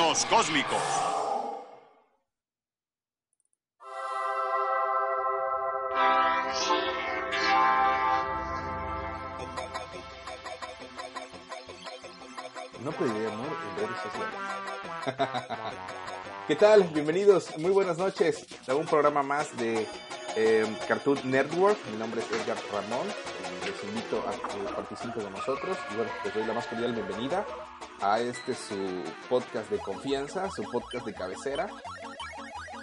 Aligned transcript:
Cósmicos. 0.00 0.80
No 12.82 12.92
pediría 12.92 13.28
amor 13.28 13.48
en 13.68 13.76
redes 13.76 14.00
sociales. 14.02 14.34
¿Qué 16.48 16.56
tal? 16.56 16.84
Bienvenidos, 16.84 17.58
muy 17.58 17.70
buenas 17.70 17.98
noches 17.98 18.46
a 18.68 18.74
un 18.74 18.86
programa 18.86 19.22
más 19.22 19.54
de 19.58 19.86
eh, 20.34 20.64
Cartoon 20.88 21.20
Network. 21.24 21.76
Mi 21.92 21.98
nombre 21.98 22.22
es 22.22 22.40
Edgar 22.40 22.56
Ramón. 22.72 23.06
Les 23.70 23.84
invito 23.84 24.18
a 24.26 24.32
que 24.32 24.74
participen 24.74 25.22
con 25.22 25.32
nosotros. 25.32 25.78
Y 25.92 25.96
bueno, 25.96 26.10
les 26.24 26.34
doy 26.34 26.44
la 26.44 26.54
más 26.54 26.66
cordial 26.66 26.92
bienvenida 26.92 27.46
a 28.00 28.18
este 28.18 28.52
su 28.52 28.74
podcast 29.28 29.70
de 29.70 29.78
confianza, 29.78 30.50
su 30.50 30.64
podcast 30.64 31.06
de 31.06 31.14
cabecera. 31.14 31.68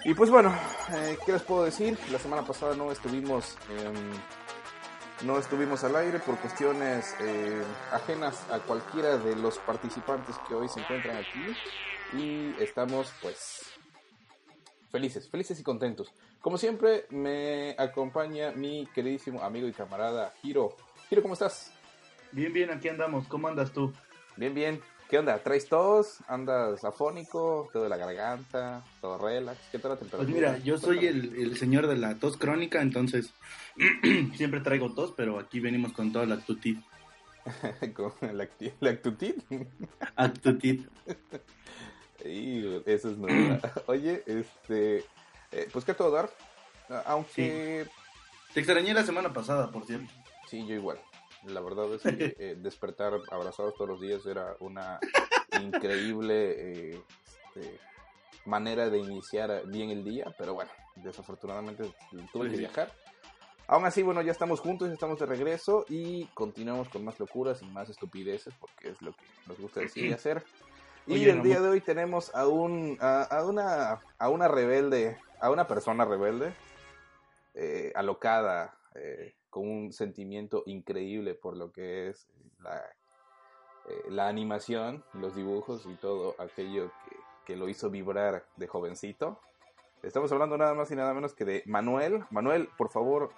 Y 0.06 0.14
pues 0.14 0.30
bueno, 0.30 0.50
eh, 0.94 1.18
¿qué 1.26 1.32
les 1.32 1.42
puedo 1.42 1.64
decir? 1.64 1.98
La 2.10 2.18
semana 2.18 2.42
pasada 2.42 2.74
no 2.74 2.90
estuvimos 2.90 3.58
em, 3.68 5.26
no 5.26 5.38
estuvimos 5.38 5.84
al 5.84 5.94
aire 5.96 6.20
por 6.20 6.38
cuestiones 6.38 7.14
eh, 7.20 7.62
ajenas 7.92 8.50
a 8.50 8.60
cualquiera 8.60 9.18
de 9.18 9.36
los 9.36 9.58
participantes 9.58 10.36
que 10.48 10.54
hoy 10.54 10.70
se 10.70 10.80
encuentran 10.80 11.18
aquí 11.18 11.54
y 12.14 12.62
estamos 12.62 13.12
pues 13.20 13.78
felices, 14.90 15.28
felices 15.28 15.60
y 15.60 15.62
contentos. 15.62 16.14
Como 16.40 16.56
siempre 16.56 17.06
me 17.10 17.74
acompaña 17.78 18.52
mi 18.52 18.86
queridísimo 18.94 19.42
amigo 19.42 19.66
y 19.66 19.72
camarada 19.72 20.32
Hiro. 20.42 20.76
Hiro, 21.10 21.22
¿cómo 21.22 21.34
estás? 21.34 21.72
Bien, 22.32 22.52
bien, 22.52 22.70
aquí 22.70 22.88
andamos. 22.88 23.26
¿Cómo 23.28 23.48
andas 23.48 23.72
tú? 23.72 23.92
Bien, 24.36 24.54
bien. 24.54 24.80
¿Qué 25.08 25.18
onda? 25.18 25.38
¿Traes 25.42 25.66
tos? 25.68 26.18
¿Andas 26.28 26.84
afónico? 26.84 27.68
¿Te 27.72 27.78
de 27.78 27.88
la 27.88 27.96
garganta? 27.96 28.84
¿Todo 29.00 29.16
relax? 29.18 29.58
¿Qué 29.72 29.78
tal 29.78 29.92
la 29.92 29.96
temperatura? 29.96 30.24
Pues 30.24 30.34
mira, 30.34 30.58
yo 30.58 30.76
soy 30.78 31.06
el, 31.06 31.34
el 31.34 31.56
señor 31.56 31.86
de 31.86 31.96
la 31.96 32.14
tos 32.16 32.36
crónica, 32.36 32.82
entonces 32.82 33.32
siempre 34.36 34.60
traigo 34.60 34.92
tos, 34.94 35.14
pero 35.16 35.38
aquí 35.38 35.60
venimos 35.60 35.92
con 35.92 36.12
toda 36.12 36.26
la 36.26 36.34
actitud. 36.36 36.76
con 37.94 38.12
la, 38.36 38.44
acti- 38.44 38.74
la 38.80 38.90
actitud. 38.90 39.34
Actitud. 40.16 40.86
Y 42.24 42.66
eso 42.84 43.10
es 43.10 43.16
nueva. 43.16 43.60
Oye, 43.86 44.24
este, 44.26 45.04
eh, 45.52 45.68
pues 45.72 45.84
qué 45.84 45.92
a 45.92 45.96
todo 45.96 46.10
dar. 46.10 46.30
Aunque 47.06 47.86
Te 48.54 48.60
extrañé 48.60 48.94
la 48.94 49.04
semana 49.04 49.32
pasada, 49.32 49.70
por 49.70 49.84
cierto. 49.84 50.12
sí. 50.48 50.66
yo 50.66 50.74
igual. 50.74 50.98
La 51.44 51.60
verdad 51.60 51.92
es 51.94 52.02
que 52.02 52.36
eh, 52.38 52.56
despertar 52.58 53.12
abrazados 53.30 53.74
todos 53.74 53.90
los 53.90 54.00
días 54.00 54.24
era 54.26 54.56
una 54.60 54.98
increíble 55.62 56.94
eh, 56.94 57.02
este, 57.54 57.78
manera 58.44 58.88
de 58.90 58.98
iniciar 58.98 59.62
bien 59.66 59.90
el 59.90 60.04
día, 60.04 60.34
pero 60.38 60.54
bueno, 60.54 60.70
desafortunadamente 60.96 61.92
tuve 62.32 62.50
que 62.50 62.56
viajar. 62.56 62.92
Aún 63.66 63.84
así, 63.84 64.02
bueno, 64.02 64.22
ya 64.22 64.32
estamos 64.32 64.60
juntos, 64.60 64.88
ya 64.88 64.94
estamos 64.94 65.18
de 65.18 65.26
regreso 65.26 65.84
y 65.90 66.24
continuamos 66.28 66.88
con 66.88 67.04
más 67.04 67.20
locuras 67.20 67.60
y 67.60 67.66
más 67.66 67.90
estupideces, 67.90 68.54
porque 68.58 68.88
es 68.88 69.02
lo 69.02 69.12
que 69.12 69.24
nos 69.46 69.58
gusta 69.60 69.80
decir 69.80 70.06
y 70.06 70.12
hacer. 70.14 70.42
Y 71.06 71.14
Oye, 71.14 71.30
el 71.30 71.42
día 71.42 71.60
de 71.60 71.68
hoy 71.68 71.80
tenemos 71.80 72.34
a 72.34 72.46
un 72.46 72.96
a, 73.00 73.22
a 73.22 73.44
una 73.44 74.00
a 74.18 74.28
una 74.28 74.48
rebelde, 74.48 75.18
a 75.40 75.50
una 75.50 75.66
persona 75.66 76.04
rebelde, 76.04 76.52
eh, 77.54 77.92
alocada, 77.94 78.76
eh, 78.94 79.34
con 79.50 79.68
un 79.68 79.92
sentimiento 79.92 80.62
increíble 80.66 81.34
por 81.34 81.56
lo 81.56 81.72
que 81.72 82.08
es 82.08 82.28
la, 82.60 82.78
eh, 83.88 84.04
la 84.10 84.28
animación, 84.28 85.04
los 85.14 85.34
dibujos 85.34 85.86
y 85.86 85.94
todo 85.94 86.34
aquello 86.38 86.90
que, 87.04 87.16
que 87.46 87.56
lo 87.56 87.68
hizo 87.68 87.90
vibrar 87.90 88.44
de 88.56 88.66
jovencito. 88.66 89.40
Estamos 90.02 90.30
hablando 90.32 90.56
nada 90.56 90.74
más 90.74 90.90
y 90.90 90.96
nada 90.96 91.14
menos 91.14 91.34
que 91.34 91.44
de 91.44 91.62
Manuel. 91.66 92.24
Manuel, 92.30 92.68
por 92.76 92.90
favor, 92.90 93.30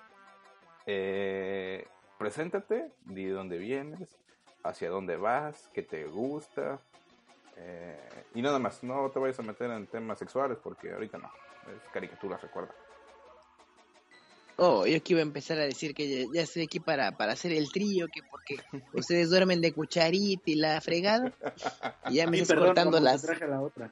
preséntate, 2.19 2.93
di 3.07 3.25
de 3.25 3.33
dónde 3.33 3.57
vienes, 3.57 4.19
hacia 4.63 4.91
dónde 4.91 5.17
vas, 5.17 5.71
qué 5.73 5.83
te 5.83 6.05
gusta. 6.05 6.81
y 8.35 8.43
nada 8.43 8.59
más, 8.59 8.83
no 8.83 9.09
te 9.11 9.19
vayas 9.19 9.39
a 9.39 9.43
meter 9.43 9.71
en 9.71 9.87
temas 9.87 10.19
sexuales 10.19 10.59
porque 10.63 10.93
ahorita 10.93 11.17
no. 11.17 11.31
Es 11.67 11.83
caricatura, 11.93 12.37
recuerda. 12.37 12.75
Oh, 14.57 14.85
yo 14.87 14.97
aquí 14.97 15.15
iba 15.15 15.21
a 15.21 15.23
empezar 15.23 15.59
a 15.59 15.63
decir 15.63 15.95
que 15.95 16.27
ya, 16.27 16.33
ya 16.35 16.43
estoy 16.43 16.65
aquí 16.65 16.81
para, 16.81 17.13
para 17.17 17.33
hacer 17.33 17.53
el 17.53 17.71
trío, 17.73 18.09
que 18.09 18.23
porque 18.23 18.57
ustedes 18.93 19.31
duermen 19.31 19.61
de 19.61 19.73
cucharita 19.73 20.43
y 20.47 20.57
la 20.57 20.81
fregada. 20.81 21.33
Y 22.11 22.15
ya 22.17 22.27
me 22.27 22.37
Sí, 22.37 22.43
estás 22.43 22.57
perdón, 22.57 22.67
cortando 22.69 23.01
las. 23.01 23.23
traje 23.23 23.47
la 23.47 23.61
otra. 23.63 23.91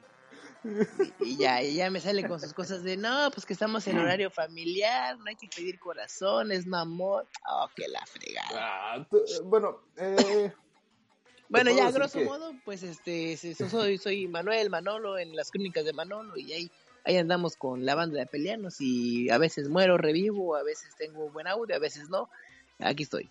Y 1.21 1.37
ya, 1.37 1.63
y 1.63 1.75
ya 1.75 1.89
me 1.89 2.01
sale 2.01 2.27
con 2.27 2.37
sus 2.39 2.53
cosas 2.53 2.83
de 2.83 2.97
no, 2.97 3.31
pues 3.33 3.45
que 3.45 3.53
estamos 3.53 3.87
en 3.87 3.97
horario 3.97 4.29
familiar, 4.29 5.17
no 5.17 5.23
hay 5.27 5.35
que 5.37 5.47
pedir 5.47 5.79
corazones, 5.79 6.65
no 6.67 6.77
amor. 6.77 7.25
Oh, 7.49 7.67
que 7.75 7.87
la 7.87 8.05
fregada. 8.05 8.49
Ah, 8.53 9.07
t- 9.09 9.17
bueno, 9.45 9.79
eh, 9.97 10.51
Bueno, 11.49 11.71
ya 11.75 11.89
grosso 11.91 12.19
que- 12.19 12.25
modo, 12.25 12.53
pues 12.65 12.83
este, 12.83 13.37
soy, 13.55 13.97
soy 13.97 14.27
Manuel 14.27 14.69
Manolo 14.69 15.17
en 15.17 15.33
las 15.35 15.49
crónicas 15.49 15.85
de 15.85 15.93
Manolo 15.93 16.37
y 16.37 16.51
ahí, 16.51 16.71
ahí 17.09 17.17
andamos 17.17 17.55
con 17.55 17.85
la 17.85 17.95
banda 17.95 18.19
de 18.19 18.27
peleanos 18.27 18.79
y 18.79 19.29
a 19.31 19.39
veces 19.39 19.67
muero, 19.67 19.97
revivo, 19.97 20.55
a 20.55 20.63
veces 20.63 20.95
tengo 20.95 21.29
buen 21.31 21.47
audio, 21.47 21.75
a 21.75 21.79
veces 21.79 22.09
no. 22.09 22.29
Aquí 22.77 23.03
estoy. 23.03 23.27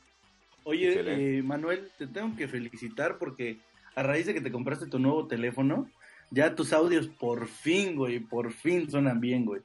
Oye, 0.65 1.39
eh, 1.39 1.43
Manuel, 1.43 1.89
te 1.97 2.09
tengo 2.09 2.37
que 2.37 2.49
felicitar 2.49 3.19
porque 3.19 3.59
a 3.95 4.03
raíz 4.03 4.27
de 4.27 4.35
que 4.35 4.41
te 4.41 4.51
compraste 4.51 4.87
tu 4.87 4.99
nuevo 4.99 5.27
teléfono, 5.29 5.89
ya 6.31 6.55
tus 6.57 6.73
audios 6.73 7.07
por 7.07 7.47
fin, 7.47 7.95
güey, 7.95 8.19
por 8.19 8.53
fin 8.53 8.91
suenan 8.91 9.21
bien, 9.21 9.45
güey. 9.45 9.63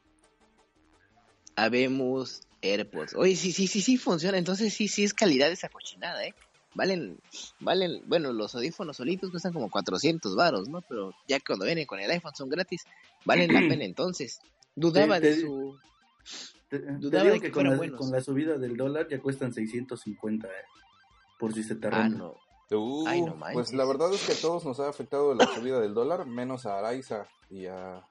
Habemos 1.55 2.43
AirPods. 2.61 3.15
Oye, 3.15 3.35
sí, 3.35 3.51
sí, 3.51 3.67
sí, 3.67 3.81
sí 3.81 3.97
funciona. 3.97 4.37
Entonces 4.37 4.73
sí, 4.73 4.87
sí 4.87 5.03
es 5.03 5.13
calidad 5.13 5.51
esa 5.51 5.69
cochinada, 5.69 6.23
¿eh? 6.25 6.35
Valen, 6.75 7.19
valen, 7.59 8.01
bueno, 8.07 8.33
los 8.33 8.55
audífonos 8.55 8.97
solitos 8.97 9.29
cuestan 9.31 9.53
como 9.53 9.69
400 9.69 10.35
varos, 10.35 10.67
¿no? 10.69 10.81
Pero 10.81 11.13
ya 11.27 11.39
cuando 11.39 11.65
vienen 11.65 11.85
con 11.85 11.99
el 11.99 12.09
iPhone 12.09 12.33
son 12.35 12.49
gratis, 12.49 12.83
valen 13.25 13.53
la 13.53 13.59
pena 13.59 13.83
entonces. 13.85 14.39
Dudaba 14.75 15.19
Te- 15.21 15.27
de 15.35 15.41
su... 15.41 15.77
Te, 16.69 16.79
te 16.79 16.91
Dudaba 16.93 17.29
de 17.29 17.39
que, 17.39 17.47
que 17.47 17.51
con, 17.51 17.69
la, 17.69 17.75
buenos. 17.75 17.99
con 17.99 18.11
la 18.11 18.21
subida 18.21 18.57
del 18.57 18.75
dólar 18.75 19.07
ya 19.07 19.21
cuestan 19.21 19.53
650, 19.53 20.47
eh, 20.47 20.51
por 21.37 21.53
si 21.53 21.63
se 21.63 21.75
te 21.75 21.87
Ah, 21.91 22.09
no. 22.09 22.35
Uh, 22.71 23.07
Ay, 23.07 23.21
no 23.21 23.35
manches. 23.35 23.53
pues 23.53 23.73
la 23.73 23.85
verdad 23.85 24.11
es 24.13 24.25
que 24.25 24.31
a 24.31 24.41
todos 24.41 24.65
nos 24.65 24.79
ha 24.79 24.89
afectado 24.89 25.35
la 25.35 25.45
subida 25.53 25.79
del 25.79 25.93
dólar, 25.93 26.25
menos 26.25 26.65
a 26.65 26.79
Araiza 26.79 27.27
y 27.51 27.67
a... 27.67 28.03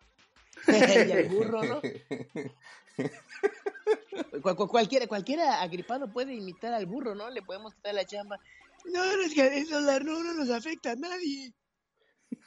y 0.68 1.10
al 1.10 1.24
burro, 1.28 1.64
¿no? 1.64 1.80
Cual- 4.42 4.56
cual- 4.56 4.68
cualquiera, 4.68 5.06
cualquiera 5.06 5.60
agripado 5.62 6.12
puede 6.12 6.34
imitar 6.34 6.72
al 6.74 6.86
burro, 6.86 7.14
¿no? 7.14 7.30
Le 7.30 7.42
podemos 7.42 7.74
quitar 7.74 7.94
la 7.94 8.04
chamba. 8.04 8.38
No, 8.84 9.02
es 9.04 9.34
que 9.34 9.46
el 9.60 9.68
no 10.04 10.34
nos 10.34 10.50
afecta 10.50 10.92
a 10.92 10.96
nadie. 10.96 11.52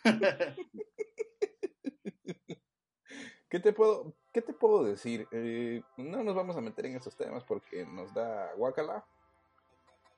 ¿Qué 3.49 3.59
te 3.59 3.71
puedo, 3.73 4.13
qué 4.33 4.41
te 4.41 4.53
puedo 4.53 4.83
decir? 4.83 5.27
Eh, 5.31 5.81
no 5.97 6.23
nos 6.23 6.35
vamos 6.35 6.57
a 6.57 6.61
meter 6.61 6.87
en 6.87 6.97
esos 6.97 7.15
temas 7.15 7.43
porque 7.43 7.85
nos 7.85 8.13
da 8.13 8.53
guacala. 8.55 9.05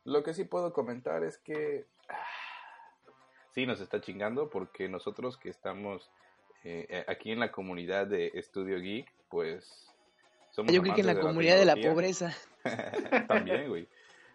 Lo 0.06 0.24
que 0.24 0.34
sí 0.34 0.46
puedo 0.46 0.74
comentar 0.74 1.24
es 1.24 1.38
que 1.38 1.86
ah, 2.10 2.26
sí 3.54 3.66
nos 3.66 3.80
está 3.80 4.02
chingando 4.02 4.50
porque 4.50 4.88
nosotros 4.90 5.38
que 5.38 5.50
estamos 5.50 6.10
eh, 6.64 6.88
eh, 6.90 7.06
aquí 7.08 7.32
en 7.32 7.40
la 7.40 7.52
comunidad 7.52 8.08
de 8.08 8.32
Estudio 8.34 8.80
Geek, 8.80 9.12
pues 9.30 9.94
somos 10.58 10.74
Yo 10.74 10.82
creo 10.82 10.96
que 10.96 11.02
en 11.02 11.08
la 11.08 11.20
comunidad 11.20 11.56
de 11.56 11.66
la 11.66 11.76
pobreza. 11.76 12.36
También, 13.28 13.70
güey. 13.70 13.88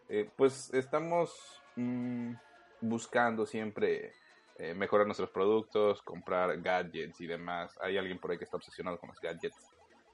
Eh, 0.08 0.30
pues 0.36 0.72
estamos 0.72 1.60
mm, 1.74 2.34
buscando 2.80 3.44
siempre 3.44 4.12
eh, 4.56 4.72
mejorar 4.72 5.04
nuestros 5.06 5.30
productos, 5.30 6.00
comprar 6.02 6.62
gadgets 6.62 7.20
y 7.20 7.26
demás. 7.26 7.76
Hay 7.82 7.98
alguien 7.98 8.20
por 8.20 8.30
ahí 8.30 8.38
que 8.38 8.44
está 8.44 8.56
obsesionado 8.56 9.00
con 9.00 9.08
los 9.08 9.20
gadgets. 9.20 9.56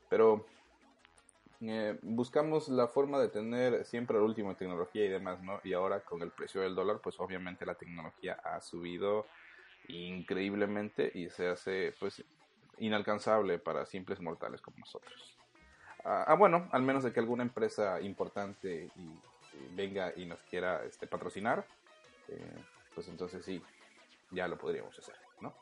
Pero 0.09 0.47
eh, 1.61 1.99
buscamos 2.01 2.71
la 2.71 2.89
forma 2.89 3.21
de 3.21 3.29
tener 3.29 3.85
siempre 3.85 4.17
la 4.17 4.23
última 4.23 4.57
tecnología 4.57 5.05
y 5.05 5.11
demás, 5.11 5.43
¿no? 5.43 5.61
Y 5.63 5.75
ahora 5.75 6.01
con 6.01 6.23
el 6.23 6.31
precio 6.31 6.63
del 6.63 6.75
dólar, 6.75 7.01
pues 7.03 7.21
obviamente 7.21 7.67
la 7.67 7.75
tecnología 7.75 8.41
ha 8.43 8.63
subido 8.63 9.27
increíblemente 9.89 11.11
y 11.15 11.29
se 11.29 11.49
hace 11.49 11.95
pues 12.01 12.25
inalcanzable 12.79 13.59
para 13.59 13.85
simples 13.85 14.21
mortales 14.21 14.63
como 14.63 14.79
nosotros. 14.79 15.38
Ah, 16.11 16.25
ah, 16.29 16.35
bueno, 16.35 16.67
al 16.73 16.81
menos 16.83 17.05
de 17.05 17.13
que 17.13 17.21
alguna 17.21 17.43
empresa 17.43 18.01
importante 18.01 18.89
y, 18.97 19.01
y 19.01 19.75
venga 19.77 20.11
y 20.17 20.25
nos 20.25 20.41
quiera 20.43 20.83
este, 20.87 21.07
patrocinar, 21.07 21.67
eh, 22.29 22.41
pues 22.95 23.09
entonces 23.09 23.45
sí, 23.45 23.63
ya 24.31 24.49
lo 24.49 24.57
podríamos 24.57 24.99
hacer, 24.99 25.15
¿no? 25.43 25.53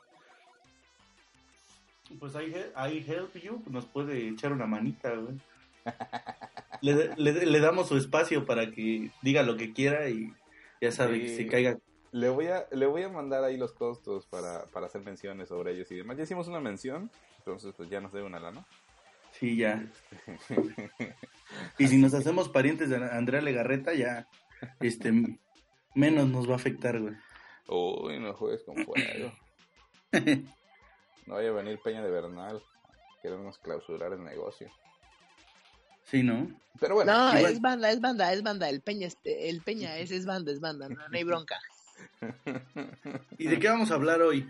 Pues 2.17 2.33
ahí, 2.37 2.55
ahí 2.75 3.05
Help 3.05 3.35
You 3.35 3.61
nos 3.69 3.85
puede 3.85 4.29
echar 4.29 4.53
una 4.53 4.65
manita, 4.65 5.13
güey. 5.15 5.35
Le, 6.81 7.13
le- 7.17 7.45
le 7.45 7.59
damos 7.59 7.87
su 7.89 7.97
espacio 7.97 8.45
para 8.45 8.71
que 8.71 9.09
diga 9.23 9.41
lo 9.43 9.57
que 9.57 9.73
quiera 9.73 10.09
y 10.09 10.31
ya 10.79 10.91
sabe 10.91 11.19
que 11.19 11.27
se 11.35 11.47
caiga. 11.47 11.77
Le 12.11 12.29
voy 12.29 12.47
a, 12.47 12.67
le 12.71 12.85
voy 12.85 13.01
a 13.01 13.09
mandar 13.09 13.43
ahí 13.43 13.57
los 13.57 13.73
costos 13.73 14.27
para, 14.27 14.63
para 14.67 14.85
hacer 14.85 15.01
menciones 15.01 15.49
sobre 15.49 15.71
ellos 15.73 15.91
y 15.91 15.95
demás. 15.95 16.15
Ya 16.17 16.23
hicimos 16.23 16.47
una 16.47 16.59
mención, 16.61 17.09
entonces 17.39 17.73
pues 17.75 17.89
ya 17.89 17.99
nos 17.99 18.13
debe 18.13 18.27
una 18.27 18.39
lana. 18.39 18.63
Sí, 19.39 19.57
ya. 19.57 19.85
y 21.77 21.87
si 21.87 21.97
nos 21.97 22.13
hacemos 22.13 22.49
parientes 22.49 22.89
de 22.89 22.97
Andrea 22.97 23.41
Legarreta, 23.41 23.93
ya, 23.93 24.27
este, 24.79 25.13
menos 25.93 26.27
nos 26.27 26.49
va 26.49 26.53
a 26.53 26.57
afectar, 26.57 26.99
güey. 26.99 27.15
Uy, 27.67 28.19
no 28.19 28.33
juegues 28.33 28.63
con 28.63 28.75
fuego. 28.83 29.31
no 31.27 31.35
vaya 31.35 31.49
a 31.49 31.53
venir 31.53 31.79
Peña 31.83 32.03
de 32.03 32.09
Bernal. 32.09 32.63
Queremos 33.21 33.57
clausurar 33.59 34.13
el 34.13 34.23
negocio. 34.23 34.69
Sí, 36.03 36.23
¿no? 36.23 36.47
Pero 36.79 36.95
bueno. 36.95 37.11
No, 37.11 37.33
es 37.33 37.59
banda, 37.59 37.91
es 37.91 37.99
banda, 37.99 38.31
es 38.31 38.41
banda. 38.41 38.69
El 38.69 38.81
Peña, 38.81 39.07
es, 39.07 39.17
el 39.23 39.61
Peña 39.61 39.97
es, 39.97 40.11
es 40.11 40.25
banda, 40.25 40.51
es 40.51 40.61
banda. 40.61 40.87
No, 40.87 40.95
no 40.95 41.17
hay 41.17 41.23
bronca. 41.23 41.59
¿Y 43.37 43.47
de 43.47 43.59
qué 43.59 43.67
vamos 43.67 43.91
a 43.91 43.95
hablar 43.95 44.21
hoy? 44.21 44.49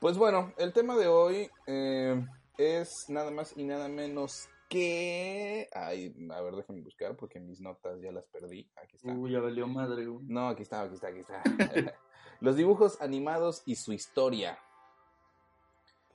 Pues 0.00 0.16
bueno, 0.16 0.54
el 0.58 0.72
tema 0.72 0.96
de 0.96 1.08
hoy 1.08 1.50
eh, 1.66 2.24
es 2.58 3.06
nada 3.08 3.30
más 3.30 3.56
y 3.56 3.64
nada 3.64 3.88
menos 3.88 4.48
que... 4.68 5.68
Ay, 5.72 6.14
a 6.30 6.40
ver, 6.42 6.56
déjame 6.56 6.82
buscar 6.82 7.16
porque 7.16 7.40
mis 7.40 7.60
notas 7.60 8.00
ya 8.02 8.12
las 8.12 8.26
perdí. 8.26 8.68
Aquí 8.76 8.96
está. 8.96 9.12
Uy, 9.12 9.32
ya 9.32 9.40
valió 9.40 9.66
madre, 9.66 10.06
güey. 10.06 10.26
No, 10.26 10.48
aquí 10.48 10.62
está, 10.62 10.82
aquí 10.82 10.96
está, 10.96 11.08
aquí 11.08 11.20
está. 11.20 11.42
Los 12.40 12.56
dibujos 12.56 13.00
animados 13.00 13.62
y 13.64 13.76
su 13.76 13.92
historia. 13.92 14.58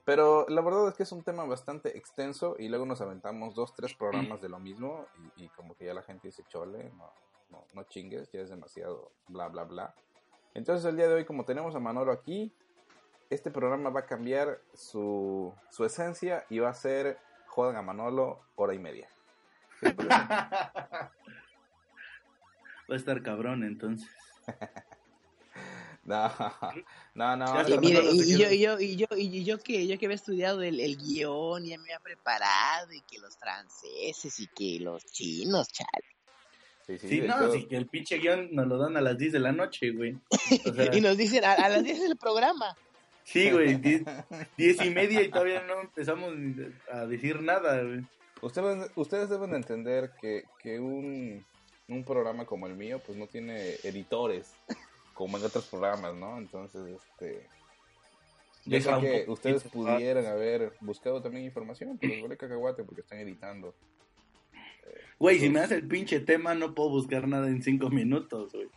Pero 0.04 0.46
la 0.48 0.60
verdad 0.60 0.88
es 0.88 0.94
que 0.94 1.02
es 1.02 1.12
un 1.12 1.24
tema 1.24 1.44
bastante 1.46 1.96
extenso 1.96 2.56
y 2.58 2.68
luego 2.68 2.84
nos 2.84 3.00
aventamos 3.00 3.54
dos, 3.54 3.74
tres 3.74 3.94
programas 3.98 4.40
de 4.40 4.50
lo 4.50 4.60
mismo 4.60 5.06
y, 5.36 5.44
y 5.44 5.48
como 5.48 5.74
que 5.74 5.86
ya 5.86 5.94
la 5.94 6.02
gente 6.02 6.28
dice, 6.28 6.44
chole, 6.46 6.90
no, 6.90 7.10
no, 7.50 7.64
no 7.72 7.82
chingues, 7.84 8.30
ya 8.30 8.40
es 8.40 8.50
demasiado 8.50 9.12
bla, 9.28 9.48
bla, 9.48 9.64
bla. 9.64 9.94
Entonces 10.52 10.84
el 10.84 10.96
día 10.96 11.08
de 11.08 11.14
hoy, 11.14 11.24
como 11.24 11.44
tenemos 11.44 11.74
a 11.74 11.80
Manolo 11.80 12.12
aquí, 12.12 12.54
este 13.30 13.50
programa 13.50 13.90
va 13.90 14.00
a 14.00 14.06
cambiar 14.06 14.60
su, 14.74 15.54
su 15.70 15.84
esencia 15.84 16.44
y 16.50 16.58
va 16.58 16.70
a 16.70 16.74
ser 16.74 17.18
Jodan 17.46 17.76
a 17.76 17.82
Manolo 17.82 18.40
hora 18.56 18.74
y 18.74 18.78
media. 18.78 19.08
va 19.82 21.10
a 22.88 22.96
estar 22.96 23.22
cabrón 23.22 23.64
entonces. 23.64 24.08
No, 26.06 26.30
no, 27.14 27.36
no. 27.36 27.68
Y, 27.68 27.78
mire, 27.78 28.02
y, 28.12 28.36
yo, 28.36 28.50
y, 28.50 28.58
yo, 28.58 28.78
y, 28.78 28.96
yo, 28.96 29.06
y 29.16 29.44
yo 29.44 29.58
que 29.58 29.86
yo 29.86 29.98
que 29.98 30.04
había 30.04 30.16
estudiado 30.16 30.60
el, 30.62 30.78
el 30.78 30.98
guion, 30.98 31.64
ya 31.64 31.78
me 31.78 31.84
había 31.84 32.00
preparado, 32.00 32.92
y 32.92 33.00
que 33.02 33.18
los 33.18 33.36
franceses 33.38 34.38
y 34.38 34.46
que 34.48 34.80
los 34.80 35.04
chinos, 35.06 35.68
chale. 35.68 36.14
Sí, 36.86 36.98
sí, 36.98 37.08
sí 37.08 37.20
no, 37.22 37.50
sí, 37.50 37.64
que 37.64 37.76
el 37.76 37.86
pinche 37.86 38.18
guion 38.18 38.50
nos 38.52 38.66
lo 38.66 38.76
dan 38.76 38.98
a 38.98 39.00
las 39.00 39.16
10 39.16 39.32
de 39.32 39.40
la 39.40 39.52
noche, 39.52 39.92
güey. 39.92 40.18
O 40.66 40.74
sea... 40.74 40.94
y 40.94 41.00
nos 41.00 41.16
dicen, 41.16 41.42
a, 41.42 41.52
a 41.52 41.70
las 41.70 41.82
10 41.82 42.02
del 42.02 42.16
programa. 42.18 42.76
Sí, 43.24 43.50
güey, 43.50 43.76
10 44.56 44.84
y 44.84 44.90
media 44.90 45.22
y 45.22 45.30
todavía 45.30 45.62
no 45.62 45.80
empezamos 45.80 46.34
a 46.90 47.06
decir 47.06 47.40
nada, 47.42 47.82
güey. 47.82 48.02
Ustedes, 48.42 48.90
ustedes 48.94 49.30
deben 49.30 49.50
de 49.50 49.56
entender 49.56 50.12
que, 50.20 50.44
que 50.58 50.78
un, 50.78 51.44
un 51.88 52.04
programa 52.04 52.44
como 52.44 52.66
el 52.66 52.74
mío, 52.74 53.00
pues 53.04 53.16
no 53.16 53.26
tiene 53.26 53.74
editores 53.82 54.54
como 55.14 55.38
en 55.38 55.44
otros 55.44 55.66
programas, 55.66 56.14
¿no? 56.14 56.36
Entonces, 56.38 56.82
este... 56.86 57.48
Yo 58.66 58.80
sé 58.80 58.90
que 59.00 59.24
ustedes 59.30 59.62
pudieran 59.64 60.24
haber 60.24 60.72
buscado 60.80 61.20
también 61.20 61.44
información, 61.44 61.98
pero 61.98 62.22
vale 62.22 62.36
cacahuate 62.36 62.82
porque 62.82 63.02
están 63.02 63.18
editando. 63.18 63.74
Güey, 65.18 65.38
si 65.38 65.50
me 65.50 65.60
das 65.60 65.70
el 65.72 65.86
pinche 65.86 66.20
tema, 66.20 66.54
no 66.54 66.74
puedo 66.74 66.88
buscar 66.88 67.28
nada 67.28 67.48
en 67.48 67.62
cinco 67.62 67.90
minutos, 67.90 68.52
güey. 68.52 68.68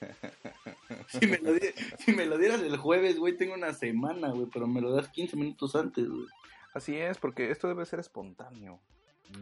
Si 1.08 1.26
me, 1.26 1.38
lo, 1.38 1.52
si 1.98 2.12
me 2.12 2.26
lo 2.26 2.36
dieras 2.36 2.60
el 2.60 2.76
jueves, 2.76 3.18
güey, 3.18 3.36
tengo 3.36 3.54
una 3.54 3.72
semana, 3.72 4.30
güey, 4.30 4.46
pero 4.52 4.66
me 4.66 4.80
lo 4.80 4.92
das 4.92 5.08
15 5.08 5.36
minutos 5.36 5.74
antes, 5.74 6.06
güey. 6.06 6.26
Así 6.74 6.96
es, 6.96 7.18
porque 7.18 7.50
esto 7.50 7.68
debe 7.68 7.86
ser 7.86 8.00
espontáneo, 8.00 8.80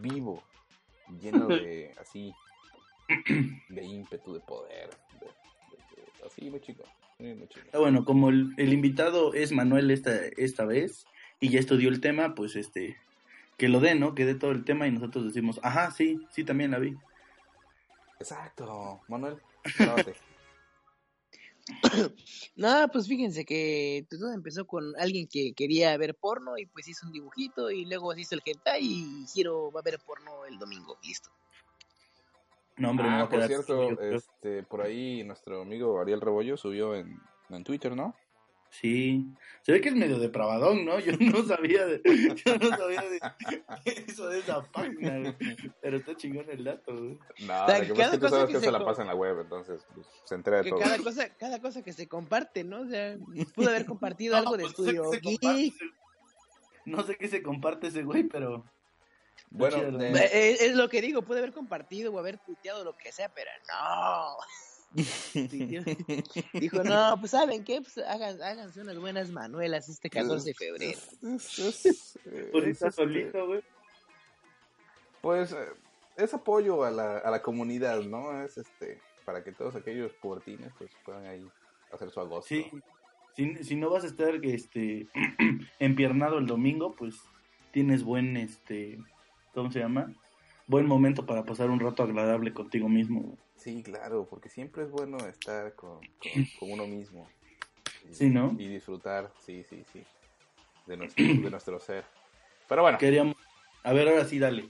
vivo, 0.00 0.42
lleno 1.21 1.47
de, 1.49 1.92
así, 2.00 2.33
de 3.69 3.85
ímpetu, 3.85 4.35
de 4.35 4.40
poder, 4.40 4.90
de, 5.21 5.26
de, 5.26 6.02
de, 6.02 6.26
así, 6.26 6.50
muy 6.50 6.61
chico, 6.61 6.85
muy, 7.19 7.35
muy 7.35 7.49
chico. 7.49 7.66
Ah, 7.73 7.78
bueno, 7.78 8.04
como 8.04 8.28
el, 8.28 8.52
el, 8.57 8.73
invitado 8.73 9.35
es 9.35 9.50
Manuel 9.52 9.90
esta, 9.90 10.14
esta 10.37 10.64
vez 10.64 11.07
y 11.40 11.49
ya 11.49 11.59
estudió 11.59 11.88
el 11.88 12.00
tema, 12.00 12.35
pues 12.35 12.54
este, 12.54 12.97
que 13.57 13.69
lo 13.69 13.80
dé, 13.80 13.95
¿no? 13.95 14.14
Que 14.14 14.25
dé 14.25 14.35
todo 14.35 14.52
el 14.52 14.64
tema 14.64 14.87
y 14.87 14.92
nosotros 14.92 15.25
decimos, 15.25 15.59
ajá, 15.62 15.90
sí, 15.90 16.21
sí, 16.30 16.45
también 16.45 16.71
la 16.71 16.78
vi. 16.78 16.97
Exacto, 18.19 19.00
Manuel, 19.09 19.38
no, 22.56 22.88
pues 22.92 23.08
fíjense 23.08 23.44
que 23.44 24.06
todo 24.08 24.32
empezó 24.32 24.66
con 24.66 24.94
alguien 24.99 25.26
que 25.26 25.52
quería 25.52 25.96
ver 25.96 26.14
porno 26.14 26.56
y 26.58 26.66
pues 26.66 26.87
hizo 26.88 27.06
un 27.06 27.12
dibujito 27.12 27.70
y 27.70 27.85
luego 27.87 28.14
se 28.14 28.20
hizo 28.20 28.35
el 28.37 28.42
hentai 28.44 28.85
y 28.85 29.26
Giro 29.32 29.73
va 29.73 29.80
a 29.80 29.82
ver 29.82 29.99
porno 29.99 30.46
el 30.46 30.58
domingo, 30.58 30.96
listo. 31.02 31.30
No, 32.76 32.90
hombre, 32.90 33.06
ah, 33.08 33.18
no, 33.20 33.28
por 33.28 33.46
cierto, 33.46 34.00
este, 34.00 34.62
por 34.62 34.82
ahí 34.82 35.25
nuestro 35.25 35.62
amigo 35.62 35.99
Ariel 35.99 36.20
Rebollo 36.20 36.56
subió 36.56 36.94
en, 36.94 37.18
en 37.49 37.64
Twitter, 37.64 37.96
¿no? 37.96 38.14
Sí, 38.80 39.25
se 39.62 39.73
ve 39.73 39.80
que 39.80 39.88
es 39.88 39.95
medio 39.95 40.18
depravadón, 40.18 40.85
¿no? 40.85 40.99
Yo 41.00 41.12
no 41.18 41.42
sabía 41.45 41.87
de, 41.87 42.02
yo 42.45 42.59
no 42.59 42.76
sabía 42.76 43.02
de 43.02 43.21
eso 44.06 44.28
de 44.28 44.40
esa 44.40 44.62
página, 44.71 45.35
pero 45.80 45.97
está 45.97 46.14
chingón 46.14 46.45
el 46.50 46.64
dato, 46.64 46.95
güey. 46.95 47.18
No, 47.47 47.64
o 47.64 47.66
sea, 47.66 47.80
que 47.80 47.95
cada 47.95 48.11
que 48.12 48.18
tú 48.18 48.28
sabes 48.28 48.47
que, 48.47 48.52
que 48.52 48.59
se, 48.61 48.66
se 48.66 48.73
la 48.73 48.85
pasa 48.85 49.02
en 49.02 49.09
la 49.09 49.14
web, 49.14 49.40
entonces 49.40 49.87
pues, 49.95 50.06
se 50.25 50.35
entera 50.35 50.59
de 50.59 50.64
que 50.64 50.71
todo. 50.71 50.80
Cada 50.80 50.99
cosa, 50.99 51.28
cada 51.37 51.61
cosa 51.61 51.83
que 51.83 51.95
se 51.95 52.06
comparte, 52.06 52.64
¿no? 52.64 52.83
O 52.83 52.87
sea, 52.87 53.16
pudo 53.54 53.71
haber 53.71 53.87
compartido 53.87 54.35
no, 54.37 54.40
algo 54.40 54.56
de 54.59 54.64
pues 54.64 54.73
estudio 54.73 55.11
geek. 55.11 55.75
No 56.85 57.02
sé 57.02 57.16
qué 57.16 57.28
se 57.28 57.42
comparte 57.42 57.87
ese 57.87 58.02
güey, 58.02 58.25
pero... 58.25 58.64
Bueno, 59.49 59.99
de... 59.99 60.11
es, 60.11 60.61
es, 60.61 60.75
lo 60.75 60.88
que 60.88 61.00
digo, 61.00 61.23
puede 61.23 61.40
haber 61.40 61.52
compartido 61.52 62.12
o 62.12 62.18
haber 62.18 62.38
tuiteado 62.38 62.85
lo 62.85 62.97
que 62.97 63.11
sea, 63.12 63.28
pero 63.30 63.50
no. 63.68 64.37
Dijo, 66.52 66.83
no, 66.85 67.16
pues 67.21 67.31
¿saben 67.33 67.64
qué? 67.64 67.81
Pues 67.83 67.99
hagan, 67.99 68.40
háganse 68.43 68.81
unas 68.81 68.99
buenas 68.99 69.31
manuelas 69.31 69.88
este 69.88 70.09
14 70.09 70.49
de 70.49 70.55
febrero. 70.55 70.99
Por 72.52 72.64
eso 72.66 72.90
solito, 72.90 73.47
güey. 73.47 73.62
Pues 75.21 75.55
es 76.16 76.35
apoyo 76.35 76.85
a 76.85 76.90
la, 76.90 77.19
a 77.19 77.31
la 77.31 77.43
comunidad, 77.43 78.00
¿no? 78.02 78.40
Es 78.43 78.57
este, 78.59 79.00
para 79.25 79.45
que 79.45 79.52
todos 79.52 79.75
aquellos 79.75 80.12
pubertines 80.14 80.73
pues 80.78 80.90
puedan 81.05 81.26
ahí 81.26 81.47
hacer 81.93 82.11
su 82.11 82.21
agosto. 82.21 82.49
Sí, 82.49 82.71
si, 83.35 83.64
si 83.64 83.76
no 83.76 83.90
vas 83.90 84.05
a 84.05 84.07
estar 84.07 84.35
este 84.43 85.09
empiernado 85.78 86.38
el 86.38 86.47
domingo, 86.47 86.95
pues 86.97 87.21
tienes 87.71 88.02
buen, 88.02 88.37
este, 88.37 88.99
¿cómo 89.52 89.71
se 89.71 89.81
llama? 89.81 90.14
Buen 90.66 90.87
momento 90.87 91.26
para 91.26 91.45
pasar 91.45 91.71
un 91.71 91.81
rato 91.81 92.02
agradable 92.02 92.55
contigo 92.55 92.88
mismo. 92.88 93.37
Sí, 93.56 93.82
claro, 93.82 94.26
porque 94.28 94.48
siempre 94.48 94.84
es 94.84 94.90
bueno 94.90 95.18
estar 95.26 95.75
con, 95.75 95.98
con, 95.98 96.46
con 96.58 96.70
uno 96.72 96.86
mismo. 96.86 97.28
Y, 98.08 98.14
sí, 98.14 98.28
¿no? 98.28 98.54
Y 98.58 98.68
disfrutar, 98.68 99.32
sí, 99.44 99.64
sí, 99.64 99.84
sí, 99.92 100.04
de 100.86 100.96
nuestro, 100.96 101.25
de 101.25 101.50
nuestro 101.50 101.80
ser. 101.80 102.04
Pero 102.68 102.82
bueno. 102.82 102.98
Queríamos... 102.98 103.36
A 103.82 103.92
ver, 103.92 104.08
ahora 104.08 104.25
sí, 104.25 104.38
dale. 104.38 104.68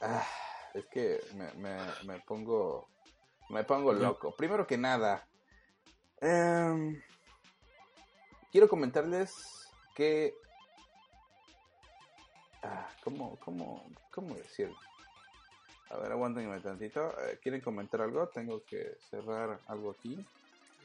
Ah, 0.00 0.26
es 0.74 0.86
que 0.86 1.20
me, 1.34 1.52
me, 1.54 1.76
me, 2.04 2.20
pongo 2.20 2.88
me 3.48 3.64
pongo 3.64 3.92
loco. 3.92 4.34
Primero 4.34 4.66
que 4.66 4.78
nada, 4.78 5.28
eh, 6.20 7.02
quiero 8.50 8.68
comentarles 8.68 9.68
que... 9.94 10.34
Ah, 12.62 12.88
¿cómo, 13.02 13.36
cómo, 13.40 13.84
cómo 14.10 14.34
decirlo? 14.36 14.76
A 15.92 15.98
ver, 15.98 16.12
aguántenme 16.12 16.58
tantito. 16.60 17.10
Eh, 17.10 17.38
¿Quieren 17.42 17.60
comentar 17.60 18.00
algo? 18.00 18.26
Tengo 18.28 18.64
que 18.64 18.96
cerrar 19.10 19.60
algo 19.66 19.90
aquí. 19.90 20.18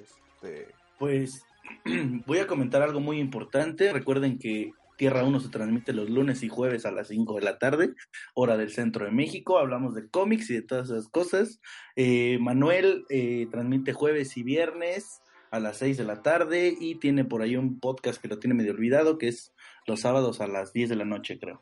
Este... 0.02 0.68
Pues 1.00 1.46
voy 2.26 2.40
a 2.40 2.48
comentar 2.48 2.82
algo 2.82 3.00
muy 3.00 3.20
importante. 3.20 3.94
Recuerden 3.94 4.38
que 4.38 4.74
Tierra 4.98 5.24
1 5.24 5.40
se 5.40 5.50
transmite 5.50 5.94
los 5.94 6.10
lunes 6.10 6.44
y 6.44 6.50
jueves 6.50 6.86
a 6.86 6.92
las 6.92 7.08
5 7.08 7.36
de 7.36 7.42
la 7.42 7.58
tarde, 7.58 7.94
hora 8.34 8.58
del 8.58 8.72
centro 8.72 9.06
de 9.06 9.12
México. 9.12 9.60
Hablamos 9.60 9.96
de 9.96 10.10
cómics 10.10 10.50
y 10.50 10.56
de 10.56 10.64
todas 10.64 10.90
esas 10.90 11.08
cosas. 11.08 11.62
Eh, 11.96 12.38
Manuel 12.40 13.06
eh, 13.10 13.48
transmite 13.50 13.94
jueves 13.94 14.36
y 14.36 14.44
viernes 14.44 15.22
a 15.52 15.60
las 15.60 15.78
6 15.78 15.98
de 15.98 16.04
la 16.04 16.22
tarde 16.22 16.76
y 16.78 16.96
tiene 16.96 17.24
por 17.24 17.42
ahí 17.44 17.56
un 17.56 17.80
podcast 17.80 18.22
que 18.22 18.28
lo 18.28 18.40
tiene 18.40 18.56
medio 18.56 18.74
olvidado, 18.74 19.18
que 19.18 19.30
es 19.30 19.54
los 19.86 20.02
sábados 20.02 20.42
a 20.42 20.48
las 20.48 20.74
10 20.74 20.90
de 20.90 20.96
la 20.98 21.06
noche, 21.06 21.40
creo. 21.40 21.62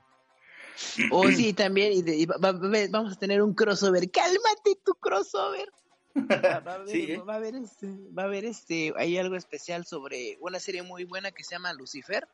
Oh, 1.11 1.27
sí, 1.31 1.53
también. 1.53 1.93
Y, 1.93 2.01
de, 2.01 2.15
y 2.15 2.25
va, 2.25 2.37
va, 2.37 2.53
vamos 2.89 3.13
a 3.13 3.19
tener 3.19 3.41
un 3.41 3.53
crossover. 3.53 4.09
¡Cálmate 4.11 4.77
tu 4.83 4.93
crossover! 4.95 5.69
Va, 6.15 6.59
va, 6.59 6.71
a 6.71 6.75
haber, 6.75 6.89
Sí, 6.89 7.11
¿eh? 7.11 7.17
va 7.17 7.33
a 7.33 7.37
haber 7.37 7.55
este, 7.55 7.87
va 8.17 8.23
a 8.23 8.25
haber 8.25 8.45
este, 8.45 8.93
hay 8.97 9.17
algo 9.17 9.35
especial 9.35 9.85
sobre 9.85 10.37
una 10.39 10.59
serie 10.59 10.81
muy 10.81 11.03
buena 11.03 11.31
que 11.31 11.43
se 11.43 11.55
llama 11.55 11.73
Lucifer. 11.73 12.27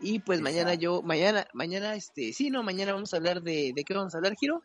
Y 0.00 0.20
pues 0.20 0.40
mañana 0.40 0.74
yo, 0.74 1.02
mañana, 1.02 1.46
mañana, 1.52 1.94
este, 1.94 2.32
sí, 2.32 2.50
no, 2.50 2.62
mañana 2.62 2.92
vamos 2.92 3.12
a 3.14 3.18
hablar 3.18 3.42
de, 3.42 3.72
¿de 3.74 3.84
qué 3.84 3.94
vamos 3.94 4.14
a 4.14 4.18
hablar, 4.18 4.34
Giro? 4.36 4.62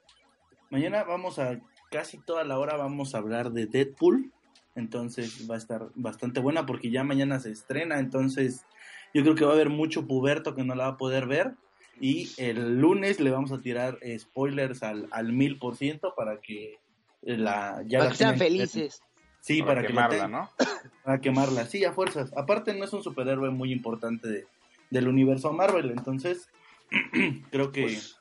Mañana 0.70 1.04
vamos 1.04 1.40
a, 1.40 1.60
casi 1.92 2.18
toda 2.18 2.44
la 2.44 2.58
hora 2.60 2.76
vamos 2.76 3.16
a 3.16 3.20
hablar 3.20 3.52
de 3.52 3.66
Deadpool. 3.66 4.32
Entonces 4.76 5.50
va 5.50 5.56
a 5.56 5.58
estar 5.58 5.90
bastante 5.96 6.40
buena 6.40 6.66
porque 6.66 6.92
ya 6.92 7.04
mañana 7.04 7.40
se 7.40 7.52
estrena. 7.52 8.00
Entonces 8.00 8.66
yo 9.14 9.24
creo 9.24 9.36
que 9.36 9.46
va 9.46 9.52
a 9.52 9.56
haber 9.56 9.70
mucho 9.70 10.06
puberto 10.06 10.54
que 10.54 10.64
no 10.64 10.76
la 10.76 10.86
va 10.86 10.90
a 10.92 10.98
poder 10.98 11.26
ver. 11.26 11.56
Y 12.00 12.32
el 12.38 12.80
lunes 12.80 13.20
le 13.20 13.32
vamos 13.32 13.52
a 13.52 13.60
tirar 13.62 13.98
eh, 14.02 14.18
spoilers 14.20 14.84
al, 14.84 15.08
al 15.12 15.34
mil 15.34 15.58
por 15.58 15.76
ciento 15.76 16.14
para 16.16 16.40
que 16.42 16.80
la 17.22 17.84
ya 17.88 18.00
Para 18.00 18.10
la 18.10 18.12
que 18.12 18.18
sean 18.18 18.38
felices. 18.38 19.02
Sí, 19.42 19.62
para, 19.62 19.76
para, 19.76 19.88
que 19.88 19.94
la 19.94 20.10
quemarla, 20.10 20.28
¿no? 20.28 20.50
para 21.04 21.22
quemarla. 21.22 21.66
Sí, 21.66 21.84
a 21.86 21.94
fuerzas. 21.94 22.32
Aparte 22.36 22.74
no 22.74 22.84
es 22.86 22.94
un 22.94 23.02
superhéroe 23.04 23.50
muy 23.50 23.72
importante 23.72 24.28
de- 24.28 24.48
del 24.90 25.08
universo 25.08 25.52
Marvel, 25.54 25.92
entonces 25.92 26.50
creo 27.52 27.72
que 27.72 27.84
Pues, 27.84 28.18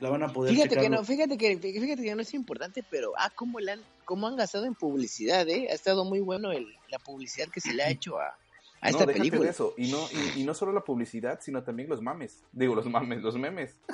la 0.00 0.10
van 0.10 0.22
a 0.24 0.32
poder 0.32 0.52
Fíjate 0.54 0.76
que 0.76 0.88
no, 0.88 1.04
fíjate 1.04 1.38
que, 1.38 1.56
fíjate 1.58 2.02
que 2.02 2.14
no 2.14 2.22
es 2.22 2.34
importante, 2.34 2.82
pero 2.90 3.12
ah, 3.16 3.30
cómo, 3.34 3.60
le 3.60 3.72
han, 3.72 3.80
cómo 4.04 4.26
han 4.26 4.36
gastado 4.36 4.64
en 4.66 4.74
publicidad, 4.74 5.48
¿eh? 5.48 5.68
Ha 5.70 5.74
estado 5.74 6.04
muy 6.04 6.20
bueno 6.20 6.50
el, 6.50 6.66
la 6.88 6.98
publicidad 6.98 7.48
que 7.48 7.60
se 7.60 7.72
le 7.72 7.82
ha 7.84 7.90
hecho 7.90 8.18
a, 8.18 8.36
a 8.82 8.90
esta 8.90 9.06
no, 9.06 9.12
película. 9.12 9.44
de 9.44 9.50
eso. 9.50 9.72
Y 9.78 9.90
no, 9.90 9.98
y, 10.36 10.40
y 10.40 10.44
no 10.44 10.52
solo 10.52 10.72
la 10.72 10.82
publicidad, 10.84 11.40
sino 11.40 11.62
también 11.62 11.88
los 11.88 12.02
mames. 12.02 12.44
Digo, 12.52 12.74
los 12.74 12.86
mames, 12.86 13.22
los 13.22 13.36
memes. 13.38 13.76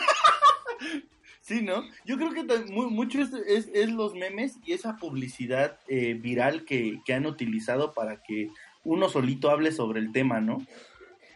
Sí, 1.41 1.63
¿no? 1.63 1.83
Yo 2.05 2.19
creo 2.19 2.33
que 2.33 2.45
ta- 2.45 2.63
mu- 2.71 2.91
mucho 2.91 3.23
es, 3.23 3.33
es, 3.33 3.71
es 3.73 3.91
los 3.91 4.15
memes 4.15 4.59
y 4.67 4.73
esa 4.75 4.97
publicidad 4.97 5.79
eh, 5.89 6.13
viral 6.13 6.67
que, 6.67 7.01
que 7.07 7.15
han 7.15 7.25
utilizado 7.25 7.95
para 7.95 8.23
que 8.23 8.51
uno 8.85 9.09
solito 9.09 9.49
hable 9.49 9.73
sobre 9.73 10.01
el 10.01 10.13
tema, 10.13 10.41
¿no? 10.41 10.59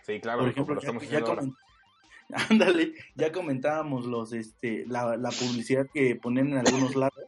Sí, 0.04 0.20
claro, 0.20 0.40
Por 0.40 0.48
ejemplo, 0.50 0.74
ya, 0.74 0.80
estamos 0.80 1.08
ya 1.08 1.24
Ándale, 2.50 2.92
ya 3.14 3.32
comentábamos 3.32 4.04
los, 4.04 4.34
este, 4.34 4.84
la, 4.86 5.16
la 5.16 5.30
publicidad 5.30 5.86
que 5.94 6.14
ponen 6.16 6.48
en 6.52 6.58
algunos 6.58 6.94
lados, 6.94 7.24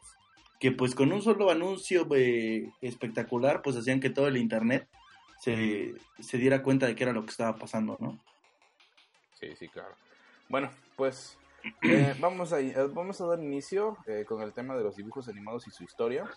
que 0.60 0.70
pues 0.70 0.94
con 0.94 1.10
un 1.12 1.22
solo 1.22 1.50
anuncio 1.50 2.06
eh, 2.14 2.70
espectacular, 2.82 3.62
pues 3.62 3.76
hacían 3.76 4.00
que 4.00 4.10
todo 4.10 4.28
el 4.28 4.36
internet 4.36 4.88
se, 5.44 5.94
se 6.20 6.38
diera 6.38 6.62
cuenta 6.62 6.86
de 6.86 6.96
qué 6.96 7.04
era 7.04 7.12
lo 7.12 7.22
que 7.24 7.30
estaba 7.30 7.58
pasando, 7.58 7.98
¿no? 8.00 8.18
Sí, 9.38 9.54
sí, 9.56 9.68
claro. 9.68 9.94
Bueno, 10.48 10.70
pues 10.96 11.38
eh, 11.82 12.14
vamos, 12.18 12.54
a, 12.54 12.60
eh, 12.60 12.74
vamos 12.90 13.20
a 13.20 13.26
dar 13.26 13.42
inicio 13.42 13.98
eh, 14.06 14.24
con 14.26 14.40
el 14.40 14.54
tema 14.54 14.74
de 14.74 14.82
los 14.82 14.96
dibujos 14.96 15.28
animados 15.28 15.66
y 15.66 15.70
su 15.70 15.84
historia. 15.84 16.30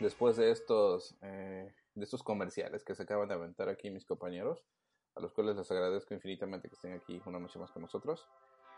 Después 0.00 0.36
de 0.36 0.50
estos, 0.50 1.14
eh, 1.20 1.74
de 1.94 2.04
estos 2.04 2.22
comerciales 2.22 2.84
que 2.84 2.94
se 2.94 3.02
acaban 3.02 3.28
de 3.28 3.34
aventar 3.34 3.68
aquí 3.68 3.90
mis 3.90 4.06
compañeros, 4.06 4.64
a 5.14 5.20
los 5.20 5.32
cuales 5.34 5.56
les 5.56 5.70
agradezco 5.70 6.14
infinitamente 6.14 6.68
que 6.68 6.74
estén 6.74 6.94
aquí 6.94 7.20
una 7.26 7.38
noche 7.38 7.58
más 7.58 7.70
con 7.70 7.82
nosotros. 7.82 8.26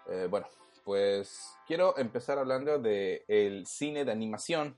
Eh, 0.09 0.27
bueno, 0.29 0.49
pues 0.85 1.55
quiero 1.65 1.97
empezar 1.97 2.39
hablando 2.39 2.81
de 2.81 3.25
el 3.29 3.67
cine 3.67 4.05
de 4.05 4.11
animación, 4.11 4.77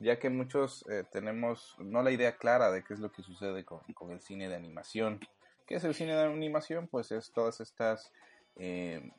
ya 0.00 0.18
que 0.18 0.30
muchos 0.30 0.84
eh, 0.88 1.04
tenemos 1.12 1.76
no 1.78 2.02
la 2.02 2.10
idea 2.10 2.36
clara 2.36 2.70
de 2.70 2.82
qué 2.82 2.94
es 2.94 3.00
lo 3.00 3.12
que 3.12 3.22
sucede 3.22 3.64
con, 3.64 4.10
el 4.10 4.20
cine 4.20 4.48
de 4.48 4.56
animación. 4.56 5.20
¿Qué 5.66 5.76
es 5.76 5.84
el 5.84 5.94
cine 5.94 6.14
de 6.14 6.24
animación? 6.24 6.88
Pues 6.88 7.12
es 7.12 7.30
todas 7.32 7.60
estas 7.60 8.12
eh, 8.56 9.12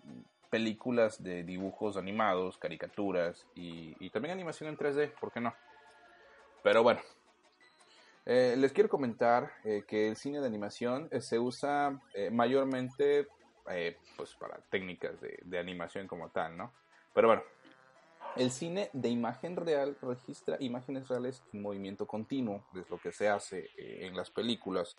películas 0.49 1.23
de 1.23 1.43
dibujos 1.43 1.97
animados, 1.97 2.57
caricaturas 2.57 3.45
y, 3.55 4.09
también 4.09 4.33
animación 4.33 4.69
en 4.69 4.77
3D, 4.77 5.13
¿por 5.19 5.31
qué 5.31 5.39
no? 5.39 5.53
Pero 6.63 6.83
bueno, 6.83 6.99
eh, 8.25 8.55
les 8.57 8.73
quiero 8.73 8.89
comentar 8.89 9.51
que 9.87 10.09
el 10.09 10.15
cine 10.15 10.41
de 10.41 10.47
animación 10.47 11.09
se 11.21 11.39
usa 11.39 11.99
mayormente 12.31 13.27
pues 14.17 14.35
para 14.35 14.57
técnicas 14.69 15.15
de 15.21 15.59
animación 15.59 16.07
como 16.07 16.29
tal, 16.29 16.57
¿no? 16.57 16.73
Pero 17.13 17.27
bueno, 17.27 17.43
el 18.35 18.51
cine 18.51 18.89
de 18.93 19.09
imagen 19.09 19.55
real 19.55 19.97
registra 20.01 20.57
imágenes 20.59 21.07
reales 21.09 21.43
en 21.53 21.61
movimiento 21.61 22.05
continuo, 22.07 22.63
es 22.75 22.89
lo 22.89 22.97
que 22.97 23.11
se 23.11 23.27
hace 23.29 23.69
eh, 23.77 24.05
en 24.07 24.15
las 24.15 24.29
películas. 24.29 24.95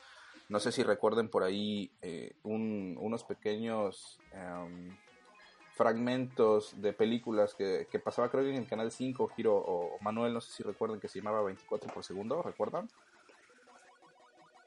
No 0.48 0.60
sé 0.60 0.70
si 0.72 0.82
recuerden 0.82 1.28
por 1.28 1.42
ahí 1.42 1.90
eh, 2.02 2.32
un- 2.42 2.96
unos 3.00 3.24
pequeños 3.24 4.18
em, 4.32 4.94
fragmentos 5.74 6.80
de 6.82 6.92
películas 6.92 7.54
que, 7.54 7.86
que 7.90 7.98
pasaba 7.98 8.30
creo 8.30 8.44
que 8.44 8.50
en 8.50 8.56
el 8.56 8.66
canal 8.68 8.90
5, 8.92 9.28
Giro 9.28 9.56
o 9.56 9.98
Manuel, 10.02 10.34
no 10.34 10.40
sé 10.40 10.52
si 10.52 10.62
recuerdan 10.62 11.00
que 11.00 11.08
se 11.08 11.18
llamaba 11.20 11.42
24 11.42 11.92
por 11.92 12.04
segundo, 12.04 12.42
¿recuerdan? 12.42 12.88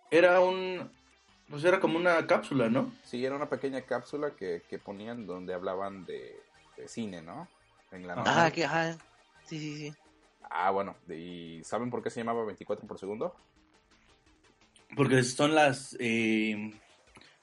Era 0.10 0.40
un, 0.40 0.90
pues 1.50 1.64
era 1.64 1.80
como 1.80 1.98
una 1.98 2.26
cápsula, 2.26 2.70
¿no? 2.70 2.92
Sí, 3.04 3.24
era 3.24 3.36
una 3.36 3.50
pequeña 3.50 3.82
cápsula 3.82 4.32
que, 4.36 4.64
que 4.70 4.80
ponían 4.80 5.28
donde 5.28 5.54
hablaban 5.54 6.06
de, 6.06 6.42
de 6.78 6.88
cine, 6.88 7.22
¿no? 7.22 7.48
En 7.92 8.08
la 8.08 8.14
Ajá. 8.14 8.22
noche. 8.24 8.32
Ah, 8.36 8.52
que 8.52 8.66
ajá. 8.66 8.98
Sí, 9.46 9.60
sí, 9.60 9.78
sí. 9.78 9.94
Ah, 10.50 10.72
bueno, 10.72 10.96
¿y 11.10 11.62
saben 11.64 11.90
por 11.90 12.04
qué 12.04 12.10
se 12.10 12.20
llamaba 12.22 12.46
24 12.46 12.88
por 12.88 13.00
segundo? 13.00 13.36
Porque 14.96 15.24
son 15.24 15.56
las 15.56 15.96
eh, 16.00 16.74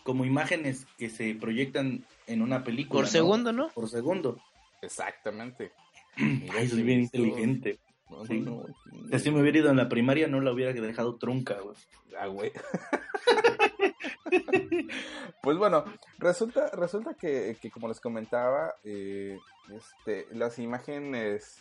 como 0.05 0.25
imágenes 0.25 0.87
que 0.99 1.11
se 1.11 1.35
proyectan 1.35 2.05
en 2.27 2.43
una 2.43 2.65
película. 2.65 2.99
Por 2.99 3.05
¿no? 3.07 3.11
segundo, 3.11 3.53
¿no? 3.53 3.69
Por 3.71 3.89
segundo. 3.89 4.39
Exactamente. 4.81 5.73
Ay, 6.17 6.69
soy 6.69 6.83
bien 6.83 7.01
inteligente. 7.03 7.79
No, 8.11 8.25
Sí. 8.27 8.41
no, 8.41 8.65
no. 9.11 9.19
Si 9.19 9.31
me 9.31 9.41
hubiera 9.41 9.59
ido 9.59 9.71
en 9.71 9.77
la 9.77 9.89
primaria, 9.89 10.29
no 10.29 10.41
la 10.41 10.53
hubiera 10.53 10.73
dejado 10.73 11.17
trunca, 11.17 11.59
güey. 11.61 11.77
Ah, 12.19 12.27
güey. 12.27 12.53
pues 15.43 15.59
bueno, 15.59 15.85
resulta, 16.19 16.71
resulta 16.71 17.15
que, 17.15 17.57
que 17.61 17.71
como 17.71 17.89
les 17.89 18.01
comentaba, 18.01 18.77
eh, 18.85 19.39
este, 19.77 20.27
las 20.31 20.59
imágenes 20.61 21.59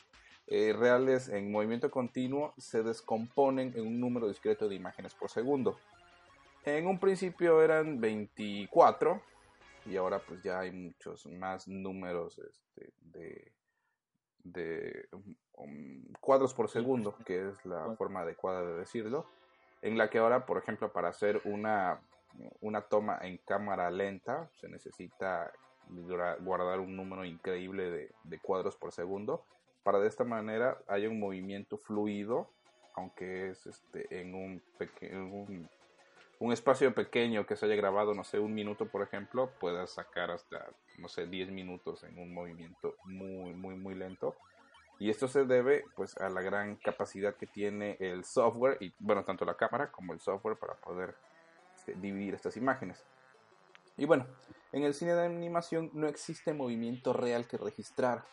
eh, 0.47 0.71
reales 0.71 1.29
en 1.29 1.51
movimiento 1.51 1.89
continuo 1.89 2.53
se 2.57 2.83
descomponen 2.83 3.73
en 3.75 3.87
un 3.87 3.99
número 3.99 4.27
discreto 4.27 4.69
de 4.69 4.75
imágenes 4.75 5.15
por 5.15 5.31
segundo. 5.31 5.79
En 6.63 6.85
un 6.85 6.99
principio 6.99 7.63
eran 7.63 7.99
24 7.99 9.19
y 9.87 9.97
ahora 9.97 10.19
pues 10.19 10.43
ya 10.43 10.59
hay 10.59 10.71
muchos 10.71 11.25
más 11.25 11.67
números 11.67 12.37
este, 12.37 12.93
de, 12.99 13.51
de 14.43 15.09
um, 15.57 16.03
cuadros 16.19 16.53
por 16.53 16.69
segundo, 16.69 17.15
que 17.25 17.49
es 17.49 17.65
la 17.65 17.95
forma 17.95 18.21
adecuada 18.21 18.61
de 18.61 18.77
decirlo 18.77 19.25
en 19.81 19.97
la 19.97 20.09
que 20.09 20.19
ahora, 20.19 20.45
por 20.45 20.57
ejemplo, 20.57 20.91
para 20.91 21.09
hacer 21.09 21.41
una, 21.45 21.99
una 22.61 22.81
toma 22.81 23.19
en 23.21 23.37
cámara 23.37 23.89
lenta, 23.91 24.49
se 24.59 24.67
necesita 24.69 25.51
guardar 26.39 26.79
un 26.79 26.95
número 26.95 27.25
increíble 27.25 28.11
de, 28.23 28.39
cuadros 28.39 28.75
por 28.75 28.91
segundo, 28.91 29.45
para 29.83 29.99
de 29.99 30.07
esta 30.07 30.23
manera 30.23 30.77
haya 30.87 31.09
un 31.09 31.19
movimiento 31.19 31.77
fluido, 31.77 32.49
aunque 32.95 33.49
es 33.49 33.65
este, 33.65 34.21
en, 34.21 34.35
un, 34.35 34.61
un, 35.11 35.69
un 36.39 36.51
espacio 36.51 36.93
pequeño 36.93 37.45
que 37.45 37.55
se 37.55 37.65
haya 37.65 37.75
grabado, 37.75 38.13
no 38.13 38.23
sé, 38.23 38.39
un 38.39 38.53
minuto, 38.53 38.87
por 38.87 39.03
ejemplo, 39.03 39.51
puedas 39.59 39.91
sacar 39.91 40.31
hasta, 40.31 40.65
no 40.97 41.07
sé, 41.07 41.27
10 41.27 41.51
minutos 41.51 42.03
en 42.03 42.17
un 42.17 42.33
movimiento 42.33 42.95
muy, 43.05 43.53
muy, 43.53 43.75
muy 43.75 43.95
lento. 43.95 44.35
Y 44.97 45.09
esto 45.09 45.27
se 45.27 45.45
debe 45.45 45.85
pues 45.95 46.17
a 46.17 46.29
la 46.29 46.41
gran 46.41 46.77
capacidad 46.77 47.35
que 47.35 47.47
tiene 47.47 47.97
el 47.99 48.23
software 48.23 48.77
y 48.79 48.93
bueno, 48.99 49.23
tanto 49.23 49.45
la 49.45 49.55
cámara 49.55 49.91
como 49.91 50.13
el 50.13 50.19
software 50.19 50.57
para 50.57 50.73
poder 50.75 51.15
este, 51.81 51.93
dividir 51.99 52.35
estas 52.35 52.57
imágenes. 52.57 53.03
Y 53.97 54.05
bueno, 54.05 54.25
en 54.71 54.83
el 54.83 54.93
cine 54.93 55.13
de 55.13 55.25
animación 55.25 55.89
no 55.93 56.07
existe 56.07 56.53
movimiento 56.53 57.13
real 57.13 57.47
que 57.47 57.57
registrar. 57.57 58.23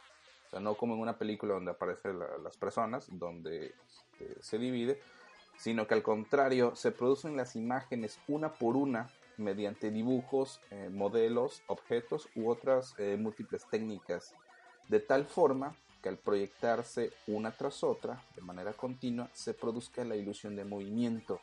O 0.46 0.50
sea, 0.50 0.60
no 0.60 0.74
como 0.74 0.94
en 0.94 1.00
una 1.00 1.18
película 1.18 1.54
donde 1.54 1.72
aparecen 1.72 2.18
la- 2.18 2.38
las 2.38 2.56
personas, 2.56 3.06
donde 3.10 3.74
este, 3.86 4.42
se 4.42 4.58
divide, 4.58 5.00
sino 5.58 5.86
que 5.86 5.94
al 5.94 6.02
contrario, 6.02 6.76
se 6.76 6.92
producen 6.92 7.36
las 7.36 7.56
imágenes 7.56 8.18
una 8.28 8.52
por 8.52 8.76
una 8.76 9.10
mediante 9.36 9.90
dibujos, 9.90 10.60
eh, 10.70 10.88
modelos, 10.90 11.62
objetos 11.66 12.28
u 12.34 12.50
otras 12.50 12.94
eh, 12.98 13.16
múltiples 13.18 13.66
técnicas, 13.70 14.34
de 14.88 15.00
tal 15.00 15.26
forma 15.26 15.74
que 16.02 16.08
al 16.08 16.18
proyectarse 16.18 17.12
una 17.26 17.50
tras 17.56 17.82
otra 17.82 18.22
de 18.34 18.42
manera 18.42 18.72
continua 18.72 19.28
se 19.32 19.52
produzca 19.54 20.04
la 20.04 20.16
ilusión 20.16 20.54
de 20.56 20.64
movimiento. 20.64 21.40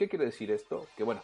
¿Qué 0.00 0.08
quiere 0.08 0.24
decir 0.24 0.50
esto? 0.50 0.86
Que 0.96 1.04
bueno, 1.04 1.22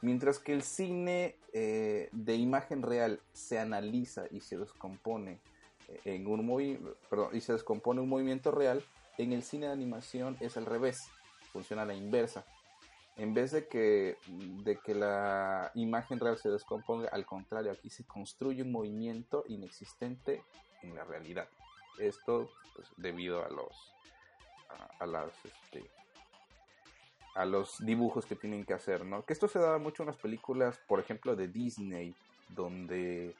mientras 0.00 0.38
que 0.38 0.52
el 0.52 0.62
cine 0.62 1.34
eh, 1.52 2.08
de 2.12 2.36
imagen 2.36 2.82
real 2.82 3.18
se 3.32 3.58
analiza 3.58 4.26
y 4.30 4.42
se 4.42 4.56
descompone 4.56 5.40
eh, 5.88 6.00
en 6.04 6.28
un 6.28 6.46
movi- 6.46 6.78
perdón, 7.10 7.34
y 7.34 7.40
se 7.40 7.52
descompone 7.52 8.00
un 8.00 8.08
movimiento 8.08 8.52
real, 8.52 8.80
en 9.18 9.32
el 9.32 9.42
cine 9.42 9.66
de 9.66 9.72
animación 9.72 10.36
es 10.38 10.56
al 10.56 10.66
revés, 10.66 11.08
funciona 11.52 11.82
a 11.82 11.84
la 11.84 11.94
inversa. 11.94 12.46
En 13.16 13.34
vez 13.34 13.50
de 13.50 13.66
que, 13.66 14.18
de 14.62 14.78
que 14.78 14.94
la 14.94 15.72
imagen 15.74 16.20
real 16.20 16.38
se 16.38 16.48
descomponga, 16.48 17.08
al 17.08 17.26
contrario, 17.26 17.72
aquí 17.72 17.90
se 17.90 18.04
construye 18.04 18.62
un 18.62 18.70
movimiento 18.70 19.42
inexistente 19.48 20.44
en 20.82 20.94
la 20.94 21.02
realidad. 21.02 21.48
Esto 21.98 22.52
pues, 22.72 22.86
debido 22.98 23.44
a 23.44 23.48
los 23.48 23.94
a, 24.68 25.02
a 25.02 25.06
las 25.06 25.32
este, 25.44 25.90
a 27.36 27.44
los 27.44 27.84
dibujos 27.84 28.24
que 28.24 28.34
tienen 28.34 28.64
que 28.64 28.72
hacer, 28.72 29.04
¿no? 29.04 29.24
Que 29.24 29.34
esto 29.34 29.46
se 29.46 29.58
daba 29.58 29.78
mucho 29.78 30.02
en 30.02 30.08
las 30.08 30.16
películas, 30.16 30.80
por 30.88 31.00
ejemplo, 31.00 31.36
de 31.36 31.48
Disney, 31.48 32.14
donde 32.48 33.34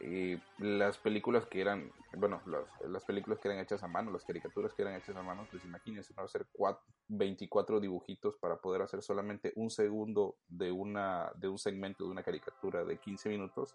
Y 0.00 0.40
las 0.58 0.96
películas 0.98 1.44
que 1.46 1.60
eran, 1.60 1.90
bueno, 2.16 2.40
las, 2.46 2.64
las 2.88 3.04
películas 3.04 3.40
que 3.40 3.48
eran 3.48 3.60
hechas 3.60 3.82
a 3.82 3.88
mano, 3.88 4.12
las 4.12 4.24
caricaturas 4.24 4.72
que 4.72 4.82
eran 4.82 4.94
hechas 4.94 5.16
a 5.16 5.22
mano, 5.22 5.48
pues 5.50 5.64
imagínense, 5.64 6.14
¿no? 6.16 6.22
hacer 6.22 6.46
cuatro, 6.52 6.84
24 7.08 7.80
dibujitos 7.80 8.36
para 8.36 8.56
poder 8.56 8.82
hacer 8.82 9.02
solamente 9.02 9.52
un 9.56 9.70
segundo 9.70 10.36
de, 10.48 10.70
una, 10.70 11.32
de 11.34 11.48
un 11.48 11.58
segmento 11.58 12.04
de 12.04 12.10
una 12.10 12.22
caricatura 12.22 12.84
de 12.84 12.98
15 12.98 13.28
minutos, 13.30 13.74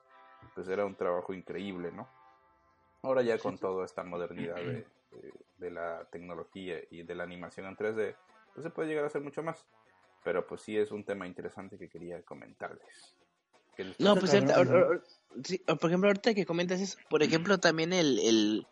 pues 0.56 0.70
era 0.70 0.86
un 0.86 0.96
trabajo 0.96 1.34
increíble, 1.34 1.92
¿no? 1.92 2.08
Ahora 3.02 3.22
ya 3.22 3.38
con 3.38 3.58
toda 3.58 3.84
esta 3.84 4.06
modernidad 4.06 4.56
de, 4.56 4.86
de, 5.58 5.72
la 5.72 6.06
tecnología 6.06 6.80
y 6.90 7.04
de 7.04 7.16
la 7.16 7.24
animación 7.24 7.66
en 7.66 7.76
3D, 7.76 8.16
pues 8.54 8.64
se 8.64 8.70
puede 8.70 8.90
llegar 8.90 9.04
a 9.04 9.08
hacer 9.08 9.22
mucho 9.22 9.44
más. 9.44 9.66
Pero 10.24 10.48
pues 10.48 10.62
sí 10.62 10.78
es 10.78 10.92
un 10.92 11.04
tema 11.04 11.28
interesante 11.28 11.78
que 11.78 11.90
quería 11.90 12.22
comentarles. 12.22 13.16
No, 13.98 14.16
pues 14.16 14.32
por 14.32 15.90
ejemplo, 15.90 16.10
ahorita 16.10 16.34
que 16.34 16.46
comentas 16.46 16.80
eso, 16.80 16.98
por 17.10 17.24
ejemplo, 17.24 17.58
también 17.58 17.92
el, 17.92 18.20
el 18.20 18.68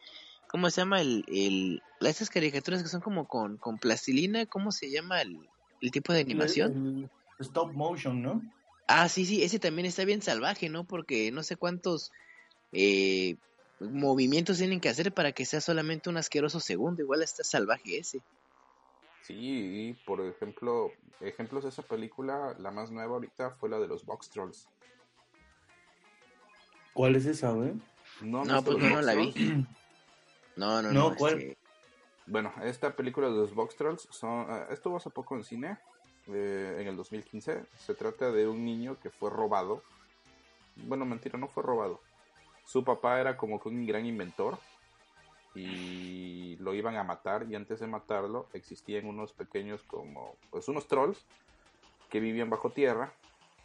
¿cómo 0.47 0.69
se 0.69 0.81
llama? 0.81 1.01
El, 1.01 1.25
el, 1.27 1.81
estas 2.01 2.29
caricaturas 2.29 2.83
que 2.83 2.89
son 2.89 3.01
como 3.01 3.27
con, 3.27 3.57
con 3.57 3.79
plastilina, 3.79 4.45
¿cómo 4.45 4.71
se 4.71 4.91
llama 4.91 5.21
el, 5.21 5.49
el 5.81 5.91
tipo 5.91 6.13
de 6.13 6.21
animación? 6.21 7.09
stop 7.39 7.73
motion, 7.73 8.21
¿no? 8.21 8.41
Ah, 8.87 9.09
sí, 9.09 9.25
sí, 9.25 9.43
ese 9.43 9.59
también 9.59 9.85
está 9.85 10.05
bien 10.05 10.21
salvaje, 10.21 10.69
¿no? 10.69 10.83
Porque 10.83 11.31
no 11.31 11.43
sé 11.43 11.55
cuántos 11.55 12.11
eh, 12.71 13.37
movimientos 13.79 14.57
tienen 14.57 14.79
que 14.79 14.89
hacer 14.89 15.13
para 15.13 15.31
que 15.31 15.45
sea 15.45 15.61
solamente 15.61 16.09
un 16.09 16.17
asqueroso 16.17 16.59
segundo. 16.59 17.01
Igual 17.01 17.23
está 17.23 17.43
salvaje 17.43 17.97
ese. 17.97 18.21
Sí, 19.21 19.95
por 20.05 20.21
ejemplo, 20.21 20.91
ejemplos 21.19 21.63
de 21.63 21.69
esa 21.69 21.83
película, 21.83 22.55
la 22.59 22.71
más 22.71 22.91
nueva 22.91 23.13
ahorita 23.13 23.51
fue 23.51 23.69
la 23.69 23.79
de 23.79 23.87
los 23.87 24.05
Box 24.05 24.29
Trolls. 24.29 24.67
¿Cuál 26.93 27.15
es 27.15 27.25
esa, 27.25 27.51
güey? 27.51 27.73
No, 28.21 28.43
no, 28.43 28.63
pues 28.63 28.77
no, 28.77 29.01
la 29.01 29.13
vi. 29.15 29.33
No, 30.57 30.81
no, 30.81 30.91
no. 30.91 31.15
¿cuál? 31.15 31.57
Bueno, 32.27 32.53
esta 32.61 32.93
película 32.93 33.29
de 33.29 33.37
los 33.37 33.55
Box 33.55 33.77
Trolls 33.77 34.07
son, 34.11 34.51
uh, 34.51 34.71
estuvo 34.71 34.97
hace 34.97 35.09
poco 35.09 35.33
en 35.37 35.45
cine, 35.45 35.77
eh, 36.27 36.77
en 36.77 36.87
el 36.87 36.97
2015. 36.97 37.63
Se 37.77 37.95
trata 37.95 38.31
de 38.31 38.49
un 38.49 38.63
niño 38.65 38.99
que 38.99 39.09
fue 39.09 39.29
robado. 39.29 39.81
Bueno, 40.75 41.05
mentira, 41.05 41.39
no 41.39 41.47
fue 41.47 41.63
robado 41.63 42.01
su 42.65 42.83
papá 42.83 43.19
era 43.19 43.37
como 43.37 43.59
que 43.59 43.69
un 43.69 43.85
gran 43.85 44.05
inventor 44.05 44.57
y 45.53 46.20
lo 46.61 46.73
iban 46.73 46.95
a 46.95 47.03
matar 47.03 47.47
y 47.49 47.55
antes 47.55 47.79
de 47.79 47.87
matarlo 47.87 48.47
existían 48.53 49.07
unos 49.07 49.33
pequeños 49.33 49.81
como 49.83 50.35
pues 50.49 50.67
unos 50.67 50.87
trolls 50.87 51.25
que 52.09 52.19
vivían 52.19 52.49
bajo 52.49 52.69
tierra 52.69 53.11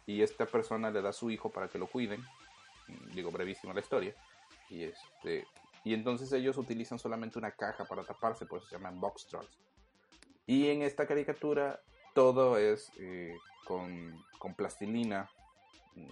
y 0.05 0.21
esta 0.21 0.45
persona 0.45 0.89
le 0.89 1.01
da 1.01 1.09
a 1.09 1.13
su 1.13 1.29
hijo 1.29 1.49
para 1.49 1.67
que 1.67 1.77
lo 1.77 1.87
cuiden. 1.87 2.23
Digo 3.13 3.29
brevísima 3.29 3.73
la 3.73 3.81
historia. 3.81 4.15
Y 4.69 4.83
este 4.83 5.45
y 5.83 5.93
entonces 5.93 6.31
ellos 6.33 6.57
utilizan 6.57 6.99
solamente 6.99 7.37
una 7.37 7.51
caja 7.51 7.85
para 7.85 8.03
taparse 8.03 8.45
pues 8.45 8.65
se 8.65 8.75
llaman 8.75 8.99
box 8.99 9.27
trolls. 9.27 9.59
Y 10.45 10.69
en 10.69 10.81
esta 10.81 11.05
caricatura 11.05 11.79
todo 12.13 12.57
es 12.57 12.91
eh, 12.99 13.37
con, 13.65 14.23
con 14.39 14.55
plastilina. 14.55 15.29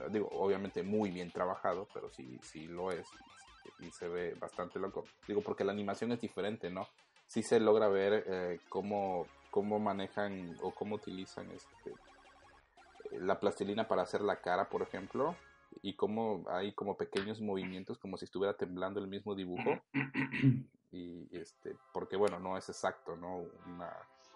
Digo, 0.10 0.30
obviamente 0.32 0.84
muy 0.84 1.12
bien 1.12 1.32
trabajado, 1.32 1.88
pero 1.94 2.10
sí, 2.10 2.40
sí 2.44 2.68
lo 2.68 2.92
es 2.92 3.08
y 3.80 3.92
se 3.92 4.08
ve 4.08 4.36
bastante 4.36 4.80
loco. 4.80 5.06
Digo, 5.28 5.42
porque 5.42 5.64
la 5.64 5.72
animación 5.72 6.12
es 6.12 6.22
diferente, 6.22 6.70
¿no? 6.70 6.88
Sí 7.28 7.44
se 7.44 7.60
logra 7.60 7.88
ver 7.88 8.24
eh, 8.28 8.60
cómo, 8.70 9.28
cómo 9.52 9.80
manejan 9.80 10.56
o 10.62 10.72
cómo 10.72 10.96
utilizan 10.96 11.50
este, 11.52 11.94
la 13.20 13.40
plastilina 13.40 13.88
para 13.88 14.04
hacer 14.04 14.22
la 14.22 14.42
cara, 14.42 14.70
por 14.70 14.82
ejemplo, 14.82 15.36
y 15.82 15.96
cómo 15.96 16.46
hay 16.50 16.74
como 16.74 16.98
pequeños 16.98 17.42
movimientos 17.42 17.98
como 17.98 18.18
si 18.18 18.26
estuviera 18.26 18.56
temblando 18.56 19.00
el 19.00 19.08
mismo 19.08 19.36
dibujo. 19.36 19.82
Y 20.92 21.28
este, 21.36 21.76
porque 21.92 22.16
bueno, 22.16 22.40
no 22.40 22.58
es 22.58 22.70
exacto, 22.70 23.18
¿no? 23.18 23.44
Una, 23.66 23.92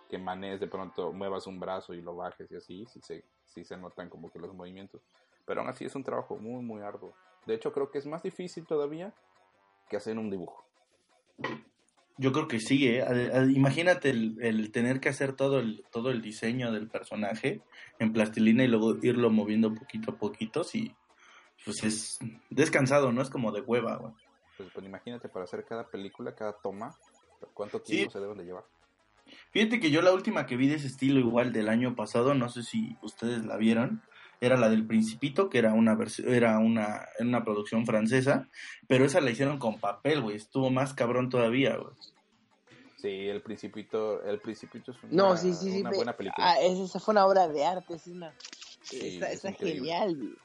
que 0.09 0.17
manees 0.17 0.59
de 0.59 0.67
pronto, 0.67 1.13
muevas 1.13 1.47
un 1.47 1.59
brazo 1.59 1.93
y 1.93 2.01
lo 2.01 2.15
bajes 2.15 2.51
y 2.51 2.55
así, 2.55 2.85
sí 2.87 2.99
se, 3.01 3.23
sí 3.45 3.63
se 3.63 3.77
notan 3.77 4.09
como 4.09 4.29
que 4.29 4.39
los 4.39 4.53
movimientos. 4.53 5.01
Pero 5.45 5.61
aún 5.61 5.69
así 5.69 5.85
es 5.85 5.95
un 5.95 6.03
trabajo 6.03 6.35
muy, 6.35 6.61
muy 6.63 6.81
arduo. 6.81 7.13
De 7.45 7.55
hecho, 7.55 7.71
creo 7.71 7.89
que 7.89 7.97
es 7.97 8.05
más 8.05 8.23
difícil 8.23 8.65
todavía 8.65 9.13
que 9.89 9.97
hacer 9.97 10.17
un 10.17 10.29
dibujo. 10.29 10.65
Yo 12.17 12.33
creo 12.33 12.47
que 12.47 12.59
sí, 12.59 12.87
¿eh? 12.87 13.05
Imagínate 13.55 14.09
el, 14.09 14.71
tener 14.71 14.99
que 14.99 15.09
hacer 15.09 15.33
todo 15.33 15.59
el, 15.59 15.85
todo 15.89 16.11
el 16.11 16.21
diseño 16.21 16.71
del 16.71 16.89
personaje 16.89 17.61
en 17.97 18.11
plastilina 18.11 18.63
y 18.63 18.67
luego 18.67 18.97
irlo 19.01 19.29
moviendo 19.29 19.73
poquito 19.73 20.11
a 20.11 20.17
poquito, 20.17 20.63
sí. 20.63 20.93
Pues 21.63 21.83
es 21.83 22.19
descansado, 22.49 23.11
¿no? 23.11 23.21
Es 23.21 23.29
como 23.29 23.51
de 23.51 23.61
hueva, 23.61 24.13
Pues, 24.57 24.69
pues, 24.73 24.85
imagínate 24.85 25.29
para 25.29 25.45
hacer 25.45 25.63
cada 25.63 25.87
película, 25.87 26.35
cada 26.35 26.53
toma, 26.53 26.93
¿cuánto 27.53 27.81
tiempo 27.81 28.11
se 28.11 28.19
deben 28.19 28.37
de 28.37 28.43
llevar? 28.43 28.65
Fíjate 29.51 29.79
que 29.79 29.91
yo 29.91 30.01
la 30.01 30.13
última 30.13 30.45
que 30.45 30.57
vi 30.57 30.67
de 30.67 30.75
ese 30.75 30.87
estilo 30.87 31.19
igual 31.19 31.53
del 31.53 31.69
año 31.69 31.95
pasado, 31.95 32.33
no 32.33 32.49
sé 32.49 32.63
si 32.63 32.97
ustedes 33.01 33.45
la 33.45 33.57
vieron, 33.57 34.01
era 34.41 34.57
la 34.57 34.69
del 34.69 34.85
Principito, 34.85 35.49
que 35.49 35.57
era 35.57 35.73
una 35.73 35.97
era 36.25 36.59
una, 36.59 37.07
una 37.19 37.43
producción 37.43 37.85
francesa, 37.85 38.47
pero 38.87 39.05
esa 39.05 39.21
la 39.21 39.31
hicieron 39.31 39.59
con 39.59 39.79
papel, 39.79 40.21
güey, 40.21 40.37
estuvo 40.37 40.69
más 40.69 40.93
cabrón 40.93 41.29
todavía, 41.29 41.75
güey. 41.75 41.93
Sí, 42.97 43.27
el 43.27 43.41
Principito, 43.41 44.23
el 44.23 44.39
Principito 44.39 44.91
es 44.91 45.03
una, 45.03 45.13
no, 45.13 45.37
sí, 45.37 45.53
sí, 45.53 45.81
una 45.81 45.91
buena 45.91 46.15
película. 46.15 46.51
Ah, 46.51 46.59
esa 46.61 46.99
fue 46.99 47.13
una 47.13 47.25
obra 47.25 47.47
de 47.47 47.65
arte, 47.65 47.95
es 47.95 48.07
una, 48.07 48.33
está, 48.91 49.51
genial, 49.53 50.15
güey. 50.15 50.35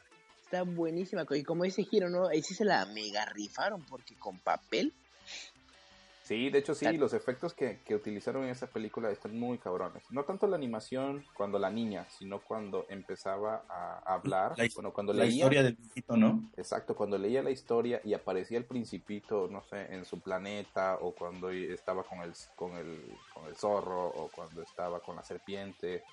Está 0.43 0.63
buenísima, 0.63 1.27
y 1.31 1.43
como 1.43 1.65
dice 1.65 1.85
Giro, 1.85 2.11
¿no? 2.11 2.29
Ahí 2.29 2.43
sí 2.43 2.55
se 2.55 2.65
la 2.65 2.85
mega 2.87 3.25
rifaron, 3.27 3.85
porque 3.87 4.15
con 4.17 4.39
papel 4.39 4.93
Sí, 6.25 6.49
de 6.49 6.61
hecho 6.61 6.75
sí, 6.75 6.97
los 6.97 7.13
efectos 7.13 7.53
que, 7.53 7.81
que, 7.85 7.95
utilizaron 7.95 8.45
en 8.45 8.49
esa 8.49 8.67
película 8.67 9.11
están 9.11 9.39
muy 9.39 9.59
cabrones. 9.59 10.03
No 10.11 10.25
tanto 10.25 10.47
la 10.47 10.57
animación 10.57 11.23
cuando 11.35 11.59
la 11.59 11.71
niña, 11.71 12.07
sino 12.09 12.41
cuando 12.41 12.87
empezaba 12.89 13.67
a 13.69 13.99
hablar. 14.07 14.55
La, 14.57 14.67
bueno, 14.75 14.95
cuando 14.95 15.13
la 15.13 15.27
historia 15.27 15.63
del 15.63 15.77
principito, 15.77 16.17
¿no? 16.17 16.51
Exacto, 16.57 16.97
cuando 16.97 17.19
leía 17.19 17.43
la 17.43 17.51
historia 17.51 18.01
y 18.05 18.15
aparecía 18.15 18.57
el 18.57 18.65
principito, 18.65 19.49
no 19.51 19.63
sé, 19.65 19.95
en 19.95 20.07
su 20.07 20.19
planeta, 20.21 20.97
o 21.03 21.15
cuando 21.15 21.51
estaba 21.51 22.03
con 22.05 22.21
el, 22.21 22.33
con 22.57 22.75
el, 22.79 23.19
con 23.35 23.45
el 23.45 23.55
zorro, 23.55 24.07
o 24.07 24.31
cuando 24.35 24.63
estaba 24.63 25.01
con 25.01 25.17
la 25.17 25.23
serpiente, 25.25 26.05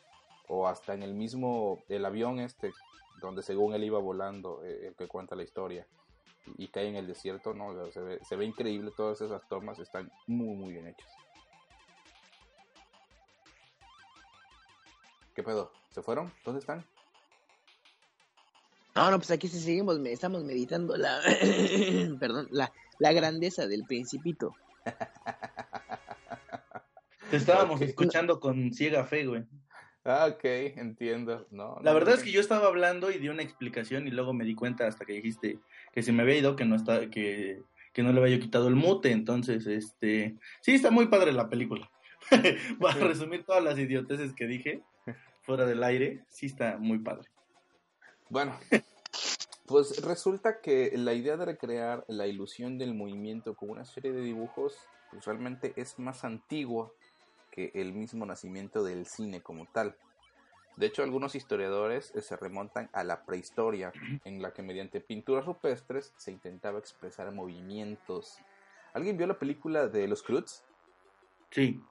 o 0.50 0.68
hasta 0.68 0.94
en 0.94 1.04
el 1.04 1.14
mismo, 1.14 1.86
el 1.88 2.04
avión 2.04 2.40
este, 2.40 2.74
donde 3.22 3.44
según 3.44 3.76
él 3.76 3.86
iba 3.86 4.00
volando, 4.00 4.62
eh, 4.66 4.88
el 4.88 4.96
que 4.96 5.08
cuenta 5.08 5.38
la 5.38 5.44
historia 5.44 5.88
y 6.58 6.68
cae 6.68 6.88
en 6.88 6.96
el 6.96 7.08
desierto, 7.08 7.54
¿no? 7.54 7.92
se, 7.92 8.00
ve, 8.02 8.20
se 8.24 8.36
ve 8.36 8.46
increíble, 8.46 8.92
todas 8.96 9.22
esas 9.22 9.48
tomas 9.48 9.80
están 9.80 10.12
muy, 10.28 10.56
muy 10.56 10.74
bien 10.74 10.88
hechas. 10.88 11.12
¿Qué 15.34 15.44
pedo? 15.44 15.72
¿Se 15.92 16.02
fueron? 16.02 16.32
¿Dónde 16.44 16.60
están? 16.60 16.86
No, 18.96 19.10
no, 19.10 19.18
pues 19.18 19.32
aquí 19.32 19.48
sí 19.48 19.60
seguimos, 19.60 19.98
estamos 20.06 20.44
meditando 20.44 20.98
la, 20.98 21.22
perdón, 22.20 22.48
la, 22.52 22.72
la 23.00 23.14
grandeza 23.14 23.66
del 23.68 23.86
principito. 23.86 24.54
Te 27.30 27.38
estábamos 27.38 27.80
escuchando 27.82 28.42
con 28.42 28.74
ciega 28.74 29.06
fe, 29.06 29.26
güey. 29.26 29.46
Ah, 30.04 30.28
ok, 30.34 30.44
entiendo. 30.44 31.48
No, 31.52 31.80
la 31.82 31.94
verdad 31.94 32.16
es 32.16 32.24
que 32.24 32.32
yo 32.32 32.42
estaba 32.42 32.68
hablando 32.68 33.12
y 33.12 33.20
di 33.20 33.30
una 33.30 33.44
explicación 33.44 34.08
y 34.08 34.12
luego 34.12 34.34
me 34.34 34.44
di 34.44 34.56
cuenta 34.56 34.88
hasta 34.88 35.06
que 35.06 35.14
dijiste 35.14 35.60
que 35.92 36.04
se 36.04 36.12
me 36.12 36.24
había 36.24 36.38
ido, 36.38 36.56
que 36.56 36.66
no 36.66 36.76
está, 36.76 37.10
que, 37.10 37.62
que 37.94 38.04
no 38.04 38.14
le 38.14 38.22
había 38.22 38.40
quitado 38.40 38.68
el 38.68 38.76
mute, 38.76 39.12
entonces, 39.12 39.68
este, 39.68 40.38
sí 40.62 40.74
está 40.74 40.92
muy 40.92 41.08
padre 41.08 41.32
la 41.32 41.50
película. 41.50 41.90
Para 42.80 43.00
resumir 43.00 43.44
todas 43.44 43.64
las 43.64 43.78
idioteces 43.78 44.34
que 44.34 44.48
dije 44.48 44.84
fuera 45.42 45.66
del 45.66 45.84
aire, 45.84 46.24
sí 46.30 46.46
está 46.46 46.78
muy 46.78 47.00
padre. 47.00 47.30
Bueno, 48.30 48.58
pues 49.66 50.02
resulta 50.04 50.62
que 50.62 50.92
la 50.96 51.14
idea 51.14 51.38
de 51.38 51.46
recrear 51.46 52.06
la 52.08 52.28
ilusión 52.28 52.78
del 52.78 52.94
movimiento 52.94 53.56
con 53.56 53.72
una 53.72 53.86
serie 53.86 54.12
de 54.12 54.22
dibujos 54.22 54.78
usualmente 55.14 55.74
es 55.76 56.00
más 56.00 56.24
antigua 56.24 56.92
que 57.52 57.72
el 57.74 57.94
mismo 57.94 58.26
nacimiento 58.26 58.84
del 58.84 59.06
cine 59.06 59.42
como 59.42 59.66
tal. 59.66 59.96
De 60.78 60.88
hecho, 60.88 61.04
algunos 61.04 61.36
historiadores 61.36 62.12
eh, 62.16 62.22
se 62.22 62.36
remontan 62.36 62.90
a 62.94 63.04
la 63.04 63.26
prehistoria, 63.26 63.92
en 64.26 64.42
la 64.42 64.54
que 64.54 64.64
mediante 64.64 65.02
pinturas 65.02 65.46
rupestres 65.46 66.14
se 66.18 66.32
intentaba 66.32 66.80
expresar 66.80 67.32
movimientos. 67.32 68.38
¿Alguien 68.94 69.18
vio 69.18 69.28
la 69.28 69.38
película 69.38 69.88
de 69.88 70.08
los 70.08 70.24
Cruz? 70.24 70.64
Sí, 71.52 71.82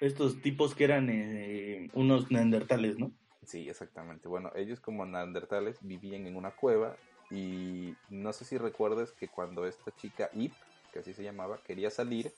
estos 0.00 0.40
tipos 0.40 0.74
que 0.74 0.84
eran 0.84 1.08
eh, 1.10 1.90
unos 1.94 2.30
neandertales, 2.30 2.98
¿no? 2.98 3.12
Sí, 3.44 3.68
exactamente. 3.68 4.28
Bueno, 4.28 4.50
ellos 4.54 4.80
como 4.80 5.04
neandertales 5.04 5.78
vivían 5.82 6.26
en 6.26 6.36
una 6.36 6.50
cueva 6.52 6.96
y 7.30 7.94
no 8.10 8.32
sé 8.32 8.44
si 8.44 8.58
recuerdas 8.58 9.12
que 9.12 9.28
cuando 9.28 9.66
esta 9.66 9.90
chica 9.96 10.30
Ip, 10.34 10.52
que 10.92 11.00
así 11.00 11.12
se 11.12 11.22
llamaba, 11.22 11.58
quería 11.64 11.90
salir, 11.90 12.32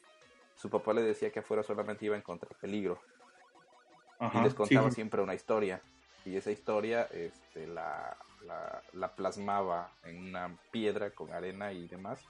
su 0.57 0.71
papá 0.71 0.93
le 0.93 1.03
decía 1.03 1.31
que 1.31 1.41
afuera 1.41 1.63
solamente 1.63 2.05
iba 2.05 2.17
a 2.17 2.19
encontrar 2.19 2.55
peligro. 2.61 3.01
Y 4.21 4.41
les 4.43 4.55
contaba 4.55 4.91
siempre 4.91 5.23
una 5.23 5.35
historia. 5.35 5.81
Y 6.25 6.37
esa 6.37 6.51
historia 6.51 7.03
este, 7.13 7.67
la, 7.67 8.17
la, 8.47 8.83
la 8.93 9.15
plasmaba 9.15 9.93
en 10.05 10.29
una 10.29 10.57
piedra 10.71 11.11
con 11.11 11.33
arena 11.33 11.73
y 11.73 11.87
demás, 11.87 12.21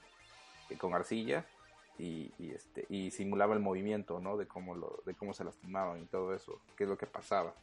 eh, 0.70 0.77
con 0.77 0.94
arcilla, 0.94 1.44
y, 1.99 2.33
y, 2.38 2.51
este 2.51 2.87
y 2.88 3.11
simulaba 3.12 3.55
el 3.55 3.61
movimiento 3.61 4.18
no 4.18 4.37
de 4.37 4.47
cómo 4.47 4.75
lo 4.75 5.01
de 5.07 5.14
cómo 5.14 5.33
se 5.33 5.44
lastimaban 5.44 6.03
y 6.03 6.07
todo 6.07 6.35
eso 6.35 6.61
qué 6.77 6.85
es 6.85 6.90
lo 6.90 6.99
que 6.99 7.07
pasaba 7.07 7.55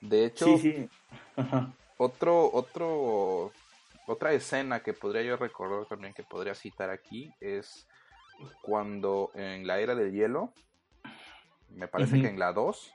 de 0.00 0.24
hecho 0.24 0.46
Sí, 0.46 0.58
sí. 0.58 0.90
Ajá. 1.36 1.72
otro 1.96 2.50
otro 2.52 3.52
otra 4.06 4.32
escena 4.32 4.80
que 4.80 4.94
podría 4.94 5.22
yo 5.22 5.36
recordar 5.36 5.86
también 5.86 6.12
que 6.12 6.24
podría 6.24 6.54
citar 6.54 6.90
aquí 6.90 7.32
es 7.40 7.86
cuando 8.62 9.30
en 9.34 9.66
la 9.66 9.78
era 9.78 9.94
del 9.94 10.12
hielo 10.12 10.52
me 11.70 11.88
parece 11.88 12.20
que 12.20 12.28
en 12.28 12.38
la 12.38 12.52
2 12.52 12.92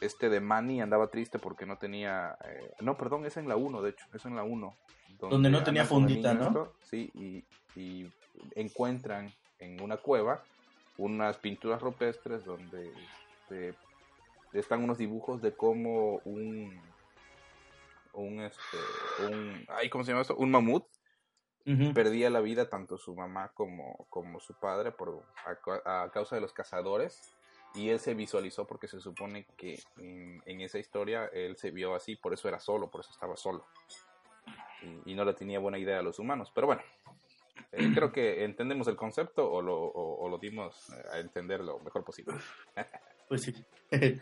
este 0.00 0.28
de 0.28 0.40
Manny 0.40 0.80
andaba 0.80 1.08
triste 1.08 1.38
porque 1.38 1.66
no 1.66 1.78
tenía 1.78 2.36
eh, 2.44 2.72
no 2.80 2.96
perdón 2.96 3.24
es 3.24 3.36
en 3.36 3.48
la 3.48 3.56
1 3.56 3.82
de 3.82 3.90
hecho 3.90 4.06
es 4.12 4.24
en 4.24 4.36
la 4.36 4.44
1 4.44 4.76
Donde 5.18 5.48
no 5.48 5.62
tenía 5.62 5.84
niño 5.84 6.34
¿no? 6.34 6.46
esto, 6.46 6.74
sí 6.82 7.10
y, 7.14 7.44
y 7.80 8.10
encuentran 8.54 9.32
en 9.58 9.80
una 9.80 9.96
cueva 9.96 10.42
unas 10.98 11.38
pinturas 11.38 11.80
rupestres 11.80 12.44
donde 12.44 12.92
este, 13.40 13.74
están 14.52 14.84
unos 14.84 14.98
dibujos 14.98 15.40
de 15.40 15.54
cómo 15.54 16.20
un 16.24 16.78
un 18.12 18.40
este 18.40 18.78
un 19.30 19.64
ay 19.68 19.88
cómo 19.88 20.04
se 20.04 20.10
llama 20.10 20.22
esto 20.22 20.36
un 20.36 20.50
mamut 20.50 20.84
perdía 21.94 22.30
la 22.30 22.40
vida 22.40 22.68
tanto 22.68 22.96
su 22.96 23.14
mamá 23.16 23.50
como, 23.52 24.06
como 24.08 24.38
su 24.38 24.54
padre 24.54 24.92
por 24.92 25.24
a, 25.84 26.04
a 26.04 26.10
causa 26.12 26.36
de 26.36 26.40
los 26.40 26.52
cazadores 26.52 27.35
y 27.76 27.90
él 27.90 28.00
se 28.00 28.14
visualizó 28.14 28.66
porque 28.66 28.88
se 28.88 29.00
supone 29.00 29.46
que 29.56 29.78
en, 29.98 30.42
en 30.46 30.60
esa 30.60 30.78
historia 30.78 31.26
él 31.26 31.56
se 31.56 31.70
vio 31.70 31.94
así 31.94 32.16
por 32.16 32.32
eso 32.32 32.48
era 32.48 32.58
solo 32.58 32.90
por 32.90 33.02
eso 33.02 33.10
estaba 33.12 33.36
solo 33.36 33.66
y, 34.82 35.12
y 35.12 35.14
no 35.14 35.24
le 35.24 35.34
tenía 35.34 35.58
buena 35.58 35.78
idea 35.78 35.98
a 35.98 36.02
los 36.02 36.18
humanos 36.18 36.50
pero 36.54 36.66
bueno 36.66 36.82
eh, 37.72 37.90
creo 37.94 38.12
que 38.12 38.44
entendemos 38.44 38.88
el 38.88 38.96
concepto 38.96 39.50
o 39.50 39.62
lo, 39.62 39.76
o, 39.76 40.24
o 40.24 40.28
lo 40.28 40.38
dimos 40.38 40.90
eh, 40.90 41.02
a 41.12 41.18
entender 41.18 41.60
lo 41.60 41.78
mejor 41.80 42.04
posible 42.04 42.34
Pues 43.28 43.42
sí. 43.42 43.54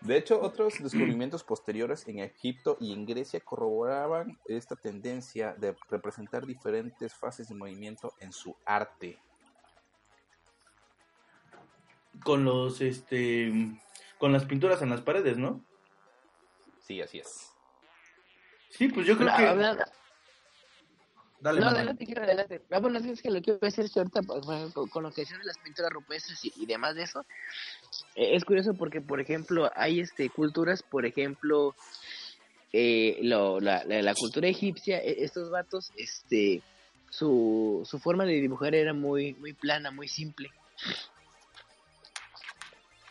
De 0.00 0.16
hecho, 0.16 0.40
otros 0.40 0.80
descubrimientos 0.80 1.42
posteriores 1.42 2.06
en 2.06 2.20
Egipto 2.20 2.76
y 2.80 2.92
en 2.92 3.04
Grecia 3.04 3.40
corroboraban 3.40 4.38
esta 4.46 4.76
tendencia 4.76 5.54
de 5.58 5.74
representar 5.90 6.46
diferentes 6.46 7.14
fases 7.14 7.48
de 7.48 7.56
movimiento 7.56 8.14
en 8.20 8.32
su 8.32 8.54
arte. 8.64 9.18
Con 12.24 12.44
los, 12.44 12.80
este, 12.80 13.52
con 14.18 14.32
las 14.32 14.44
pinturas 14.44 14.82
en 14.82 14.90
las 14.90 15.00
paredes, 15.00 15.36
¿no? 15.38 15.64
Sí, 16.86 17.00
así 17.00 17.18
es. 17.18 17.50
Sí, 18.70 18.88
pues 18.88 19.06
yo 19.06 19.16
creo 19.16 19.28
No, 19.30 19.36
que... 19.36 19.46
habla- 19.46 19.92
Dale, 21.40 21.60
no, 21.60 21.68
adelante, 21.68 22.04
quiero 22.04 22.24
adelante. 22.24 22.62
Ah, 22.68 22.80
bueno, 22.80 22.98
es 22.98 23.22
que 23.22 23.30
lo 23.30 23.40
que 23.40 23.52
iba 23.52 23.58
a 23.62 23.66
decir 23.66 23.88
ahorita, 23.94 24.22
pues, 24.22 24.44
con, 24.74 24.88
con 24.88 25.02
lo 25.04 25.12
que 25.12 25.20
decías 25.20 25.38
de 25.38 25.44
las 25.46 25.58
pinturas 25.58 25.92
rupestres 25.92 26.44
y, 26.44 26.52
y 26.56 26.66
demás 26.66 26.96
de 26.96 27.04
eso, 27.04 27.24
eh, 28.16 28.34
es 28.34 28.44
curioso 28.44 28.74
porque, 28.74 29.00
por 29.00 29.20
ejemplo, 29.20 29.70
hay 29.76 30.00
este 30.00 30.30
culturas, 30.30 30.82
por 30.82 31.06
ejemplo, 31.06 31.76
eh, 32.72 33.18
lo, 33.22 33.60
la, 33.60 33.84
la, 33.84 34.02
la 34.02 34.14
cultura 34.14 34.48
egipcia, 34.48 34.98
e- 34.98 35.22
estos 35.22 35.48
vatos, 35.48 35.92
este, 35.96 36.60
su, 37.08 37.86
su 37.88 38.00
forma 38.00 38.24
de 38.24 38.40
dibujar 38.40 38.74
era 38.74 38.92
muy, 38.92 39.34
muy 39.34 39.52
plana, 39.52 39.92
muy 39.92 40.08
simple. 40.08 40.50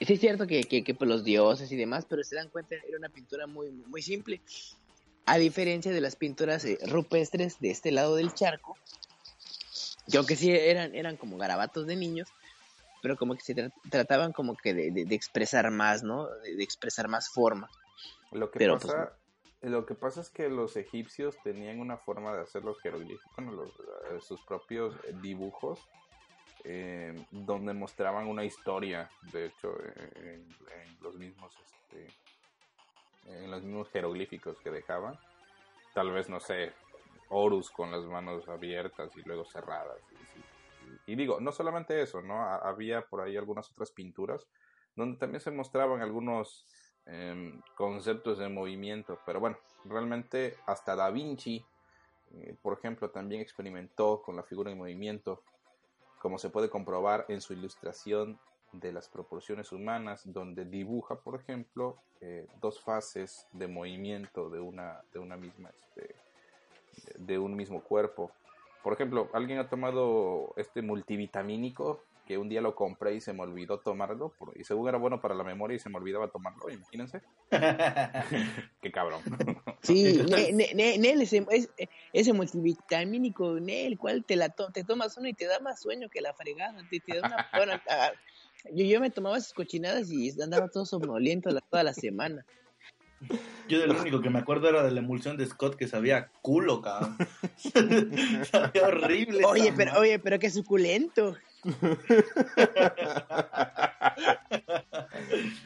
Sí 0.08 0.13
es 0.13 0.20
cierto 0.22 0.48
que, 0.48 0.63
que, 0.63 0.86
que 0.86 0.96
pues, 0.96 1.10
los 1.10 1.26
dioses 1.26 1.70
y 1.72 1.76
demás, 1.76 2.06
pero 2.10 2.24
se 2.24 2.36
dan 2.38 2.50
cuenta, 2.50 2.76
era 2.76 2.98
una 2.98 3.10
pintura 3.10 3.46
muy, 3.46 3.70
muy 3.72 4.02
simple. 4.02 4.41
A 5.26 5.38
diferencia 5.38 5.91
de 5.91 6.00
las 6.00 6.15
pinturas 6.15 6.63
eh, 6.63 6.80
rupestres 6.88 7.60
de 7.60 7.72
este 7.72 7.91
lado 7.91 8.15
del 8.15 8.34
charco, 8.34 8.78
que 10.10 10.17
aunque 10.17 10.38
sí 10.38 10.50
eran, 10.50 10.96
eran 10.96 11.17
como 11.17 11.38
garabatos 11.38 11.86
de 11.88 11.98
niños, 11.98 12.34
pero 13.02 13.17
como 13.17 13.36
que 13.36 13.41
se 13.41 13.54
tra- 13.54 13.74
trataban 13.89 14.32
como 14.32 14.56
que 14.56 14.74
de, 14.74 14.91
de- 14.91 15.04
de 15.06 15.15
expresar 15.15 15.70
más, 15.72 16.04
¿no? 16.04 16.30
De, 16.39 16.56
de 16.56 16.63
expresar 16.63 17.10
más 17.10 17.30
forma. 17.30 17.70
Lo 18.32 18.50
que, 18.50 18.60
Pero, 18.60 18.80
pues, 18.80 18.86
pasa, 18.86 19.17
lo 19.62 19.86
que 19.86 19.96
pasa 19.96 20.22
es 20.22 20.30
que 20.30 20.48
los 20.48 20.78
egipcios 20.78 21.41
tenían 21.43 21.82
una 21.82 21.98
forma 21.98 22.34
de 22.34 22.43
hacer 22.43 22.63
los 22.63 22.80
jeroglíficos, 22.80 23.34
bueno, 23.36 23.52
los, 23.52 23.72
eh, 23.72 24.22
sus 24.22 24.39
propios 24.43 24.93
dibujos, 25.22 25.86
eh, 26.70 27.26
donde 27.32 27.74
mostraban 27.74 28.28
una 28.28 28.44
historia, 28.44 29.10
de 29.32 29.46
hecho, 29.46 29.74
eh, 29.82 30.44
en, 30.74 30.98
los 31.02 31.16
mismos, 31.16 31.56
este, 31.66 32.08
en 33.26 33.50
los 33.50 33.64
mismos 33.64 33.90
jeroglíficos 33.90 34.60
que 34.60 34.70
dejaban. 34.70 35.18
Tal 35.94 36.12
vez, 36.12 36.28
no 36.28 36.42
sé, 36.42 36.74
Horus 37.30 37.72
con 37.72 37.90
las 37.90 38.04
manos 38.04 38.50
abiertas 38.50 39.16
y 39.16 39.22
luego 39.22 39.46
cerradas. 39.46 39.98
Y, 41.06 41.16
digo, 41.16 41.40
no 41.40 41.54
solamente 41.54 42.02
eso, 42.02 42.22
¿no? 42.22 42.42
Ha- 42.42 42.58
había 42.58 43.02
por 43.02 43.22
ahí 43.22 43.38
algunas 43.38 43.72
otras 43.72 43.92
pinturas 43.92 44.46
donde 44.94 45.18
también 45.18 45.40
se 45.40 45.52
mostraban 45.52 46.02
algunos 46.02 46.66
em, 47.06 47.62
conceptos 47.76 48.40
de 48.40 48.50
movimiento, 48.50 49.18
pero 49.26 49.40
bueno, 49.40 49.58
realmente 49.86 50.58
hasta 50.66 50.98
Da 50.98 51.10
Vinci, 51.12 51.64
eh, 52.34 52.58
por 52.62 52.78
ejemplo, 52.78 53.10
también 53.10 53.40
experimentó 53.40 54.22
con 54.22 54.36
la 54.36 54.44
figura 54.44 54.70
en 54.70 54.78
movimiento, 54.78 55.44
como 56.28 56.40
se 56.40 56.50
puede 56.50 56.70
comprobar 56.70 57.24
en 57.30 57.40
su 57.40 57.54
ilustración 57.54 58.38
de 58.74 58.92
las 58.92 59.08
proporciones 59.08 59.72
humanas, 59.72 60.24
donde 60.26 60.66
dibuja, 60.66 61.16
por 61.16 61.40
ejemplo, 61.40 61.96
eh, 62.20 62.46
dos 62.60 62.82
fases 62.82 63.48
de 63.54 63.70
movimiento 63.70 64.50
de 64.50 64.60
una, 64.60 65.00
de 65.13 65.20
una 65.20 65.38
misma, 65.38 65.70
este, 65.70 66.16
de- 67.18 67.26
de 67.26 67.40
un 67.40 67.56
mismo 67.56 67.80
cuerpo. 67.82 68.30
Por 68.84 68.92
ejemplo, 68.92 69.30
alguien 69.32 69.60
ha 69.60 69.70
tomado 69.70 70.52
este 70.58 70.82
multivitamínico 70.82 72.02
que 72.28 72.38
un 72.38 72.50
día 72.50 72.60
lo 72.62 72.76
compré 72.76 73.16
y 73.16 73.22
se 73.22 73.32
me 73.34 73.44
olvidó 73.44 73.80
tomarlo, 73.80 74.36
por- 74.38 74.56
y 74.60 74.66
según 74.66 74.90
era 74.90 74.98
bueno 74.98 75.22
para 75.22 75.34
la 75.34 75.44
memoria 75.46 75.76
y 75.78 75.80
se 75.80 75.90
me 75.90 75.98
olvidaba 75.98 76.30
tomarlo, 76.30 76.70
imagínense. 76.70 77.22
Qué 78.82 78.92
cabrón. 78.92 79.22
Sí, 79.82 80.18
ne- 80.30 80.52
ne- 80.52 80.74
ne- 80.76 80.98
Nel, 80.98 81.22
ese, 81.22 81.46
es- 81.52 81.70
ese 82.12 82.34
multivitamínico, 82.34 83.60
Nel, 83.62 83.98
¿cuál 83.98 84.26
te 84.26 84.36
la 84.36 84.50
to- 84.50 84.72
te 84.72 84.84
tomas 84.84 85.18
uno 85.18 85.30
y 85.30 85.34
te 85.34 85.46
da 85.46 85.60
más 85.62 85.82
sueño 85.82 86.10
que 86.10 86.20
la 86.22 86.34
fregada? 86.34 86.78
Te, 86.90 87.00
te 87.00 87.16
da 87.16 87.26
una, 87.26 87.48
bueno, 87.54 87.82
ah, 87.90 88.12
yo, 88.74 88.84
yo 88.86 89.00
me 89.00 89.10
tomaba 89.10 89.38
esas 89.38 89.54
cochinadas 89.54 90.12
y 90.12 90.30
andaba 90.42 90.68
todo 90.68 90.86
somnoliento 90.86 91.50
la- 91.50 91.62
toda 91.62 91.84
la 91.84 91.94
semana. 91.94 92.46
Yo 93.68 93.80
del 93.80 93.92
único 93.92 94.22
que 94.22 94.30
me 94.30 94.40
acuerdo 94.40 94.70
era 94.70 94.84
de 94.84 94.92
la 94.92 95.00
emulsión 95.00 95.38
de 95.38 95.46
Scott 95.46 95.76
que 95.76 95.88
sabía 95.88 96.18
a 96.18 96.32
culo, 96.42 96.82
cabrón. 96.82 97.18
sabía 98.52 98.88
horrible. 98.88 99.44
Oye, 99.46 99.74
pero, 99.76 100.00
oye, 100.00 100.20
pero 100.20 100.38
qué 100.40 100.50
suculento. 100.50 101.36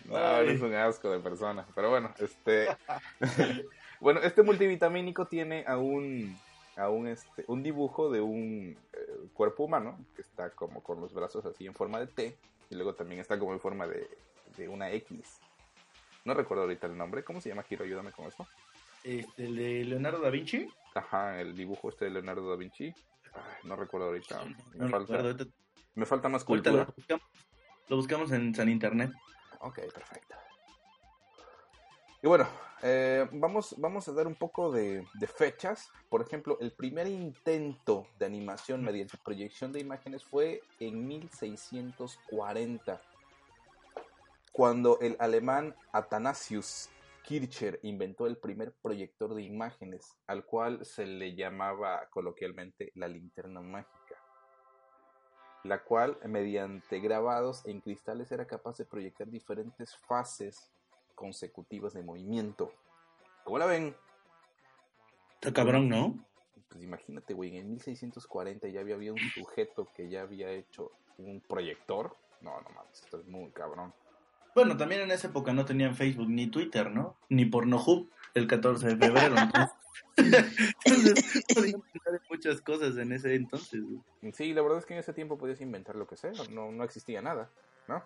No, 0.06 0.38
eres 0.38 0.62
un 0.62 0.74
asco 0.74 1.10
de 1.10 1.20
persona. 1.20 1.66
Pero 1.76 1.90
bueno, 1.90 2.14
este. 2.20 2.68
bueno, 4.00 4.20
este 4.22 4.44
multivitamínico 4.44 5.26
tiene 5.28 5.64
a 5.68 5.78
un. 5.78 6.38
A 6.78 6.90
un, 6.90 7.08
este, 7.08 7.44
un 7.48 7.64
dibujo 7.64 8.10
de 8.10 8.22
un 8.22 8.78
eh, 8.94 9.28
cuerpo 9.34 9.66
humano 9.66 10.00
que 10.16 10.22
está 10.22 10.52
como 10.52 10.82
con 10.82 11.02
los 11.02 11.14
brazos 11.14 11.46
así 11.46 11.66
en 11.68 11.74
forma 11.76 12.00
de 12.00 12.08
T 12.08 12.38
y 12.70 12.76
luego 12.76 12.96
también 12.96 13.20
está 13.20 13.38
como 13.38 13.52
en 13.52 13.60
forma 13.60 13.86
de, 13.88 14.08
de 14.56 14.70
una 14.70 14.90
X. 14.92 15.40
No 16.24 16.34
recuerdo 16.34 16.64
ahorita 16.64 16.88
el 16.88 16.98
nombre. 16.98 17.24
¿Cómo 17.26 17.42
se 17.42 17.50
llama, 17.50 17.64
Kiro? 17.64 17.84
Ayúdame 17.84 18.12
con 18.14 18.26
esto. 18.26 18.48
Este, 19.04 19.46
el 19.46 19.56
de 19.58 19.84
Leonardo 19.84 20.20
da 20.22 20.30
Vinci. 20.30 20.70
Ajá, 20.96 21.42
el 21.42 21.56
dibujo 21.56 21.90
este 21.90 22.06
de 22.06 22.12
Leonardo 22.12 22.50
da 22.50 22.56
Vinci. 22.56 22.86
Ay, 23.34 23.42
no 23.64 23.76
recuerdo 23.76 24.08
ahorita. 24.08 24.44
Me, 24.46 24.56
No 24.86 24.90
falta, 24.90 25.18
recuerdo, 25.18 25.28
ahorita- 25.32 25.52
me 25.96 26.06
falta 26.06 26.30
más 26.30 26.44
cultura. 26.44 26.86
lo 26.86 26.94
buscamos, 26.96 27.26
lo 27.88 27.96
buscamos 27.98 28.32
en 28.32 28.56
San 28.56 28.70
Internet. 28.70 29.12
Ok, 29.60 29.80
perfecto. 29.94 30.36
Y 32.24 32.28
bueno, 32.28 32.48
eh, 32.84 33.28
vamos, 33.32 33.76
vamos 33.78 34.08
a 34.08 34.14
dar 34.14 34.28
un 34.28 34.36
poco 34.36 34.72
de, 34.72 35.06
de 35.16 35.28
fechas. 35.28 35.90
Por 36.10 36.22
ejemplo, 36.22 36.58
el 36.62 36.72
primer 36.72 37.08
intento 37.08 38.08
de 38.20 38.26
animación 38.26 38.84
mediante 38.84 39.18
proyección 39.24 39.72
de 39.72 39.80
imágenes 39.80 40.24
fue 40.24 40.62
en 40.80 41.08
1640, 41.08 43.02
cuando 44.52 45.00
el 45.00 45.16
alemán 45.20 45.76
Athanasius 45.94 46.90
Kircher 47.24 47.80
inventó 47.84 48.28
el 48.28 48.38
primer 48.38 48.74
proyector 48.82 49.34
de 49.34 49.44
imágenes, 49.44 50.16
al 50.28 50.46
cual 50.46 50.86
se 50.86 51.06
le 51.06 51.36
llamaba 51.36 52.08
coloquialmente 52.10 52.92
la 52.96 53.08
linterna 53.08 53.62
mágica 53.62 54.01
la 55.64 55.84
cual 55.84 56.18
mediante 56.26 57.00
grabados 57.00 57.66
en 57.66 57.82
cristales 57.82 58.32
era 58.32 58.46
capaz 58.48 58.78
de 58.78 58.86
proyectar 58.86 59.30
diferentes 59.30 59.96
fases 59.96 60.72
consecutivas 61.16 61.94
de 61.94 62.04
movimiento. 62.04 62.72
¿Cómo 63.44 63.58
la 63.58 63.66
ven? 63.66 63.96
Está 65.36 65.54
cabrón, 65.54 65.90
¿no? 65.90 66.26
Pues 66.70 66.84
imagínate, 66.84 67.34
güey, 67.34 67.58
en 67.58 67.70
1640 67.70 68.68
ya 68.70 68.80
había, 68.80 68.96
había 68.96 69.14
un 69.14 69.20
sujeto 69.34 69.88
que 69.96 70.10
ya 70.10 70.22
había 70.22 70.50
hecho 70.52 70.92
un 71.18 71.42
proyector. 71.42 72.16
No, 72.42 72.60
no 72.62 72.70
mames, 72.70 73.02
esto 73.04 73.20
es 73.20 73.26
muy 73.28 73.52
cabrón. 73.52 73.94
Bueno, 74.54 74.76
también 74.78 75.02
en 75.02 75.12
esa 75.12 75.28
época 75.28 75.54
no 75.54 75.66
tenían 75.66 75.96
Facebook 75.96 76.30
ni 76.30 76.48
Twitter, 76.48 76.92
¿no? 76.92 77.16
Ni 77.30 77.46
Pornohub 77.46 78.10
el 78.34 78.48
14 78.48 78.96
de 78.96 78.98
febrero. 78.98 79.36
entonces, 79.38 79.76
podían 80.16 81.82
pensar 81.82 82.14
en 82.16 82.22
muchas 82.30 82.62
cosas 82.62 82.98
en 82.98 83.12
ese 83.12 83.36
entonces. 83.36 83.82
güey. 83.84 84.34
Sí, 84.34 84.54
la 84.54 84.62
verdad 84.62 84.80
es 84.80 84.86
que 84.86 84.94
en 84.94 85.00
ese 85.00 85.14
tiempo 85.14 85.38
podías 85.38 85.62
inventar 85.62 85.96
lo 85.96 86.08
que 86.08 86.18
sea, 86.18 86.32
no, 86.50 86.72
no 86.72 86.84
existía 86.84 87.22
nada, 87.22 87.50
¿no? 87.88 88.04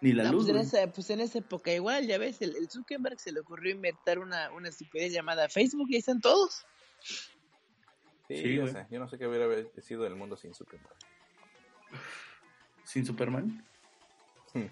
Ni 0.00 0.12
la 0.12 0.24
No, 0.24 0.32
luz. 0.32 0.44
pues, 0.44 0.54
en 0.56 0.62
esa, 0.62 0.92
pues 0.92 1.08
en 1.10 1.20
esa 1.20 1.38
época 1.38 1.72
igual, 1.72 2.06
ya 2.06 2.18
ves, 2.18 2.42
el, 2.42 2.54
el 2.56 2.68
Zuckerberg 2.68 3.18
se 3.18 3.32
le 3.32 3.40
ocurrió 3.40 3.72
inventar 3.74 4.18
una, 4.18 4.50
una 4.52 4.68
estupidez 4.68 5.12
llamada 5.12 5.48
Facebook 5.48 5.86
y 5.90 5.94
ahí 5.94 6.00
están 6.00 6.20
todos. 6.20 6.66
Sí, 8.28 8.36
Sí, 8.42 8.54
yo 8.54 8.62
güey. 8.62 8.72
sé, 8.74 8.86
yo 8.90 8.98
no 8.98 9.08
sé 9.08 9.16
qué 9.18 9.26
hubiera 9.26 9.46
sido 9.80 10.06
el 10.06 10.16
mundo 10.16 10.36
sin 10.36 10.52
Zuckerberg. 10.52 10.96
Sin 12.84 13.06
Superman. 13.06 13.64
sí, 14.54 14.68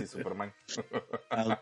sí, 0.00 0.06
Superman. 0.06 0.52
Ah. 1.30 1.60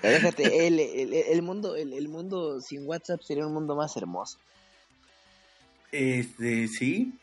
Pero 0.00 0.14
déjate, 0.14 0.66
el, 0.66 0.78
el, 0.78 1.12
el 1.12 1.42
mundo, 1.42 1.74
el, 1.74 1.92
el 1.92 2.08
mundo 2.08 2.60
sin 2.60 2.86
WhatsApp 2.86 3.20
sería 3.22 3.46
un 3.46 3.54
mundo 3.54 3.74
más 3.74 3.96
hermoso. 3.96 4.38
Este, 5.90 6.68
sí. 6.68 7.18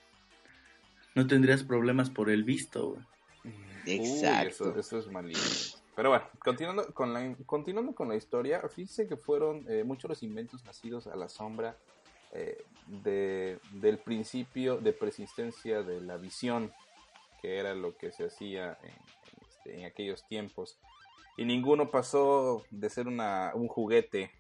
No 1.14 1.26
tendrías 1.28 1.64
problemas 1.64 2.10
por 2.10 2.30
el 2.30 2.44
visto, 2.44 2.90
güey. 2.90 3.06
Exacto. 3.86 4.66
Uy, 4.66 4.72
eso, 4.72 4.80
eso 4.80 4.98
es 5.00 5.08
malísimo. 5.08 5.80
Pero 5.96 6.10
bueno, 6.10 6.26
continuando 6.40 6.94
con 6.94 7.14
la, 7.14 7.36
continuando 7.46 7.96
con 7.96 8.10
la 8.10 8.18
historia, 8.18 8.62
fíjense 8.68 9.08
que 9.08 9.16
fueron 9.16 9.66
eh, 9.70 9.86
muchos 9.86 10.10
los 10.10 10.24
inventos 10.24 10.66
nacidos 10.66 11.08
a 11.08 11.16
la 11.16 11.30
sombra 11.30 11.78
eh, 12.34 12.66
de, 12.88 13.60
del 13.72 14.00
principio 14.00 14.76
de 14.76 14.92
persistencia 14.92 15.84
de 15.84 16.02
la 16.02 16.18
visión, 16.18 16.74
que 17.42 17.58
era 17.60 17.74
lo 17.74 17.96
que 17.96 18.12
se 18.12 18.26
hacía 18.26 18.78
en, 18.84 18.90
en, 18.90 19.48
este, 19.48 19.80
en 19.80 19.86
aquellos 19.86 20.28
tiempos. 20.28 20.78
Y 21.38 21.46
ninguno 21.46 21.90
pasó 21.92 22.64
de 22.70 22.90
ser 22.90 23.08
una, 23.08 23.52
un 23.54 23.68
juguete 23.68 24.32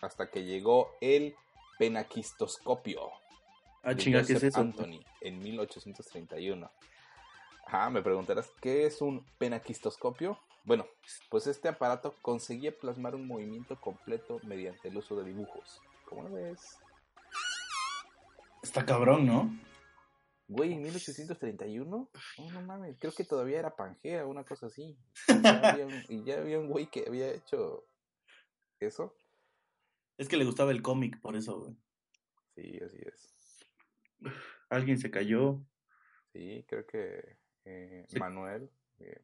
hasta 0.00 0.30
que 0.30 0.44
llegó 0.44 0.92
el 1.00 1.34
penaquistoscopio 1.78 3.10
Ah, 3.86 3.94
de 3.94 4.02
chinga, 4.02 4.24
¿qué 4.24 4.32
es 4.32 4.42
eso? 4.42 4.58
Anthony 4.58 4.98
en 5.20 5.38
1831. 5.38 6.68
Ajá, 7.66 7.88
me 7.88 8.02
preguntarás, 8.02 8.50
¿qué 8.60 8.84
es 8.84 9.00
un 9.00 9.24
penaquistoscopio? 9.38 10.40
Bueno, 10.64 10.88
pues 11.30 11.46
este 11.46 11.68
aparato 11.68 12.16
conseguía 12.20 12.76
plasmar 12.76 13.14
un 13.14 13.28
movimiento 13.28 13.80
completo 13.80 14.40
mediante 14.42 14.88
el 14.88 14.96
uso 14.96 15.14
de 15.14 15.26
dibujos. 15.26 15.80
¿Cómo 16.04 16.24
lo 16.24 16.34
ves? 16.34 16.80
Está 18.60 18.84
cabrón, 18.84 19.24
¿no? 19.24 19.56
Güey, 20.48 20.74
en 20.74 20.82
1831? 20.82 21.84
No, 22.38 22.50
no 22.52 22.62
mames, 22.62 22.96
creo 23.00 23.12
que 23.12 23.24
todavía 23.24 23.58
era 23.58 23.74
Pangea, 23.74 24.26
una 24.26 24.44
cosa 24.44 24.66
así. 24.66 24.96
Y 25.28 25.42
ya 25.42 25.70
había 25.72 25.86
un, 25.86 26.02
y 26.08 26.24
ya 26.24 26.38
había 26.38 26.58
un 26.60 26.68
güey 26.68 26.88
que 26.88 27.04
había 27.06 27.32
hecho 27.32 27.86
eso. 28.78 29.16
Es 30.18 30.28
que 30.28 30.36
le 30.36 30.44
gustaba 30.44 30.70
el 30.70 30.82
cómic, 30.82 31.20
por 31.20 31.36
eso, 31.36 31.58
güey. 31.58 31.76
Sí, 32.54 32.78
así 32.84 32.98
es. 33.04 33.60
Alguien 34.70 34.98
se 34.98 35.10
cayó. 35.10 35.60
Sí, 36.32 36.64
creo 36.68 36.86
que 36.86 37.36
eh, 37.64 38.04
Sí. 38.08 38.18
Manuel. 38.18 38.70
eh, 39.00 39.20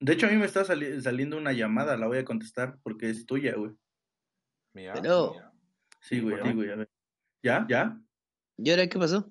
De 0.00 0.12
hecho, 0.12 0.26
a 0.26 0.30
mí 0.30 0.36
me 0.36 0.44
está 0.46 0.64
sali- 0.64 1.00
saliendo 1.00 1.36
una 1.38 1.52
llamada, 1.52 1.96
la 1.96 2.06
voy 2.06 2.18
a 2.18 2.24
contestar 2.24 2.78
porque 2.82 3.08
es 3.10 3.24
tuya, 3.26 3.54
güey. 3.56 3.72
mira, 4.74 4.92
Pero-. 4.94 5.34
Sí, 6.00 6.20
güey, 6.20 6.36
sí, 6.42 6.52
güey, 6.52 6.70
a 6.70 6.76
ver. 6.76 6.90
¿Ya? 7.42 7.66
¿Ya? 7.68 8.00
¿Y 8.58 8.70
ahora 8.70 8.86
qué 8.88 8.98
pasó? 8.98 9.28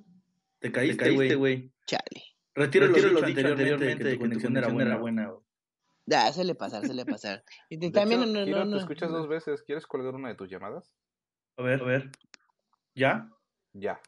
Te 0.68 0.72
caíste, 0.74 1.12
güey. 1.14 1.34
güey. 1.36 1.74
Chale. 1.86 2.24
Retiro, 2.56 2.88
Retiro 2.88 3.08
lo 3.10 3.22
lo 3.22 3.28
dicho 3.28 3.40
anteriormente 3.40 4.04
de 4.04 4.10
que 4.12 4.16
tu 4.16 4.20
conexión 4.22 4.58
era 4.58 4.68
buena. 4.70 4.98
buena 4.98 5.28
güey. 5.30 5.44
Ya, 6.06 6.32
suele 6.32 6.56
pasar, 6.56 6.86
suele 6.86 7.06
pasar. 7.06 7.44
Y 7.70 7.78
te- 7.78 7.92
también 7.92 8.22
hecho, 8.22 8.32
no, 8.32 8.40
no, 8.40 8.46
Kiro, 8.46 8.66
no, 8.66 8.78
te 8.78 8.82
escuchas 8.84 9.12
dos 9.12 9.28
veces. 9.28 9.62
¿Quieres 9.64 9.86
colgar 9.86 10.16
una 10.16 10.30
de 10.30 10.36
tus 10.36 10.50
llamadas? 10.50 10.94
A 11.58 11.64
ver, 11.64 11.82
a 11.82 11.86
ver. 11.86 12.12
¿Ya? 12.96 13.30
Ya. 13.74 14.02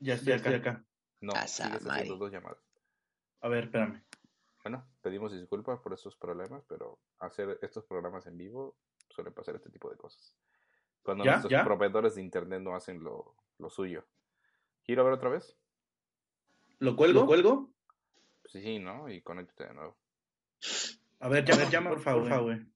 Ya 0.00 0.14
estoy 0.14 0.32
acá. 0.34 0.50
acá. 0.56 0.84
No, 1.20 1.32
A 1.32 1.46
sigues 1.46 1.72
haciendo 1.76 1.78
Samari. 1.80 2.08
dos 2.18 2.32
llamadas. 2.32 2.58
A 3.40 3.48
ver, 3.48 3.64
espérame. 3.64 4.04
Bueno, 4.64 4.84
pedimos 5.00 5.32
disculpas 5.32 5.78
por 5.80 5.92
estos 5.94 6.16
problemas, 6.16 6.64
pero 6.68 6.98
hacer 7.20 7.58
estos 7.62 7.84
programas 7.84 8.26
en 8.26 8.36
vivo 8.36 8.76
suele 9.08 9.30
pasar 9.30 9.54
este 9.54 9.70
tipo 9.70 9.88
de 9.88 9.96
cosas. 9.96 10.36
Cuando 11.02 11.24
¿Ya? 11.24 11.30
nuestros 11.32 11.52
¿Ya? 11.52 11.64
proveedores 11.64 12.16
de 12.16 12.22
internet 12.22 12.60
no 12.60 12.74
hacen 12.74 13.02
lo, 13.02 13.36
lo 13.58 13.70
suyo. 13.70 14.04
¿Quiero 14.86 15.04
ver 15.04 15.14
otra 15.14 15.30
vez? 15.30 15.56
¿Lo 16.78 16.94
cuelgo? 16.94 17.20
¿Lo 17.22 17.26
cuelgo? 17.26 17.70
Sí, 18.44 18.62
sí, 18.62 18.78
¿no? 18.78 19.08
Y 19.08 19.20
conéctate 19.22 19.66
de 19.66 19.74
nuevo. 19.74 19.96
A 21.20 21.28
ver, 21.28 21.44
llama, 21.44 21.68
llama, 21.70 21.90
por 21.90 22.00
favor, 22.00 22.42
güey. 22.42 22.66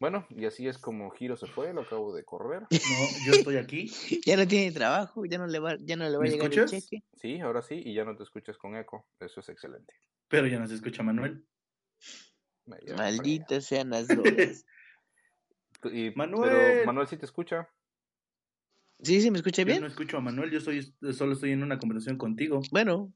Bueno, 0.00 0.26
y 0.30 0.44
así 0.44 0.66
es 0.66 0.76
como 0.76 1.10
Giro 1.12 1.36
se 1.36 1.46
fue, 1.46 1.72
lo 1.72 1.82
acabo 1.82 2.12
de 2.14 2.24
correr. 2.24 2.62
No, 2.62 3.26
yo 3.26 3.32
estoy 3.34 3.56
aquí. 3.56 3.86
Ya 4.26 4.36
no 4.36 4.46
tiene 4.48 4.72
trabajo, 4.72 5.24
ya 5.26 5.38
no 5.38 5.46
le 5.46 5.58
va, 5.58 5.76
ya 5.80 5.96
no 5.96 6.08
le 6.08 6.16
va 6.16 6.24
a 6.24 6.26
¿Me 6.26 6.30
llegar 6.30 6.46
escuchas? 6.52 6.72
el 6.72 6.80
cheque. 6.80 7.04
Sí, 7.14 7.40
ahora 7.40 7.62
sí, 7.62 7.80
y 7.84 7.94
ya 7.94 8.04
no 8.04 8.16
te 8.16 8.22
escuchas 8.22 8.58
con 8.58 8.74
eco. 8.74 9.06
Eso 9.20 9.40
es 9.40 9.48
excelente. 9.48 9.94
Pero 10.28 10.46
ya 10.46 10.58
no 10.58 10.66
se 10.66 10.74
escucha 10.74 11.02
Manuel. 11.02 11.46
Malditas 12.66 13.64
sean 13.66 13.90
las 13.90 14.08
fregada. 14.08 14.52
Y- 15.92 16.10
Manuel. 16.16 16.40
Pero 16.50 16.86
Manuel 16.86 17.06
sí 17.06 17.18
te 17.18 17.26
escucha. 17.26 17.68
¿Sí, 19.04 19.20
sí, 19.20 19.30
me 19.30 19.38
escucha 19.38 19.62
Yo 19.62 19.66
bien? 19.66 19.80
no 19.82 19.86
escucho 19.86 20.16
a 20.16 20.20
Manuel, 20.20 20.50
yo 20.50 20.60
solo 21.12 21.32
estoy 21.32 21.52
en 21.52 21.62
una 21.62 21.78
conversación 21.78 22.16
contigo. 22.16 22.60
Bueno, 22.72 23.12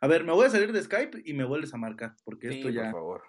A 0.00 0.06
ver, 0.06 0.24
me 0.24 0.32
voy 0.32 0.46
a 0.46 0.50
salir 0.50 0.72
de 0.72 0.82
Skype 0.82 1.22
y 1.24 1.34
me 1.34 1.44
vuelves 1.44 1.74
a 1.74 1.76
marcar, 1.76 2.14
porque 2.24 2.48
Sí, 2.48 2.54
esto 2.54 2.68
por 2.68 2.74
ya... 2.74 2.90
favor. 2.92 3.22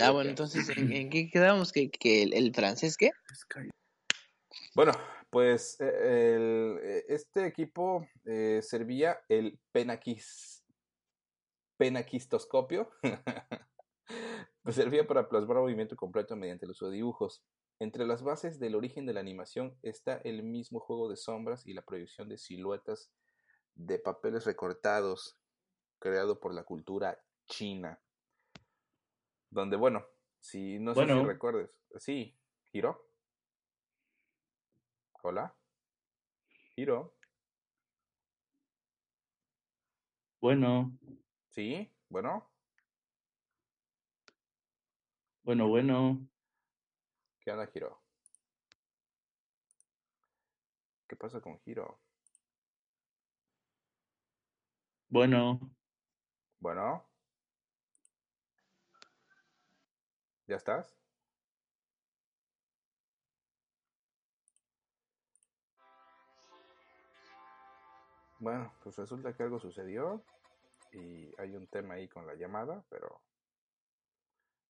ah, 0.00 0.10
bueno, 0.12 0.30
entonces, 0.30 0.68
¿en, 0.78 0.92
en 0.92 1.10
qué 1.10 1.28
quedamos? 1.28 1.72
¿Que, 1.72 1.90
que 1.90 2.22
el, 2.22 2.32
el 2.32 2.54
francés 2.54 2.96
qué? 2.96 3.10
Skype. 3.34 3.70
Bueno, 4.74 4.92
pues 5.30 5.78
eh, 5.80 6.34
el- 6.36 6.78
eh, 6.82 7.04
este 7.08 7.46
equipo 7.46 8.06
eh, 8.24 8.60
servía 8.62 9.18
el 9.28 9.58
penaquis, 9.72 10.64
penaquistoscopio. 11.76 12.90
pues 14.62 14.76
servía 14.76 15.06
para 15.06 15.28
plasmar 15.28 15.56
movimiento 15.58 15.96
completo 15.96 16.36
mediante 16.36 16.64
el 16.66 16.70
uso 16.70 16.88
de 16.88 16.96
dibujos. 16.96 17.42
Entre 17.82 18.06
las 18.06 18.22
bases 18.22 18.60
del 18.60 18.76
origen 18.76 19.06
de 19.06 19.12
la 19.12 19.18
animación 19.18 19.76
está 19.82 20.18
el 20.18 20.44
mismo 20.44 20.78
juego 20.78 21.08
de 21.08 21.16
sombras 21.16 21.66
y 21.66 21.72
la 21.72 21.82
proyección 21.82 22.28
de 22.28 22.38
siluetas 22.38 23.10
de 23.74 23.98
papeles 23.98 24.46
recortados 24.46 25.36
creado 25.98 26.38
por 26.38 26.54
la 26.54 26.62
cultura 26.62 27.20
china. 27.48 28.00
Donde, 29.50 29.76
bueno, 29.76 30.06
si 30.38 30.78
no 30.78 30.94
sé 30.94 31.06
si 31.06 31.24
recuerdes. 31.24 31.76
Sí, 31.96 32.38
Hiro. 32.70 33.04
Hola. 35.24 35.52
Hiro. 36.76 37.16
Bueno, 40.40 40.96
Sí, 41.48 41.92
bueno, 42.08 42.48
bueno, 45.42 45.66
bueno. 45.66 46.31
¿Qué 47.42 47.50
onda, 47.50 47.68
Hiro? 47.74 48.00
¿Qué 51.08 51.16
pasa 51.16 51.40
con 51.40 51.60
Hiro? 51.64 51.98
Bueno, 55.08 55.60
Bueno. 56.60 57.04
¿Ya 60.46 60.56
estás? 60.56 60.96
Bueno, 68.38 68.72
pues 68.82 68.96
resulta 68.96 69.32
que 69.34 69.42
algo 69.42 69.60
sucedió 69.60 70.24
y 70.92 71.32
hay 71.38 71.54
un 71.54 71.66
tema 71.68 71.94
ahí 71.94 72.08
con 72.08 72.26
la 72.26 72.34
llamada, 72.34 72.84
pero 72.88 73.20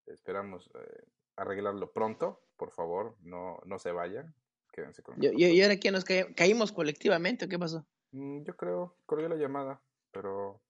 esperamos 0.07 0.71
eh, 0.75 1.05
arreglarlo 1.37 1.93
pronto. 1.93 2.41
Por 2.57 2.71
favor, 2.73 3.17
no, 3.23 3.61
no 3.65 3.79
se 3.79 3.93
vayan. 3.93 4.35
Quédense 4.73 5.03
con 5.03 5.21
Yo. 5.21 5.31
¿Y 5.33 5.61
ahora 5.63 5.77
que 5.79 5.91
nos 5.91 6.05
caí- 6.05 6.33
caímos 6.35 6.73
colectivamente 6.73 7.45
o 7.45 7.49
qué 7.49 7.59
pasó? 7.59 7.87
Mm, 8.13 8.43
Yo 8.45 8.57
creo, 8.57 8.97
colgué 9.07 9.29
la 9.29 9.37
llamada, 9.37 9.83
pero 10.13 10.63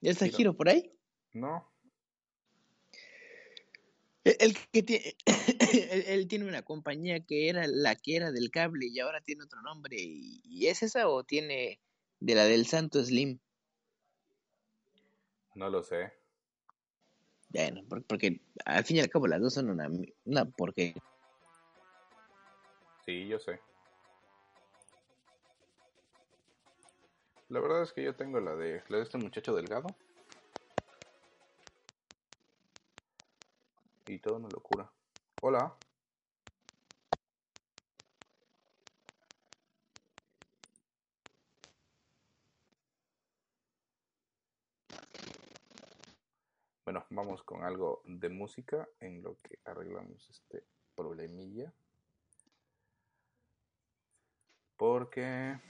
¿Ya 0.00 0.10
está 0.12 0.26
Giro. 0.28 0.54
Por 0.56 0.68
ahí? 0.68 0.92
no. 1.32 1.70
El, 4.24 4.36
el 4.40 4.58
que 4.72 4.82
tiene, 4.82 5.16
él, 5.72 6.04
él 6.06 6.28
tiene 6.28 6.46
una 6.46 6.62
compañía 6.62 7.24
que 7.24 7.48
era 7.48 7.66
la 7.66 7.94
que 7.96 8.16
era 8.16 8.30
del 8.30 8.50
cable 8.50 8.86
y 8.86 8.98
ahora 9.00 9.20
tiene 9.22 9.44
otro 9.44 9.62
nombre. 9.62 9.96
¿Y, 9.98 10.40
y 10.44 10.66
es 10.66 10.82
esa 10.82 11.08
o 11.08 11.24
tiene 11.24 11.80
de 12.20 12.34
la 12.34 12.44
del 12.44 12.66
Santo 12.66 13.02
Slim? 13.04 13.38
No 15.54 15.70
lo 15.70 15.82
sé. 15.82 16.12
Bueno, 17.50 17.82
por- 17.88 18.02
porque 18.04 18.40
al 18.64 18.84
fin 18.84 18.98
y 18.98 19.00
al 19.00 19.08
cabo 19.08 19.26
las 19.26 19.40
dos 19.40 19.54
son 19.54 19.70
una, 19.70 19.88
una 20.24 20.44
porquería. 20.44 21.02
Sí, 23.06 23.26
yo 23.26 23.38
sé. 23.38 23.60
La 27.48 27.60
verdad 27.60 27.82
es 27.82 27.92
que 27.92 28.02
yo 28.04 28.14
tengo 28.14 28.40
la 28.40 28.54
de, 28.54 28.82
la 28.88 28.98
de 28.98 29.02
este 29.02 29.16
muchacho 29.16 29.54
delgado. 29.54 29.94
Y 34.06 34.18
todo 34.18 34.36
una 34.36 34.48
locura. 34.48 34.90
Hola. 35.40 35.74
Bueno, 46.88 47.04
vamos 47.10 47.42
con 47.42 47.64
algo 47.64 48.00
de 48.06 48.30
música 48.30 48.88
en 49.00 49.22
lo 49.22 49.36
que 49.42 49.58
arreglamos 49.66 50.26
este 50.30 50.64
problemilla. 50.96 51.70
Porque, 54.74 55.60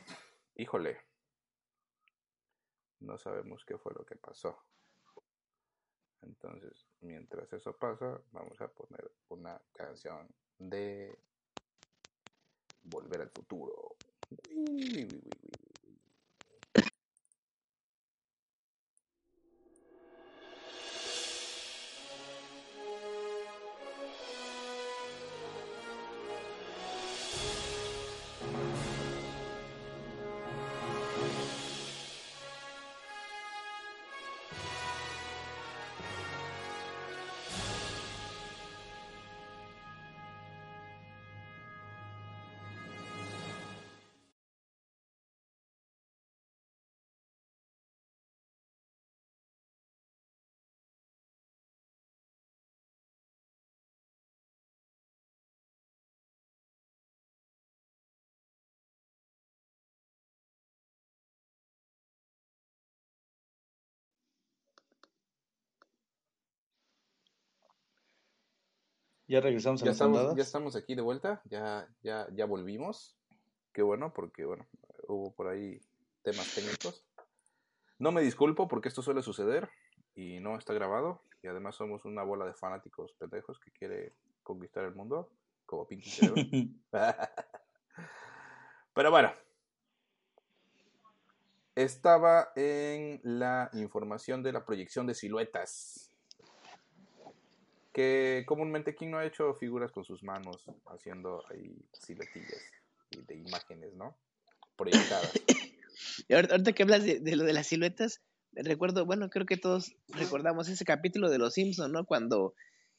híjole, 0.55 0.97
no 3.01 3.19
sabemos 3.19 3.65
qué 3.65 3.77
fue 3.79 3.95
lo 3.95 4.07
que 4.07 4.15
pasó. 4.15 4.63
Entonces, 6.23 6.87
mientras 7.01 7.53
eso 7.53 7.77
pasa, 7.77 8.21
vamos 8.31 8.61
a 8.61 8.69
poner 8.69 9.11
una 9.31 9.61
canción 9.73 10.29
de 10.57 11.19
Volver 12.85 13.23
al 13.23 13.31
futuro. 13.31 13.97
Ya 69.29 69.41
regresamos 69.41 69.83
a 69.83 69.85
Ya 69.85 69.91
las 69.91 69.97
estamos, 69.97 70.19
andadas. 70.19 70.37
ya 70.37 70.43
estamos 70.43 70.77
aquí 70.77 70.95
de 70.95 71.03
vuelta, 71.03 71.43
ya, 71.45 71.87
ya, 72.03 72.27
ya 72.33 72.47
volvimos. 72.47 73.19
Qué 73.73 73.83
bueno, 73.83 74.13
porque 74.15 74.47
bueno, 74.47 74.67
hubo 75.07 75.35
por 75.35 75.49
ahí 75.49 75.81
temas 76.23 76.55
técnicos. 76.55 77.05
No 77.99 78.11
me 78.11 78.23
disculpo 78.23 78.69
porque 78.69 78.89
esto 78.89 79.03
suele 79.03 79.23
suceder 79.23 79.69
y 80.15 80.41
no 80.41 80.57
está 80.57 80.73
grabado. 80.73 81.21
Y 81.43 81.47
además 81.47 81.77
somos 81.77 82.07
una 82.07 82.23
bola 82.23 82.47
de 82.47 82.55
fanáticos 82.55 83.13
pendejos 83.13 83.61
que 83.61 83.71
quiere 83.71 84.15
conquistar 84.43 84.85
el 84.85 84.95
mundo, 84.95 85.31
como 85.67 85.87
Pinky 85.87 86.09
Cerebro. 86.09 86.43
Pero 88.95 89.11
bueno. 89.11 89.31
Estaba 91.75 92.51
en 92.57 93.21
la 93.23 93.71
información 93.75 94.43
de 94.43 94.53
la 94.53 94.65
proyección 94.65 95.07
de 95.07 95.15
siluetas. 95.15 96.08
Que 97.99 98.45
comúnmente, 98.47 98.95
¿quién 98.95 99.11
no 99.11 99.19
ha 99.19 99.27
hecho 99.27 99.55
figuras 99.55 99.91
con 99.91 100.05
sus 100.05 100.23
manos 100.23 100.63
haciendo 100.87 101.43
ahí 101.51 101.85
siluetillas 101.93 102.63
de 103.11 103.35
imágenes, 103.35 103.93
¿no? 103.95 104.17
Proyectadas. 104.77 105.33
Y 106.29 106.33
ahorita, 106.33 106.55
ahorita 106.55 106.73
que 106.75 106.83
hablas 106.85 107.03
de, 107.03 107.19
de 107.19 107.35
lo 107.35 107.43
de 107.43 107.53
las 107.53 107.67
siluetas, 107.67 108.23
recuerdo, 108.53 109.05
bueno, 109.05 109.31
creo 109.31 109.47
que 109.47 109.57
todos 109.57 109.97
recordamos 110.11 110.69
ese 110.69 110.85
capítulo 110.85 111.29
de 111.29 111.39
Los 111.39 111.55
Simpson, 111.55 111.91
¿no? 111.91 112.05
Cuando 112.05 112.55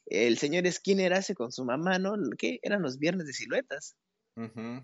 el 0.05 0.37
señor 0.37 0.69
Skinner 0.69 1.13
hace 1.13 1.33
con 1.33 1.53
su 1.53 1.63
mamá, 1.63 1.97
¿no? 1.97 2.17
¿Qué? 2.37 2.59
Eran 2.61 2.81
los 2.81 2.99
viernes 2.99 3.25
de 3.25 3.31
siluetas. 3.31 3.95
Ujú. 4.35 4.83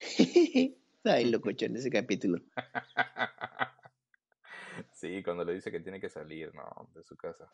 Ay, 1.04 1.30
locochón, 1.30 1.78
ese 1.78 1.88
capítulo. 1.88 2.42
sí, 4.92 5.22
cuando 5.22 5.46
le 5.46 5.54
dice 5.54 5.70
que 5.70 5.80
tiene 5.80 5.98
que 5.98 6.10
salir, 6.10 6.54
¿no? 6.54 6.90
De 6.94 7.02
su 7.04 7.16
casa. 7.16 7.50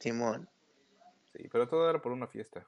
Simón. 0.00 0.48
Sí, 1.32 1.48
pero 1.52 1.68
todo 1.68 1.88
era 1.88 2.00
por 2.00 2.12
una 2.12 2.26
fiesta. 2.26 2.66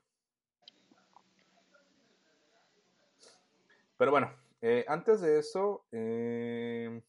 Pero 3.97 4.11
bueno, 4.11 4.33
eh, 4.61 4.85
antes 4.87 5.21
de 5.21 5.39
eso, 5.39 5.85
eh... 5.93 7.03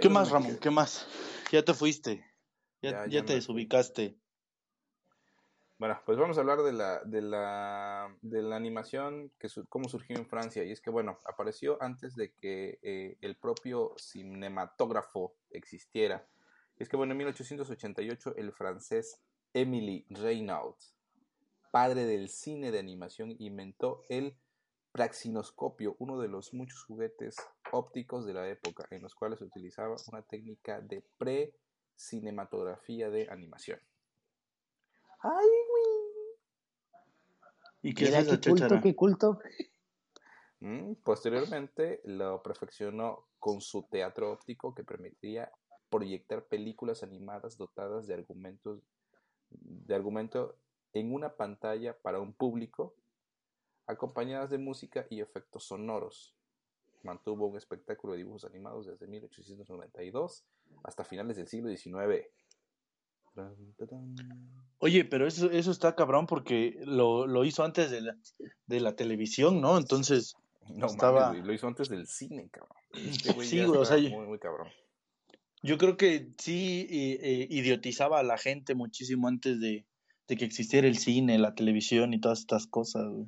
¿Qué 0.00 0.08
¿dónde 0.08 0.08
más, 0.10 0.30
Ramón? 0.30 0.58
¿Qué 0.60 0.70
más? 0.70 1.06
Ya 1.50 1.64
te 1.64 1.72
fuiste. 1.74 2.24
Ya, 2.82 2.90
Ya- 2.90 3.06
ya, 3.06 3.06
ya 3.06 3.24
te 3.24 3.32
me 3.32 3.34
desubicaste. 3.36 4.16
Bueno, 5.78 6.00
pues 6.06 6.16
vamos 6.16 6.38
a 6.38 6.40
hablar 6.40 6.62
de 6.62 6.72
la, 6.72 7.04
de 7.04 7.20
la, 7.20 8.16
de 8.22 8.42
la 8.42 8.56
animación, 8.56 9.30
que 9.38 9.50
su- 9.50 9.66
cómo 9.68 9.90
surgió 9.90 10.16
en 10.16 10.26
Francia. 10.26 10.64
Y 10.64 10.72
es 10.72 10.80
que, 10.80 10.88
bueno, 10.88 11.20
apareció 11.26 11.76
antes 11.82 12.16
de 12.16 12.32
que 12.32 12.78
eh, 12.82 13.18
el 13.20 13.36
propio 13.36 13.94
cinematógrafo 13.98 15.34
existiera. 15.56 16.26
Es 16.78 16.88
que, 16.88 16.96
bueno, 16.96 17.12
en 17.12 17.18
1888 17.18 18.34
el 18.36 18.52
francés 18.52 19.20
Émile 19.54 20.04
Reynaud, 20.10 20.76
padre 21.70 22.04
del 22.04 22.28
cine 22.28 22.70
de 22.70 22.78
animación, 22.78 23.34
inventó 23.38 24.04
el 24.08 24.36
praxinoscopio, 24.92 25.96
uno 25.98 26.18
de 26.18 26.28
los 26.28 26.54
muchos 26.54 26.82
juguetes 26.84 27.36
ópticos 27.72 28.24
de 28.26 28.34
la 28.34 28.48
época, 28.48 28.86
en 28.90 29.02
los 29.02 29.14
cuales 29.14 29.38
se 29.38 29.44
utilizaba 29.44 29.96
una 30.10 30.22
técnica 30.22 30.80
de 30.80 31.04
pre-cinematografía 31.18 33.10
de 33.10 33.28
animación. 33.30 33.78
¡Ay, 35.20 35.48
¿Y 37.82 37.94
qué 37.94 38.04
es 38.04 38.14
esa 38.14 38.40
qué 38.40 38.50
culto, 38.50 38.80
qué 38.82 38.96
culto. 38.96 39.38
Mm, 40.66 40.94
Posteriormente 41.04 42.00
lo 42.02 42.42
perfeccionó 42.42 43.28
con 43.38 43.60
su 43.60 43.84
teatro 43.84 44.32
óptico 44.32 44.74
que 44.74 44.82
permitía 44.82 45.52
proyectar 45.88 46.44
películas 46.46 47.04
animadas 47.04 47.56
dotadas 47.56 48.08
de 48.08 48.14
argumentos 48.14 48.82
de 49.48 49.94
argumento 49.94 50.56
en 50.92 51.14
una 51.14 51.36
pantalla 51.36 51.96
para 51.96 52.18
un 52.18 52.32
público 52.32 52.96
acompañadas 53.86 54.50
de 54.50 54.58
música 54.58 55.06
y 55.08 55.20
efectos 55.20 55.68
sonoros. 55.68 56.34
Mantuvo 57.04 57.46
un 57.46 57.56
espectáculo 57.56 58.14
de 58.14 58.18
dibujos 58.18 58.44
animados 58.44 58.86
desde 58.86 59.06
1892 59.06 60.44
hasta 60.82 61.04
finales 61.04 61.36
del 61.36 61.46
siglo 61.46 61.68
XIX. 61.70 62.26
Oye, 64.78 65.04
pero 65.04 65.28
eso, 65.28 65.48
eso 65.48 65.70
está 65.70 65.94
cabrón 65.94 66.26
porque 66.26 66.80
lo, 66.84 67.28
lo 67.28 67.44
hizo 67.44 67.62
antes 67.62 67.92
de 67.92 68.00
la, 68.00 68.16
de 68.66 68.80
la 68.80 68.96
televisión, 68.96 69.60
¿no? 69.60 69.78
Entonces, 69.78 70.34
No 70.74 70.86
Estaba- 70.86 71.20
mames, 71.26 71.38
güey, 71.40 71.46
lo 71.48 71.52
hizo 71.54 71.66
antes 71.66 71.88
del 71.88 72.06
cine, 72.06 72.48
cabrón. 72.50 72.76
Este 72.92 73.32
güey 73.32 73.46
Sí, 73.46 73.64
güey, 73.64 73.78
o 73.80 73.84
sea, 73.84 73.96
muy, 73.98 74.26
muy 74.26 74.38
cabrón. 74.38 74.68
yo 75.62 75.78
creo 75.78 75.96
que 75.96 76.32
sí 76.38 76.86
eh, 76.90 77.18
eh, 77.22 77.46
idiotizaba 77.50 78.18
a 78.20 78.22
la 78.22 78.38
gente 78.38 78.74
muchísimo 78.74 79.28
antes 79.28 79.60
de, 79.60 79.86
de 80.28 80.36
que 80.36 80.44
existiera 80.44 80.86
el 80.86 80.98
cine, 80.98 81.38
la 81.38 81.54
televisión 81.54 82.12
y 82.14 82.20
todas 82.20 82.40
estas 82.40 82.66
cosas, 82.66 83.04
güey. 83.08 83.26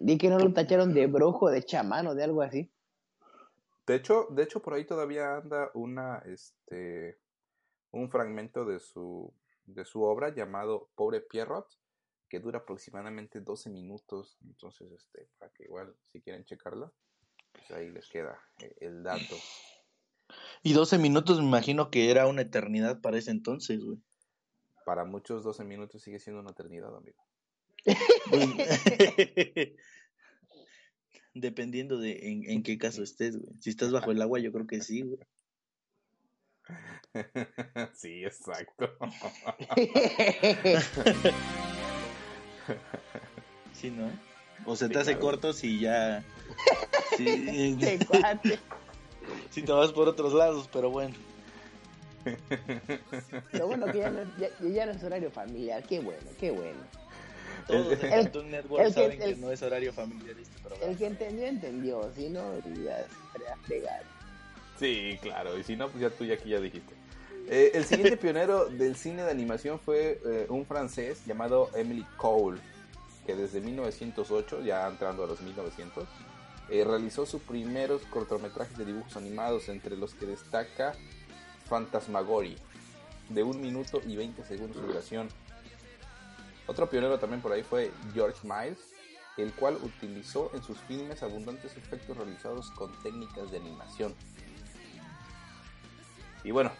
Di 0.00 0.18
que 0.18 0.28
no 0.28 0.38
lo 0.38 0.52
tacharon 0.52 0.92
de 0.92 1.06
brujo, 1.06 1.48
de 1.50 1.62
chamán 1.62 2.06
o 2.08 2.14
de 2.14 2.22
algo 2.24 2.42
así. 2.42 2.70
De 3.86 3.94
hecho, 3.94 4.26
de 4.30 4.42
hecho, 4.42 4.60
por 4.60 4.74
ahí 4.74 4.84
todavía 4.84 5.36
anda 5.38 5.70
una, 5.72 6.18
este, 6.26 7.18
un 7.92 8.10
fragmento 8.10 8.66
de 8.66 8.80
su, 8.80 9.32
de 9.64 9.86
su 9.86 10.02
obra 10.02 10.34
llamado 10.34 10.90
Pobre 10.94 11.22
Pierrot, 11.22 11.66
que 12.28 12.40
dura 12.40 12.58
aproximadamente 12.58 13.40
12 13.40 13.70
minutos. 13.70 14.38
Entonces, 14.44 14.90
este, 14.92 15.28
para 15.38 15.52
que 15.52 15.64
igual, 15.64 15.94
si 16.12 16.20
quieren 16.20 16.44
checarla, 16.44 16.92
pues 17.52 17.70
ahí 17.70 17.90
les 17.90 18.08
queda 18.08 18.38
eh, 18.60 18.74
el 18.80 19.02
dato. 19.02 19.36
Y 20.62 20.72
12 20.72 20.98
minutos 20.98 21.38
me 21.38 21.46
imagino 21.46 21.90
que 21.90 22.10
era 22.10 22.26
una 22.26 22.42
eternidad 22.42 23.00
para 23.00 23.18
ese 23.18 23.30
entonces, 23.30 23.82
güey. 23.82 23.98
Para 24.84 25.04
muchos, 25.04 25.44
12 25.44 25.64
minutos 25.64 26.02
sigue 26.02 26.18
siendo 26.18 26.40
una 26.40 26.50
eternidad, 26.50 26.94
amigo. 26.94 27.24
Dependiendo 31.34 31.98
de 31.98 32.30
en, 32.30 32.50
en 32.50 32.62
qué 32.62 32.78
caso 32.78 33.02
estés, 33.02 33.38
güey. 33.38 33.54
Si 33.60 33.70
estás 33.70 33.92
bajo 33.92 34.10
el 34.10 34.20
agua, 34.20 34.40
yo 34.40 34.52
creo 34.52 34.66
que 34.66 34.80
sí, 34.80 35.02
güey. 35.02 35.20
sí, 37.94 38.24
exacto. 38.24 38.90
Sí, 43.74 43.90
¿no? 43.90 44.10
O 44.64 44.74
se 44.76 44.86
Sí, 44.88 44.92
te 44.92 44.98
hace 44.98 45.12
claro. 45.12 45.26
corto 45.26 45.52
si 45.52 45.78
ya... 45.78 46.22
si, 47.16 47.76
cuate. 48.08 48.58
si 49.50 49.62
te 49.62 49.72
vas 49.72 49.92
por 49.92 50.08
otros 50.08 50.32
lados, 50.34 50.68
pero 50.72 50.90
bueno. 50.90 51.14
Lo 53.52 53.66
bueno 53.68 53.86
que 53.92 53.98
ya 53.98 54.10
no, 54.10 54.20
ya, 54.38 54.48
ya 54.60 54.86
no 54.86 54.92
es 54.92 55.02
horario 55.04 55.30
familiar. 55.30 55.82
Qué 55.84 56.00
bueno, 56.00 56.28
qué 56.40 56.50
bueno. 56.50 56.78
Todos 57.66 57.92
en 57.92 58.04
El- 58.04 58.10
Cartoon 58.24 58.50
Network 58.50 58.84
el 58.86 58.92
saben 58.92 59.18
que 59.18 59.24
el- 59.24 59.40
no 59.40 59.50
es 59.52 59.62
horario 59.62 59.92
familiar 59.92 60.36
este 60.38 60.58
programa. 60.60 60.90
El 60.90 60.98
que 60.98 61.06
entendió, 61.06 61.46
entendió. 61.46 62.12
Si 62.14 62.28
no, 62.28 62.58
ya 62.84 63.06
se 63.36 63.48
a 63.48 63.56
pegar. 63.68 64.02
Sí, 64.78 65.18
claro, 65.22 65.58
y 65.58 65.62
si 65.64 65.76
no, 65.76 65.88
pues 65.88 66.00
ya 66.02 66.10
tú 66.10 66.24
ya 66.24 66.34
aquí 66.34 66.50
ya 66.50 66.60
dijiste. 66.60 66.94
Eh, 67.50 67.70
el 67.72 67.86
siguiente 67.86 68.18
pionero 68.18 68.66
del 68.66 68.94
cine 68.94 69.22
de 69.22 69.30
animación 69.30 69.80
fue 69.80 70.20
eh, 70.26 70.46
un 70.50 70.66
francés 70.66 71.24
llamado 71.24 71.70
Emily 71.74 72.04
Cole, 72.18 72.60
que 73.24 73.34
desde 73.34 73.62
1908, 73.62 74.60
ya 74.60 74.86
entrando 74.86 75.24
a 75.24 75.26
los 75.26 75.40
1900, 75.40 76.06
eh, 76.68 76.84
realizó 76.84 77.24
sus 77.24 77.40
primeros 77.40 78.02
cortometrajes 78.10 78.76
de 78.76 78.84
dibujos 78.84 79.16
animados, 79.16 79.70
entre 79.70 79.96
los 79.96 80.12
que 80.12 80.26
destaca 80.26 80.92
Fantasmagory, 81.70 82.58
de 83.30 83.42
un 83.42 83.62
minuto 83.62 84.02
y 84.06 84.16
20 84.16 84.44
segundos 84.44 84.82
de 84.82 84.86
duración. 84.86 85.28
Otro 86.66 86.90
pionero 86.90 87.18
también 87.18 87.40
por 87.40 87.52
ahí 87.52 87.62
fue 87.62 87.90
George 88.12 88.40
Miles, 88.42 88.92
el 89.38 89.54
cual 89.54 89.78
utilizó 89.82 90.50
en 90.52 90.62
sus 90.62 90.76
filmes 90.80 91.22
abundantes 91.22 91.74
efectos 91.78 92.14
realizados 92.14 92.70
con 92.72 92.92
técnicas 93.02 93.50
de 93.50 93.56
animación. 93.56 94.14
Y 96.44 96.50
bueno, 96.50 96.70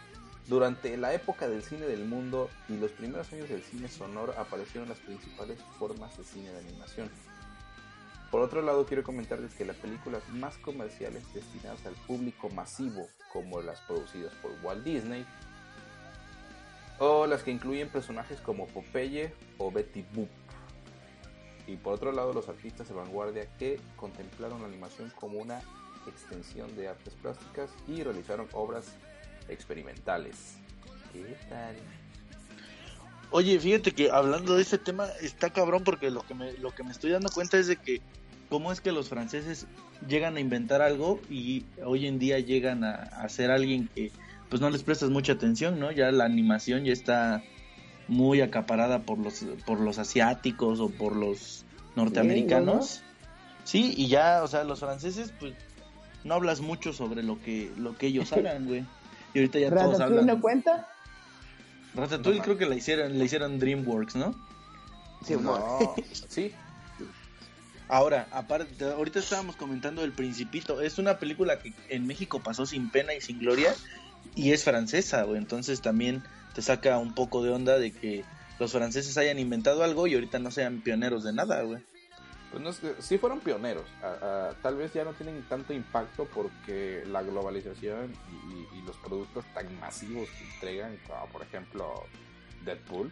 durante 0.49 0.97
la 0.97 1.13
época 1.13 1.47
del 1.47 1.61
cine 1.61 1.85
del 1.85 2.05
mundo 2.05 2.49
y 2.67 2.77
los 2.77 2.91
primeros 2.91 3.31
años 3.31 3.49
del 3.49 3.61
cine 3.61 3.87
sonoro 3.87 4.33
aparecieron 4.37 4.89
las 4.89 4.97
principales 4.97 5.59
formas 5.77 6.17
de 6.17 6.23
cine 6.23 6.51
de 6.51 6.57
animación. 6.57 7.09
Por 8.31 8.41
otro 8.41 8.63
lado, 8.63 8.85
quiero 8.85 9.03
comentarles 9.03 9.53
que 9.53 9.63
las 9.63 9.75
películas 9.75 10.27
más 10.29 10.57
comerciales 10.57 11.23
destinadas 11.33 11.85
al 11.85 11.93
público 11.93 12.49
masivo, 12.49 13.07
como 13.31 13.61
las 13.61 13.79
producidas 13.81 14.33
por 14.41 14.51
Walt 14.63 14.83
Disney, 14.83 15.25
o 16.97 17.27
las 17.27 17.43
que 17.43 17.51
incluyen 17.51 17.89
personajes 17.89 18.41
como 18.41 18.67
Popeye 18.67 19.33
o 19.59 19.71
Betty 19.71 20.03
Boop. 20.13 20.29
Y 21.67 21.75
por 21.77 21.93
otro 21.93 22.11
lado, 22.11 22.33
los 22.33 22.49
artistas 22.49 22.87
de 22.87 22.95
vanguardia 22.95 23.45
que 23.57 23.79
contemplaron 23.95 24.61
la 24.61 24.67
animación 24.67 25.11
como 25.19 25.37
una 25.39 25.61
extensión 26.07 26.75
de 26.75 26.87
artes 26.87 27.13
plásticas 27.15 27.69
y 27.87 28.01
realizaron 28.01 28.47
obras 28.53 28.95
experimentales. 29.49 30.55
¿Qué 31.13 31.35
tal? 31.49 31.75
Oye, 33.31 33.59
fíjate 33.59 33.91
que 33.91 34.09
hablando 34.09 34.55
de 34.55 34.61
este 34.61 34.77
tema 34.77 35.07
está 35.21 35.51
cabrón 35.51 35.83
porque 35.83 36.09
lo 36.09 36.21
que 36.23 36.33
me, 36.33 36.53
lo 36.53 36.71
que 36.71 36.83
me 36.83 36.91
estoy 36.91 37.11
dando 37.11 37.29
cuenta 37.29 37.57
es 37.57 37.67
de 37.67 37.75
que 37.75 38.01
cómo 38.49 38.71
es 38.71 38.81
que 38.81 38.91
los 38.91 39.09
franceses 39.09 39.67
llegan 40.07 40.37
a 40.37 40.39
inventar 40.39 40.81
algo 40.81 41.19
y 41.29 41.65
hoy 41.85 42.07
en 42.07 42.17
día 42.17 42.39
llegan 42.39 42.83
a, 42.83 42.93
a 42.93 43.29
ser 43.29 43.51
alguien 43.51 43.87
que 43.93 44.11
pues 44.49 44.61
no 44.61 44.69
les 44.71 44.81
prestas 44.81 45.11
mucha 45.11 45.33
atención, 45.33 45.79
¿no? 45.79 45.91
Ya 45.91 46.11
la 46.11 46.25
animación 46.25 46.85
ya 46.85 46.93
está 46.93 47.43
muy 48.07 48.41
acaparada 48.41 49.03
por 49.03 49.19
los 49.19 49.45
por 49.65 49.79
los 49.79 49.99
asiáticos 49.99 50.79
o 50.79 50.89
por 50.89 51.15
los 51.15 51.65
norteamericanos. 51.95 53.03
Sí, 53.63 53.93
y 53.95 54.07
ya, 54.07 54.41
o 54.43 54.47
sea, 54.47 54.63
los 54.63 54.79
franceses 54.79 55.31
pues 55.39 55.53
no 56.23 56.33
hablas 56.33 56.59
mucho 56.59 56.91
sobre 56.91 57.21
lo 57.23 57.39
que 57.41 57.71
lo 57.77 57.95
que 57.95 58.07
ellos 58.07 58.33
hagan, 58.33 58.65
güey. 58.65 58.83
Y 59.33 59.39
ahorita 59.39 59.59
ya 59.59 59.69
todos 59.69 59.81
¿Ratatouille 59.81 60.19
hablan. 60.19 60.25
no 60.25 60.41
cuenta? 60.41 60.87
Ratatouille 61.95 62.39
No, 62.39 62.43
creo 62.43 62.57
que 62.57 62.65
la 62.65 62.75
hicieron, 62.75 63.17
la 63.17 63.23
hicieron 63.23 63.59
DreamWorks, 63.59 64.15
¿no? 64.15 64.35
Sí. 65.25 65.35
No, 65.35 65.95
sí, 66.27 66.53
Ahora, 67.89 68.27
aparte, 68.31 68.85
ahorita 68.85 69.17
estábamos 69.17 69.55
comentando 69.55 70.03
El 70.03 70.11
Principito. 70.11 70.79
Es 70.79 70.99
una 70.99 71.17
película 71.17 71.59
que 71.59 71.73
en 71.89 72.05
México 72.05 72.39
pasó 72.39 72.67
sin 72.67 72.91
pena 72.91 73.15
y 73.15 73.21
sin 73.21 73.39
gloria 73.39 73.73
y 74.35 74.51
es 74.51 74.63
francesa, 74.63 75.23
güey. 75.23 75.39
Entonces 75.39 75.81
también 75.81 76.23
te 76.53 76.61
saca 76.61 76.99
un 76.99 77.15
poco 77.15 77.43
de 77.43 77.49
onda 77.49 77.79
de 77.79 77.91
que 77.91 78.23
los 78.59 78.71
franceses 78.71 79.17
hayan 79.17 79.39
inventado 79.39 79.83
algo 79.83 80.05
y 80.05 80.13
ahorita 80.13 80.37
no 80.37 80.51
sean 80.51 80.81
pioneros 80.81 81.23
de 81.23 81.33
nada, 81.33 81.63
güey. 81.63 81.81
Pues 82.51 82.63
no, 82.63 82.69
es 82.69 82.79
que- 82.79 82.95
sí 83.01 83.17
fueron 83.19 83.39
pioneros. 83.41 83.85
A- 84.01 84.49
a- 84.49 84.53
tal 84.61 84.75
vez 84.75 84.91
ya 84.93 85.03
no 85.03 85.13
tienen 85.13 85.43
tanto 85.47 85.71
impacto 85.73 86.25
porque 86.25 87.03
la 87.05 87.21
globalización 87.21 88.11
y, 88.31 88.53
y- 88.77 88.79
y 88.79 88.81
los 88.83 88.97
productos 88.97 89.45
tan 89.53 89.79
masivos 89.79 90.27
que 90.31 90.43
entregan, 90.55 90.97
como 91.07 91.25
por 91.27 91.43
ejemplo 91.43 92.03
Deadpool. 92.65 93.11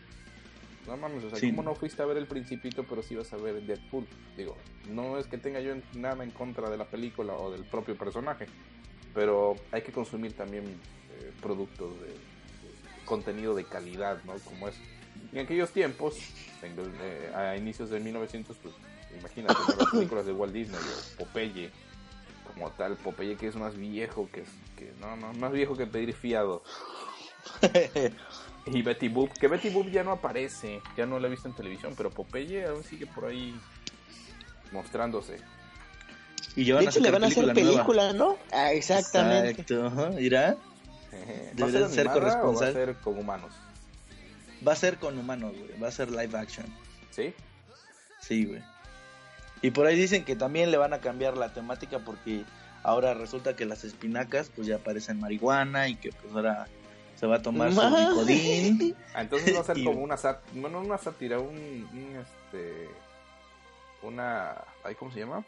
No 0.88 0.96
mames, 0.98 1.24
o 1.26 1.30
sea, 1.30 1.40
Sí. 1.40 1.50
¿cómo 1.50 1.64
no 1.64 1.76
fuiste 1.76 2.02
a 2.02 2.06
ver 2.06 2.18
el 2.18 2.28
Principito 2.28 2.86
pero 2.86 3.04
sí 3.04 3.16
vas 3.16 3.32
a 3.34 3.38
ver 3.38 3.62
Deadpool? 3.62 4.08
Digo, 4.38 4.56
no 4.90 5.18
es 5.20 5.28
que 5.28 5.38
tenga 5.38 5.60
yo 5.60 5.74
nada 5.94 6.24
en 6.24 6.32
contra 6.32 6.70
de 6.70 6.78
la 6.78 6.86
película 6.86 7.34
o 7.34 7.52
del 7.52 7.64
propio 7.66 7.96
personaje, 7.98 8.48
pero 9.14 9.56
hay 9.72 9.82
que 9.82 9.92
consumir 9.92 10.34
también 10.34 10.64
eh, 10.66 11.32
productos 11.42 11.94
de, 12.02 12.08
de 12.08 12.16
contenido 13.06 13.54
de 13.54 13.66
calidad, 13.66 14.24
¿no? 14.24 14.34
Como 14.46 14.68
es. 14.70 14.76
En 15.34 15.40
aquellos 15.40 15.72
tiempos, 15.72 16.18
en 16.64 16.74
eh, 17.02 17.32
a 17.36 17.58
inicios 17.58 17.90
de 17.90 18.00
1900, 18.00 18.56
pues 18.58 18.74
imagínate 19.18 19.60
ver 19.68 19.78
las 19.78 19.92
películas 19.92 20.26
de 20.26 20.32
Walt 20.34 20.54
Disney 20.54 20.80
o 20.80 21.24
Popeye, 21.24 21.72
como 22.54 22.72
tal, 22.72 22.96
Popeye 22.98 23.36
que 23.36 23.48
es 23.48 23.56
más 23.56 23.76
viejo 23.76 24.30
que, 24.32 24.44
que 24.78 24.92
no, 25.00 25.16
no, 25.16 25.34
más 25.34 25.52
viejo 25.52 25.76
que 25.76 25.86
pedir 25.88 26.14
fiado. 26.14 26.64
Y 28.70 28.82
Betty 28.82 29.08
Boop, 29.08 29.32
que 29.32 29.48
Betty 29.48 29.70
Boop 29.70 29.90
ya 29.90 30.04
no 30.04 30.12
aparece, 30.12 30.82
ya 30.98 31.06
no 31.06 31.20
la 31.20 31.28
he 31.28 31.30
visto 31.30 31.48
en 31.48 31.56
televisión, 31.56 31.94
pero 31.96 32.10
Popeye 32.10 32.66
aún 32.66 32.84
sigue 32.84 33.06
por 33.08 33.24
ahí 33.26 33.58
mostrándose. 34.74 35.38
Y 36.56 36.66
ya 36.66 36.74
De 36.74 36.80
van 36.80 36.88
a 36.88 36.90
hecho, 36.90 37.00
le 37.00 37.12
van 37.12 37.24
a 37.24 37.28
hacer 37.28 37.54
película 37.54 38.12
nueva. 38.12 38.32
¿no? 38.34 38.38
Ah, 38.52 38.74
exactamente. 38.74 39.62
Exacto, 39.62 40.12
mira, 40.16 40.58
¿Va 41.62 41.68
a 41.68 41.70
ser 41.70 41.84
o 41.84 42.10
va 42.10 42.12
a 42.12 42.14
corresponsal. 42.14 42.74
ser 42.74 42.96
con 42.96 43.18
humanos? 43.18 43.52
va 44.68 44.74
a 44.74 44.76
ser 44.76 44.98
con 44.98 45.18
humanos, 45.18 45.54
güey. 45.58 45.80
Va 45.80 45.88
a 45.88 45.92
ser 45.92 46.10
live 46.12 46.38
action. 46.38 46.66
¿Sí? 47.12 47.34
Sí, 48.20 48.46
güey. 48.46 48.62
Y 49.62 49.72
por 49.72 49.88
ahí 49.88 49.96
dicen 49.96 50.24
que 50.24 50.36
también 50.36 50.72
le 50.72 50.78
van 50.78 50.94
a 50.94 51.00
cambiar 51.00 51.36
la 51.38 51.50
temática 51.54 52.00
porque 52.00 52.44
ahora 52.84 53.14
resulta 53.14 53.56
que 53.56 53.66
las 53.66 53.84
espinacas 53.84 54.52
pues 54.56 54.68
ya 54.68 54.78
parecen 54.78 55.20
marihuana 55.20 55.88
y 55.90 55.96
que 55.96 56.12
pues 56.12 56.34
ahora 56.34 56.68
se 57.16 57.26
va 57.26 57.38
a 57.38 57.42
tomar 57.42 57.72
su 57.74 57.78
Ma- 57.82 57.90
Vicodin. 58.10 58.96
Ah, 59.14 59.22
entonces 59.22 59.56
va 59.56 59.62
a 59.62 59.64
ser 59.64 59.78
Y- 59.80 59.84
como 59.84 60.02
una 60.02 60.16
bueno, 60.54 60.80
no 60.82 60.86
una 60.88 60.98
sátira, 60.98 61.40
un, 61.40 61.50
un, 61.58 62.16
este 62.22 62.90
una 64.04 64.56
ay, 64.84 64.94
¿cómo 64.96 65.12
se 65.12 65.20
llama? 65.22 65.44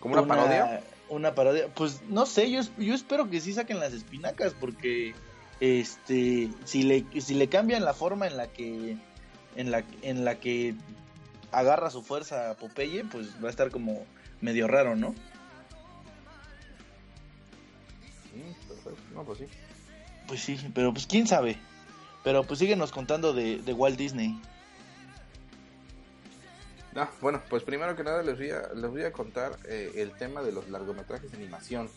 Como 0.00 0.14
una, 0.14 0.26
parodia. 0.26 0.82
Una 1.08 1.34
parodia. 1.34 1.66
Pues 1.74 2.00
no 2.08 2.26
sé, 2.26 2.50
yo, 2.50 2.60
yo 2.78 2.94
espero 2.94 3.28
que 3.28 3.40
sí 3.40 3.52
saquen 3.52 3.80
las 3.80 3.92
espinacas 3.92 4.54
porque 4.58 5.14
este 5.60 6.50
si 6.64 6.82
le 6.82 7.04
si 7.20 7.34
le 7.34 7.48
cambian 7.48 7.84
la 7.84 7.94
forma 7.94 8.26
en 8.26 8.36
la 8.36 8.46
que 8.46 8.96
en 9.56 9.70
la 9.70 9.82
en 10.02 10.24
la 10.24 10.36
que 10.38 10.74
agarra 11.52 11.90
su 11.90 12.02
fuerza 12.02 12.50
a 12.50 12.54
Popeye, 12.54 13.04
pues 13.04 13.42
va 13.42 13.48
a 13.48 13.50
estar 13.50 13.70
como 13.70 14.04
medio 14.40 14.68
raro, 14.68 14.96
¿no? 14.96 15.10
Mm, 18.34 18.68
perfecto. 18.68 19.02
No, 19.14 19.24
pues 19.24 19.38
sí. 19.38 19.46
Pues 20.26 20.40
sí, 20.40 20.70
pero 20.74 20.92
pues 20.92 21.06
quién 21.06 21.26
sabe. 21.26 21.58
Pero 22.24 22.44
pues 22.44 22.58
síguenos 22.58 22.90
contando 22.90 23.32
de, 23.32 23.58
de 23.58 23.72
Walt 23.72 23.96
Disney. 23.96 24.40
No, 26.92 27.08
bueno, 27.20 27.42
pues 27.50 27.62
primero 27.62 27.94
que 27.94 28.02
nada 28.02 28.22
les 28.22 28.38
voy 28.38 28.50
a, 28.50 28.68
les 28.74 28.90
voy 28.90 29.04
a 29.04 29.12
contar 29.12 29.58
eh, 29.66 29.92
el 29.96 30.12
tema 30.12 30.42
de 30.42 30.50
los 30.50 30.68
largometrajes 30.70 31.30
de 31.30 31.36
animación. 31.36 31.90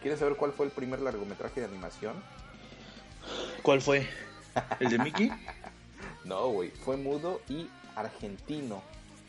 ¿Quieren 0.00 0.18
saber 0.18 0.36
cuál 0.36 0.52
fue 0.52 0.66
el 0.66 0.72
primer 0.72 1.00
largometraje 1.00 1.60
de 1.60 1.66
animación? 1.66 2.14
¿Cuál 3.62 3.82
fue? 3.82 4.08
¿El 4.80 4.88
de 4.90 4.98
Mickey? 4.98 5.30
No, 6.24 6.48
güey, 6.48 6.70
fue 6.70 6.98
mudo 6.98 7.40
y 7.48 7.66
argentino. 7.96 8.82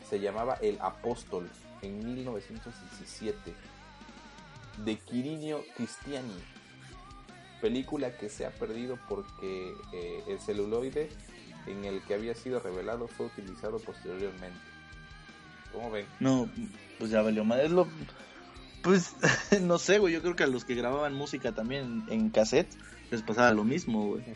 Se 0.08 0.20
llamaba 0.20 0.54
El 0.60 0.78
Apóstol 0.80 1.48
en 1.82 2.04
1917. 2.04 3.54
De 4.84 4.96
Quirinio 4.98 5.62
Cristiani. 5.76 6.36
Película 7.60 8.16
que 8.16 8.28
se 8.28 8.46
ha 8.46 8.50
perdido 8.50 8.98
porque 9.08 9.72
eh, 9.92 10.24
el 10.28 10.40
celuloide 10.40 11.10
en 11.66 11.84
el 11.84 12.02
que 12.02 12.14
había 12.14 12.34
sido 12.34 12.58
revelado 12.60 13.06
fue 13.06 13.26
utilizado 13.26 13.78
posteriormente. 13.78 14.58
¿Cómo 15.72 15.90
ven? 15.90 16.06
No, 16.20 16.48
pues 16.98 17.10
ya 17.10 17.22
valió. 17.22 17.42
Es 17.54 17.70
lo... 17.70 17.88
Pues 18.82 19.14
no 19.60 19.78
sé, 19.78 19.98
güey. 19.98 20.12
Yo 20.12 20.22
creo 20.22 20.36
que 20.36 20.42
a 20.42 20.48
los 20.48 20.64
que 20.64 20.74
grababan 20.74 21.14
música 21.14 21.52
también 21.52 22.04
en 22.08 22.30
cassette 22.30 22.68
les 23.12 23.22
pasaba 23.22 23.52
lo 23.52 23.62
mismo, 23.64 24.06
güey. 24.08 24.24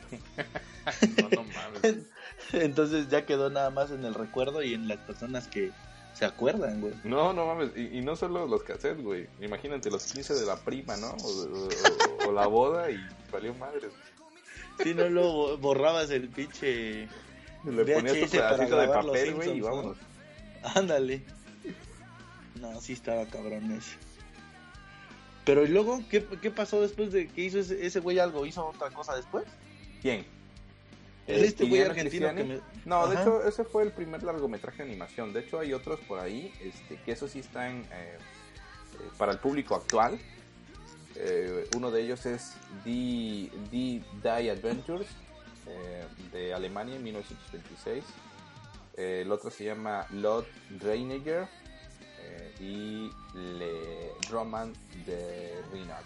No, 1.20 1.28
no 1.30 1.42
mames. 1.44 1.96
Entonces 2.52 3.08
ya 3.08 3.26
quedó 3.26 3.50
nada 3.50 3.70
más 3.70 3.90
en 3.90 4.04
el 4.04 4.14
recuerdo 4.14 4.62
y 4.62 4.72
en 4.74 4.86
las 4.86 4.98
personas 4.98 5.48
que 5.48 5.72
se 6.14 6.24
acuerdan, 6.24 6.80
güey. 6.80 6.94
No, 7.02 7.32
no 7.32 7.46
mames. 7.46 7.70
Y, 7.76 7.98
y 7.98 8.02
no 8.02 8.14
solo 8.14 8.46
los 8.46 8.62
cassettes, 8.62 9.02
güey. 9.02 9.26
Imagínate 9.40 9.90
los 9.90 10.04
15 10.12 10.34
de 10.34 10.46
la 10.46 10.54
prima, 10.56 10.96
¿no? 10.96 11.08
O, 11.08 11.26
o- 11.28 11.68
o- 12.24 12.28
o 12.28 12.32
la 12.32 12.46
boda 12.46 12.88
y 12.90 12.98
valió 13.32 13.52
madres. 13.54 13.90
Si 14.82 14.94
no 14.94 15.08
lo 15.08 15.58
borrabas 15.58 16.10
el 16.10 16.28
pinche 16.28 17.08
Le 17.64 17.84
ponías 17.94 18.20
tu 18.20 18.30
pedacito 18.30 18.76
de 18.78 18.86
papel, 18.88 19.34
güey, 19.34 19.56
y 19.56 19.60
vámonos. 19.60 19.96
Ándale. 20.74 21.24
No, 22.60 22.80
sí 22.80 22.92
estaba 22.92 23.24
cabrón 23.26 23.72
ese. 23.72 23.96
Pero 25.46 25.64
¿y 25.64 25.68
luego 25.68 26.02
qué, 26.10 26.26
qué 26.42 26.50
pasó 26.50 26.80
después 26.82 27.12
de 27.12 27.28
que 27.28 27.42
hizo 27.42 27.60
ese, 27.60 27.86
ese 27.86 28.00
güey 28.00 28.18
algo? 28.18 28.44
¿Hizo 28.44 28.66
otra 28.66 28.90
cosa 28.90 29.14
después? 29.14 29.44
¿Quién? 30.02 30.26
Es 31.28 31.42
este 31.42 31.66
güey 31.66 31.82
argentino 31.82 32.34
que 32.34 32.44
me... 32.44 32.60
No, 32.84 33.06
de 33.06 33.14
hecho, 33.14 33.46
ese 33.46 33.62
fue 33.62 33.84
el 33.84 33.92
primer 33.92 34.24
largometraje 34.24 34.82
de 34.82 34.90
animación. 34.90 35.32
De 35.32 35.40
hecho, 35.40 35.60
hay 35.60 35.72
otros 35.72 36.00
por 36.00 36.18
ahí, 36.18 36.52
este, 36.60 37.00
que 37.00 37.12
eso 37.12 37.28
sí 37.28 37.38
están 37.38 37.82
eh, 37.82 37.86
eh, 37.92 38.18
para 39.16 39.32
el 39.32 39.38
público 39.38 39.76
actual. 39.76 40.18
Eh, 41.14 41.68
uno 41.76 41.92
de 41.92 42.02
ellos 42.02 42.26
es 42.26 42.54
The, 42.82 43.50
The 43.70 44.02
Die 44.22 44.50
Adventures, 44.50 45.06
eh, 45.68 46.04
de 46.32 46.54
Alemania 46.54 46.96
en 46.96 47.04
1926. 47.04 48.04
Eh, 48.96 49.22
el 49.22 49.30
otro 49.30 49.50
se 49.50 49.64
llama 49.64 50.06
Lot 50.10 50.46
Reiniger 50.80 51.46
y 52.60 53.10
Le 53.34 54.12
Roman 54.30 54.72
de 55.06 55.62
Renard, 55.72 56.04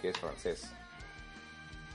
que 0.00 0.10
es 0.10 0.18
francés. 0.18 0.70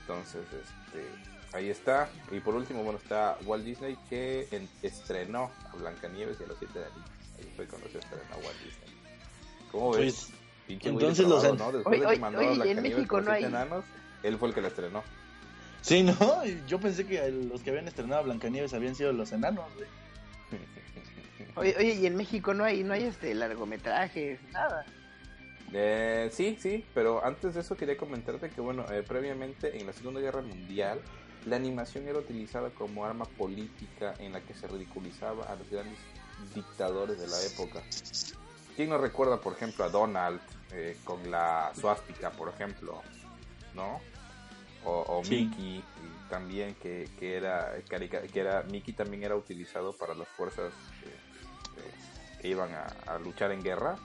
Entonces, 0.02 0.42
este, 0.52 1.56
ahí 1.56 1.70
está. 1.70 2.08
Y 2.30 2.40
por 2.40 2.54
último, 2.54 2.82
bueno, 2.82 2.98
está 2.98 3.38
Walt 3.44 3.64
Disney 3.64 3.96
que 4.08 4.48
en- 4.50 4.68
estrenó 4.82 5.50
a 5.72 5.76
Blancanieves 5.76 6.38
y 6.40 6.44
a 6.44 6.46
los 6.48 6.58
siete 6.58 6.80
Danitos. 6.80 7.02
Ahí 7.38 7.52
fue 7.56 7.66
cuando 7.66 7.88
se 7.88 7.98
estrenó 7.98 8.36
Walt 8.36 8.58
Disney. 8.64 8.96
¿Cómo 9.70 9.92
ves? 9.92 10.26
Pues, 10.28 10.38
Pinche 10.66 10.88
entonces 10.90 11.26
los 11.26 11.42
¿no? 11.58 11.72
Después 11.72 11.98
de 11.98 12.00
que 12.00 12.06
oye, 12.12 12.20
mandó 12.20 12.38
oye, 12.38 12.62
a 12.62 12.66
en 12.66 12.82
México 12.82 13.16
no 13.20 13.24
siete 13.24 13.36
hay- 13.38 13.44
enanos, 13.44 13.84
él 14.22 14.38
fue 14.38 14.48
el 14.48 14.54
que 14.54 14.60
la 14.60 14.68
estrenó. 14.68 15.02
sí, 15.80 16.02
¿no? 16.04 16.44
Yo 16.68 16.78
pensé 16.78 17.04
que 17.04 17.30
los 17.30 17.62
que 17.62 17.70
habían 17.70 17.88
estrenado 17.88 18.20
a 18.20 18.24
Blancanieves 18.24 18.72
habían 18.74 18.94
sido 18.94 19.12
los 19.12 19.32
enanos, 19.32 19.64
güey. 19.74 19.88
Oye, 21.56 21.74
oye, 21.78 21.94
y 21.94 22.06
en 22.06 22.16
México 22.16 22.54
no 22.54 22.64
hay, 22.64 22.82
no 22.82 22.94
hay 22.94 23.04
este 23.04 23.34
largometrajes, 23.34 24.40
nada. 24.52 24.84
Eh, 25.74 26.30
sí, 26.32 26.56
sí, 26.60 26.84
pero 26.94 27.24
antes 27.24 27.54
de 27.54 27.60
eso 27.60 27.76
quería 27.76 27.96
comentarte 27.96 28.50
que, 28.50 28.60
bueno, 28.60 28.84
eh, 28.90 29.02
previamente 29.06 29.78
en 29.78 29.86
la 29.86 29.92
Segunda 29.92 30.20
Guerra 30.20 30.42
Mundial, 30.42 31.00
la 31.46 31.56
animación 31.56 32.06
era 32.08 32.18
utilizada 32.18 32.70
como 32.70 33.04
arma 33.04 33.24
política 33.24 34.14
en 34.18 34.32
la 34.32 34.40
que 34.40 34.54
se 34.54 34.66
ridiculizaba 34.68 35.44
a 35.46 35.56
los 35.56 35.68
grandes 35.70 35.98
dictadores 36.54 37.18
de 37.18 37.26
la 37.26 37.40
época. 37.42 37.82
¿Quién 38.76 38.88
no 38.90 38.98
recuerda, 38.98 39.40
por 39.40 39.52
ejemplo, 39.54 39.84
a 39.84 39.88
Donald 39.88 40.40
eh, 40.72 40.96
con 41.04 41.30
la 41.30 41.72
suástica, 41.78 42.30
por 42.30 42.48
ejemplo? 42.48 43.02
¿No? 43.74 44.00
O, 44.84 45.04
o 45.08 45.24
Sí. 45.24 45.44
Mickey, 45.50 45.84
también 46.30 46.74
que, 46.76 47.08
que 47.18 47.36
era, 47.36 47.72
carica- 47.88 48.22
que 48.22 48.40
era, 48.40 48.62
Mickey 48.64 48.94
también 48.94 49.22
era 49.24 49.36
utilizado 49.36 49.92
para 49.92 50.14
las 50.14 50.28
fuerzas 50.28 50.72
que 52.42 52.48
iban 52.48 52.70
a, 52.74 52.86
a 53.06 53.18
luchar 53.18 53.52
en 53.52 53.62
guerra 53.62 53.96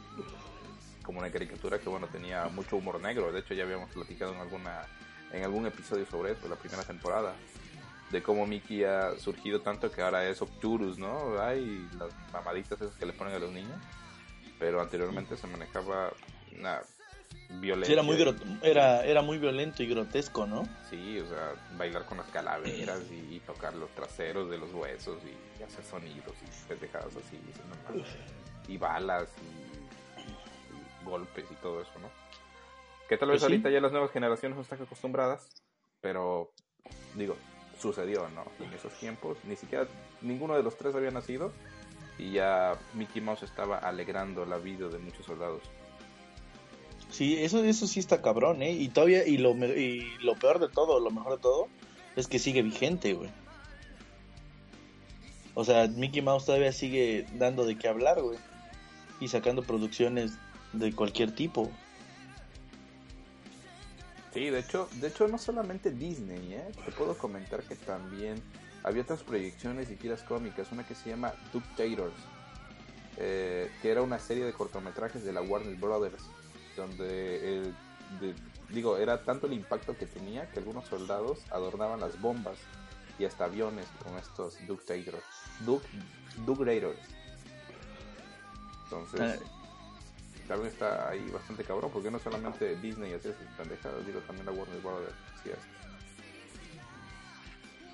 como 1.03 1.19
una 1.19 1.31
caricatura 1.31 1.79
que 1.79 1.89
bueno 1.89 2.07
tenía 2.07 2.45
mucho 2.49 2.77
humor 2.77 3.01
negro. 3.01 3.31
De 3.31 3.39
hecho 3.39 3.53
ya 3.53 3.63
habíamos 3.63 3.89
platicado 3.89 4.33
en 4.33 4.39
alguna 4.39 4.85
en 5.33 5.43
algún 5.43 5.65
episodio 5.65 6.05
sobre 6.05 6.31
esto 6.31 6.47
la 6.47 6.55
primera 6.55 6.83
temporada 6.83 7.33
de 8.11 8.23
cómo 8.23 8.45
Mickey 8.45 8.83
ha 8.83 9.17
surgido 9.19 9.61
tanto 9.61 9.91
que 9.91 10.01
ahora 10.01 10.27
es 10.29 10.41
Octurus 10.41 10.97
no 10.97 11.41
hay 11.41 11.87
las 11.97 12.09
mamaditas 12.31 12.79
esas 12.81 12.95
que 12.95 13.05
le 13.05 13.13
ponen 13.13 13.33
a 13.33 13.39
los 13.39 13.51
niños. 13.51 13.79
Pero 14.59 14.81
anteriormente 14.81 15.37
se 15.37 15.45
manejaba 15.47 16.11
una 16.57 16.81
violencia 17.59 17.87
Sí, 17.87 17.93
era 17.93 18.03
muy, 18.03 18.17
era, 18.61 19.03
era 19.05 19.21
muy 19.21 19.37
violento 19.37 19.81
y 19.83 19.87
grotesco, 19.87 20.45
¿no? 20.45 20.67
sí 20.89 21.19
o 21.19 21.27
sea 21.27 21.53
bailar 21.77 22.05
con 22.05 22.17
las 22.17 22.27
calaveras 22.27 23.01
y, 23.11 23.35
y 23.35 23.39
tocar 23.45 23.73
los 23.75 23.89
traseros 23.91 24.49
de 24.49 24.57
los 24.57 24.73
huesos 24.73 25.17
y, 25.23 25.63
hacer 25.63 25.83
sonidos 25.83 26.33
y 26.41 26.67
pendejadas 26.67 27.15
así 27.15 27.39
y, 28.67 28.73
y 28.73 28.77
balas 28.77 29.27
y, 29.41 30.21
y 30.21 31.05
golpes 31.05 31.45
y 31.51 31.55
todo 31.55 31.81
eso 31.81 31.91
no 31.99 32.09
que 33.09 33.17
tal 33.17 33.29
vez 33.29 33.39
Pues 33.39 33.47
sí. 33.47 33.53
ahorita 33.53 33.69
ya 33.69 33.81
las 33.81 33.91
nuevas 33.91 34.11
generaciones 34.11 34.55
no 34.55 34.61
están 34.61 34.81
acostumbradas 34.81 35.49
pero 36.01 36.51
digo 37.15 37.35
sucedió 37.79 38.29
no 38.29 38.45
en 38.63 38.71
esos 38.73 38.93
tiempos 38.99 39.37
ni 39.45 39.55
siquiera 39.55 39.87
ninguno 40.21 40.55
de 40.55 40.63
los 40.63 40.77
tres 40.77 40.93
había 40.95 41.11
nacido 41.11 41.51
y 42.19 42.31
ya 42.33 42.73
Mickey 42.93 43.21
Mouse 43.21 43.43
estaba 43.43 43.77
alegrando 43.79 44.45
la 44.45 44.57
vida 44.57 44.87
de 44.89 44.97
muchos 44.99 45.25
soldados 45.25 45.61
Sí, 47.09 47.37
eso, 47.43 47.63
eso 47.63 47.87
sí 47.87 47.99
está 47.99 48.21
cabrón, 48.21 48.61
¿eh? 48.61 48.71
Y 48.71 48.89
todavía, 48.89 49.25
y 49.25 49.37
lo, 49.37 49.55
y 49.55 50.05
lo 50.21 50.35
peor 50.35 50.59
de 50.59 50.69
todo, 50.69 50.99
lo 50.99 51.09
mejor 51.09 51.37
de 51.37 51.41
todo, 51.41 51.67
es 52.15 52.27
que 52.27 52.39
sigue 52.39 52.61
vigente, 52.61 53.13
güey. 53.13 53.29
O 55.53 55.63
sea, 55.63 55.87
Mickey 55.87 56.21
Mouse 56.21 56.45
todavía 56.45 56.71
sigue 56.71 57.25
dando 57.33 57.65
de 57.65 57.77
qué 57.77 57.87
hablar, 57.87 58.21
güey. 58.21 58.37
Y 59.19 59.29
sacando 59.29 59.63
producciones 59.63 60.33
de 60.73 60.93
cualquier 60.93 61.33
tipo. 61.33 61.71
Sí, 64.33 64.51
de 64.51 64.59
hecho, 64.59 64.87
de 65.01 65.07
hecho 65.07 65.27
no 65.27 65.39
solamente 65.39 65.89
Disney, 65.89 66.53
¿eh? 66.53 66.71
Te 66.85 66.91
puedo 66.91 67.17
comentar 67.17 67.63
que 67.63 67.75
también 67.75 68.41
había 68.83 69.01
otras 69.01 69.23
proyecciones 69.23 69.89
y 69.89 69.95
tiras 69.95 70.21
cómicas, 70.21 70.71
una 70.71 70.85
que 70.85 70.93
se 70.93 71.09
llama 71.09 71.33
DuckTales, 71.51 72.13
eh, 73.17 73.71
que 73.81 73.89
era 73.89 74.03
una 74.03 74.19
serie 74.19 74.45
de 74.45 74.53
cortometrajes 74.53 75.23
de 75.23 75.33
la 75.33 75.41
Warner 75.41 75.75
Brothers, 75.75 76.23
donde, 76.77 77.57
el- 77.57 77.75
de- 78.21 78.35
digo, 78.69 78.97
era 78.97 79.23
tanto 79.25 79.47
el 79.47 79.53
impacto 79.53 79.97
que 79.97 80.05
tenía 80.05 80.49
que 80.51 80.59
algunos 80.59 80.85
soldados 80.87 81.39
adornaban 81.51 81.99
las 81.99 82.19
bombas 82.21 82.57
y 83.19 83.25
hasta 83.25 83.45
aviones 83.45 83.85
con 84.03 84.17
estos 84.17 84.57
Duck, 85.65 85.83
DuckTales. 86.45 86.97
Entonces, 88.85 89.19
Ah. 89.41 90.45
también 90.47 90.71
está 90.71 91.09
ahí 91.09 91.27
bastante 91.31 91.63
cabrón, 91.65 91.91
porque 91.91 92.09
no 92.11 92.19
solamente 92.19 92.75
Disney 92.77 93.13
hacía 93.13 93.31
sus 93.37 93.47
pendejadas, 93.57 94.05
digo, 94.05 94.19
también 94.21 94.45
la 94.45 94.51
Warner 94.53 94.81
esto. 94.81 95.57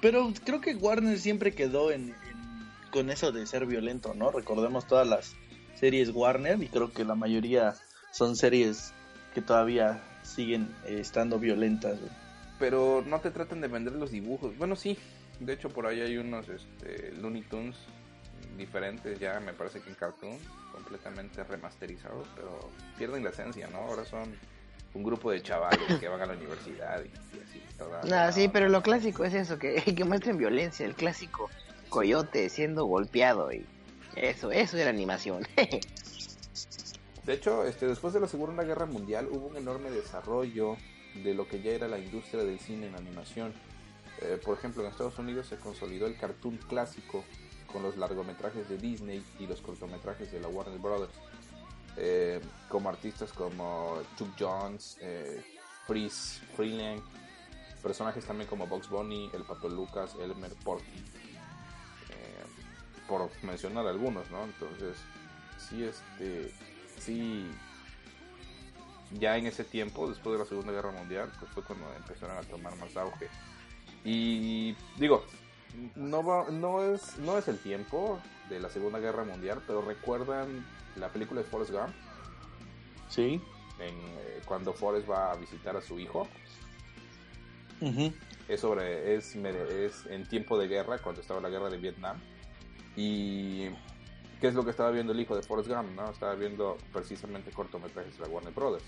Pero 0.02 0.32
creo 0.44 0.60
que 0.62 0.76
Warner 0.76 1.18
siempre 1.18 1.56
quedó 1.56 1.92
en, 1.92 2.10
en- 2.10 2.70
con 2.92 3.10
eso 3.10 3.32
de 3.32 3.48
ser 3.48 3.66
violento, 3.66 4.14
¿no? 4.14 4.30
Recordemos 4.32 4.86
todas 4.86 5.08
las 5.08 5.34
series 5.80 6.10
Warner 6.14 6.62
y 6.62 6.68
creo 6.68 6.92
que 6.92 7.04
la 7.06 7.16
mayoría 7.16 7.74
son 8.14 8.36
series 8.36 8.94
que 9.34 9.42
todavía 9.42 10.00
siguen 10.22 10.70
eh, 10.86 11.00
estando 11.00 11.40
violentas, 11.40 12.00
güey. 12.00 12.12
Pero 12.60 13.04
no 13.06 13.20
te 13.20 13.32
traten 13.32 13.60
de 13.60 13.68
vender 13.68 13.94
los 13.94 14.12
dibujos. 14.12 14.56
Bueno, 14.58 14.76
sí, 14.76 14.98
de 15.40 15.54
hecho 15.54 15.70
por 15.70 15.88
ahí 15.88 16.00
hay 16.00 16.18
unos 16.18 16.48
este, 16.48 17.12
Looney 17.14 17.42
Tunes 17.42 17.76
diferentes 18.58 19.20
ya, 19.20 19.40
me 19.40 19.52
parece 19.54 19.82
que 19.82 19.90
en 19.90 19.96
Cartoon, 19.96 20.38
completamente 20.72 21.44
remasterizados, 21.44 22.28
pero 22.36 22.70
pierden 22.98 23.24
la 23.24 23.32
esencia, 23.32 23.68
¿no? 23.68 23.80
Ahora 23.80 24.06
son 24.06 24.32
un 24.94 25.04
grupo 25.04 25.32
de 25.32 25.42
chavales 25.42 25.82
que 26.00 26.08
van 26.08 26.22
a 26.22 26.28
la 26.28 26.34
universidad 26.34 27.02
y, 27.04 27.08
y 27.36 27.42
así. 27.42 27.62
toda- 27.80 28.04
Nada, 28.04 28.32
sí, 28.32 28.48
pero 28.48 28.70
lo 28.70 28.84
clásico 28.84 29.26
es 29.26 29.34
eso, 29.34 29.58
que, 29.58 29.82
que 29.98 30.04
muestren 30.06 30.38
violencia, 30.38 30.86
el 30.86 30.94
clásico 30.94 31.50
coyote 31.90 32.48
siendo 32.50 32.86
golpeado 32.86 33.52
y 33.52 33.66
eso, 34.16 34.52
eso 34.52 34.78
era 34.78 34.92
animación. 34.92 35.48
De 37.26 37.34
hecho, 37.34 37.64
este, 37.66 37.88
después 37.88 38.14
de 38.14 38.20
la 38.20 38.28
Segunda 38.28 38.64
Guerra 38.64 38.86
Mundial 38.86 39.28
hubo 39.32 39.48
un 39.48 39.58
enorme 39.58 39.90
desarrollo 39.90 40.76
de 41.24 41.34
lo 41.34 41.48
que 41.48 41.62
ya 41.62 41.72
era 41.72 41.88
la 41.88 41.98
industria 42.00 42.44
del 42.44 42.60
cine 42.60 42.88
en 42.88 42.96
animación. 42.96 43.54
Eh, 44.22 44.40
por 44.44 44.58
ejemplo, 44.58 44.84
en 44.84 44.90
Estados 44.90 45.18
Unidos 45.20 45.48
se 45.48 45.58
consolidó 45.58 46.06
el 46.06 46.18
cartoon 46.18 46.58
clásico 46.58 47.24
con 47.72 47.82
los 47.82 47.98
largometrajes 47.98 48.68
de 48.70 48.78
Disney 48.78 49.24
y 49.40 49.48
los 49.48 49.62
cortometrajes 49.62 50.32
de 50.32 50.40
la 50.40 50.48
Warner 50.48 50.80
Brothers. 50.80 51.14
Eh, 51.96 52.42
como 52.70 52.90
artistas 52.90 53.32
como 53.34 54.02
Chuck 54.18 54.30
Jones, 54.38 54.98
eh, 55.00 55.44
Freeland, 55.86 57.04
personajes 57.84 58.26
también 58.26 58.50
como 58.50 58.66
Bugs 58.66 58.90
Bunny, 58.90 59.30
El 59.34 59.44
Pato 59.44 59.70
Lucas, 59.70 60.16
Elmer, 60.20 60.54
Porky, 60.64 61.00
eh, 62.10 62.44
por 63.08 63.30
mencionar 63.44 63.86
algunos, 63.86 64.30
¿no? 64.32 64.44
Entonces, 64.44 64.98
sí, 65.58 65.84
este, 65.84 66.52
sí, 67.06 67.50
ya 69.20 69.38
en 69.38 69.46
ese 69.46 69.64
tiempo, 69.64 70.10
después 70.10 70.34
de 70.34 70.40
la 70.44 70.50
Segunda 70.50 70.72
Guerra 70.72 70.92
Mundial, 70.92 71.32
pues 71.40 71.52
fue 71.52 71.64
cuando 71.64 71.92
empezaron 71.96 72.38
a 72.38 72.42
tomar 72.42 72.76
más 72.78 72.96
auge. 72.98 73.30
Y 74.06 74.76
digo, 74.98 75.24
no, 75.96 76.24
va- 76.24 76.50
no, 76.50 76.84
es, 76.84 77.18
no 77.20 77.38
es 77.38 77.48
el 77.48 77.58
tiempo 77.60 78.20
de 78.50 78.60
la 78.60 78.70
Segunda 78.70 79.00
Guerra 79.00 79.24
Mundial, 79.24 79.62
pero 79.66 79.82
recuerdan 79.82 80.66
la 80.96 81.10
película 81.10 81.42
de 81.42 81.48
Forrest 81.48 81.72
Gump, 81.72 81.94
Sí. 83.10 83.42
en, 83.80 83.96
eh, 83.96 84.42
cuando 84.46 84.74
Forrest 84.74 85.10
va 85.10 85.32
a 85.32 85.36
visitar 85.36 85.76
a 85.78 85.82
su 85.82 86.00
hijo. 86.00 86.28
Ujú. 87.82 88.12
Es 88.48 88.60
sobre 88.62 89.16
es, 89.16 89.36
es 89.36 90.06
en 90.08 90.28
tiempo 90.28 90.58
de 90.58 90.68
guerra, 90.68 90.98
cuando 91.00 91.22
estaba 91.22 91.40
la 91.40 91.50
guerra 91.50 91.70
de 91.70 91.78
Vietnam. 91.78 92.18
Y 92.96 93.70
¿qué 94.44 94.50
es 94.50 94.56
lo 94.56 94.66
que 94.66 94.72
estaba 94.72 94.92
viendo 94.92 95.14
el 95.14 95.22
hijo 95.22 95.38
de 95.38 95.42
Forrest 95.42 95.70
Gump? 95.70 95.96
¿no? 95.96 96.10
Estaba 96.10 96.36
viendo 96.36 96.78
precisamente 96.92 97.50
cortometrajes 97.52 98.18
de 98.18 98.24
la 98.24 98.28
Warner 98.28 98.52
Brothers. 98.54 98.84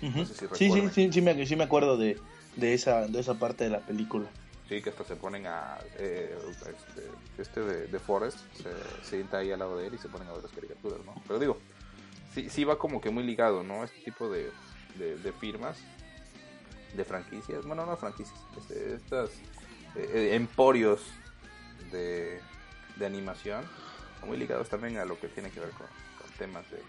Ujú. 0.00 0.18
No 0.18 0.24
sé 0.24 0.34
si 0.34 0.46
sí, 0.54 0.70
sí, 0.70 0.88
sí, 0.92 1.12
sí 1.12 1.22
me, 1.22 1.44
sí 1.44 1.56
me 1.56 1.64
acuerdo 1.64 1.96
de, 1.96 2.20
de, 2.54 2.72
esa, 2.72 3.08
de 3.08 3.18
esa 3.18 3.34
parte 3.34 3.64
de 3.64 3.70
la 3.70 3.80
película. 3.80 4.28
Sí, 4.68 4.80
que 4.80 4.90
hasta 4.90 5.02
se 5.02 5.16
ponen 5.16 5.44
a... 5.48 5.76
Eh, 5.98 6.38
este, 6.60 7.42
este 7.42 7.60
de, 7.62 7.86
de 7.88 7.98
Forrest 7.98 8.38
se 8.54 8.70
sienta 9.02 9.38
ahí 9.38 9.50
al 9.50 9.58
lado 9.58 9.76
de 9.76 9.88
él 9.88 9.94
y 9.94 9.98
se 9.98 10.08
ponen 10.08 10.28
a 10.28 10.32
ver 10.32 10.44
las 10.44 10.52
caricaturas, 10.52 11.04
¿no? 11.04 11.12
Pero 11.26 11.40
digo, 11.40 11.58
sí, 12.32 12.48
sí 12.48 12.62
va 12.62 12.78
como 12.78 13.00
que 13.00 13.10
muy 13.10 13.24
ligado, 13.24 13.64
¿no? 13.64 13.82
Este 13.82 13.98
tipo 14.04 14.28
de, 14.28 14.52
de, 15.00 15.16
de 15.16 15.32
firmas, 15.32 15.78
de 16.96 17.04
franquicias, 17.04 17.66
bueno, 17.66 17.84
no 17.86 17.96
franquicias, 17.96 18.38
este, 18.56 18.94
estas 18.94 19.30
eh, 19.96 20.10
eh, 20.14 20.34
emporios 20.36 21.02
de, 21.90 22.35
de 22.96 23.06
animación, 23.06 23.64
muy 24.26 24.36
ligados 24.36 24.68
también 24.68 24.98
a 24.98 25.04
lo 25.04 25.18
que 25.20 25.28
tiene 25.28 25.50
que 25.50 25.60
ver 25.60 25.70
con, 25.70 25.86
con 26.20 26.30
temas 26.38 26.64
de, 26.70 26.82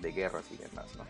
de 0.00 0.12
guerras 0.12 0.44
y 0.50 0.56
demás, 0.56 0.86
¿no? 0.96 1.04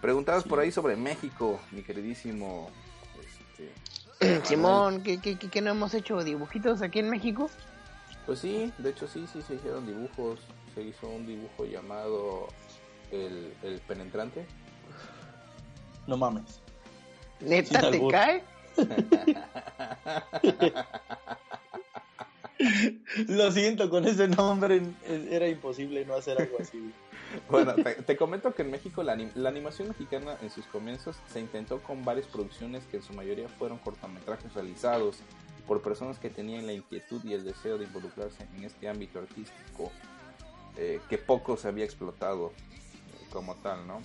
Preguntabas 0.00 0.44
por 0.44 0.58
ahí 0.60 0.70
sobre 0.70 0.96
México, 0.96 1.60
mi 1.72 1.82
queridísimo 1.82 2.70
este, 4.20 4.44
Simón, 4.46 5.02
¿qué, 5.02 5.20
qué, 5.20 5.36
qué- 5.38 5.48
qué 5.48 5.60
no 5.60 5.70
hemos 5.70 5.94
hecho 5.94 6.22
dibujitos 6.22 6.82
aquí 6.82 6.98
en 7.00 7.10
México? 7.10 7.50
Pues 8.26 8.40
sí, 8.40 8.72
de 8.78 8.90
hecho 8.90 9.06
sí, 9.06 9.26
sí 9.32 9.40
se 9.42 9.54
hicieron 9.54 9.86
dibujos. 9.86 10.40
Se 10.74 10.82
hizo 10.82 11.08
un 11.08 11.26
dibujo 11.26 11.64
llamado 11.64 12.48
El, 13.10 13.54
el 13.62 13.80
Penetrante. 13.80 14.46
No 16.06 16.16
mames. 16.16 16.60
¿Neta 17.40 17.90
te 17.90 18.08
cae? 18.08 18.44
Lo 23.28 23.50
siento, 23.52 23.90
con 23.90 24.06
ese 24.06 24.28
nombre 24.28 24.82
eh, 25.04 25.28
era 25.30 25.48
imposible 25.48 26.04
no 26.04 26.14
hacer 26.14 26.40
algo 26.40 26.58
así. 26.60 26.92
Bueno, 27.50 27.74
te, 27.74 28.16
comento 28.16 28.54
que 28.54 28.62
en 28.62 28.70
México 28.70 29.02
la, 29.02 29.16
anim- 29.16 29.34
la 29.34 29.48
animación 29.48 29.88
mexicana 29.88 30.36
en 30.42 30.50
sus 30.50 30.64
comienzos 30.66 31.16
se 31.32 31.40
intentó 31.40 31.80
con 31.82 32.04
varias 32.04 32.26
producciones 32.26 32.84
que 32.90 32.98
en 32.98 33.02
su 33.02 33.12
mayoría 33.12 33.48
fueron 33.48 33.78
cortometrajes 33.78 34.52
realizados 34.54 35.16
por 35.66 35.82
personas 35.82 36.18
que 36.18 36.30
tenían 36.30 36.66
la 36.66 36.72
inquietud 36.72 37.20
y 37.24 37.32
el 37.34 37.44
deseo 37.44 37.78
de 37.78 37.84
involucrarse 37.84 38.46
en 38.56 38.64
este 38.64 38.88
ámbito 38.88 39.18
artístico 39.18 39.90
eh, 40.76 41.00
que 41.08 41.18
poco 41.18 41.56
se 41.56 41.68
había 41.68 41.84
explotado 41.84 42.52
eh, 42.52 43.26
como 43.32 43.56
tal, 43.56 43.86
¿no? 43.86 44.00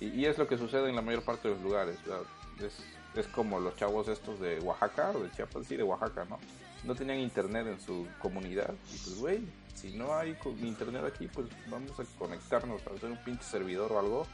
Y, 0.00 0.06
y 0.06 0.26
es 0.26 0.36
lo 0.38 0.48
que 0.48 0.58
sucede 0.58 0.88
en 0.88 0.96
la 0.96 1.02
mayor 1.02 1.22
parte 1.22 1.48
de 1.48 1.54
los 1.54 1.62
lugares, 1.62 1.96
¿verdad? 2.04 2.24
Es, 2.60 2.74
es 3.16 3.26
como 3.28 3.60
los 3.60 3.76
chavos 3.76 4.08
estos 4.08 4.40
de 4.40 4.58
Oaxaca, 4.58 5.12
o 5.14 5.20
de 5.20 5.30
Chiapas, 5.30 5.66
sí, 5.66 5.76
de 5.76 5.84
Oaxaca, 5.84 6.24
¿no? 6.28 6.40
No 6.84 6.94
tenían 6.94 7.18
internet 7.18 7.66
en 7.66 7.80
su 7.80 8.06
comunidad 8.20 8.74
y 8.92 8.98
pues, 8.98 9.18
güey, 9.18 9.40
si 9.74 9.92
no 9.96 10.14
hay 10.14 10.36
internet 10.62 11.04
aquí, 11.04 11.28
pues 11.28 11.46
vamos 11.68 11.98
a 11.98 12.04
conectarnos, 12.18 12.80
a 12.86 12.94
hacer 12.94 13.10
un 13.10 13.22
pinche 13.24 13.44
servidor 13.44 13.92
o 13.92 13.98
algo 13.98 14.26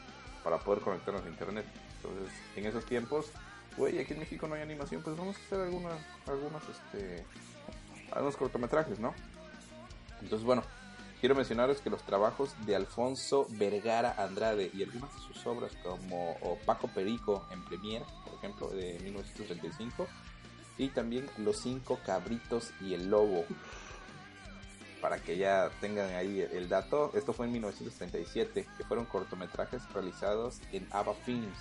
para 0.44 0.58
poder 0.58 0.82
conectarnos 0.82 1.24
a 1.24 1.28
internet. 1.28 1.66
Entonces, 1.96 2.32
en 2.56 2.66
esos 2.66 2.84
tiempos, 2.84 3.26
güey, 3.76 3.98
aquí 3.98 4.12
en 4.12 4.20
México 4.20 4.46
no 4.46 4.54
hay 4.54 4.62
animación, 4.62 5.02
pues 5.02 5.16
vamos 5.16 5.36
a 5.36 5.40
hacer 5.40 5.60
algunas, 5.60 5.98
algunos, 6.26 6.62
este, 6.68 7.24
algunos 8.12 8.36
cortometrajes, 8.36 8.98
¿no? 8.98 9.14
Entonces, 10.20 10.44
bueno, 10.44 10.62
quiero 11.20 11.34
mencionarles 11.34 11.80
que 11.80 11.90
los 11.90 12.02
trabajos 12.02 12.54
de 12.66 12.76
Alfonso 12.76 13.46
Vergara 13.50 14.14
Andrade 14.18 14.70
y 14.72 14.82
algunas 14.82 15.14
de 15.14 15.20
sus 15.20 15.46
obras 15.46 15.72
como 15.82 16.36
Paco 16.66 16.88
Perico 16.88 17.46
en 17.50 17.64
Premiere, 17.64 18.04
por 18.24 18.34
ejemplo, 18.34 18.68
de 18.68 18.98
1935, 19.00 20.06
y 20.78 20.88
también 20.88 21.28
Los 21.38 21.60
Cinco 21.60 21.98
Cabritos 22.04 22.70
y 22.80 22.94
el 22.94 23.10
Lobo, 23.10 23.44
para 25.00 25.18
que 25.18 25.36
ya 25.36 25.70
tengan 25.80 26.14
ahí 26.14 26.40
el 26.40 26.68
dato, 26.68 27.12
esto 27.14 27.32
fue 27.32 27.46
en 27.46 27.52
1937, 27.52 28.66
que 28.76 28.84
fueron 28.84 29.06
cortometrajes 29.06 29.82
realizados 29.92 30.60
en 30.72 30.86
Ava 30.90 31.14
Films, 31.14 31.56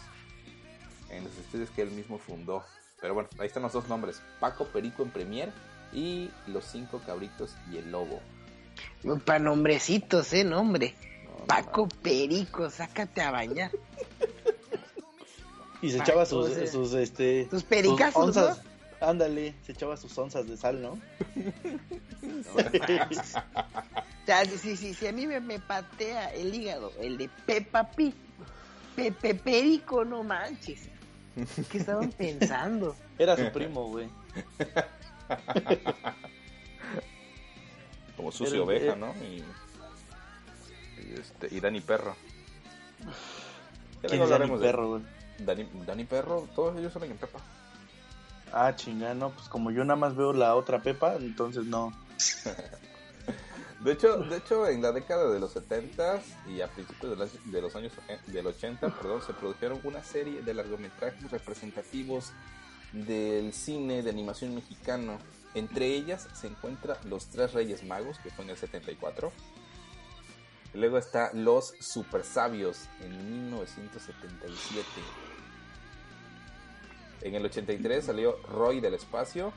en 1.09 1.23
los 1.23 1.37
estudios 1.37 1.69
que 1.71 1.81
él 1.81 1.91
mismo 1.91 2.17
fundó. 2.17 2.63
Pero 3.01 3.13
bueno, 3.13 3.29
ahí 3.39 3.47
están 3.47 3.63
los 3.63 3.73
dos 3.73 3.87
nombres, 3.87 4.21
Paco 4.39 4.65
Perico 4.65 5.03
en 5.03 5.09
Premiere 5.09 5.51
y 5.93 6.29
Los 6.47 6.65
Cinco 6.65 7.01
Cabritos 7.05 7.55
y 7.71 7.77
el 7.77 7.91
Lobo. 7.91 8.19
Para 9.25 9.39
nombrecitos, 9.39 10.33
¿eh? 10.33 10.43
Nombre. 10.43 10.95
No, 11.25 11.39
no 11.39 11.45
Paco 11.45 11.87
Perico, 12.01 12.69
sácate 12.69 13.21
a 13.21 13.31
bañar. 13.31 13.71
Y 15.81 15.91
se 15.91 15.97
echaba 15.99 16.25
sus, 16.25 16.51
sus, 16.69 16.93
este... 16.93 17.45
tus 17.45 17.63
pericazos, 17.63 18.35
sus 18.35 18.37
onzas. 18.37 18.61
Ándale, 19.01 19.53
se 19.65 19.71
echaba 19.71 19.95
sus 19.97 20.17
onzas 20.17 20.47
de 20.47 20.57
sal, 20.57 20.81
¿no? 20.81 20.99
O 22.53 22.59
sea, 24.25 24.45
si, 24.45 24.57
si, 24.57 24.75
si, 24.77 24.93
si 24.93 25.07
a 25.07 25.11
mí 25.13 25.25
me, 25.25 25.39
me 25.39 25.59
patea 25.59 26.33
el 26.33 26.53
hígado, 26.53 26.91
el 26.99 27.17
de 27.17 27.29
Peppa 27.45 27.89
Pig, 27.91 28.13
Pepe 28.95 29.35
Perico, 29.35 30.03
no 30.05 30.23
manches. 30.23 30.89
¿Qué 31.71 31.77
estaban 31.77 32.11
pensando? 32.11 32.95
Era 33.17 33.37
su 33.37 33.49
primo, 33.51 33.87
güey. 33.87 34.09
Como 38.17 38.31
sucio 38.31 38.55
Era- 38.55 38.63
oveja, 38.63 38.95
¿no? 38.95 39.13
Y, 39.23 39.43
y 41.01 41.13
este, 41.19 41.47
y 41.55 41.59
Dani 41.59 41.81
Perro. 41.81 42.15
¿Quién 42.99 44.03
es 44.03 44.11
Dani 44.11 44.23
hablaremos 44.23 44.59
de 44.59 44.65
Perro, 44.67 44.89
güey? 44.89 45.03
Dani, 45.39 45.69
Dani 45.85 46.03
Perro, 46.03 46.47
todos 46.53 46.77
ellos 46.77 46.91
salen 46.91 47.11
en 47.11 47.17
Pepa. 47.17 47.39
Ah, 48.53 48.75
chingada, 48.75 49.13
no, 49.13 49.29
pues 49.31 49.47
como 49.49 49.71
yo 49.71 49.83
nada 49.83 49.99
más 49.99 50.15
veo 50.15 50.33
la 50.33 50.55
otra 50.55 50.81
Pepa, 50.81 51.15
entonces 51.15 51.65
no. 51.65 51.93
De 53.81 53.93
hecho, 53.93 54.17
de 54.17 54.35
hecho, 54.37 54.67
en 54.67 54.81
la 54.81 54.91
década 54.91 55.29
de 55.31 55.39
los 55.39 55.53
70 55.53 56.21
y 56.49 56.59
a 56.59 56.67
principios 56.67 57.11
de 57.11 57.15
los, 57.15 57.31
de 57.45 57.61
los 57.61 57.73
años 57.77 57.93
oje- 57.97 58.19
del 58.29 58.45
80, 58.47 58.89
perdón, 58.89 59.21
se 59.25 59.31
produjeron 59.33 59.79
una 59.85 60.03
serie 60.03 60.41
de 60.41 60.53
largometrajes 60.53 61.31
representativos 61.31 62.33
del 62.91 63.53
cine 63.53 64.03
de 64.03 64.09
animación 64.09 64.53
mexicano. 64.53 65.17
Entre 65.53 65.85
ellas 65.95 66.27
se 66.33 66.47
encuentra 66.47 66.97
Los 67.05 67.27
Tres 67.27 67.53
Reyes 67.53 67.85
Magos, 67.85 68.19
que 68.19 68.31
fue 68.31 68.43
en 68.43 68.49
el 68.51 68.57
74. 68.57 69.31
Luego 70.73 70.97
está 70.97 71.31
Los 71.33 71.73
Super 71.79 72.25
Sabios 72.25 72.89
en 72.99 73.31
1977. 73.47 74.83
En 77.21 77.35
el 77.35 77.45
83 77.45 78.05
salió 78.05 78.37
Roy 78.43 78.79
del 78.79 78.93
Espacio. 78.93 79.51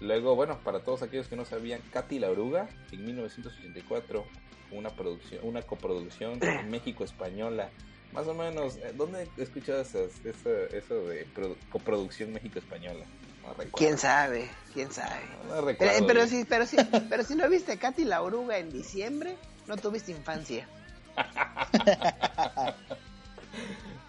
Luego, 0.00 0.34
bueno, 0.34 0.58
para 0.64 0.80
todos 0.80 1.02
aquellos 1.02 1.28
que 1.28 1.36
no 1.36 1.44
sabían, 1.44 1.80
Katy 1.92 2.18
la 2.18 2.30
Oruga 2.30 2.68
en 2.90 3.04
1984, 3.04 4.24
una 4.72 4.90
producción, 4.90 5.40
una 5.46 5.62
coproducción 5.62 6.38
México-española. 6.70 7.70
Más 8.12 8.26
o 8.26 8.34
menos, 8.34 8.76
eh, 8.76 8.92
¿dónde 8.94 9.28
escuchas 9.38 9.94
eso, 9.94 10.08
eso 10.24 10.94
de 11.06 11.26
produ- 11.34 11.56
coproducción 11.70 12.32
México-española? 12.32 13.04
No 13.42 13.48
recuerdo. 13.50 13.70
¿Quién 13.76 13.96
sabe? 13.98 14.50
¿Quién 14.74 14.92
sabe? 14.92 15.20
No 15.48 15.60
recuerdo 15.62 15.94
Pero, 15.94 16.06
pero 16.06 16.26
sí, 16.26 16.44
pero 16.48 16.66
sí, 16.66 16.76
pero 17.08 17.22
si 17.24 17.34
no 17.36 17.48
viste 17.48 17.78
Katy 17.78 18.04
la 18.04 18.22
oruga 18.22 18.58
en 18.58 18.70
diciembre, 18.70 19.36
no 19.66 19.76
tuviste 19.76 20.12
infancia. 20.12 20.68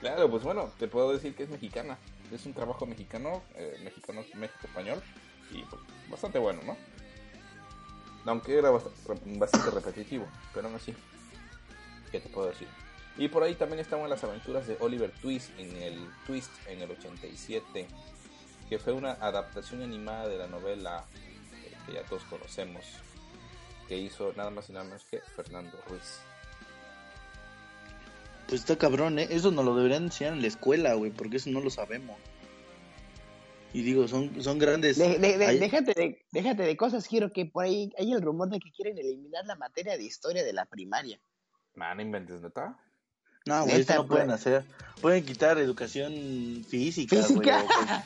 Claro, 0.04 0.30
pues 0.30 0.44
bueno, 0.44 0.70
te 0.78 0.90
puedo 0.90 1.14
decir 1.14 1.34
que 1.34 1.44
es 1.44 1.50
mexicana. 1.50 1.98
Es 2.30 2.46
un 2.46 2.54
trabajo 2.54 2.86
mexicano, 2.86 3.42
eh, 3.56 3.80
mexicano, 3.86 4.26
México-español, 4.34 5.02
y 5.50 5.62
pues, 5.64 5.82
bastante 6.10 6.40
bueno, 6.40 6.60
¿no? 6.66 6.76
Aunque 8.26 8.58
era 8.58 8.70
bastante 8.70 9.72
repetitivo, 9.72 10.28
pero 10.54 10.68
aún 10.68 10.76
así, 10.76 10.94
¿qué 12.12 12.20
te 12.20 12.28
puedo 12.28 12.50
decir? 12.50 12.68
Y 13.16 13.30
por 13.30 13.44
ahí 13.44 13.56
también 13.56 13.80
estaban 13.80 14.10
las 14.10 14.22
aventuras 14.26 14.68
de 14.68 14.76
Oliver 14.82 15.10
Twist 15.22 15.58
en 15.58 15.74
el 15.82 16.10
Twist 16.28 16.52
en 16.68 16.82
el 16.82 16.92
87, 16.92 17.88
que 18.68 18.80
fue 18.80 18.92
una 18.92 19.14
adaptación 19.14 19.84
animada 19.84 20.28
de 20.28 20.38
la 20.38 20.48
novela 20.48 21.06
eh, 21.16 21.78
que 21.86 21.94
ya 21.94 22.04
todos 22.04 22.26
conocemos, 22.26 22.84
que 23.88 23.98
hizo 23.98 24.34
nada 24.36 24.50
más 24.50 24.70
y 24.70 24.74
nada 24.74 24.84
menos 24.84 25.06
que 25.06 25.22
Fernando 25.22 25.80
Ruiz. 25.88 26.20
Pues 28.48 28.62
está 28.62 28.78
cabrón, 28.78 29.20
¿eh? 29.20 29.28
Eso 29.32 29.52
nos 29.52 29.66
lo 29.66 29.76
deberían 29.76 30.04
enseñar 30.04 30.34
en 30.34 30.42
la 30.42 30.48
escuela, 30.48 30.94
güey, 30.96 31.12
porque 31.12 31.38
eso 31.38 31.50
no 31.50 31.60
lo 31.62 31.70
sabemos. 31.70 32.18
Y 33.74 33.82
digo, 33.82 34.08
son, 34.08 34.44
son 34.44 34.60
grandes... 34.60 34.98
De- 35.00 35.18
de- 35.18 35.38
de- 35.38 35.46
Hay- 35.48 35.60
déjate, 35.60 35.94
de, 35.96 36.26
déjate 36.32 36.62
de 36.64 36.78
cosas, 36.78 37.08
quiero 37.08 37.34
que 37.34 37.46
por 37.48 37.64
ahí 37.66 37.92
hay 37.98 38.12
el 38.12 38.22
rumor 38.22 38.50
de 38.50 38.60
que 38.60 38.72
quieren 38.72 38.98
eliminar 39.00 39.46
la 39.48 39.56
materia 39.56 39.98
de 39.98 40.04
historia 40.04 40.44
de 40.44 40.54
la 40.54 40.66
primaria. 40.66 41.20
Man, 41.74 42.00
inventes, 42.00 42.42
¿neta? 42.42 42.78
No, 43.48 43.64
güey, 43.64 43.82
eso 43.82 43.96
no 43.96 44.08
pueden 44.08 44.30
hacer. 44.30 44.64
Pueden 45.02 45.26
quitar 45.26 45.58
educación 45.58 46.14
física, 46.70 47.16
güey, 47.16 47.28
¿Física? 47.28 47.64
cual- 47.66 48.04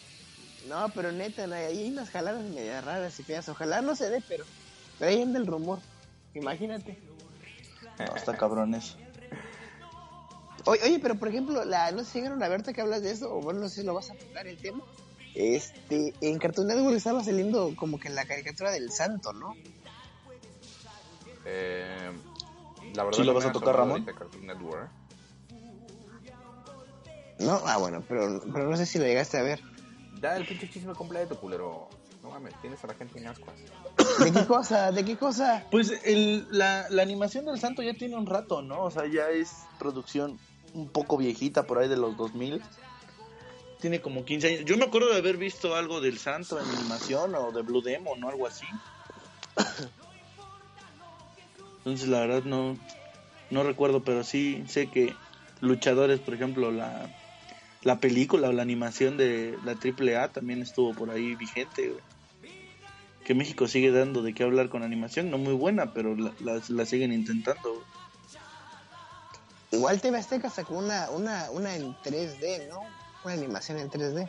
no, 0.68 0.88
pero 0.94 1.12
neta, 1.12 1.46
no, 1.46 1.54
hay 1.54 1.90
unas 1.90 2.08
jaladas 2.08 2.42
medias 2.42 2.82
raras 2.82 3.20
y 3.20 3.22
feas. 3.24 3.46
Ojalá 3.50 3.82
no 3.82 3.94
se 3.94 4.08
dé, 4.08 4.22
pero, 4.26 4.44
pero 4.98 5.10
ahí 5.10 5.20
anda 5.20 5.38
el 5.38 5.46
rumor. 5.46 5.80
Imagínate. 6.32 6.98
No, 7.98 8.16
está 8.16 8.34
cabrón 8.38 8.74
eso. 8.74 8.96
Oye, 10.66 10.80
oye, 10.84 10.98
pero 10.98 11.16
por 11.16 11.28
ejemplo, 11.28 11.64
la, 11.64 11.90
no 11.92 11.98
sé 12.00 12.04
si 12.06 12.18
llegaron 12.18 12.42
a 12.42 12.48
verte 12.48 12.72
que 12.72 12.80
hablas 12.80 13.02
de 13.02 13.10
eso, 13.10 13.34
o 13.34 13.40
bueno, 13.40 13.60
no 13.60 13.68
sé 13.68 13.82
si 13.82 13.86
lo 13.86 13.94
vas 13.94 14.10
a 14.10 14.14
tocar 14.14 14.46
el 14.46 14.56
tema. 14.56 14.82
Este, 15.34 16.14
en 16.20 16.38
Cartoon 16.38 16.68
Network 16.68 16.96
estaba 16.96 17.22
saliendo 17.22 17.74
como 17.76 17.98
que 17.98 18.08
la 18.08 18.24
caricatura 18.24 18.70
del 18.70 18.90
santo, 18.90 19.32
¿no? 19.32 19.54
Eh, 21.44 22.12
la 22.94 23.04
verdad 23.04 23.18
¿Sí 23.18 23.24
lo 23.24 23.34
vas 23.34 23.44
a 23.44 23.52
tocar, 23.52 23.76
Ramón? 23.76 24.02
ahorita 24.02 24.14
Cartoon 24.14 24.46
Network. 24.46 24.90
No, 27.40 27.60
ah, 27.66 27.78
bueno, 27.78 28.02
pero, 28.08 28.40
pero 28.52 28.70
no 28.70 28.76
sé 28.76 28.86
si 28.86 28.98
lo 28.98 29.04
llegaste 29.04 29.38
a 29.38 29.42
ver. 29.42 29.60
Da 30.20 30.36
el 30.36 30.46
pinche 30.46 30.70
chisme 30.70 30.94
completo, 30.94 31.38
culero. 31.38 31.88
No 32.22 32.30
mames, 32.30 32.54
tienes 32.62 32.82
a 32.82 32.86
la 32.86 32.94
gente 32.94 33.18
en 33.18 33.26
ascuas. 33.26 33.56
¿De 34.20 34.32
qué 34.32 34.46
cosa? 34.46 34.92
¿De 34.92 35.04
qué 35.04 35.16
cosa? 35.18 35.66
Pues 35.70 35.92
el, 36.04 36.46
la, 36.50 36.86
la 36.88 37.02
animación 37.02 37.44
del 37.44 37.58
santo 37.60 37.82
ya 37.82 37.92
tiene 37.92 38.16
un 38.16 38.24
rato, 38.24 38.62
¿no? 38.62 38.82
O 38.84 38.90
sea, 38.90 39.06
ya 39.06 39.28
es 39.28 39.52
producción 39.78 40.38
un 40.74 40.88
poco 40.88 41.16
viejita, 41.16 41.66
por 41.66 41.78
ahí 41.78 41.88
de 41.88 41.96
los 41.96 42.16
2000. 42.16 42.60
Tiene 43.80 44.00
como 44.00 44.24
15 44.24 44.48
años. 44.48 44.64
Yo 44.64 44.76
me 44.76 44.84
acuerdo 44.84 45.10
de 45.10 45.18
haber 45.18 45.36
visto 45.36 45.74
algo 45.74 46.00
del 46.00 46.18
santo 46.18 46.58
en 46.60 46.66
animación 46.68 47.34
o 47.34 47.50
de 47.52 47.62
Blue 47.62 47.82
Demon 47.82 48.22
o 48.22 48.28
algo 48.28 48.46
así. 48.46 48.66
Entonces, 51.78 52.08
la 52.08 52.20
verdad 52.20 52.44
no, 52.44 52.76
no 53.50 53.62
recuerdo, 53.62 54.02
pero 54.04 54.24
sí 54.24 54.64
sé 54.68 54.90
que 54.90 55.14
luchadores, 55.60 56.20
por 56.20 56.34
ejemplo, 56.34 56.70
la, 56.72 57.08
la 57.82 57.98
película 58.00 58.48
o 58.48 58.52
la 58.52 58.62
animación 58.62 59.16
de 59.16 59.58
la 59.64 59.72
AAA 59.72 60.32
también 60.32 60.62
estuvo 60.62 60.94
por 60.94 61.10
ahí 61.10 61.34
vigente. 61.34 61.94
Que 63.24 63.34
México 63.34 63.68
sigue 63.68 63.90
dando 63.90 64.22
de 64.22 64.34
qué 64.34 64.42
hablar 64.42 64.68
con 64.68 64.82
animación, 64.82 65.30
no 65.30 65.38
muy 65.38 65.54
buena, 65.54 65.92
pero 65.92 66.14
la, 66.16 66.32
la- 66.68 66.86
siguen 66.86 67.12
intentando. 67.12 67.82
Igual 69.74 70.00
TV 70.00 70.18
Azteca 70.18 70.50
sacó 70.50 70.74
una, 70.74 71.10
una, 71.10 71.50
una 71.50 71.74
en 71.74 71.96
3D, 71.96 72.68
¿no? 72.68 72.80
Una 73.24 73.34
animación 73.34 73.78
en 73.78 73.90
3D. 73.90 74.28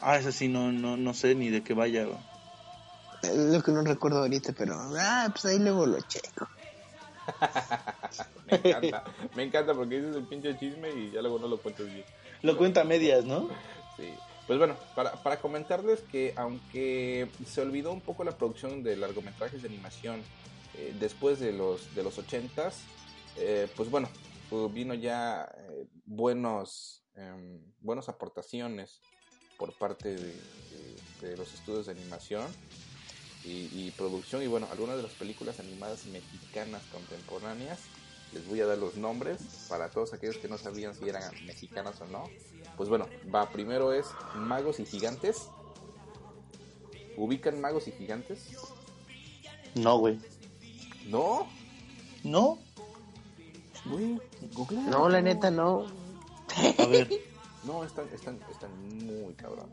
Ah, 0.00 0.18
esa 0.18 0.32
sí, 0.32 0.48
no, 0.48 0.72
no, 0.72 0.96
no 0.96 1.14
sé 1.14 1.34
ni 1.34 1.50
de 1.50 1.62
qué 1.62 1.74
vaya. 1.74 2.06
Es 3.22 3.36
lo 3.36 3.62
que 3.62 3.70
no 3.70 3.82
recuerdo 3.82 4.18
ahorita, 4.18 4.52
pero... 4.52 4.74
Ah, 4.98 5.28
pues 5.30 5.44
ahí 5.44 5.58
luego 5.60 5.86
lo 5.86 6.00
checo. 6.00 6.48
Me 8.50 8.56
encanta. 8.56 9.04
Me 9.36 9.42
encanta 9.44 9.74
porque 9.74 10.00
dices 10.00 10.16
el 10.16 10.24
pinche 10.24 10.58
chisme 10.58 10.90
y 10.90 11.12
ya 11.12 11.20
luego 11.22 11.38
no 11.38 11.46
lo 11.46 11.58
cuentas 11.58 11.86
bien. 11.86 12.04
Lo 12.42 12.56
cuenta 12.56 12.80
a 12.80 12.84
medias, 12.84 13.24
¿no? 13.24 13.48
Sí. 13.96 14.12
Pues 14.48 14.58
bueno, 14.58 14.76
para, 14.96 15.12
para 15.12 15.40
comentarles 15.40 16.00
que 16.00 16.34
aunque 16.36 17.28
se 17.46 17.60
olvidó 17.60 17.92
un 17.92 18.00
poco 18.00 18.24
la 18.24 18.32
producción 18.32 18.82
de 18.82 18.96
largometrajes 18.96 19.62
de 19.62 19.68
animación 19.68 20.20
eh, 20.74 20.94
después 20.98 21.38
de 21.38 21.52
los 21.52 21.94
de 21.94 22.02
los 22.02 22.18
ochentas, 22.18 22.80
eh, 23.36 23.68
pues 23.76 23.88
bueno, 23.90 24.08
pues 24.50 24.72
vino 24.72 24.94
ya 24.94 25.50
eh, 25.56 25.86
buenos 26.04 27.02
em, 27.14 27.58
buenas 27.80 28.08
aportaciones 28.08 29.00
por 29.58 29.72
parte 29.78 30.14
de, 30.16 30.32
de- 30.34 31.28
de 31.30 31.36
los 31.36 31.52
estudios 31.54 31.86
de 31.86 31.92
animación 31.92 32.44
y, 33.44 33.68
y 33.72 33.90
producción 33.96 34.42
y 34.42 34.46
bueno, 34.46 34.66
algunas 34.72 34.96
de 34.96 35.02
las 35.04 35.12
películas 35.12 35.60
animadas 35.60 36.06
mexicanas 36.06 36.82
contemporáneas. 36.92 37.80
Les 38.32 38.46
voy 38.48 38.60
a 38.62 38.66
dar 38.66 38.78
los 38.78 38.96
nombres 38.96 39.66
para 39.68 39.90
todos 39.90 40.14
aquellos 40.14 40.38
que 40.38 40.48
no 40.48 40.56
sabían 40.56 40.94
si 40.94 41.06
eran 41.08 41.22
mexicanas 41.44 42.00
o 42.00 42.06
no. 42.06 42.30
Pues 42.78 42.88
bueno, 42.88 43.06
va, 43.32 43.50
primero 43.52 43.92
es 43.92 44.06
Magos 44.34 44.80
y 44.80 44.86
Gigantes. 44.86 45.48
¿Ubican 47.16 47.60
Magos 47.60 47.88
y 47.88 47.92
Gigantes? 47.92 48.38
No, 49.74 49.98
güey. 49.98 50.18
¿No? 51.06 51.46
¿No? 52.24 52.58
Güey, 53.84 54.20
Google. 54.52 54.78
No, 54.82 55.08
la 55.08 55.20
neta 55.20 55.50
no. 55.50 55.86
A 56.78 56.86
ver. 56.86 57.08
No, 57.64 57.84
están, 57.84 58.08
están, 58.12 58.40
están 58.50 58.70
muy 59.06 59.34
cabrón. 59.34 59.68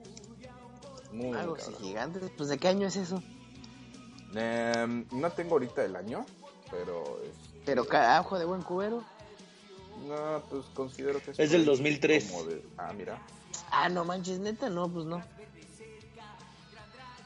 Muy, 1.12 1.32
cabrón. 1.32 1.58
gigantes, 1.82 2.22
pues 2.38 2.50
¿de 2.50 2.60
qué 2.60 2.68
año 2.68 2.86
es 2.86 2.96
eso? 2.96 3.24
Em, 4.36 5.08
no 5.12 5.32
tengo 5.32 5.54
ahorita 5.54 5.84
el 5.84 5.96
año, 5.96 6.24
pero... 6.70 7.20
este, 7.24 7.62
Pero 7.66 7.88
carajo 7.88 8.38
de 8.38 8.46
buen 8.46 8.62
cubero. 8.62 9.04
No, 10.08 10.44
pues 10.52 10.66
considero 10.76 11.20
que 11.20 11.32
Es 11.32 11.38
por 11.38 11.48
del 11.48 11.62
ahí 11.62 11.66
2003. 11.66 12.26
como 12.32 12.44
de- 12.44 12.64
ah, 12.78 12.94
mira. 12.96 13.20
Ah, 13.72 13.90
no 13.90 14.06
manches, 14.06 14.38
neta, 14.38 14.70
no, 14.70 14.88
pues 14.88 15.08
no. 15.08 15.24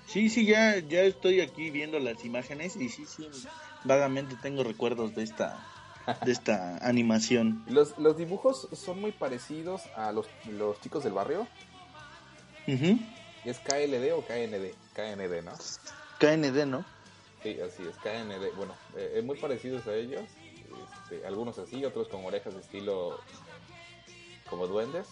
Sí, 0.08 0.30
sí, 0.30 0.46
ya, 0.46 0.80
ya 0.80 1.02
estoy 1.02 1.42
aquí 1.42 1.72
viendo 1.72 2.00
las 2.00 2.24
imágenes 2.24 2.78
y 2.78 2.88
sí, 2.88 3.06
sí, 3.06 3.28
vagamente 3.84 4.38
tengo 4.42 4.64
recuerdos 4.64 5.14
de 5.14 5.24
esta, 5.24 5.62
de 6.26 6.32
esta 6.32 6.78
animación. 6.78 7.64
Los, 7.68 7.98
los 7.98 8.18
dibujos 8.18 8.68
son 8.74 9.02
muy 9.02 9.12
parecidos 9.12 9.84
a 9.96 10.12
los, 10.12 10.28
los 10.50 10.80
chicos 10.82 11.04
del 11.04 11.14
barrio. 11.14 11.48
¿Es 12.66 13.60
KLD 13.60 14.14
o 14.14 14.22
KND? 14.22 14.74
KND, 14.94 15.44
¿no? 15.44 15.54
KND, 16.20 16.66
¿no? 16.66 16.86
Sí, 17.42 17.60
así 17.60 17.84
es, 17.84 17.96
KND. 17.98 18.56
Bueno, 18.56 18.74
eh, 18.96 19.22
muy 19.24 19.38
parecidos 19.38 19.86
a 19.88 19.94
ellos. 19.94 20.24
Este, 21.04 21.26
algunos 21.28 21.58
así, 21.60 21.84
otros 21.84 22.08
con 22.08 22.24
orejas 22.26 22.54
de 22.54 22.62
estilo 22.62 23.20
como 24.50 24.68
duendes. 24.68 25.08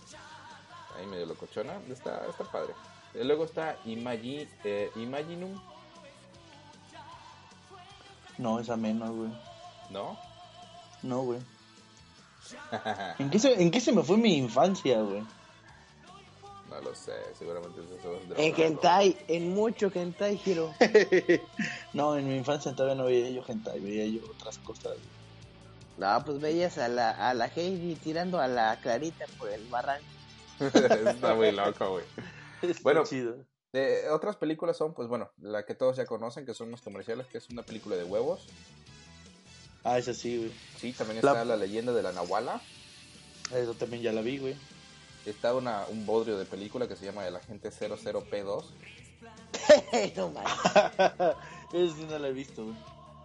Ahí 0.98 1.06
medio 1.08 1.26
locochona. 1.26 1.80
Está, 1.89 2.26
está 2.30 2.46
padre. 2.46 2.74
Y 3.14 3.24
luego 3.26 3.44
está 3.44 3.78
Imagi, 3.86 4.48
eh, 4.64 4.89
Imaginum, 4.96 5.60
No, 8.38 8.60
esa 8.60 8.78
menos, 8.78 9.12
güey. 9.12 9.30
¿no? 9.89 10.18
No, 11.04 11.22
güey. 11.24 11.39
¿En 13.20 13.30
qué, 13.30 13.39
se, 13.39 13.62
¿En 13.62 13.72
qué 13.72 13.80
se 13.80 13.91
me 13.91 14.04
fue 14.04 14.18
mi 14.18 14.38
infancia, 14.38 15.02
güey? 15.02 15.24
no 16.72 16.80
lo 16.80 16.95
sé, 16.95 17.12
seguramente 17.38 17.82
es 17.82 17.99
eso. 17.99 18.18
En 18.38 18.56
hentai, 18.56 19.18
en 19.28 19.54
mucho 19.54 19.91
hentai, 19.93 20.38
giro. 20.38 20.74
no, 21.93 22.18
en 22.18 22.28
mi 22.28 22.38
infancia 22.38 22.74
todavía 22.74 22.95
no 22.95 23.06
veía 23.06 23.30
yo 23.30 23.43
hentai, 23.45 23.80
veía 23.82 24.06
yo 24.06 24.22
otras 24.32 24.58
cosas. 24.60 24.93
No, 25.97 26.24
pues 26.26 26.39
veías 26.39 26.78
a 26.78 26.88
la, 26.88 27.12
a 27.12 27.34
la 27.34 27.47
Heidi 27.54 27.95
tirando 27.95 28.39
a 28.39 28.47
la 28.47 28.80
Clarita 28.82 29.26
por 29.38 29.49
el 29.49 29.66
barranco. 29.68 30.06
está 30.60 31.36
muy 31.36 31.52
loco, 31.52 31.91
güey. 31.91 32.06
Bueno. 32.82 33.04
chido. 33.04 33.36
Eh, 33.74 34.06
otras 34.10 34.36
películas 34.38 34.78
son, 34.78 34.93
pues 34.93 35.08
bueno, 35.08 35.30
la 35.39 35.66
que 35.66 35.76
todos 35.76 35.97
ya 35.97 36.06
conocen, 36.06 36.45
que 36.45 36.54
son 36.54 36.72
los 36.72 36.82
comerciales, 36.82 37.28
que 37.28 37.38
es 37.38 37.49
una 37.49 37.64
película 37.64 37.95
de 37.95 38.04
huevos. 38.04 38.47
Ah, 39.84 39.98
esa 39.98 40.14
sí, 40.14 40.38
güey. 40.38 40.52
Sí, 40.80 40.94
también 40.94 41.18
está 41.18 41.44
la, 41.46 41.56
leyenda 41.58 41.92
de 41.92 42.04
la 42.04 42.12
Nahuala. 42.12 42.62
Eso 43.54 43.74
también 43.74 44.02
ya 44.04 44.12
la 44.12 44.22
vi, 44.22 44.38
güey. 44.38 44.56
Está 45.26 45.54
una, 45.56 45.86
un 45.88 46.06
bodrio 46.06 46.38
de 46.38 46.46
película 46.46 46.88
que 46.88 46.96
se 46.96 47.06
llama 47.06 47.28
El 47.28 47.36
Agente 47.36 47.70
00P2. 47.72 48.64
no 50.16 50.30
manches. 50.30 50.56
Esa 51.74 51.96
sí 51.96 52.06
no 52.10 52.20
la 52.20 52.28
he 52.28 52.34
visto, 52.34 52.64
güey. 52.66 52.76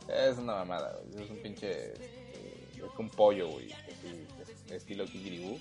Es 0.09 0.39
una 0.39 0.55
mamada, 0.55 0.99
güey. 1.13 1.25
Es 1.25 1.31
un 1.31 1.37
pinche. 1.39 1.69
eh, 1.95 2.71
Es 2.77 2.99
un 2.99 3.09
pollo, 3.11 3.49
güey. 3.49 3.73
así, 3.73 4.27
Estilo 4.75 5.05
Kikiribú. 5.07 5.59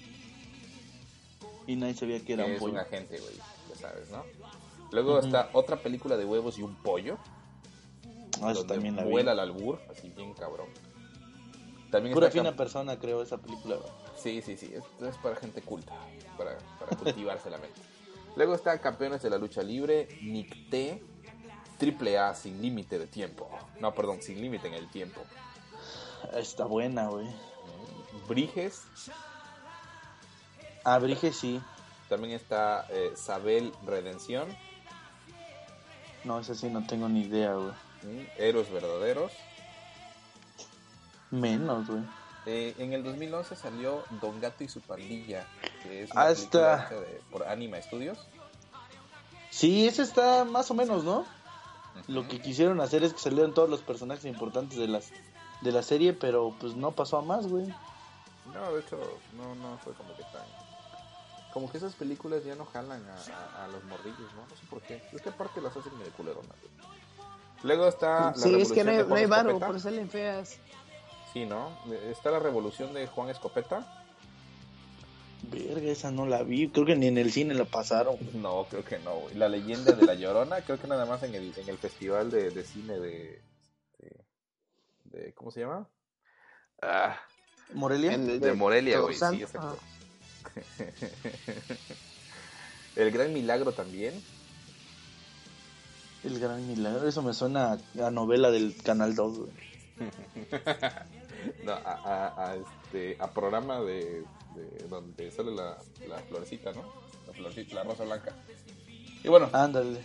Y 1.68 1.76
nadie 1.76 1.96
sabía 1.96 2.20
que 2.20 2.26
Que 2.26 2.34
era 2.34 2.46
un 2.46 2.52
es 2.52 2.62
un 2.62 2.70
pollo. 2.72 2.82
agente, 2.82 3.20
güey. 3.20 3.34
Ya 3.70 3.76
sabes, 3.76 4.10
¿no? 4.12 4.24
Luego 4.92 5.20
está 5.20 5.50
otra 5.54 5.78
película 5.78 6.16
de 6.16 6.26
huevos 6.26 6.58
y 6.58 6.62
un 6.64 6.76
pollo. 6.76 7.18
Ah, 8.42 8.52
eso 8.52 8.66
también 8.66 8.96
la 8.98 9.04
vi. 9.04 9.12
vuela 9.12 9.32
al 9.32 9.40
albur, 9.40 9.80
así 9.90 10.10
bien 10.10 10.34
cabrón. 10.34 10.68
También 11.96 12.14
Pura 12.14 12.30
fina 12.30 12.54
persona 12.54 13.00
creo 13.00 13.22
esa 13.22 13.38
película. 13.38 13.78
Sí, 14.18 14.42
sí, 14.42 14.58
sí. 14.58 14.74
Esto 14.76 15.08
es 15.08 15.16
para 15.16 15.38
gente 15.38 15.62
culta. 15.62 15.94
Para, 16.38 16.58
para 16.78 16.98
cultivarse 16.98 17.50
la 17.50 17.58
mente. 17.58 17.80
Luego 18.36 18.54
está 18.54 18.78
Campeones 18.82 19.22
de 19.22 19.30
la 19.30 19.38
Lucha 19.38 19.64
Libre, 19.64 20.10
Nicté, 20.22 21.02
Triple 21.78 22.18
A 22.18 22.36
sin 22.36 22.62
límite 22.62 23.00
de 23.00 23.08
tiempo. 23.08 23.50
No, 23.80 23.94
perdón, 23.96 24.22
sin 24.22 24.42
límite 24.42 24.68
en 24.68 24.74
el 24.74 24.90
tiempo. 24.90 25.22
Está 26.34 26.66
buena, 26.66 27.08
güey. 27.08 27.28
Briges, 28.28 28.84
Abrige 30.84 31.32
sí. 31.32 31.62
también 32.10 32.34
está 32.34 32.88
eh, 32.90 33.14
Sabel 33.16 33.72
Redención, 33.86 34.50
No, 36.26 36.42
esa 36.42 36.56
sí 36.56 36.68
no 36.68 36.86
tengo 36.86 37.08
ni 37.08 37.22
idea, 37.22 37.54
güey. 37.54 37.72
¿m? 38.04 38.30
Héroes 38.38 38.70
Verdaderos. 38.70 39.32
Menos, 41.32 41.88
güey. 41.88 42.04
Eh, 42.46 42.76
en 42.78 42.94
el 42.94 43.04
2011 43.04 43.56
salió 43.56 44.04
Don 44.22 44.40
Gato 44.40 44.64
y 44.64 44.68
su 44.68 44.80
pandilla, 44.82 45.46
que 45.82 46.04
es 46.04 46.12
Ah, 46.16 46.26
una 46.26 46.32
hecha 46.32 46.90
de- 47.00 47.22
por 47.32 47.44
Anima 47.48 47.82
Studios. 47.82 48.20
Sí, 49.50 49.88
ese 49.88 50.04
está 50.04 50.46
más 50.46 50.70
o 50.70 50.74
menos, 50.74 51.04
¿no? 51.04 51.26
Lo 52.08 52.28
que 52.28 52.42
quisieron 52.42 52.82
hacer 52.82 53.04
es 53.04 53.14
que 53.14 53.20
salieran 53.20 53.54
todos 53.54 53.70
los 53.70 53.82
personajes 53.82 54.26
importantes 54.26 54.78
de 54.78 54.88
las 54.88 55.10
de 55.62 55.72
la 55.72 55.82
serie, 55.82 56.12
pero 56.14 56.54
pues 56.60 56.76
no 56.76 56.92
pasó 56.92 57.18
a 57.18 57.22
más, 57.22 57.48
güey. 57.48 57.66
No, 58.54 58.74
de 58.74 58.82
hecho, 58.82 59.00
no, 59.38 59.56
no 59.56 59.78
fue 59.80 59.94
como 59.94 60.14
que 60.16 60.24
tan... 60.24 60.44
Como 61.54 61.72
que 61.72 61.78
esas 61.78 61.94
películas 61.96 62.44
ya 62.44 62.54
no 62.56 62.66
jalan 62.66 63.02
a, 63.10 63.16
a- 63.62 63.64
a 63.64 63.68
los 63.70 63.82
morrillos, 63.86 64.20
¿no? 64.36 64.42
No 64.42 64.50
sé 64.56 64.66
por 64.70 64.82
qué. 64.82 65.02
Es 65.14 65.22
que 65.22 65.30
aparte 65.30 65.62
las 65.62 65.76
hacen 65.76 65.98
medio 65.98 66.12
culeronas. 66.12 66.58
Luego 67.64 67.88
está... 67.88 68.32
La 68.32 68.34
Sí, 68.36 68.54
es 68.62 68.72
que 68.74 68.84
no 68.84 68.92
hay, 68.92 68.98
no 69.08 69.16
hay 69.16 69.24
Escopeta. 69.24 69.66
por 69.68 69.80
salen 69.80 70.10
feas. 70.10 70.58
Sí, 71.36 71.46
¿no? 71.46 71.78
Está 72.10 72.32
la 72.32 72.40
revolución 72.40 72.94
de 72.94 73.08
Juan 73.08 73.30
Escopeta. 73.30 73.86
Verga, 75.52 75.92
esa 75.92 76.10
no 76.10 76.26
la 76.26 76.44
vi. 76.44 76.70
Creo 76.70 76.86
que 76.86 76.96
ni 76.96 77.08
en 77.08 77.18
el 77.18 77.30
cine 77.30 77.54
la 77.54 77.66
pasaron. 77.66 78.16
No, 78.42 78.66
creo 78.70 78.86
que 78.86 79.00
no, 79.00 79.16
güey. 79.20 79.36
La 79.36 79.50
leyenda 79.50 79.92
de 79.92 80.06
la 80.06 80.14
Llorona, 80.14 80.62
creo 80.62 80.80
que 80.80 80.88
nada 80.88 81.06
más 81.06 81.24
en 81.24 81.36
el, 81.36 81.54
en 81.58 81.68
el 81.68 81.78
festival 81.78 82.32
de, 82.32 82.52
de 82.52 82.64
cine 82.64 82.98
de, 83.00 83.42
de, 84.00 84.26
de- 85.04 85.34
¿Cómo 85.34 85.52
se 85.52 85.60
llama? 85.60 85.90
Ah, 86.82 87.20
¿Morelia? 87.74 88.14
El 88.14 88.40
de 88.40 88.54
Morelia, 88.54 89.00
güey. 89.00 89.16
Sí, 89.16 89.42
exacto. 89.44 89.78
El 92.96 93.12
Gran 93.12 93.34
Milagro 93.34 93.74
también. 93.74 94.14
El 96.24 96.40
gran 96.40 96.66
milagro, 96.66 97.08
eso 97.08 97.22
me 97.22 97.36
suena 97.36 97.74
a, 98.00 98.08
a 98.08 98.10
novela 98.10 98.50
del 98.50 98.76
Canal 98.82 99.14
2, 99.14 99.38
güey. 99.38 99.52
No, 101.64 101.72
a, 101.74 101.78
a- 101.78 102.52
a 102.52 102.56
este, 102.56 103.18
a 103.20 103.28
programa 103.32 103.82
de, 103.82 104.24
de 104.56 104.88
donde 104.90 105.32
sale 105.32 105.52
la, 105.54 105.78
la 106.08 106.18
florecita, 106.20 106.72
¿no? 106.74 106.84
La 107.28 107.34
florecita, 107.34 107.76
la 107.76 107.84
rosa 107.84 108.04
blanca. 108.04 108.34
Y 109.24 109.28
bueno, 109.28 109.50
Ándale. 109.54 110.00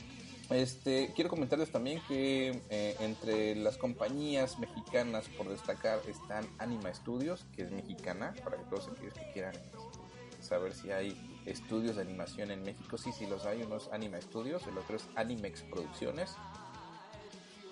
Este, 0.51 1.12
quiero 1.14 1.30
comentarles 1.30 1.70
también 1.70 2.01
que 2.09 2.61
eh, 2.70 2.97
entre 2.99 3.55
las 3.55 3.76
compañías 3.76 4.59
mexicanas 4.59 5.28
por 5.38 5.49
destacar 5.49 6.01
están 6.09 6.45
Anima 6.59 6.93
Studios, 6.93 7.47
que 7.55 7.62
es 7.62 7.70
mexicana, 7.70 8.34
para 8.43 8.57
que 8.57 8.64
todos 8.64 8.88
aquellos 8.88 9.14
que 9.14 9.30
quieran 9.32 9.55
saber 10.41 10.74
si 10.74 10.91
hay 10.91 11.16
estudios 11.47 11.95
de 11.97 12.03
animación 12.03 12.51
en 12.51 12.64
México, 12.64 12.99
sí, 12.99 13.12
sí 13.12 13.26
los 13.26 13.47
hay, 13.47 13.62
uno 13.62 13.76
es 13.76 13.88
Anima 13.93 14.20
Studios, 14.20 14.66
el 14.66 14.76
otro 14.76 14.97
es 14.97 15.05
Animex 15.14 15.62
Producciones, 15.62 16.32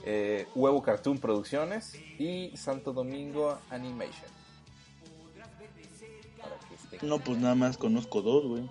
eh, 0.05 0.47
Huevo 0.55 0.83
Cartoon 0.83 1.19
Producciones 1.19 1.95
y 2.19 2.57
Santo 2.57 2.93
Domingo 2.93 3.59
Animation. 3.71 4.27
Para 6.41 6.57
que 6.69 6.75
estén- 6.75 7.09
No, 7.09 7.19
pues 7.19 7.39
nada 7.39 7.55
más 7.55 7.77
conozco 7.77 8.23
dos, 8.23 8.47
güey. 8.47 8.63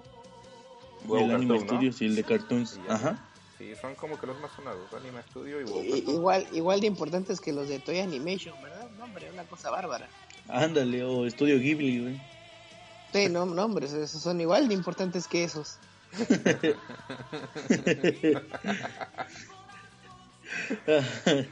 Huevo 1.05 1.25
el 1.25 1.32
Anime 1.36 1.59
Cartoon, 1.59 1.67
¿no? 1.67 1.73
Studios 1.75 2.01
y 2.01 2.05
el 2.05 2.15
de 2.15 2.23
Cartoons. 2.23 2.80
Ajá. 2.89 3.23
Sí, 3.57 3.73
son 3.82 3.95
como 3.95 4.19
que 4.19 4.28
los 4.28 4.39
más 4.39 4.51
sonados, 4.55 4.93
Anima 4.93 5.21
Studio 5.30 5.61
y 5.61 5.63
Huevo 5.63 5.82
Cartoon. 5.91 6.15
Igual, 6.15 6.47
igual 6.53 6.80
de 6.82 6.88
importantes 6.88 7.39
que 7.41 7.51
los 7.53 7.67
de 7.69 7.80
Toy 7.80 7.99
Animation, 7.99 8.55
¿verdad? 8.61 8.89
No, 8.97 9.05
hombre, 9.05 9.32
una 9.32 9.43
cosa 9.45 9.69
bárbara. 9.71 10.07
Ándale, 10.47 11.03
o 11.03 11.25
Estudio 11.25 11.57
Ghibli, 11.59 12.01
güey. 12.01 12.21
Sí, 13.13 13.30
no, 13.30 13.45
no, 13.45 13.65
hombre, 13.65 13.86
esos 13.86 14.09
son 14.11 14.39
igual 14.41 14.67
de 14.67 14.73
importantes 14.73 15.28
que 15.28 15.43
esos. 15.43 15.78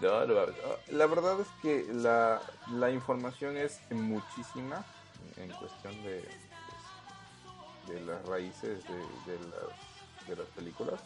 No, 0.00 0.24
no, 0.26 0.34
no. 0.46 0.52
La 0.92 1.06
verdad 1.06 1.38
es 1.40 1.48
que 1.60 1.86
la, 1.92 2.40
la 2.68 2.90
información 2.90 3.58
es 3.58 3.80
muchísima 3.90 4.82
en 5.36 5.50
cuestión 5.52 5.92
de, 6.02 6.22
de 7.86 8.00
las 8.00 8.24
raíces 8.24 8.82
de, 8.88 8.94
de 9.30 9.38
las, 9.40 10.26
de 10.26 10.36
las 10.36 10.46
películas. 10.56 10.98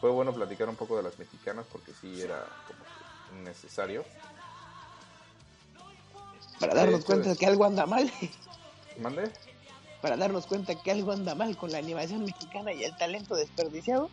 Fue 0.00 0.10
bueno 0.10 0.34
platicar 0.34 0.68
un 0.68 0.76
poco 0.76 0.96
de 0.98 1.04
las 1.04 1.18
mexicanas 1.18 1.64
porque 1.72 1.92
sí 1.94 2.20
era 2.20 2.44
como 2.66 2.80
que 2.84 3.42
necesario. 3.44 4.04
Para 6.58 6.74
darnos 6.74 7.00
hecho, 7.00 7.06
cuenta 7.06 7.32
es- 7.32 7.38
que 7.38 7.46
algo 7.46 7.64
anda 7.64 7.86
mal. 7.86 8.12
¿Mande? 8.98 9.30
Para 10.02 10.16
darnos 10.18 10.46
cuenta 10.46 10.74
que 10.74 10.90
algo 10.90 11.12
anda 11.12 11.34
mal 11.34 11.56
con 11.56 11.72
la 11.72 11.78
animación 11.78 12.24
mexicana 12.24 12.72
y 12.74 12.84
el 12.84 12.94
talento 12.96 13.36
desperdiciado. 13.36 14.10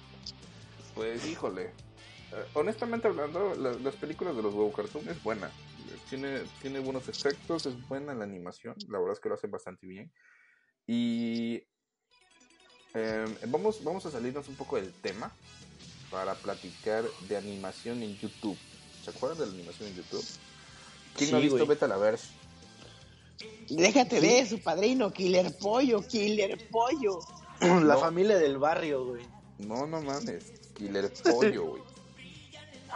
Pues 0.95 1.25
híjole. 1.25 1.71
Honestamente 2.53 3.07
hablando, 3.07 3.55
la- 3.55 3.73
las 3.73 3.95
películas 3.95 4.35
de 4.35 4.43
los 4.43 4.53
huevo 4.53 4.71
cartoon 4.73 5.07
es 5.09 5.21
buena. 5.23 5.51
Tiene, 6.09 6.41
tiene 6.61 6.79
buenos 6.79 7.07
efectos, 7.07 7.65
es 7.65 7.87
buena 7.87 8.13
la 8.13 8.25
animación. 8.25 8.75
La 8.89 8.99
verdad 8.99 9.13
es 9.13 9.19
que 9.19 9.29
lo 9.29 9.35
hacen 9.35 9.51
bastante 9.51 9.87
bien. 9.87 10.11
Y 10.85 11.63
eh, 12.93 13.25
vamos, 13.47 13.83
vamos 13.83 14.05
a 14.05 14.11
salirnos 14.11 14.47
un 14.49 14.55
poco 14.55 14.75
del 14.75 14.91
tema 15.01 15.33
para 16.11 16.35
platicar 16.35 17.05
de 17.27 17.37
animación 17.37 18.01
en 18.03 18.17
YouTube. 18.17 18.57
¿Se 19.03 19.11
acuerdan 19.11 19.39
de 19.39 19.45
la 19.47 19.53
animación 19.53 19.89
en 19.89 19.95
YouTube? 19.95 20.25
¿Quién 21.15 21.31
no 21.31 21.37
ha 21.37 21.39
Sí, 21.39 21.45
visto 21.45 21.57
güey. 21.57 21.67
Vete 21.69 21.85
a 21.85 21.87
la 21.87 21.97
Verge? 21.97 22.27
Déjate 23.69 24.21
de 24.21 24.39
eso, 24.39 24.57
padrino. 24.63 25.11
Killer 25.11 25.53
Pollo, 25.59 26.01
Killer 26.01 26.57
Pollo. 26.69 27.19
La 27.61 27.95
No. 27.95 27.99
familia 27.99 28.37
del 28.37 28.57
barrio, 28.57 29.05
güey. 29.05 29.25
No, 29.59 29.87
no 29.87 30.01
mames. 30.01 30.53
Killer 30.73 31.11
Pollo, 31.23 31.65
güey. 31.65 31.83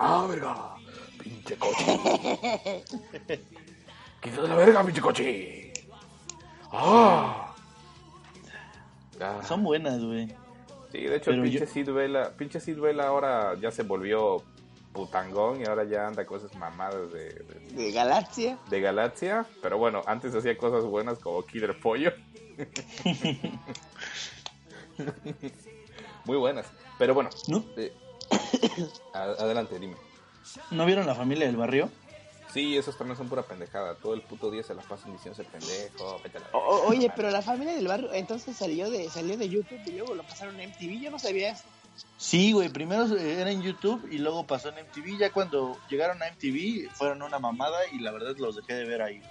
¡Ah, 0.03 0.25
verga! 0.27 0.55
¡Pinche 1.21 1.55
coche! 1.57 1.85
¡Quítate 4.21 4.47
la 4.47 4.55
verga, 4.55 4.83
pinche 4.83 5.01
coche! 5.01 5.73
¡Ah! 6.71 7.53
Ah, 9.19 9.41
Son 9.47 9.63
buenas, 9.63 10.03
güey. 10.03 10.27
Sí, 10.91 11.01
de 11.03 11.15
hecho, 11.17 11.29
pero 11.31 11.43
pinche 11.43 11.59
yo- 11.59 11.67
Sid 11.67 11.89
Vela, 11.91 12.31
pinche 12.35 12.59
Sid 12.59 12.79
Vela 12.79 13.07
ahora 13.07 13.55
ya 13.61 13.69
se 13.71 13.83
volvió 13.83 14.43
putangón 14.91 15.61
y 15.61 15.65
ahora 15.65 15.83
ya 15.85 16.07
anda 16.07 16.25
con 16.25 16.39
esas 16.39 16.53
mamadas 16.55 17.13
de, 17.13 17.29
de, 17.29 17.59
De 17.75 17.91
Galaxia. 17.91 18.57
de 18.69 18.81
Galaxia. 18.81 19.45
Pero 19.61 19.77
bueno, 19.77 20.01
antes 20.07 20.33
hacía 20.33 20.57
cosas 20.57 20.83
buenas 20.83 21.19
como 21.19 21.45
Killer 21.45 21.79
Pollo. 21.79 22.11
Muy 26.25 26.37
buenas. 26.37 26.65
Pero 26.97 27.13
bueno, 27.13 27.29
¿No? 27.47 27.63
eh, 27.77 27.93
adelante, 29.13 29.79
dime. 29.79 29.95
¿No 30.71 30.85
vieron 30.85 31.05
la 31.05 31.15
familia 31.15 31.45
del 31.47 31.57
barrio? 31.57 31.89
Sí, 32.53 32.75
esos 32.77 32.97
también 32.97 33.15
son 33.17 33.29
pura 33.29 33.43
pendejada. 33.43 33.95
Todo 33.95 34.13
el 34.13 34.21
puto 34.21 34.51
día 34.51 34.61
se 34.63 34.73
la 34.73 34.81
pasan 34.81 35.13
diciéndose 35.13 35.45
pendejo. 35.45 36.19
vete 36.23 36.37
a 36.37 36.41
la 36.41 36.47
O- 36.51 36.87
oye, 36.87 37.09
pero 37.15 37.29
la 37.31 37.41
familia 37.41 37.73
del 37.73 37.87
barrio 37.87 38.13
entonces 38.13 38.57
salió 38.57 38.89
de 38.89 39.09
salió 39.09 39.37
de 39.37 39.47
YouTube 39.47 39.79
y 39.85 39.91
luego 39.91 40.15
lo 40.15 40.23
pasaron 40.23 40.59
a 40.59 40.63
MTV. 40.63 40.99
Yo 41.01 41.11
no 41.11 41.19
sabía 41.19 41.51
eso. 41.51 41.63
Sí, 42.17 42.51
güey, 42.51 42.67
primero 42.69 43.05
eh, 43.15 43.41
era 43.41 43.51
en 43.51 43.61
YouTube 43.61 44.05
y 44.11 44.17
luego 44.17 44.45
pasó 44.45 44.69
en 44.69 44.75
MTV. 44.85 45.17
Ya 45.19 45.31
cuando 45.31 45.77
llegaron 45.89 46.21
a 46.21 46.27
MTV 46.27 46.89
fueron 46.93 47.21
una 47.21 47.39
mamada 47.39 47.77
y 47.93 47.99
la 47.99 48.11
verdad 48.11 48.35
los 48.37 48.55
dejé 48.57 48.73
de 48.73 48.85
ver 48.85 49.01
ahí. 49.01 49.21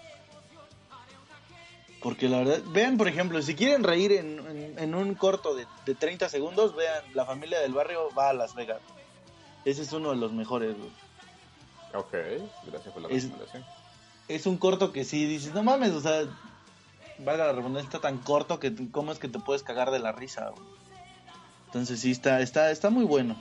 Porque 2.03 2.29
la 2.29 2.39
verdad, 2.39 2.61
vean 2.69 2.97
por 2.97 3.09
ejemplo, 3.09 3.41
si 3.43 3.55
quieren 3.55 3.85
reír 3.85 4.13
en, 4.13 4.39
en- 4.49 4.79
en 4.79 4.95
un 4.95 5.15
corto 5.15 5.55
de, 5.55 5.67
de 5.85 5.95
30 5.95 6.29
segundos, 6.29 6.75
vean, 6.75 7.03
la 7.15 7.27
familia 7.27 7.61
del 7.61 7.75
barrio 7.75 8.09
va 8.19 8.31
a 8.31 8.33
Las 8.33 8.55
Vegas. 8.55 8.81
Ese 9.67 9.83
es 9.83 9.93
uno 9.93 10.11
de 10.11 10.17
los 10.17 10.33
mejores, 10.33 10.77
güey. 10.79 10.91
Ok, 11.95 12.13
gracias 12.67 12.93
por 12.95 13.03
la 13.03 13.09
Es- 13.09 13.25
recomendación. 13.25 13.65
Es 14.29 14.47
un 14.47 14.57
corto 14.59 14.93
que 14.93 15.05
sí 15.05 15.27
dices, 15.27 15.53
no 15.53 15.63
mames, 15.63 15.91
o 15.91 16.01
sea, 16.01 16.23
valga 17.19 17.47
la 17.47 17.53
redundancia, 17.53 17.89
está 17.89 18.01
tan 18.01 18.19
corto 18.19 18.61
que 18.61 18.73
cómo 18.91 19.11
es 19.13 19.19
que 19.19 19.29
te 19.29 19.41
puedes 19.41 19.63
cagar 19.65 19.91
de 19.91 19.99
la 19.99 20.13
risa, 20.13 20.51
güey? 20.51 20.63
Entonces 21.67 22.01
sí, 22.01 22.13
está, 22.13 22.41
está, 22.41 22.71
está 22.71 22.91
muy 22.91 23.05
bueno. 23.05 23.37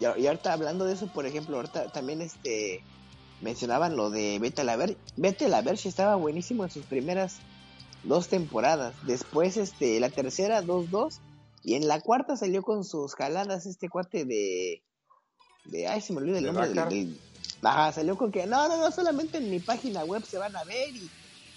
Y, 0.00 0.04
y 0.22 0.26
ahorita 0.26 0.52
hablando 0.52 0.84
de 0.86 0.94
eso, 0.94 1.06
por 1.08 1.26
ejemplo, 1.26 1.56
ahorita 1.56 1.92
también 1.92 2.22
este 2.22 2.82
mencionaban 3.40 3.96
lo 3.96 4.10
de 4.10 4.38
Vete 4.40 4.62
a 4.62 4.64
la 4.64 4.76
Ver. 4.76 4.96
Vete 5.16 5.44
a 5.46 5.48
la 5.48 5.60
Ver 5.62 5.74
estaba 5.84 6.16
buenísimo 6.16 6.64
en 6.64 6.70
sus 6.70 6.84
primeras 6.86 7.36
dos 8.04 8.28
temporadas. 8.28 8.96
Después 9.02 9.56
este 9.56 9.98
la 10.00 10.10
tercera 10.10 10.62
2-2 10.62 11.20
y 11.62 11.74
en 11.74 11.88
la 11.88 12.00
cuarta 12.00 12.36
salió 12.36 12.62
con 12.62 12.84
sus 12.84 13.14
jaladas 13.14 13.66
este 13.66 13.88
cuate 13.88 14.24
de 14.24 14.82
de 15.64 15.86
ay 15.86 16.00
se 16.00 16.12
me 16.12 16.20
olvida 16.20 16.38
el 16.38 16.44
¿De 16.44 16.52
nombre 16.52 16.66
del, 16.68 16.76
Dakar? 16.76 16.92
del- 16.92 17.20
Ajá, 17.62 17.92
salió 17.92 18.16
con 18.16 18.30
que 18.30 18.46
no, 18.46 18.68
no, 18.68 18.76
no, 18.78 18.90
solamente 18.90 19.38
en 19.38 19.48
mi 19.48 19.60
página 19.60 20.04
web 20.04 20.22
se 20.24 20.36
van 20.38 20.54
a 20.54 20.64
ver 20.64 20.94
y, 20.94 21.10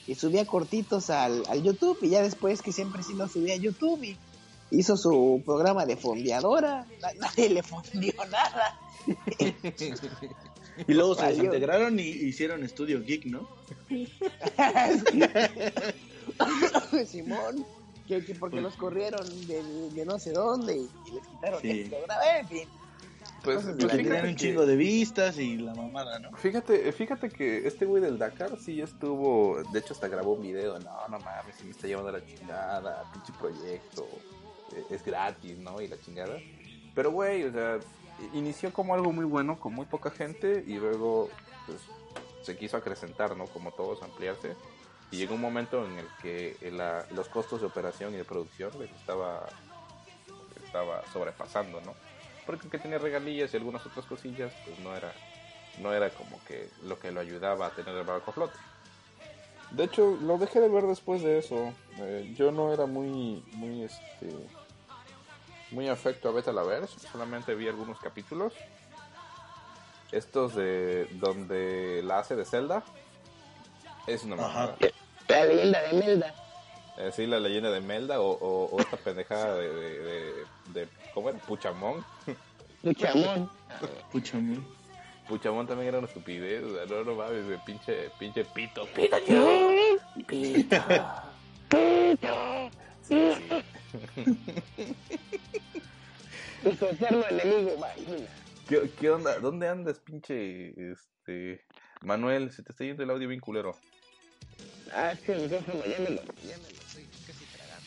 y 0.06 0.16
subía 0.16 0.46
cortitos 0.46 1.10
al, 1.10 1.44
al 1.50 1.64
YouTube 1.64 1.98
y 2.02 2.10
ya 2.12 2.22
después 2.22 2.62
que 2.62 2.72
siempre 2.72 3.04
sí 3.04 3.14
lo 3.14 3.28
subía 3.28 3.56
a 3.56 3.58
YouTube 3.58 4.02
y 4.04 4.18
hizo 4.72 4.96
su 4.96 5.42
programa 5.46 5.86
de 5.86 5.98
fondeadora, 5.98 6.88
Na- 7.02 7.14
nadie 7.20 7.50
le 7.50 7.62
fondió 7.64 8.14
nada. 8.32 8.80
Y 10.88 10.94
luego 10.94 11.16
se 11.16 11.26
desintegraron 11.28 12.00
y 12.00 12.04
hicieron 12.08 12.64
Estudio 12.64 13.02
Geek, 13.04 13.26
¿no? 13.26 13.50
Simón, 17.08 17.66
que, 18.08 18.24
que 18.24 18.36
porque 18.36 18.62
los 18.62 18.76
corrieron 18.76 19.26
de, 19.48 19.64
de 19.92 20.06
no 20.06 20.20
sé 20.20 20.32
dónde 20.32 20.76
y, 20.78 21.12
les 21.14 21.28
quitaron 21.28 21.62
Sí. 21.62 21.82
el 21.82 21.90
programa, 21.90 22.38
en 22.40 22.48
fin. 22.48 22.70
Pues, 23.44 23.64
pues 23.64 23.78
tenían 23.78 24.00
fíjate, 24.00 24.28
un 24.28 24.28
que, 24.28 24.36
chingo 24.36 24.66
de 24.66 24.76
vistas 24.76 25.38
y 25.38 25.58
la 25.58 25.74
mamada, 25.74 26.20
¿no? 26.20 26.32
fíjate, 26.38 26.92
fíjate 26.92 27.30
que 27.30 27.68
este 27.68 27.86
güey 27.86 28.02
del 28.02 28.18
Dakar 28.18 28.58
sí 28.60 28.82
estuvo, 28.82 29.62
de 29.72 29.80
hecho 29.80 29.94
hasta 29.94 30.08
grabó 30.08 30.34
un 30.34 30.42
video, 30.42 30.80
no, 30.80 31.08
no 31.08 31.20
mames, 31.20 31.56
si 31.56 31.66
me 31.66 31.72
está 31.72 31.88
llevando 31.88 32.12
la 32.12 32.26
chingada, 32.26 33.10
pinche 33.14 33.32
proyecto, 33.40 34.08
eh, 34.76 34.84
es 34.90 35.04
gratis, 35.06 35.58
¿no? 35.60 35.80
Y 35.82 35.88
la 35.88 35.98
chingada. 36.00 36.38
Pero 36.96 37.12
güey, 37.12 37.44
o 37.44 37.52
sea, 37.52 37.80
inició 38.34 38.74
como 38.74 38.94
algo 38.96 39.14
muy 39.14 39.26
bueno 39.26 39.60
con 39.60 39.74
muy 39.74 39.86
poca 39.86 40.10
gente 40.10 40.64
y 40.66 40.76
luego 40.76 41.30
pues 41.68 41.80
se 42.42 42.58
quiso 42.58 42.76
acrecentar, 42.78 43.38
¿no? 43.38 43.46
Como 43.46 43.72
todos, 43.72 44.02
ampliarse. 44.02 44.56
Y 45.12 45.18
llegó 45.18 45.36
un 45.36 45.42
momento 45.42 45.86
en 45.86 45.98
el 45.98 46.08
que 46.22 46.58
la- 46.72 47.06
los 47.12 47.28
costos 47.30 47.62
de 47.62 47.68
operación 47.68 48.14
y 48.14 48.18
de 48.18 48.26
producción 48.26 48.72
les 48.80 48.92
estaba, 48.92 49.48
estaba 50.66 51.02
sobrepasando, 51.14 51.80
¿no? 51.82 51.94
Porque 52.46 52.64
aunque 52.64 52.80
tenía 52.80 52.98
regalías 52.98 53.54
y 53.54 53.58
algunas 53.58 53.86
otras 53.86 54.06
cosillas, 54.06 54.54
pues 54.66 54.80
no 54.80 54.96
era, 54.96 55.12
no 55.80 55.94
era 55.94 56.10
como 56.10 56.40
que 56.46 56.70
lo 56.84 57.00
que 57.00 57.12
lo 57.12 57.22
ayudaba 57.22 57.68
a 57.68 57.70
tener 57.72 57.96
el 57.96 58.04
barco 58.04 58.32
a 58.32 58.34
flote. 58.34 58.60
De 59.72 59.84
hecho, 59.84 60.18
lo 60.22 60.38
dejé 60.38 60.62
de 60.62 60.70
ver 60.70 60.86
después 60.86 61.22
de 61.22 61.40
eso. 61.40 61.74
Eh, 62.00 62.34
yo 62.38 62.52
no 62.52 62.74
era 62.74 62.86
muy, 62.86 63.44
muy, 63.54 63.84
este, 63.84 64.30
muy 65.72 65.90
afecto 65.90 66.30
a 66.30 66.32
Beta 66.32 66.54
la 66.54 66.64
Verge. 66.64 66.98
Solamente 67.12 67.54
vi 67.54 67.68
algunos 67.68 68.00
capítulos. 68.00 68.54
Estos 70.12 70.56
de 70.56 71.06
donde 71.20 72.02
la 72.04 72.20
hace 72.20 72.36
de 72.38 72.46
Zelda. 72.46 72.84
Es 74.08 74.24
una 74.24 74.36
mamada. 74.38 74.78
La 75.28 75.46
leyenda 75.46 75.82
de 75.82 75.94
Melda. 75.94 76.36
Así 77.08 77.28
la 77.28 77.40
leyenda 77.40 77.70
de 77.70 77.82
Melda 77.82 78.22
o, 78.22 78.32
o, 78.32 78.66
o 78.76 78.80
esta 78.80 78.98
pendejada 78.98 79.56
de, 79.56 79.70
de, 79.72 80.00
de, 80.00 80.34
de- 80.74 80.88
¿cómo 81.14 81.30
era? 81.30 81.38
Puchamón. 81.40 82.04
Luchamón. 82.84 83.50
Puchamo. 84.12 84.66
Puchamón 85.28 85.68
también 85.68 85.90
era 85.90 85.98
una 86.00 86.08
estupidez, 86.08 86.64
o 86.64 86.74
sea, 86.74 86.86
no, 86.86 87.04
no 87.04 87.16
mames, 87.16 87.44
pinche, 87.66 88.10
pinche 88.18 88.46
pito, 88.46 88.88
pito, 88.88 89.18
pito. 90.26 90.70
Sí, 93.04 93.34
sí. 93.36 93.64
Nuestro 96.64 96.90
eterno 96.90 97.24
enemigo, 97.30 97.74
imagina. 97.78 98.28
¿Qué, 98.68 98.90
qué 99.00 99.10
onda? 99.10 99.40
¿Dónde 99.40 99.68
andas, 99.68 100.00
pinche, 100.00 100.70
este... 100.92 101.66
Manuel, 102.02 102.52
se 102.52 102.64
te 102.64 102.72
está 102.72 102.84
yendo 102.86 103.04
el 103.04 103.10
audio 103.10 103.28
bien 103.28 103.40
culero. 103.42 103.76
Ah, 104.94 105.12
micrófono 105.12 105.36
estoy 106.68 107.04
casi 107.26 107.46
tragando. 107.56 107.86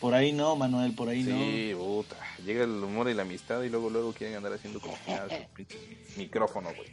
Por 0.00 0.14
ahí 0.14 0.32
no, 0.32 0.56
Manuel, 0.56 0.94
por 0.94 1.08
ahí 1.08 1.24
Sí, 1.24 1.74
puta. 1.76 2.16
Llega 2.44 2.64
el 2.64 2.70
humor 2.70 3.08
y 3.08 3.14
la 3.14 3.22
amistad 3.22 3.62
y 3.62 3.68
luego 3.68 3.90
luego 3.90 4.12
quieren 4.12 4.36
andar 4.36 4.52
haciendo 4.52 4.80
como 4.80 4.96
que 5.04 5.10
nada, 5.12 5.28
su 5.48 5.54
pinche 5.54 5.78
micrófono, 6.16 6.70
güey. 6.74 6.88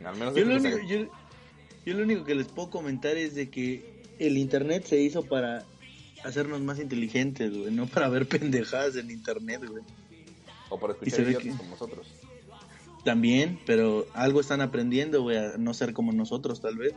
No. 0.00 0.08
Al 0.08 0.16
menos 0.16 0.34
no. 0.34 0.38
Yo 0.38 0.44
lo, 0.44 0.56
único, 0.56 0.78
yo, 0.88 0.98
yo 1.86 1.94
lo 1.94 2.02
único 2.02 2.24
que 2.24 2.34
les 2.34 2.46
puedo 2.48 2.70
comentar 2.70 3.16
es 3.16 3.34
de 3.34 3.50
que 3.50 4.02
el 4.18 4.36
internet 4.38 4.84
se 4.86 5.00
hizo 5.00 5.24
para 5.24 5.64
hacernos 6.24 6.60
más 6.62 6.80
inteligentes, 6.80 7.52
güey, 7.56 7.70
no 7.72 7.86
para 7.86 8.08
ver 8.08 8.26
pendejadas 8.28 8.96
en 8.96 9.10
internet, 9.10 9.62
güey. 9.66 9.82
O 10.70 10.78
para 10.80 10.92
escuchar 10.94 11.20
idiotas 11.20 11.42
que- 11.44 11.50
como 11.50 11.70
nosotros. 11.70 12.06
También, 13.08 13.58
pero 13.64 14.04
algo 14.12 14.38
están 14.38 14.60
aprendiendo, 14.60 15.22
güey, 15.22 15.38
a 15.38 15.56
no 15.56 15.72
ser 15.72 15.94
como 15.94 16.12
nosotros, 16.12 16.60
tal 16.60 16.76
vez. 16.76 16.92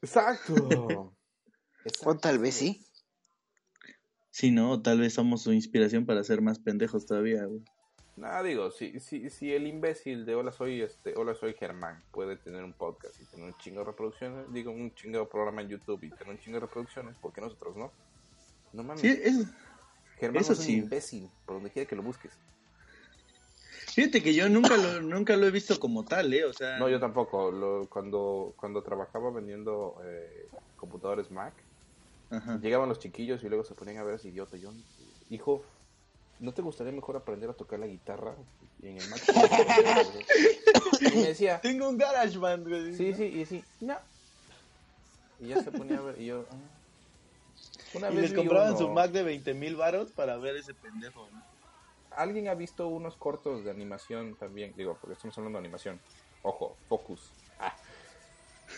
Exacto. 0.00 1.12
O 2.04 2.16
tal 2.16 2.38
vez 2.38 2.54
sí. 2.54 2.86
Sí, 4.30 4.52
no, 4.52 4.80
tal 4.80 5.00
vez 5.00 5.14
somos 5.14 5.42
su 5.42 5.52
inspiración 5.52 6.06
para 6.06 6.22
ser 6.22 6.42
más 6.42 6.60
pendejos 6.60 7.06
todavía, 7.06 7.44
güey. 7.44 7.64
Nada, 8.14 8.44
digo, 8.44 8.70
si, 8.70 9.00
si, 9.00 9.30
si 9.30 9.52
el 9.52 9.66
imbécil 9.66 10.24
de 10.24 10.36
Hola 10.36 10.52
soy 10.52 10.80
este 10.80 11.16
Hola 11.16 11.34
soy 11.34 11.54
Germán 11.54 12.04
puede 12.12 12.36
tener 12.36 12.62
un 12.62 12.72
podcast 12.72 13.20
y 13.20 13.24
tener 13.24 13.46
un 13.46 13.54
chingo 13.58 13.80
de 13.80 13.86
reproducciones, 13.86 14.52
digo, 14.52 14.70
un 14.70 14.94
chingo 14.94 15.18
de 15.18 15.26
programa 15.26 15.62
en 15.62 15.70
YouTube 15.70 16.04
y 16.04 16.10
tener 16.10 16.28
un 16.28 16.38
chingo 16.38 16.58
de 16.58 16.66
reproducciones, 16.66 17.16
¿por 17.16 17.32
qué 17.32 17.40
nosotros 17.40 17.74
no? 17.76 17.90
No 18.72 18.84
mames. 18.84 19.00
Sí. 19.00 19.44
Germán 20.20 20.40
eso 20.40 20.52
es 20.52 20.60
un 20.60 20.70
imbécil, 20.70 21.28
por 21.44 21.56
donde 21.56 21.70
quiera 21.70 21.88
que 21.88 21.96
lo 21.96 22.04
busques. 22.04 22.38
Fíjate 23.94 24.22
que 24.22 24.34
yo 24.34 24.48
nunca 24.48 24.76
lo, 24.76 25.00
nunca 25.02 25.36
lo 25.36 25.46
he 25.46 25.50
visto 25.50 25.78
como 25.78 26.04
tal, 26.04 26.32
¿eh? 26.32 26.44
O 26.44 26.52
sea, 26.52 26.78
No, 26.78 26.88
yo 26.88 26.98
tampoco. 26.98 27.50
Lo, 27.50 27.88
cuando, 27.88 28.54
cuando 28.56 28.82
trabajaba 28.82 29.30
vendiendo 29.30 29.96
eh, 30.04 30.48
computadores 30.76 31.30
Mac, 31.30 31.54
Ajá. 32.30 32.58
llegaban 32.60 32.88
los 32.88 32.98
chiquillos 32.98 33.42
y 33.44 33.48
luego 33.48 33.64
se 33.64 33.74
ponían 33.74 33.98
a 33.98 34.04
ver 34.04 34.14
ese 34.14 34.28
idiota. 34.28 34.56
Yo, 34.56 34.72
hijo, 35.28 35.62
¿no 36.38 36.54
te 36.54 36.62
gustaría 36.62 36.92
mejor 36.92 37.16
aprender 37.16 37.50
a 37.50 37.54
tocar 37.54 37.78
la 37.80 37.86
guitarra 37.86 38.34
en 38.80 38.96
el 38.96 39.08
Mac? 39.10 39.20
y 41.00 41.04
me 41.16 41.28
decía, 41.28 41.60
Tengo 41.60 41.88
un 41.88 41.98
GarageBand, 41.98 42.66
güey. 42.68 42.94
sí, 42.94 43.12
sí, 43.12 43.24
y 43.24 43.44
sí, 43.44 43.62
no. 43.80 43.98
Y 45.38 45.48
ya 45.48 45.60
se 45.62 45.70
ponía 45.70 45.98
a 45.98 46.02
ver, 46.02 46.20
y 46.20 46.26
yo, 46.26 46.46
ah. 46.50 46.56
Una 47.94 48.10
Y 48.10 48.14
vez 48.14 48.30
les 48.30 48.32
compraban 48.32 48.70
uno- 48.70 48.78
su 48.78 48.88
Mac 48.88 49.10
de 49.10 49.22
20 49.22 49.52
mil 49.52 49.76
varos 49.76 50.12
para 50.12 50.38
ver 50.38 50.56
ese 50.56 50.72
pendejo, 50.72 51.28
¿no? 51.30 51.51
¿Alguien 52.16 52.48
ha 52.48 52.54
visto 52.54 52.88
unos 52.88 53.16
cortos 53.16 53.64
de 53.64 53.70
animación 53.70 54.34
también? 54.36 54.72
Digo, 54.76 54.96
porque 55.00 55.14
estamos 55.14 55.36
hablando 55.38 55.58
de 55.58 55.64
animación. 55.64 56.00
Ojo, 56.42 56.76
focus. 56.88 57.30
Ah. 57.58 57.74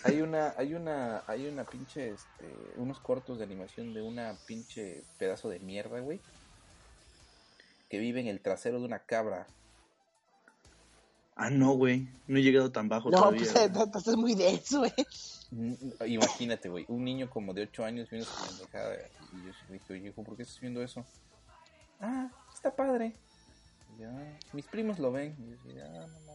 Hay 0.05 0.21
una, 0.21 0.55
hay 0.57 0.75
una, 0.75 1.23
hay 1.27 1.47
una 1.47 1.65
pinche, 1.65 2.11
este, 2.11 2.45
unos 2.77 2.99
cortos 2.99 3.39
de 3.39 3.45
animación 3.45 3.95
de 3.95 4.03
una 4.03 4.37
pinche 4.47 5.03
pedazo 5.19 5.49
de 5.49 5.61
mierda, 5.61 6.01
güey. 6.01 6.21
Que 7.89 7.99
vive 7.99 8.21
en 8.21 8.27
el 8.27 8.41
trasero 8.41 8.81
de 8.81 8.87
una 8.87 8.99
cabra. 9.01 9.47
Ah, 11.37 11.51
no, 11.51 11.73
güey. 11.73 12.07
No 12.27 12.39
he 12.39 12.43
llegado 12.43 12.71
tan 12.71 12.89
bajo 12.89 13.11
No, 13.11 13.19
todavía. 13.19 13.41
pues 13.53 13.73
güey. 13.73 13.85
estás 13.87 14.17
muy 14.17 14.35
denso, 14.35 14.85
eh. 14.85 14.95
Mm, 15.51 15.75
Imagínate, 16.07 16.69
güey, 16.69 16.85
un 16.89 17.05
niño 17.05 17.29
como 17.31 17.53
de 17.55 17.63
8 17.63 17.85
años 17.85 18.11
viendo 18.11 18.29
esa 18.29 18.47
pendejada. 18.47 18.97
Y 19.33 19.37
yo 19.47 19.53
dije, 19.73 19.93
oye, 19.93 20.09
hijo, 20.09 20.23
¿por 20.25 20.37
qué 20.37 20.43
estás 20.43 20.61
viendo 20.61 20.83
eso? 20.83 21.05
Ah, 22.01 22.29
está 22.53 22.75
padre. 22.75 23.15
Y 23.97 24.03
yo, 24.03 24.09
"Ah, 24.11 24.39
mis 24.53 24.67
primos 24.67 24.99
lo 24.99 25.13
ven. 25.13 25.35
Y 25.39 25.45
yo 25.45 25.51
decía, 25.51 25.85
ah, 25.87 26.07
no. 26.27 26.35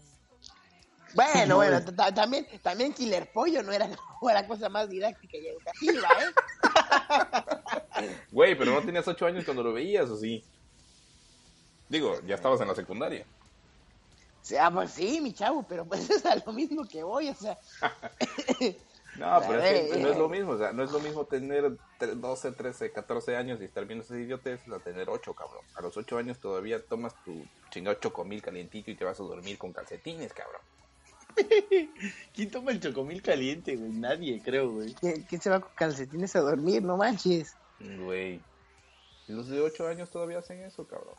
Bueno, 1.13 1.45
No, 1.47 1.55
bueno, 1.55 1.81
también, 2.13 2.47
también 2.61 2.93
Killer 2.93 3.31
Pollo 3.31 3.63
no 3.63 3.71
era 3.73 3.89
la 4.21 4.47
cosa 4.47 4.69
más 4.69 4.89
didáctica 4.89 5.37
y 5.37 5.47
educativa, 5.47 6.07
¿eh? 6.21 6.33
Güey, 8.31 8.57
pero 8.57 8.73
no 8.73 8.81
tenías 8.81 9.07
8 9.07 9.25
años 9.25 9.43
cuando 9.43 9.63
lo 9.63 9.73
veías, 9.73 10.09
¿o 10.09 10.17
sí? 10.17 10.43
Digo, 11.89 12.21
ya 12.25 12.35
estabas 12.35 12.61
en 12.61 12.67
la 12.67 12.75
secundaria. 12.75 13.25
O 14.41 14.45
sea, 14.45 14.71
pues 14.71 14.91
sí, 14.91 15.19
mi 15.21 15.33
chavo, 15.33 15.63
pero 15.67 15.85
pues 15.85 16.09
es 16.09 16.25
a 16.25 16.35
lo 16.35 16.53
mismo 16.53 16.87
que 16.87 17.03
voy, 17.03 17.29
o 17.29 17.35
sea. 17.35 17.57
No, 19.19 19.41
pero 19.45 19.61
es 19.61 19.91
que 19.91 19.99
no 19.99 20.09
es 20.09 20.17
lo 20.17 20.29
mismo, 20.29 20.51
o 20.51 20.57
sea, 20.57 20.71
no 20.71 20.83
es 20.83 20.91
lo 20.91 20.99
mismo 20.99 21.25
tener 21.25 21.65
tre- 21.99 22.13
12, 22.13 22.51
13, 22.53 22.91
14 22.91 23.35
años 23.35 23.59
y 23.59 23.65
estar 23.65 23.85
viendo 23.85 24.05
esas 24.05 24.17
idioteces 24.17 24.71
a 24.71 24.79
tener 24.79 25.09
8, 25.09 25.33
cabrón. 25.33 25.63
A 25.75 25.81
los 25.81 25.97
8 25.97 26.17
años 26.17 26.39
todavía 26.39 26.83
tomas 26.85 27.13
tu 27.25 27.43
chingado 27.69 27.99
chocomil 27.99 28.41
calientito 28.41 28.91
y 28.91 28.95
te 28.95 29.03
vas 29.03 29.19
a 29.19 29.23
dormir 29.23 29.57
con 29.57 29.73
calcetines, 29.73 30.33
cabrón. 30.33 30.61
¿Quién 32.33 32.49
toma 32.49 32.71
el 32.71 32.79
chocomil 32.79 33.21
caliente, 33.21 33.75
güey? 33.75 33.91
Nadie, 33.91 34.41
creo, 34.41 34.71
güey. 34.71 34.93
¿Quién, 34.93 35.41
se 35.41 35.49
va 35.49 35.59
con 35.59 35.71
calcetines 35.75 36.35
a 36.35 36.39
dormir? 36.39 36.81
No 36.81 36.95
manches. 36.95 37.55
Güey. 37.79 38.41
Y 39.27 39.33
los 39.33 39.49
de 39.49 39.59
8 39.59 39.87
años 39.87 40.09
todavía 40.09 40.39
hacen 40.39 40.63
eso, 40.63 40.87
cabrón. 40.87 41.15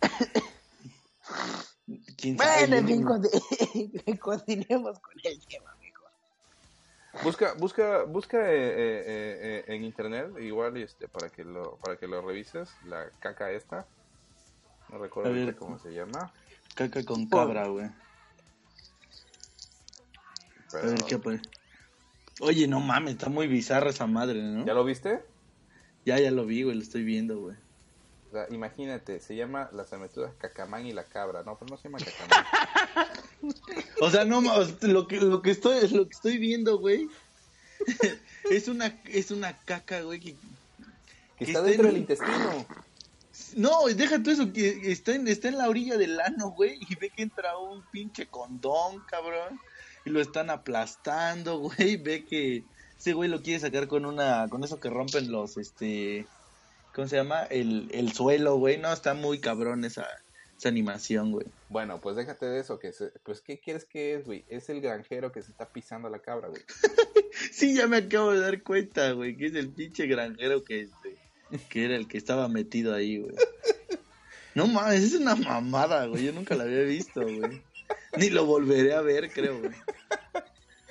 ¿Quién 2.16 2.38
sabe? 2.38 2.66
Bueno, 2.66 2.76
en 2.76 2.86
fin, 2.86 3.04
continuemos 4.18 4.98
con 5.00 5.14
el 5.24 5.46
tema. 5.46 5.76
Busca, 7.22 7.52
busca, 7.54 8.04
busca 8.04 8.38
eh, 8.50 8.56
eh, 8.56 9.04
eh, 9.06 9.64
eh, 9.68 9.74
en 9.74 9.84
internet, 9.84 10.30
igual 10.40 10.76
este, 10.78 11.08
para 11.08 11.28
que 11.28 11.44
lo, 11.44 11.76
para 11.76 11.96
que 11.96 12.06
lo 12.06 12.22
revises, 12.26 12.70
la 12.86 13.10
caca 13.20 13.50
esta. 13.50 13.86
No 14.88 14.98
recuerdo 14.98 15.30
A 15.30 15.32
ver. 15.32 15.44
ahorita 15.44 15.58
cómo 15.58 15.78
se 15.78 15.92
llama. 15.92 16.32
Caca 16.74 17.04
con 17.04 17.28
cabra, 17.28 17.66
güey. 17.66 17.86
A 20.72 20.86
ver 20.86 21.04
qué 21.06 21.14
aparece. 21.16 21.44
Oye, 22.40 22.66
no 22.66 22.80
mames, 22.80 23.14
está 23.14 23.28
muy 23.28 23.46
bizarra 23.46 23.90
esa 23.90 24.06
madre, 24.06 24.42
¿no? 24.42 24.64
¿Ya 24.64 24.72
lo 24.72 24.84
viste? 24.84 25.22
Ya, 26.04 26.18
ya 26.18 26.30
lo 26.30 26.46
vi, 26.46 26.62
güey, 26.62 26.76
lo 26.76 26.82
estoy 26.82 27.04
viendo, 27.04 27.38
güey. 27.40 27.56
Sea, 28.32 28.46
imagínate, 28.50 29.20
se 29.20 29.36
llama 29.36 29.68
las 29.72 29.92
aventuras 29.92 30.32
Cacamán 30.38 30.86
y 30.86 30.92
la 30.92 31.04
cabra. 31.04 31.42
No, 31.44 31.56
pero 31.58 31.70
no 31.70 31.76
se 31.76 31.84
llama 31.88 31.98
Cacamán. 31.98 32.46
O 34.00 34.10
sea, 34.10 34.24
no, 34.24 34.40
lo 34.82 35.06
que, 35.08 35.20
lo 35.20 35.42
que 35.42 35.50
estoy, 35.50 35.88
lo 35.88 36.06
que 36.08 36.14
estoy 36.14 36.38
viendo, 36.38 36.78
güey, 36.78 37.08
es 38.50 38.68
una, 38.68 39.00
es 39.06 39.30
una 39.32 39.58
caca, 39.58 40.00
güey, 40.02 40.20
que, 40.20 40.32
que 40.32 40.36
Que 41.38 41.44
está 41.44 41.58
está 41.58 41.62
dentro 41.62 41.88
en- 41.88 41.94
del 41.94 42.00
intestino. 42.02 42.66
No, 43.56 43.86
deja 43.86 44.22
tú 44.22 44.30
eso, 44.30 44.52
que 44.52 44.92
está 44.92 45.14
en, 45.14 45.26
está 45.26 45.48
en 45.48 45.58
la 45.58 45.68
orilla 45.68 45.96
del 45.96 46.20
ano, 46.20 46.50
güey, 46.50 46.78
y 46.88 46.94
ve 46.96 47.10
que 47.10 47.22
entra 47.22 47.58
un 47.58 47.82
pinche 47.90 48.26
condón, 48.26 49.00
cabrón, 49.08 49.60
y 50.04 50.10
lo 50.10 50.20
están 50.20 50.50
aplastando, 50.50 51.58
güey, 51.58 51.96
ve 51.96 52.24
que 52.24 52.62
ese 52.98 53.12
güey 53.12 53.28
lo 53.28 53.42
quiere 53.42 53.58
sacar 53.60 53.88
con 53.88 54.04
una, 54.06 54.46
con 54.48 54.62
eso 54.62 54.78
que 54.78 54.88
rompen 54.90 55.32
los, 55.32 55.56
este, 55.56 56.26
¿cómo 56.94 57.08
se 57.08 57.16
llama? 57.16 57.42
El, 57.44 57.88
el 57.92 58.12
suelo, 58.12 58.56
güey, 58.56 58.78
no, 58.78 58.92
está 58.92 59.14
muy 59.14 59.38
cabrón 59.40 59.84
esa, 59.84 60.06
esa 60.58 60.68
animación, 60.68 61.32
güey. 61.32 61.46
Bueno, 61.68 62.00
pues 62.00 62.16
déjate 62.16 62.46
de 62.46 62.60
eso. 62.60 62.78
que 62.78 62.92
se- 62.92 63.12
Pues, 63.24 63.40
¿qué 63.40 63.58
quieres 63.58 63.84
que 63.84 64.14
es, 64.14 64.24
güey? 64.24 64.44
Es 64.48 64.68
el 64.68 64.80
granjero 64.80 65.32
que 65.32 65.42
se 65.42 65.50
está 65.50 65.68
pisando 65.68 66.08
la 66.08 66.18
cabra, 66.20 66.48
güey. 66.48 66.62
Sí, 67.50 67.74
ya 67.74 67.86
me 67.86 67.96
acabo 67.96 68.32
de 68.32 68.40
dar 68.40 68.62
cuenta, 68.62 69.12
güey, 69.12 69.36
que 69.36 69.46
es 69.46 69.54
el 69.54 69.70
pinche 69.70 70.06
granjero 70.06 70.62
que, 70.64 70.82
este, 70.82 71.16
que 71.70 71.84
era 71.86 71.96
el 71.96 72.06
que 72.06 72.18
estaba 72.18 72.46
metido 72.48 72.94
ahí, 72.94 73.18
güey. 73.20 73.34
No 74.54 74.66
mames, 74.66 75.02
es 75.02 75.14
una 75.14 75.34
mamada, 75.34 76.06
güey, 76.06 76.24
yo 76.26 76.32
nunca 76.32 76.54
la 76.54 76.64
había 76.64 76.82
visto, 76.82 77.22
güey. 77.22 77.62
Ni 78.18 78.28
lo 78.28 78.44
volveré 78.44 78.92
a 78.94 79.00
ver, 79.00 79.30
creo, 79.32 79.58
güey. 79.60 79.72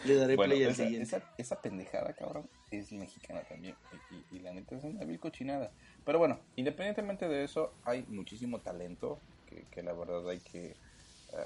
Le 0.05 0.15
daré 0.15 0.35
Bueno, 0.35 0.53
play 0.53 0.63
al 0.63 0.71
esa, 0.71 0.83
siguiente. 0.83 1.03
esa, 1.03 1.23
esa 1.37 1.61
pendejada, 1.61 2.13
cabrón, 2.13 2.49
es 2.71 2.91
mexicana 2.91 3.41
también. 3.47 3.75
Y, 4.11 4.15
y- 4.15 4.37
y 4.37 4.39
la 4.39 4.53
neta 4.53 4.75
es 4.75 4.83
una 4.83 5.05
vil 5.05 5.19
cochinada. 5.19 5.71
Pero 6.05 6.19
bueno, 6.19 6.39
independientemente 6.55 7.27
de 7.27 7.43
eso, 7.43 7.73
hay 7.83 8.03
muchísimo 8.07 8.59
talento 8.61 9.19
que, 9.45 9.65
que 9.71 9.83
la 9.83 9.93
verdad 9.93 10.27
hay 10.29 10.39
que, 10.39 10.67
eh, 10.67 10.75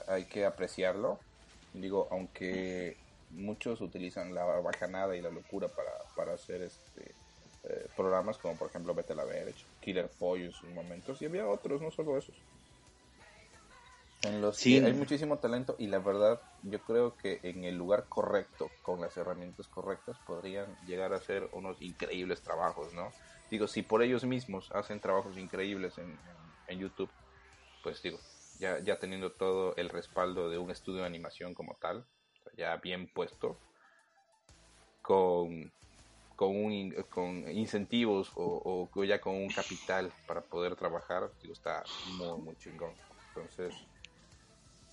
hay 0.08 0.26
que 0.26 0.45
apreciarlo. 0.45 1.20
Digo, 1.74 2.08
aunque 2.12 2.97
muchos 3.30 3.82
utilizan 3.82 4.34
la 4.34 4.45
bajanada 4.45 5.16
y 5.16 5.22
la 5.22 5.30
locura 5.30 5.68
para, 5.68 5.91
para 6.16 6.34
hacer 6.34 6.62
este 6.62 7.16
eh, 7.64 7.88
programas 7.95 8.38
como 8.38 8.56
por 8.58 8.70
ejemplo 8.70 8.93
Vete 8.93 9.14
a 9.14 9.16
la 9.16 9.26
Verge, 9.26 9.66
Killer 9.82 10.10
Pollo 10.20 10.45
en 10.45 10.51
sus 10.51 10.70
momentos, 10.70 11.22
y 11.22 11.26
había 11.26 11.47
otros, 11.47 11.82
no 11.82 11.89
solo 11.91 12.18
esos. 12.18 12.36
En 14.26 14.42
los 14.42 14.62
Sí. 14.62 14.62
que 14.62 14.82
hay 14.84 14.94
muchísimo 14.94 15.40
talento 15.40 15.76
y 15.80 15.88
la 15.88 16.00
verdad 16.00 16.42
yo 16.62 16.84
creo 16.84 17.16
que 17.18 17.40
en 17.44 17.64
el 17.64 17.76
lugar 17.76 18.08
correcto, 18.10 18.78
con 18.82 19.02
las 19.02 19.18
herramientas 19.18 19.68
correctas, 19.70 20.20
podrían 20.20 20.78
llegar 20.78 21.14
a 21.14 21.18
hacer 21.18 21.50
unos 21.54 21.82
increíbles 21.82 22.44
trabajos, 22.44 22.94
¿no? 22.94 23.16
Digo, 23.50 23.68
si 23.68 23.84
por 23.84 24.04
ellos 24.04 24.26
mismos 24.26 24.70
hacen 24.74 25.02
trabajos 25.02 25.38
increíbles 25.38 25.98
en, 25.98 26.22
en- 26.28 26.58
en 26.68 26.80
YouTube, 26.80 27.14
pues 27.82 28.02
digo, 28.02 28.26
ya, 28.54 28.84
ya 28.84 29.00
teniendo 29.00 29.36
todo 29.36 29.76
el 29.78 29.90
respaldo 29.90 30.50
de 30.50 30.58
un 30.60 30.72
estudio 30.72 31.02
de 31.02 31.08
animación 31.08 31.54
como 31.54 31.78
tal, 31.82 32.08
ya 32.58 32.78
bien 32.78 33.12
puesto, 33.14 33.64
con, 35.02 35.74
con, 36.36 36.56
un, 36.56 36.94
con 37.10 37.50
incentivos 37.52 38.32
o, 38.36 38.90
o 38.94 39.04
ya 39.06 39.22
con 39.22 39.36
un 39.36 39.52
capital 39.52 40.16
para 40.26 40.48
poder 40.48 40.76
trabajar, 40.76 41.36
digo, 41.42 41.54
está 41.54 41.92
muy, 42.04 42.40
muy 42.42 42.58
chingón. 42.58 43.02
Entonces, 43.28 43.88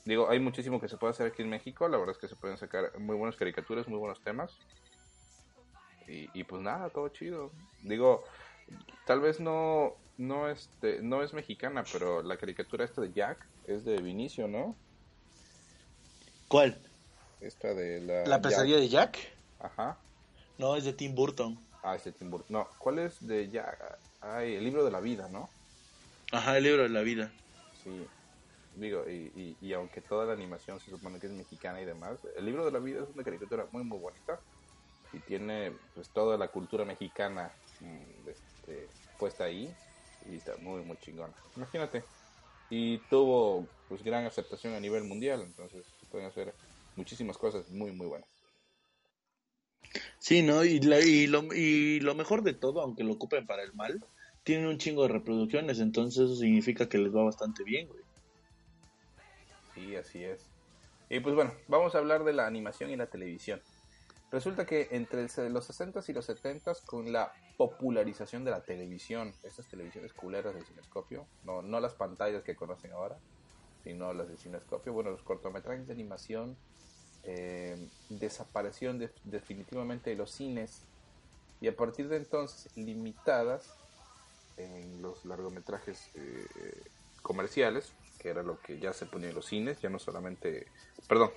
digo, 0.04 0.28
hay 0.28 0.40
muchísimo 0.40 0.80
que 0.80 0.88
se 0.88 0.96
puede 0.96 1.12
hacer 1.12 1.26
aquí 1.28 1.42
en 1.42 1.50
México, 1.50 1.88
la 1.88 1.98
verdad 1.98 2.14
es 2.14 2.18
que 2.18 2.28
se 2.28 2.36
pueden 2.36 2.56
sacar 2.56 2.98
muy 2.98 3.16
buenas 3.16 3.36
caricaturas, 3.36 3.88
muy 3.88 3.98
buenos 3.98 4.20
temas. 4.22 4.56
Y, 6.08 6.28
y 6.38 6.44
pues 6.44 6.62
nada, 6.62 6.90
todo 6.90 7.08
chido. 7.08 7.52
Digo, 7.82 8.24
tal 9.06 9.20
vez 9.20 9.40
no, 9.40 9.94
no, 10.18 10.48
este, 10.48 11.00
no 11.02 11.22
es 11.22 11.32
mexicana, 11.32 11.84
pero 11.90 12.22
la 12.22 12.36
caricatura 12.36 12.84
esta 12.84 13.00
de 13.00 13.12
Jack 13.12 13.46
es 13.66 13.84
de 13.84 13.96
Vinicio, 13.98 14.48
¿no? 14.48 14.76
¿Cuál? 16.48 16.78
Esta 17.40 17.72
de 17.74 18.00
la... 18.00 18.26
¿La 18.26 18.42
pesadilla 18.42 18.76
de 18.76 18.88
Jack? 18.88 19.16
Jack. 19.16 19.32
Ajá. 19.60 19.98
No, 20.58 20.76
es 20.76 20.84
de 20.84 20.92
Tim 20.92 21.14
Burton. 21.14 21.58
Ah, 21.82 21.96
es 21.96 22.04
de 22.04 22.12
Tim 22.12 22.30
Burton. 22.30 22.48
No, 22.50 22.68
¿cuál 22.78 22.98
es 22.98 23.26
de 23.26 23.48
Jack? 23.50 23.98
Ay, 24.20 24.54
el 24.54 24.64
libro 24.64 24.84
de 24.84 24.90
la 24.90 25.00
vida, 25.00 25.28
¿no? 25.28 25.48
Ajá, 26.30 26.58
el 26.58 26.64
libro 26.64 26.82
de 26.82 26.88
la 26.88 27.00
vida. 27.00 27.32
Sí. 27.82 28.06
Digo, 28.74 29.04
y, 29.08 29.56
y, 29.60 29.72
aunque 29.74 30.02
toda 30.02 30.26
la 30.26 30.32
animación 30.32 30.80
se 30.80 30.90
supone 30.90 31.18
que 31.20 31.26
es 31.26 31.32
mexicana 31.32 31.80
y 31.82 31.84
demás, 31.84 32.20
el 32.36 32.44
libro 32.46 32.64
de 32.64 32.72
la 32.72 32.78
vida 32.80 33.02
es 33.02 33.10
una 33.10 33.24
caricatura 33.24 33.68
muy, 33.72 33.84
muy 33.84 33.98
bonita. 33.98 34.40
Y 35.12 35.20
tiene 35.20 35.78
pues 35.94 36.10
toda 36.12 36.38
la 36.38 36.48
cultura 36.48 36.84
mexicana 36.84 37.54
mm, 37.80 38.28
este, 38.28 38.94
puesta 39.18 39.44
ahí. 39.44 39.76
Y 40.22 40.36
está 40.36 40.56
muy, 40.58 40.82
muy 40.84 40.96
chingona. 40.98 41.34
Imagínate. 41.56 42.08
Y 42.70 43.06
tuvo 43.08 43.70
pues 43.88 44.02
gran 44.02 44.24
aceptación 44.26 44.74
a 44.74 44.80
nivel 44.80 45.04
mundial. 45.04 45.42
Entonces 45.42 45.94
pueden 46.10 46.28
hacer 46.28 46.54
muchísimas 46.96 47.38
cosas 47.38 47.68
muy, 47.70 47.92
muy 47.92 48.06
buenas. 48.06 48.30
Sí, 50.18 50.42
¿no? 50.42 50.64
Y, 50.64 50.80
la- 50.80 51.00
y, 51.00 51.26
lo, 51.26 51.44
y 51.54 52.00
lo 52.00 52.14
mejor 52.14 52.42
de 52.42 52.54
todo, 52.54 52.80
aunque 52.80 53.04
lo 53.04 53.12
ocupen 53.14 53.46
para 53.46 53.62
el 53.62 53.74
mal, 53.74 54.02
tienen 54.44 54.66
un 54.66 54.78
chingo 54.78 55.02
de 55.02 55.08
reproducciones, 55.10 55.80
entonces 55.80 56.24
eso 56.24 56.36
significa 56.36 56.88
que 56.88 56.98
les 56.98 57.14
va 57.14 57.24
bastante 57.24 57.64
bien, 57.64 57.88
güey. 57.88 58.02
Sí, 59.74 59.96
así 59.96 60.24
es. 60.24 60.46
Y 61.08 61.20
pues 61.20 61.34
bueno, 61.34 61.52
vamos 61.68 61.94
a 61.94 61.98
hablar 61.98 62.24
de 62.24 62.32
la 62.32 62.46
animación 62.46 62.90
y 62.90 62.96
la 62.96 63.06
televisión. 63.06 63.60
Resulta 64.30 64.64
que 64.64 64.88
entre 64.92 65.22
los 65.50 65.68
60s 65.68 66.08
y 66.08 66.12
los 66.14 66.28
70s, 66.28 66.84
con 66.86 67.12
la 67.12 67.32
popularización 67.58 68.44
de 68.44 68.50
la 68.50 68.62
televisión, 68.62 69.34
esas 69.42 69.66
televisiones 69.68 70.12
culeras 70.14 70.54
del 70.54 70.64
cinescopio, 70.64 71.26
no, 71.44 71.60
no 71.60 71.80
las 71.80 71.92
pantallas 71.94 72.42
que 72.42 72.56
conocen 72.56 72.92
ahora, 72.92 73.18
sino 73.84 74.12
las 74.14 74.28
del 74.28 74.38
cinescopio, 74.38 74.92
bueno, 74.94 75.10
los 75.10 75.22
cortometrajes 75.22 75.86
de 75.86 75.92
animación 75.92 76.56
eh, 77.24 77.76
desaparecieron 78.08 78.98
de- 78.98 79.10
definitivamente 79.24 80.10
de 80.10 80.16
los 80.16 80.30
cines 80.30 80.80
y 81.60 81.68
a 81.68 81.76
partir 81.76 82.08
de 82.08 82.16
entonces 82.16 82.74
limitadas 82.76 83.74
en 84.56 85.02
los 85.02 85.24
largometrajes 85.24 86.08
eh, 86.14 86.46
comerciales, 87.22 87.92
que 88.22 88.30
era 88.30 88.42
lo 88.42 88.60
que 88.60 88.78
ya 88.78 88.92
se 88.92 89.06
ponía 89.06 89.30
en 89.30 89.34
los 89.34 89.46
cines, 89.46 89.80
ya 89.80 89.90
no 89.90 89.98
solamente, 89.98 90.68
perdón, 91.08 91.30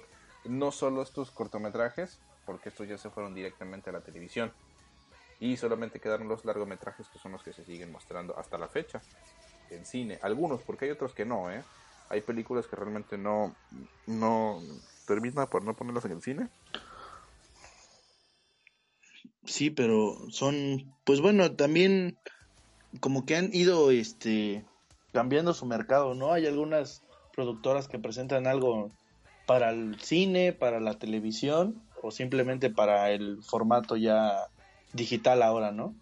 no 0.46 0.72
solo 0.72 1.02
estos 1.02 1.32
cortometrajes, 1.32 2.20
porque 2.46 2.70
estos 2.70 2.88
ya 2.88 2.98
se 2.98 3.10
fueron 3.10 3.34
directamente 3.34 3.90
a 3.90 3.94
la 3.94 4.02
televisión, 4.02 4.54
y 5.40 5.58
solamente 5.58 6.00
quedaron 6.00 6.28
los 6.28 6.46
largometrajes 6.46 7.10
que 7.10 7.20
son 7.20 7.32
los 7.32 7.44
que 7.44 7.54
se 7.54 7.66
siguen 7.66 7.92
mostrando 7.92 8.38
hasta 8.38 8.58
la 8.58 8.68
fecha 8.68 9.02
en 9.72 9.86
cine, 9.86 10.20
algunos, 10.22 10.62
porque 10.62 10.86
hay 10.86 10.92
otros 10.92 11.14
que 11.14 11.26
no, 11.26 11.52
¿eh? 11.52 11.64
Hay 12.10 12.22
películas 12.22 12.68
que 12.68 12.76
realmente 12.76 13.18
no, 13.18 13.56
no 14.06 14.62
termina 15.08 15.50
por 15.50 15.64
no 15.64 15.74
ponerlas 15.74 16.06
en 16.06 16.12
el 16.12 16.22
cine. 16.22 16.50
Sí, 19.44 19.72
pero 19.72 20.18
son, 20.30 20.94
pues 21.04 21.20
bueno, 21.20 21.56
también 21.56 22.20
como 23.00 23.26
que 23.26 23.36
han 23.36 23.50
ido, 23.54 23.90
este, 23.90 24.64
cambiando 25.16 25.54
su 25.54 25.66
mercado, 25.66 26.14
¿no? 26.14 26.34
Hay 26.34 26.46
algunas 26.46 27.02
productoras 27.34 27.88
que 27.88 27.98
presentan 28.00 28.48
algo 28.48 28.92
para 29.46 29.70
el 29.70 29.98
cine, 30.02 30.52
para 30.52 30.82
la 30.82 31.00
televisión 31.00 31.82
o 32.02 32.12
simplemente 32.12 32.70
para 32.70 33.12
el 33.12 33.42
formato 33.42 33.96
ya 33.96 34.48
digital 34.92 35.42
ahora, 35.42 35.72
¿no? 35.72 35.96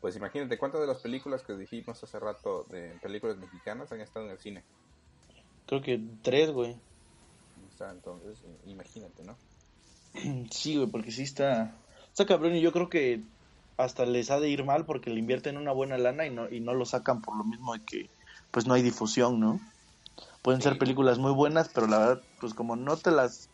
Pues 0.00 0.14
imagínate, 0.14 0.58
¿cuántas 0.58 0.80
de 0.80 0.86
las 0.86 0.98
películas 0.98 1.42
que 1.42 1.54
dijimos 1.54 2.04
hace 2.04 2.20
rato 2.20 2.64
de 2.70 2.96
películas 3.02 3.36
mexicanas 3.36 3.90
han 3.90 4.00
estado 4.00 4.26
en 4.26 4.30
el 4.30 4.38
cine? 4.38 4.62
Creo 5.66 5.82
que 5.82 6.00
tres, 6.22 6.52
güey. 6.52 6.76
Entonces, 7.80 8.38
imagínate, 8.64 9.24
¿no? 9.24 9.36
Sí, 10.52 10.76
güey, 10.76 10.88
porque 10.88 11.10
sí 11.10 11.24
está, 11.24 11.74
está 12.12 12.26
cabrón 12.26 12.54
y 12.54 12.60
yo 12.60 12.70
creo 12.70 12.88
que 12.88 13.22
hasta 13.76 14.06
les 14.06 14.30
ha 14.30 14.40
de 14.40 14.48
ir 14.48 14.64
mal 14.64 14.86
porque 14.86 15.10
le 15.10 15.18
invierten 15.18 15.56
una 15.56 15.72
buena 15.72 15.98
lana 15.98 16.26
y 16.26 16.30
no, 16.30 16.48
y 16.48 16.60
no 16.60 16.74
lo 16.74 16.84
sacan 16.84 17.20
por 17.20 17.36
lo 17.36 17.44
mismo 17.44 17.74
de 17.74 17.84
que 17.84 18.10
pues 18.50 18.66
no 18.66 18.74
hay 18.74 18.82
difusión, 18.82 19.40
¿no? 19.40 19.60
Pueden 20.42 20.62
ser 20.62 20.78
películas 20.78 21.18
muy 21.18 21.32
buenas, 21.32 21.68
pero 21.70 21.86
la 21.86 21.98
verdad, 21.98 22.22
pues 22.38 22.54
como 22.54 22.76
no 22.76 22.96
te 22.96 23.10
las, 23.10 23.48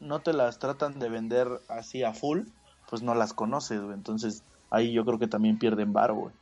no 0.00 0.20
te 0.20 0.32
las 0.32 0.58
tratan 0.58 0.98
de 0.98 1.08
vender 1.08 1.48
así 1.68 2.04
a 2.04 2.12
full, 2.12 2.42
pues 2.88 3.02
no 3.02 3.14
las 3.14 3.32
conoces, 3.32 3.80
güey. 3.80 3.94
Entonces 3.94 4.42
ahí 4.70 4.92
yo 4.92 5.04
creo 5.04 5.18
que 5.18 5.26
también 5.26 5.58
pierden 5.58 5.92
varo, 5.92 6.14
güey. 6.14 6.34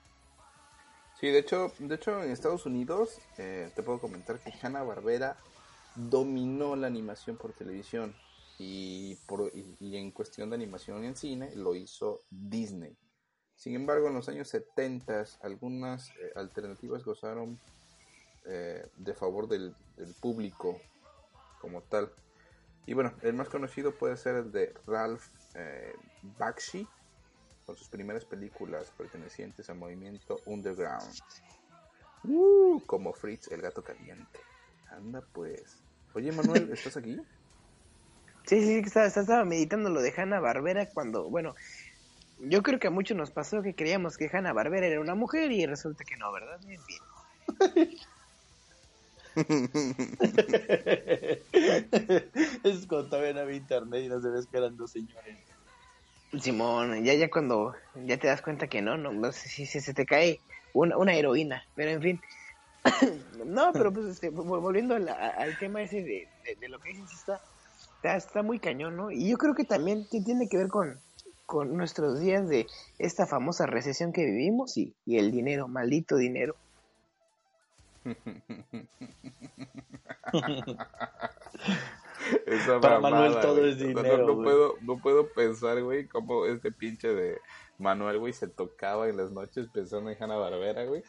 Sí, 1.18 1.28
de 1.28 1.38
hecho, 1.38 1.72
de 1.78 1.94
hecho 1.94 2.22
en 2.22 2.30
Estados 2.30 2.66
Unidos 2.66 3.20
eh, 3.38 3.70
te 3.74 3.82
puedo 3.82 4.00
comentar 4.00 4.38
que 4.40 4.52
Hanna 4.60 4.82
Barbera 4.82 5.36
dominó 5.94 6.76
la 6.76 6.88
animación 6.88 7.36
por 7.36 7.52
televisión 7.52 8.12
y, 8.58 9.14
por, 9.26 9.50
y, 9.54 9.76
y 9.80 9.96
en 9.96 10.10
cuestión 10.10 10.50
de 10.50 10.56
animación 10.56 11.04
en 11.04 11.16
cine 11.16 11.54
lo 11.54 11.74
hizo 11.74 12.22
Disney. 12.30 12.94
Sin 13.56 13.74
embargo, 13.74 14.08
en 14.08 14.14
los 14.14 14.28
años 14.28 14.48
70 14.48 15.24
algunas 15.42 16.10
eh, 16.10 16.32
alternativas 16.34 17.04
gozaron 17.04 17.58
eh, 18.46 18.86
de 18.96 19.14
favor 19.14 19.48
del, 19.48 19.74
del 19.96 20.12
público 20.14 20.80
como 21.60 21.80
tal. 21.82 22.10
Y 22.86 22.92
bueno, 22.92 23.14
el 23.22 23.32
más 23.32 23.48
conocido 23.48 23.92
puede 23.94 24.16
ser 24.16 24.36
el 24.36 24.52
de 24.52 24.74
Ralph 24.86 25.28
eh, 25.54 25.94
Bakshi, 26.38 26.86
con 27.64 27.76
sus 27.76 27.88
primeras 27.88 28.24
películas 28.24 28.92
pertenecientes 28.98 29.70
al 29.70 29.78
movimiento 29.78 30.40
underground. 30.44 31.18
Uh, 32.24 32.80
como 32.86 33.12
Fritz 33.12 33.48
el 33.48 33.62
gato 33.62 33.82
caliente. 33.82 34.40
Anda 34.90 35.22
pues. 35.32 35.82
Oye 36.14 36.32
Manuel, 36.32 36.70
¿estás 36.72 36.96
aquí? 36.96 37.16
Sí, 38.46 38.60
sí, 38.60 38.66
sí, 38.66 38.78
estaba, 38.84 39.06
estaba 39.06 39.44
meditando 39.46 39.88
lo 39.88 40.02
de 40.02 40.12
Hanna 40.14 40.38
Barbera 40.38 40.90
cuando, 40.90 41.30
bueno, 41.30 41.54
yo 42.38 42.62
creo 42.62 42.78
que 42.78 42.88
a 42.88 42.90
muchos 42.90 43.16
nos 43.16 43.30
pasó 43.30 43.62
que 43.62 43.74
creíamos 43.74 44.16
que 44.16 44.28
Hanna 44.32 44.52
Barbera 44.52 44.86
era 44.86 45.00
una 45.00 45.14
mujer 45.14 45.52
y 45.52 45.66
resulta 45.66 46.04
que 46.04 46.16
no, 46.16 46.32
¿verdad? 46.32 46.60
En 46.68 46.82
fin. 46.84 47.02
es 52.64 52.86
cuando 52.86 53.08
todavía 53.08 53.32
no 53.34 53.40
había 53.40 53.56
internet 53.56 54.04
y 54.04 54.08
no 54.08 54.20
sabías 54.20 54.46
que 54.46 54.56
eran 54.58 54.76
dos 54.76 54.92
señores. 54.92 55.38
Simón, 56.40 57.04
ya 57.04 57.14
ya 57.14 57.30
cuando 57.30 57.74
ya 57.94 58.16
te 58.18 58.26
das 58.26 58.42
cuenta 58.42 58.66
que 58.68 58.82
no, 58.82 58.96
no, 58.96 59.12
no 59.12 59.30
sé 59.32 59.48
si 59.48 59.66
si 59.66 59.80
se 59.80 59.94
te 59.94 60.04
cae 60.04 60.42
una, 60.72 60.96
una 60.96 61.14
heroína, 61.14 61.62
pero 61.74 61.90
en 61.92 62.02
fin. 62.02 62.20
no, 63.46 63.72
pero 63.72 63.92
pues 63.92 64.06
este, 64.06 64.30
vol- 64.32 64.60
volviendo 64.60 64.94
al, 64.96 65.08
a- 65.08 65.30
al 65.30 65.56
tema 65.58 65.82
ese 65.82 65.98
de, 66.02 66.28
de, 66.44 66.56
de 66.60 66.68
lo 66.68 66.80
que 66.80 66.90
dices, 66.90 67.12
está, 67.12 67.40
está, 67.96 68.16
está 68.16 68.42
muy 68.42 68.58
cañón, 68.58 68.96
¿no? 68.96 69.10
Y 69.12 69.30
yo 69.30 69.36
creo 69.38 69.54
que 69.54 69.64
también 69.64 70.08
ti- 70.08 70.24
tiene 70.24 70.48
que 70.48 70.56
ver 70.58 70.68
con, 70.68 71.00
con 71.46 71.76
nuestros 71.76 72.20
días 72.20 72.48
de 72.48 72.66
esta 72.98 73.26
famosa 73.26 73.66
recesión 73.66 74.12
que 74.12 74.24
vivimos 74.24 74.76
y, 74.76 74.94
y 75.04 75.18
el 75.18 75.30
dinero, 75.30 75.68
maldito 75.68 76.16
dinero. 76.16 76.56
Esa 82.46 82.80
Para 82.80 83.00
Manuel 83.00 83.40
todo 83.40 83.56
güey. 83.56 83.70
es 83.72 83.78
dinero, 83.78 84.18
No, 84.18 84.26
no 84.26 84.34
güey. 84.34 84.44
puedo, 84.44 84.74
no 84.82 84.98
puedo 84.98 85.28
pensar, 85.32 85.82
güey, 85.82 86.06
cómo 86.08 86.46
este 86.46 86.72
pinche 86.72 87.08
de 87.08 87.38
Manuel, 87.78 88.18
güey, 88.18 88.32
se 88.32 88.48
tocaba 88.48 89.08
en 89.08 89.16
las 89.16 89.30
noches 89.30 89.68
pensando 89.72 90.10
en 90.10 90.22
Hanna 90.22 90.36
Barbera, 90.36 90.84
güey. 90.86 91.02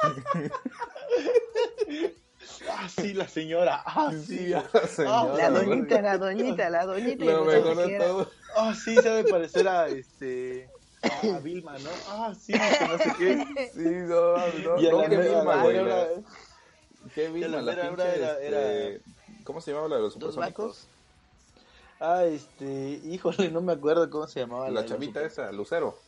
Ah, 2.70 2.88
sí, 2.88 3.14
la 3.14 3.28
señora. 3.28 3.82
Ah, 3.84 4.12
sí. 4.26 4.48
la 4.48 4.64
Ah, 4.72 4.86
señora, 4.88 5.34
La 5.36 5.50
doñita, 5.50 6.02
la 6.02 6.18
doñita, 6.18 6.70
la 6.70 6.86
doñita. 6.86 7.24
y 7.24 7.28
Lo 7.28 7.44
mejor 7.44 7.76
de 7.76 7.86
qué 7.86 7.94
era. 7.96 8.04
todo. 8.06 8.30
Ah, 8.56 8.74
sí, 8.74 8.94
se 8.96 9.02
debe 9.08 9.30
parecer 9.30 9.68
a 9.68 9.88
este. 9.88 10.68
A, 11.02 11.36
a 11.36 11.38
Vilma, 11.40 11.76
¿no? 11.78 11.90
Ah, 12.08 12.32
sí, 12.38 12.52
que 12.52 12.86
no 12.86 12.98
sé 12.98 13.12
qué. 13.18 13.70
Sí, 13.74 13.80
no, 13.84 14.36
no, 14.36 14.80
Y 14.80 14.86
a 14.86 14.90
no, 14.90 15.02
la, 15.02 15.08
que 15.08 15.16
a 15.16 15.18
la 15.18 15.24
Vilma, 15.24 15.62
güey, 15.62 15.84
la- 15.84 16.08
Kevin 17.14 17.42
Ya 17.42 17.48
la 17.48 17.62
la 17.62 17.72
pinche, 17.82 18.02
era- 18.16 18.32
este, 18.40 18.46
era- 18.94 19.00
¿Cómo 19.44 19.60
se 19.60 19.70
llamaba 19.72 19.88
la 19.88 19.96
de 19.96 20.02
los 20.02 20.18
Dos 20.18 20.34
supersónicos? 20.34 20.86
Ah, 21.98 22.24
este, 22.24 23.00
híjole, 23.04 23.50
no 23.50 23.60
me 23.60 23.72
acuerdo 23.72 24.08
cómo 24.10 24.26
se 24.28 24.40
llamaba. 24.40 24.66
La 24.70 24.82
los 24.82 24.86
chavita 24.90 25.22
esa, 25.24 25.50
Lucero. 25.52 25.98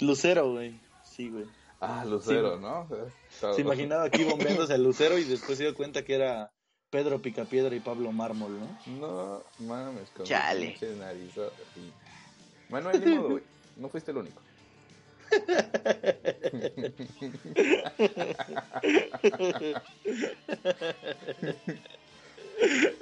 Lucero, 0.00 0.50
güey. 0.52 0.78
Sí, 1.04 1.30
güey. 1.30 1.46
Ah, 1.80 2.04
Lucero, 2.06 2.56
Sí. 2.56 2.62
¿no? 2.62 3.54
Se 3.54 3.60
imaginaba 3.60 4.04
aquí 4.04 4.24
bombeándose 4.24 4.72
al 4.74 4.82
Lucero 4.82 5.18
y 5.18 5.24
después 5.24 5.58
se 5.58 5.64
dio 5.64 5.74
cuenta 5.74 6.04
que 6.04 6.14
era 6.14 6.50
Pedro 6.90 7.20
Picapiedra 7.20 7.74
y 7.74 7.80
Pablo 7.80 8.12
Mármol, 8.12 8.58
¿no? 8.58 8.78
No 8.98 9.42
mames, 9.66 10.08
con 10.10 10.24
Chale. 10.24 10.76
Manuel, 12.70 13.04
ni 13.04 13.14
modo, 13.14 13.28
güey. 13.30 13.42
No 13.76 13.88
fuiste 13.88 14.10
el 14.10 14.16
único. 14.18 14.40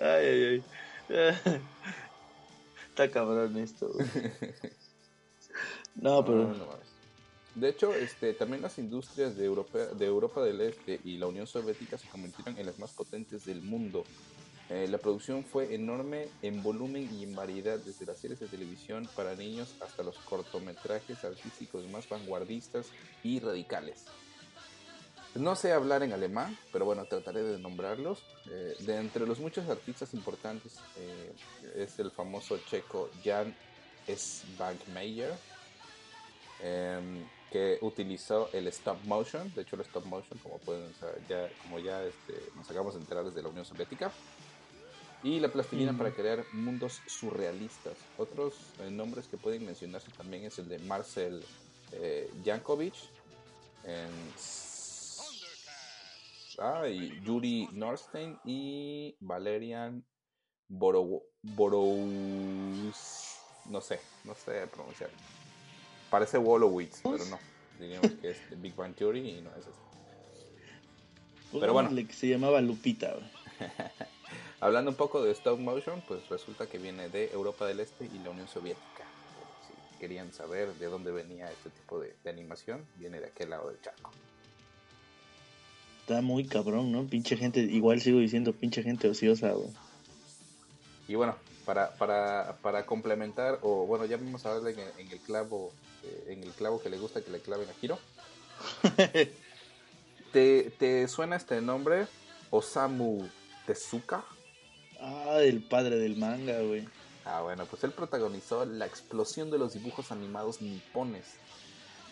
Ay, 0.00 0.26
ay, 0.26 0.64
ay. 1.10 1.60
Está 2.90 3.10
cabrón 3.10 3.56
esto, 3.58 3.88
güey. 3.92 4.06
No, 5.96 6.24
pero. 6.24 6.38
No, 6.48 6.54
no 6.54 6.66
mames. 6.66 6.93
De 7.54 7.68
hecho, 7.68 7.94
este, 7.94 8.34
también 8.34 8.62
las 8.62 8.78
industrias 8.78 9.36
de 9.36 9.44
Europa, 9.44 9.78
de 9.78 10.06
Europa 10.06 10.42
del 10.42 10.60
Este 10.60 11.00
y 11.04 11.18
la 11.18 11.26
Unión 11.26 11.46
Soviética 11.46 11.96
se 11.96 12.08
convirtieron 12.08 12.58
en 12.58 12.66
las 12.66 12.78
más 12.78 12.90
potentes 12.92 13.44
del 13.44 13.62
mundo. 13.62 14.04
Eh, 14.70 14.88
la 14.88 14.98
producción 14.98 15.44
fue 15.44 15.74
enorme 15.74 16.28
en 16.42 16.62
volumen 16.62 17.08
y 17.14 17.22
en 17.22 17.34
variedad, 17.34 17.78
desde 17.78 18.06
las 18.06 18.18
series 18.18 18.40
de 18.40 18.46
televisión 18.46 19.08
para 19.14 19.34
niños 19.36 19.74
hasta 19.80 20.02
los 20.02 20.16
cortometrajes 20.18 21.22
artísticos 21.22 21.86
más 21.90 22.08
vanguardistas 22.08 22.86
y 23.22 23.40
radicales. 23.40 24.04
No 25.34 25.56
sé 25.56 25.72
hablar 25.72 26.02
en 26.04 26.12
alemán, 26.12 26.56
pero 26.72 26.84
bueno, 26.84 27.04
trataré 27.06 27.42
de 27.42 27.58
nombrarlos. 27.58 28.22
Eh, 28.48 28.74
de 28.80 28.96
entre 28.96 29.26
los 29.26 29.40
muchos 29.40 29.68
artistas 29.68 30.14
importantes 30.14 30.78
eh, 30.96 31.32
es 31.76 31.98
el 31.98 32.10
famoso 32.10 32.58
checo 32.70 33.10
Jan 33.24 33.54
Svankmajer, 34.06 35.34
em, 36.62 37.24
que 37.54 37.78
utilizó 37.82 38.50
el 38.52 38.66
stop 38.66 39.00
motion. 39.04 39.54
De 39.54 39.62
hecho, 39.62 39.76
el 39.76 39.82
stop 39.82 40.04
motion, 40.06 40.36
como 40.40 40.58
pueden 40.58 40.92
saber, 40.96 41.22
ya, 41.28 41.48
como 41.62 41.78
ya 41.78 42.02
este, 42.02 42.34
nos 42.56 42.68
acabamos 42.68 42.94
de 42.94 43.00
enterar 43.00 43.24
desde 43.24 43.40
la 43.42 43.48
Unión 43.48 43.64
Soviética. 43.64 44.10
Y 45.22 45.38
la 45.38 45.46
plastilina 45.46 45.92
Mm. 45.92 45.98
para 45.98 46.10
crear 46.10 46.44
mundos 46.52 47.00
surrealistas. 47.06 47.94
Otros 48.18 48.54
eh, 48.80 48.90
nombres 48.90 49.28
que 49.28 49.36
pueden 49.36 49.64
mencionarse 49.64 50.10
también 50.10 50.44
es 50.44 50.58
el 50.58 50.68
de 50.68 50.80
Marcel 50.80 51.44
eh, 51.92 52.28
Jankovic, 52.44 52.94
en 53.84 54.10
Ah, 56.58 56.88
y 56.88 57.20
Yuri 57.24 57.68
Norstein 57.72 58.36
y 58.44 59.16
Valerian 59.20 60.04
Boro, 60.68 61.22
Borous. 61.40 62.94
No 63.66 63.80
sé, 63.80 64.00
no 64.24 64.34
sé 64.34 64.66
pronunciar. 64.66 65.10
Parece 66.14 66.38
Wolowitz, 66.38 67.00
pero 67.02 67.24
no. 67.24 67.40
Diríamos 67.80 68.12
que 68.22 68.30
es 68.30 68.48
de 68.48 68.54
Big 68.54 68.76
Bang 68.76 68.94
Theory 68.94 69.30
y 69.30 69.40
no 69.40 69.50
es 69.50 69.66
este. 69.66 69.72
Pero 71.58 71.72
bueno. 71.72 71.90
Se 72.12 72.28
llamaba 72.28 72.60
Lupita. 72.60 73.16
Hablando 74.60 74.92
un 74.92 74.96
poco 74.96 75.24
de 75.24 75.32
stop 75.32 75.58
motion, 75.58 76.00
pues 76.06 76.28
resulta 76.28 76.68
que 76.68 76.78
viene 76.78 77.08
de 77.08 77.32
Europa 77.32 77.66
del 77.66 77.80
Este 77.80 78.04
y 78.04 78.20
la 78.20 78.30
Unión 78.30 78.46
Soviética. 78.46 79.04
Si 79.66 79.98
querían 79.98 80.32
saber 80.32 80.72
de 80.74 80.86
dónde 80.86 81.10
venía 81.10 81.50
este 81.50 81.70
tipo 81.70 81.98
de, 81.98 82.14
de 82.22 82.30
animación, 82.30 82.86
viene 82.96 83.18
de 83.18 83.26
aquel 83.26 83.50
lado 83.50 83.66
del 83.70 83.80
charco. 83.80 84.12
Está 86.02 86.22
muy 86.22 86.44
cabrón, 86.46 86.92
¿no? 86.92 87.04
Pinche 87.08 87.36
gente, 87.36 87.58
igual 87.58 88.00
sigo 88.00 88.20
diciendo 88.20 88.52
pinche 88.52 88.84
gente 88.84 89.08
ociosa, 89.08 89.50
güey. 89.50 89.70
Y 91.08 91.16
bueno, 91.16 91.34
para, 91.66 91.90
para, 91.96 92.56
para 92.62 92.86
complementar, 92.86 93.58
o 93.62 93.84
bueno, 93.86 94.04
ya 94.04 94.16
vamos 94.16 94.46
a 94.46 94.54
darle 94.54 94.70
en, 94.72 94.78
el- 94.78 94.92
en 95.00 95.10
el 95.12 95.18
clavo, 95.20 95.72
eh, 96.04 96.32
en 96.32 96.42
el 96.42 96.50
clavo 96.52 96.82
que 96.82 96.90
le 96.90 96.98
gusta 96.98 97.22
que 97.22 97.30
le 97.30 97.40
claven 97.40 97.68
a 97.68 97.72
Hiro. 97.80 97.98
¿Te, 100.32 100.70
¿Te 100.78 101.08
suena 101.08 101.36
este 101.36 101.60
nombre? 101.60 102.06
Osamu 102.50 103.28
Tezuka. 103.66 104.24
Ah, 105.00 105.38
el 105.40 105.62
padre 105.62 105.96
del 105.96 106.16
manga, 106.16 106.60
güey. 106.60 106.86
Ah, 107.24 107.40
bueno, 107.40 107.64
pues 107.66 107.82
él 107.84 107.92
protagonizó 107.92 108.64
la 108.66 108.86
explosión 108.86 109.50
de 109.50 109.58
los 109.58 109.72
dibujos 109.72 110.12
animados 110.12 110.60
nipones, 110.60 111.24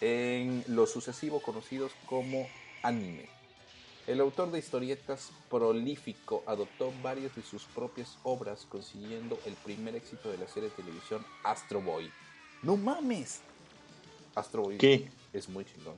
en 0.01 0.65
lo 0.69 0.87
sucesivo 0.87 1.41
conocidos 1.41 1.93
como 2.07 2.49
anime. 2.83 3.29
El 4.07 4.21
autor 4.21 4.51
de 4.51 4.59
historietas 4.59 5.31
prolífico 5.49 6.43
adoptó 6.47 6.93
varias 7.03 7.37
de 7.37 7.43
sus 7.43 7.65
propias 7.67 8.19
obras, 8.25 8.67
consiguiendo 8.69 9.39
el 9.45 9.55
primer 9.55 9.95
éxito 9.95 10.31
de 10.31 10.39
la 10.39 10.49
serie 10.49 10.71
de 10.71 10.77
televisión 10.77 11.25
Astro 11.45 11.81
Boy. 11.81 12.11
¡No 12.63 12.77
mames! 12.77 13.43
Astro 14.35 14.63
Boy 14.63 14.79
¿Qué? 14.79 15.09
es 15.33 15.49
muy 15.49 15.65
chingón. 15.65 15.97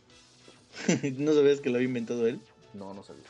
¿No 1.19 1.33
sabías 1.35 1.61
que 1.61 1.71
lo 1.71 1.77
había 1.77 1.89
inventado 1.89 2.27
él? 2.27 2.41
No, 2.73 2.93
no 2.95 3.03
sabía. 3.03 3.23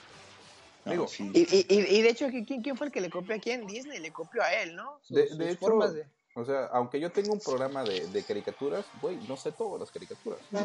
No, 0.84 0.92
Digo, 0.92 1.08
sí. 1.08 1.30
Y, 1.34 1.40
y, 1.40 1.66
y- 1.68 1.96
y 1.98 2.02
de 2.02 2.08
hecho, 2.10 2.26
¿quién, 2.28 2.62
quién 2.62 2.76
fue 2.76 2.86
el 2.88 2.92
que 2.92 3.00
le 3.00 3.10
copió 3.10 3.34
a 3.34 3.38
quién? 3.38 3.66
Disney 3.66 4.00
le 4.00 4.10
copió 4.12 4.42
a 4.42 4.52
él, 4.54 4.74
¿no? 4.76 4.98
Sus- 5.02 5.16
De, 5.16 5.28
sus 5.28 5.38
de 5.38 5.50
hecho, 5.50 5.60
formas 5.60 5.94
de- 5.94 6.06
o 6.36 6.44
sea, 6.44 6.66
aunque 6.72 6.98
yo 7.00 7.10
tengo 7.12 7.32
un 7.32 7.38
programa 7.40 7.84
de, 7.84 8.06
de 8.08 8.22
caricaturas, 8.24 8.84
güey, 9.00 9.16
no 9.28 9.36
sé 9.36 9.52
todas 9.52 9.80
las 9.80 9.90
caricaturas. 9.90 10.40
De 10.50 10.58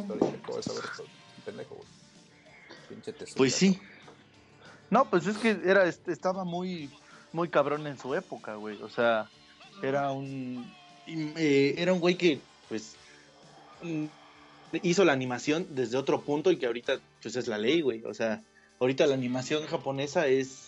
esto. 0.60 1.06
Pendejo, 1.46 1.76
güey. 1.76 1.88
Pinche 2.90 3.14
Tezuka, 3.14 3.38
Pues 3.38 3.54
sí. 3.54 3.80
No, 4.90 5.08
pues 5.10 5.28
es 5.28 5.38
que 5.38 5.52
era, 5.64 5.86
estaba 5.88 6.44
muy, 6.44 6.90
muy 7.34 7.50
cabrón 7.50 7.86
en 7.86 8.00
su 8.00 8.16
época, 8.16 8.56
güey. 8.56 8.82
O 8.82 8.90
sea, 8.90 9.30
Era 9.84 10.12
un. 10.12 10.74
eh, 11.08 11.76
era 11.78 11.94
un 11.94 12.00
güey 12.00 12.18
que, 12.18 12.42
pues. 12.68 12.96
Hizo 14.84 15.06
la 15.06 15.14
animación 15.14 15.68
desde 15.72 15.98
otro 15.98 16.22
punto 16.22 16.52
y 16.52 16.58
que 16.58 16.66
ahorita, 16.66 17.00
pues 17.22 17.36
es 17.36 17.48
la 17.48 17.58
ley, 17.58 17.82
güey. 17.82 18.04
O 18.06 18.14
sea, 18.14 18.44
ahorita 18.80 19.08
la 19.08 19.16
animación 19.16 19.66
japonesa 19.66 20.28
es. 20.28 20.68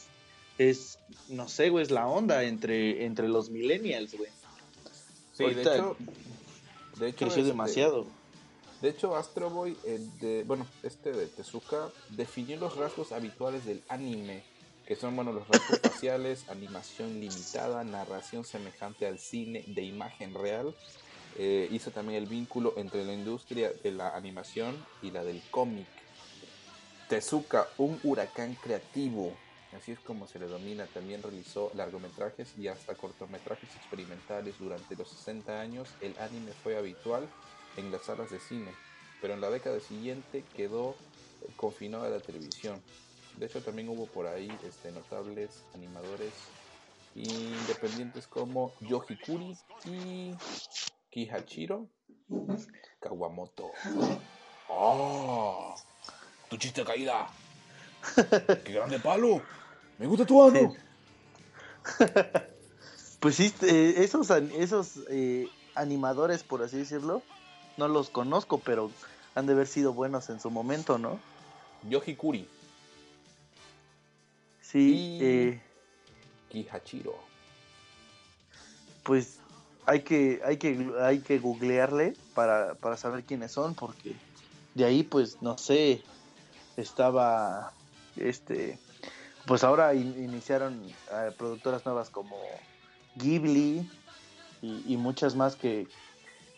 Es, 0.57 0.99
no 1.27 1.47
sé, 1.47 1.69
güey, 1.69 1.81
es 1.81 1.89
la 1.89 2.05
onda 2.07 2.43
entre, 2.43 3.05
entre 3.05 3.27
los 3.27 3.49
millennials, 3.49 4.13
güey. 4.13 4.29
Sí, 5.33 5.45
de 5.45 5.61
hecho, 5.61 5.97
de 6.99 7.07
hecho, 7.07 7.25
Creció 7.25 7.41
este, 7.41 7.43
demasiado. 7.43 8.05
De 8.81 8.89
hecho, 8.89 9.15
Astro 9.15 9.49
Boy, 9.49 9.77
eh, 9.85 9.99
de, 10.19 10.43
bueno, 10.43 10.67
este 10.83 11.11
de 11.11 11.27
Tezuka, 11.27 11.89
definió 12.09 12.57
los 12.57 12.75
rasgos 12.75 13.11
habituales 13.11 13.65
del 13.65 13.81
anime, 13.89 14.43
que 14.87 14.95
son, 14.95 15.15
bueno, 15.15 15.31
los 15.31 15.47
rasgos 15.47 15.79
faciales, 15.83 16.49
animación 16.49 17.19
limitada, 17.19 17.83
narración 17.83 18.43
semejante 18.43 19.05
al 19.05 19.19
cine 19.19 19.63
de 19.67 19.83
imagen 19.83 20.33
real. 20.33 20.75
Eh, 21.37 21.67
hizo 21.71 21.91
también 21.91 22.21
el 22.21 22.27
vínculo 22.27 22.73
entre 22.77 23.05
la 23.05 23.13
industria 23.13 23.71
de 23.83 23.91
la 23.91 24.15
animación 24.15 24.75
y 25.01 25.11
la 25.11 25.23
del 25.23 25.41
cómic. 25.49 25.87
Tezuka, 27.07 27.67
un 27.77 27.99
huracán 28.03 28.55
creativo, 28.55 29.33
así 29.75 29.91
es 29.91 29.99
como 29.99 30.27
se 30.27 30.39
le 30.39 30.47
domina, 30.47 30.85
también 30.87 31.21
realizó 31.21 31.71
largometrajes 31.75 32.57
y 32.57 32.67
hasta 32.67 32.95
cortometrajes 32.95 33.69
experimentales 33.75 34.55
durante 34.59 34.95
los 34.95 35.09
60 35.09 35.59
años. 35.59 35.89
El 36.01 36.17
anime 36.19 36.51
fue 36.63 36.77
habitual 36.77 37.27
en 37.77 37.91
las 37.91 38.03
salas 38.03 38.29
de 38.29 38.39
cine, 38.39 38.71
pero 39.21 39.33
en 39.33 39.41
la 39.41 39.49
década 39.49 39.79
siguiente 39.79 40.43
quedó 40.55 40.91
eh, 40.91 41.47
confinado 41.55 42.05
a 42.05 42.09
la 42.09 42.19
televisión. 42.19 42.81
De 43.37 43.45
hecho, 43.45 43.61
también 43.61 43.89
hubo 43.89 44.05
por 44.05 44.27
ahí 44.27 44.51
este, 44.67 44.91
notables 44.91 45.63
animadores 45.73 46.33
independientes 47.15 48.27
como 48.27 48.73
Yohikuri 48.81 49.57
y 49.85 50.33
Kihachiro 51.11 51.87
Kawamoto. 52.99 53.71
¡Oh! 54.69 55.75
¡Tu 56.49 56.57
chiste 56.57 56.83
caída! 56.83 57.27
¡Qué 58.63 58.73
grande 58.73 58.99
palo! 58.99 59.41
¡Me 59.99 60.07
gusta 60.07 60.25
tu 60.25 60.41
ano! 60.43 60.73
pues 63.19 63.35
sí, 63.35 63.53
eh, 63.63 63.95
esos, 63.97 64.29
esos 64.29 64.99
eh, 65.09 65.47
animadores, 65.75 66.43
por 66.43 66.63
así 66.63 66.77
decirlo, 66.77 67.21
no 67.77 67.87
los 67.87 68.09
conozco, 68.09 68.59
pero 68.59 68.89
han 69.35 69.45
de 69.45 69.53
haber 69.53 69.67
sido 69.67 69.93
buenos 69.93 70.29
en 70.29 70.39
su 70.39 70.49
momento, 70.49 70.97
¿no? 70.97 71.19
Yohikuri 71.89 72.47
Sí, 74.61 75.17
Y- 75.19 75.23
eh, 75.23 75.61
Kihachiro. 76.49 77.15
pues 79.03 79.40
hay 79.85 80.03
que, 80.03 80.41
hay 80.43 80.57
que, 80.57 80.91
hay 80.99 81.21
que 81.21 81.39
googlearle 81.39 82.17
para, 82.33 82.75
para 82.75 82.97
saber 82.97 83.25
quiénes 83.25 83.51
son, 83.51 83.75
porque 83.75 84.21
de 84.73 84.85
ahí, 84.85 85.03
pues, 85.03 85.41
no 85.41 85.57
sé, 85.57 86.03
estaba, 86.75 87.73
este, 88.15 88.79
pues 89.45 89.63
ahora 89.63 89.93
in- 89.93 90.21
iniciaron 90.23 90.89
eh, 91.11 91.31
productoras 91.37 91.85
nuevas 91.85 92.09
como 92.09 92.37
Ghibli 93.15 93.89
y, 94.61 94.93
y 94.93 94.97
muchas 94.97 95.35
más 95.35 95.55
que, 95.55 95.87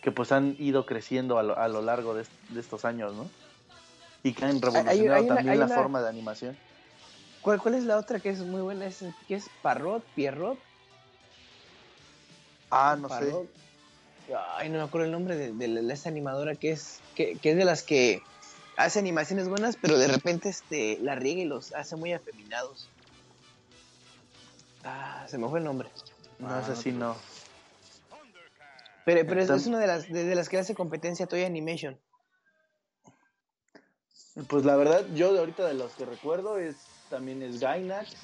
que 0.02 0.12
pues 0.12 0.32
han 0.32 0.56
ido 0.60 0.86
creciendo 0.86 1.38
a 1.38 1.44
lo, 1.44 1.58
a 1.58 1.68
lo 1.68 1.82
largo 1.82 2.14
de, 2.14 2.28
de 2.50 2.60
estos 2.60 2.86
años, 2.86 3.14
¿no? 3.16 3.32
Y 4.24 4.34
que 4.34 4.46
han 4.46 4.62
revolucionado 4.62 4.94
hay 4.96 5.26
una- 5.26 5.36
también 5.36 5.60
la 5.60 5.66
una- 5.66 5.76
forma 5.76 6.02
de 6.02 6.10
animación. 6.10 6.58
¿Cuál, 7.42 7.60
¿Cuál 7.62 7.76
es 7.76 7.84
la 7.84 7.98
otra 7.98 8.20
que 8.22 8.30
es 8.30 8.44
muy 8.46 8.62
buena? 8.62 8.86
¿Es, 8.86 9.04
¿Qué 9.28 9.36
es? 9.36 9.50
¿Parrot? 9.62 10.06
¿Pierrot? 10.14 10.64
Ah, 12.76 12.98
no 13.00 13.08
sé. 13.10 13.32
Ay, 14.58 14.70
no 14.70 14.78
me 14.80 14.84
acuerdo 14.84 15.06
el 15.06 15.12
nombre 15.12 15.36
de, 15.36 15.52
de 15.54 15.94
esa 15.94 16.10
animadora 16.10 16.56
que 16.56 16.72
es, 16.72 17.02
que, 17.14 17.38
que 17.40 17.52
es 17.52 17.58
de 17.58 17.66
las 17.66 17.84
que 17.84 18.24
hace 18.78 18.98
animaciones 19.00 19.48
buenas, 19.48 19.78
pero 19.78 19.98
de 20.00 20.08
repente 20.08 20.50
este 20.50 20.98
la 21.02 21.16
riega 21.16 21.42
y 21.42 21.46
los 21.46 21.72
hace 21.74 21.96
muy 21.98 22.14
afeminados. 22.14 22.90
Ah, 24.84 25.26
se 25.30 25.38
me 25.38 25.48
fue 25.50 25.60
el 25.60 25.66
nombre. 25.66 25.92
No, 26.40 26.48
Ah, 26.50 26.62
es 26.64 26.70
así, 26.70 26.92
te 26.92 26.98
no. 26.98 27.16
Pero, 29.06 29.28
pero 29.28 29.42
es, 29.42 29.50
Tam- 29.50 29.58
es 29.58 29.68
una 29.68 29.80
de 29.80 29.88
las, 29.88 30.12
de, 30.12 30.24
de 30.24 30.36
las 30.36 30.50
que 30.50 30.58
hace 30.58 30.74
competencia 30.74 31.26
a 31.26 31.28
Toy 31.30 31.44
Animation. 31.44 32.00
Pues 34.48 34.66
la 34.66 34.76
verdad, 34.78 35.06
yo 35.14 35.32
de 35.34 35.40
ahorita 35.40 35.68
de 35.68 35.76
los 35.76 35.94
que 35.96 36.06
recuerdo 36.06 36.58
es 36.58 36.76
también 37.10 37.44
es 37.44 37.60
Gainax 37.60 38.16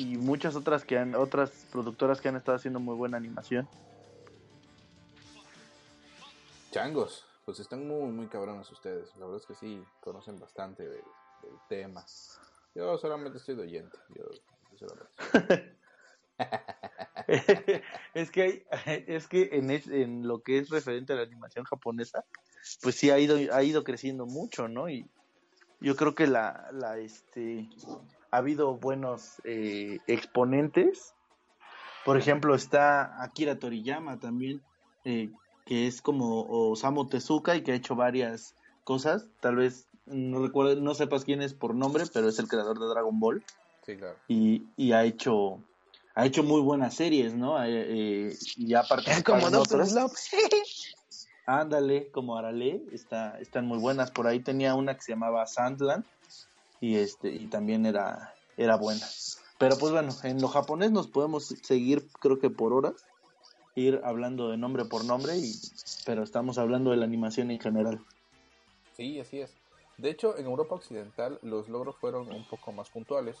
y 0.00 0.16
muchas 0.16 0.56
otras 0.56 0.84
que 0.84 0.98
han, 0.98 1.14
otras 1.14 1.50
productoras 1.70 2.20
que 2.20 2.28
han 2.28 2.36
estado 2.36 2.56
haciendo 2.56 2.80
muy 2.80 2.94
buena 2.96 3.16
animación. 3.16 3.68
Changos, 6.70 7.26
pues 7.44 7.60
están 7.60 7.86
muy, 7.86 8.10
muy 8.12 8.28
cabrones 8.28 8.70
ustedes. 8.70 9.14
La 9.16 9.26
verdad 9.26 9.40
es 9.40 9.46
que 9.46 9.54
sí, 9.54 9.84
conocen 10.00 10.38
bastante 10.38 10.88
del, 10.88 11.04
del 11.42 11.58
tema. 11.68 12.04
Yo 12.74 12.96
solamente 12.98 13.38
estoy 13.38 13.56
de 13.56 13.62
oyente. 13.62 13.98
Yo, 14.14 14.24
es 18.14 18.30
que 18.30 18.42
hay- 18.42 18.64
es 19.06 19.26
que 19.28 19.50
en, 19.52 19.70
es- 19.70 19.88
en 19.88 20.26
lo 20.26 20.42
que 20.42 20.58
es 20.58 20.70
referente 20.70 21.12
a 21.12 21.16
la 21.16 21.22
animación 21.22 21.64
japonesa, 21.64 22.24
pues 22.82 22.94
sí 22.94 23.10
ha 23.10 23.18
ido 23.18 23.36
ha 23.54 23.62
ido 23.62 23.84
creciendo 23.84 24.26
mucho, 24.26 24.68
¿no? 24.68 24.88
Y 24.88 25.08
yo 25.80 25.96
creo 25.96 26.14
que 26.14 26.26
la 26.26 26.68
la 26.72 26.98
este 26.98 27.68
ha 28.30 28.36
habido 28.38 28.74
buenos 28.76 29.40
eh, 29.44 29.98
exponentes. 30.06 31.14
Por 32.04 32.16
ejemplo, 32.16 32.54
está 32.54 33.22
Akira 33.22 33.58
Toriyama 33.58 34.18
también, 34.18 34.62
eh, 35.04 35.30
que 35.66 35.86
es 35.86 36.00
como 36.00 36.46
Osamu 36.70 37.06
Tezuka 37.08 37.56
y 37.56 37.62
que 37.62 37.72
ha 37.72 37.76
hecho 37.76 37.94
varias 37.94 38.54
cosas. 38.84 39.26
Tal 39.40 39.56
vez 39.56 39.86
no 40.06 40.42
recuerdo, 40.42 40.80
no 40.80 40.94
sepas 40.94 41.24
quién 41.24 41.42
es 41.42 41.54
por 41.54 41.74
nombre, 41.74 42.04
pero 42.12 42.28
es 42.28 42.38
el 42.38 42.48
creador 42.48 42.78
de 42.78 42.86
Dragon 42.86 43.20
Ball 43.20 43.44
Sí, 43.84 43.96
claro. 43.96 44.16
y, 44.28 44.64
y 44.76 44.92
ha 44.92 45.04
hecho 45.04 45.60
ha 46.14 46.26
hecho 46.26 46.42
muy 46.42 46.60
buenas 46.60 46.94
series, 46.94 47.34
¿no? 47.34 47.62
Eh, 47.62 47.68
eh, 48.28 48.36
y 48.56 48.74
ha 48.74 48.82
participado 48.82 49.24
Como 49.24 49.48
en 49.48 49.54
otras. 49.54 49.94
Ándale, 51.46 52.10
como 52.10 52.36
Arale, 52.36 52.82
está, 52.92 53.38
están 53.40 53.66
muy 53.66 53.78
buenas. 53.78 54.10
Por 54.10 54.26
ahí 54.26 54.40
tenía 54.40 54.74
una 54.74 54.94
que 54.94 55.02
se 55.02 55.12
llamaba 55.12 55.46
Sandland 55.46 56.04
y 56.80 56.96
este 56.96 57.30
y 57.30 57.46
también 57.46 57.86
era 57.86 58.34
era 58.56 58.76
buena. 58.76 59.06
Pero 59.58 59.76
pues 59.76 59.92
bueno, 59.92 60.12
en 60.24 60.40
lo 60.40 60.48
japonés 60.48 60.90
nos 60.90 61.08
podemos 61.08 61.54
seguir 61.62 62.08
creo 62.20 62.38
que 62.38 62.50
por 62.50 62.72
horas 62.72 63.04
ir 63.74 64.00
hablando 64.04 64.50
de 64.50 64.56
nombre 64.56 64.84
por 64.84 65.04
nombre 65.04 65.36
y 65.36 65.52
pero 66.04 66.22
estamos 66.22 66.58
hablando 66.58 66.90
de 66.90 66.96
la 66.96 67.04
animación 67.04 67.50
en 67.50 67.60
general. 67.60 68.04
Sí, 68.96 69.20
así 69.20 69.40
es. 69.40 69.54
De 69.98 70.10
hecho, 70.10 70.36
en 70.38 70.46
Europa 70.46 70.74
Occidental 70.74 71.38
los 71.42 71.68
logros 71.68 71.96
fueron 71.96 72.32
un 72.32 72.46
poco 72.48 72.72
más 72.72 72.88
puntuales. 72.88 73.36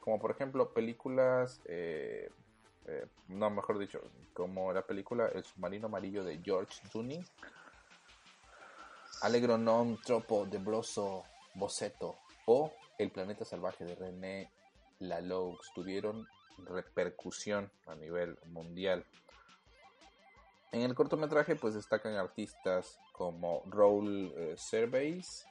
Como 0.00 0.18
por 0.18 0.30
ejemplo 0.30 0.72
películas, 0.72 1.60
eh, 1.66 2.30
eh, 2.86 3.06
no, 3.28 3.50
mejor 3.50 3.78
dicho, 3.78 4.00
como 4.32 4.72
la 4.72 4.82
película 4.82 5.28
El 5.28 5.44
submarino 5.44 5.86
amarillo 5.86 6.24
de 6.24 6.40
George 6.42 6.80
Clooney, 6.90 7.22
Allegro 9.20 9.58
non 9.58 9.98
troppo 9.98 10.46
de 10.46 10.62
broso 10.62 11.26
boceto 11.58 12.27
o 12.50 12.72
El 12.96 13.10
planeta 13.10 13.44
salvaje 13.44 13.84
de 13.84 13.94
René 13.94 14.50
Laloux 15.00 15.58
tuvieron 15.74 16.26
repercusión 16.64 17.70
a 17.86 17.94
nivel 17.94 18.38
mundial. 18.46 19.04
En 20.72 20.80
el 20.80 20.94
cortometraje 20.94 21.56
pues 21.56 21.74
destacan 21.74 22.14
artistas 22.14 22.98
como 23.12 23.62
Raúl 23.66 24.32
eh, 24.36 24.56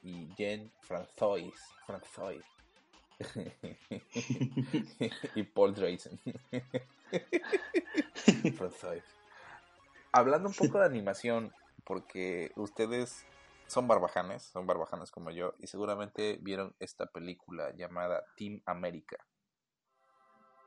y 0.02 0.28
Jen 0.36 0.72
Franzois. 0.80 1.54
Franzois. 1.86 2.44
y 5.36 5.42
Paul 5.44 5.74
Drazen. 5.74 6.18
Franzois. 8.56 9.04
Hablando 10.10 10.48
un 10.48 10.54
poco 10.54 10.80
de 10.80 10.86
animación, 10.86 11.52
porque 11.84 12.50
ustedes 12.56 13.24
son 13.68 13.86
barbajanes, 13.86 14.42
son 14.44 14.66
barbajanes 14.66 15.10
como 15.10 15.30
yo, 15.30 15.54
y 15.58 15.66
seguramente 15.66 16.38
vieron 16.40 16.74
esta 16.80 17.06
película 17.06 17.72
llamada 17.76 18.24
Team 18.36 18.62
America. 18.66 19.18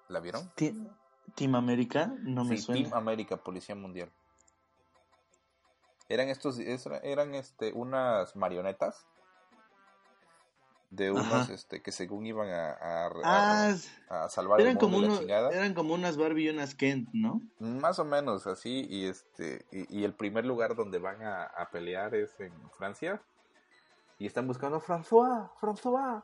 ¿La 0.07 0.19
vieron? 0.19 0.51
Team, 0.55 1.55
America 1.55 2.13
no 2.23 2.43
me 2.43 2.57
Sí, 2.57 2.63
suena. 2.63 2.81
Team 2.83 2.93
América, 2.93 3.37
Policía 3.37 3.75
Mundial. 3.75 4.11
Eran 6.09 6.29
estos, 6.29 6.59
es- 6.59 6.85
eran 7.03 7.33
este, 7.35 7.73
unas 7.73 8.35
marionetas 8.35 9.07
de 10.91 11.09
unos 11.11 11.25
Ajá. 11.25 11.53
este, 11.53 11.81
que 11.81 11.91
según 11.91 12.25
iban 12.27 12.49
a, 12.49 12.71
a, 12.73 13.05
a- 13.07 13.11
Ah, 13.23 13.75
a 14.25 14.29
salvar 14.29 14.59
el 14.59 14.67
eran 14.67 14.75
mundo 14.77 14.97
como, 14.97 15.05
y 15.05 15.09
la 15.09 15.17
chingada. 15.19 15.49
eran 15.51 15.73
como 15.73 15.93
unas 15.93 16.17
Barbie 16.17 16.45
y 16.45 16.49
unas 16.49 16.75
Kent, 16.75 17.09
¿no? 17.13 17.41
Más 17.59 17.97
o 17.97 18.05
menos 18.05 18.45
así, 18.45 18.85
y 18.89 19.05
este, 19.07 19.65
y, 19.71 19.99
y 20.01 20.03
el 20.03 20.13
primer 20.13 20.45
lugar 20.45 20.75
donde 20.75 20.99
van 20.99 21.23
a, 21.23 21.43
a 21.45 21.69
pelear 21.71 22.13
es 22.13 22.37
en 22.39 22.51
Francia. 22.77 23.21
Y 24.19 24.27
están 24.27 24.45
buscando 24.47 24.79
François, 24.81 25.49
François. 25.59 26.23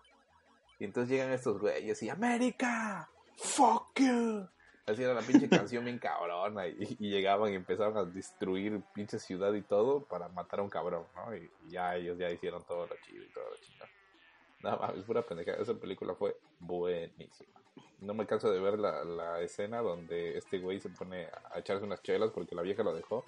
Y 0.80 0.84
entonces 0.85 1.10
llegan 1.10 1.31
estos 1.31 1.60
güeyes 1.60 2.03
y 2.03 2.10
América, 2.10 3.10
fuck 3.38 3.98
you. 3.99 4.48
Así 4.85 5.02
era 5.03 5.14
la 5.14 5.22
pinche 5.22 5.49
canción 5.49 5.84
bien 5.85 5.98
cabrona. 5.98 6.68
Y, 6.68 6.98
y 6.99 7.10
llegaban 7.10 7.52
y 7.52 7.56
empezaban 7.56 7.98
a 7.98 8.03
destruir 8.03 8.81
pinche 8.94 9.18
ciudad 9.18 9.53
y 9.53 9.61
todo 9.61 10.03
para 10.06 10.27
matar 10.30 10.60
a 10.60 10.64
un 10.64 10.69
cabrón, 10.69 11.06
¿no? 11.15 11.35
Y, 11.35 11.49
y 11.65 11.72
ya 11.72 11.95
ellos 11.95 12.18
ya 12.19 12.30
hicieron 12.30 12.64
todo 12.65 12.85
lo 12.85 12.95
chido 13.06 13.23
y 13.23 13.31
todo 13.34 13.45
lo 13.49 13.56
chido. 13.57 13.85
No 14.62 14.78
mames, 14.78 15.04
pura 15.06 15.22
pendejada. 15.22 15.62
Esa 15.62 15.74
película 15.76 16.16
fue 16.16 16.36
buenísima. 16.60 17.50
No 18.00 18.14
me 18.14 18.26
canso 18.26 18.52
de 18.52 18.60
ver 18.60 18.80
la, 18.80 19.04
la 19.04 19.42
escena 19.42 19.82
donde 19.82 20.38
este 20.38 20.60
güey 20.60 20.80
se 20.80 20.90
pone 20.90 21.28
a 21.52 21.60
echarse 21.60 21.86
unas 21.86 22.02
chelas 22.04 22.32
porque 22.32 22.56
la 22.56 22.62
vieja 22.62 22.84
lo 22.84 22.94
dejó 22.94 23.26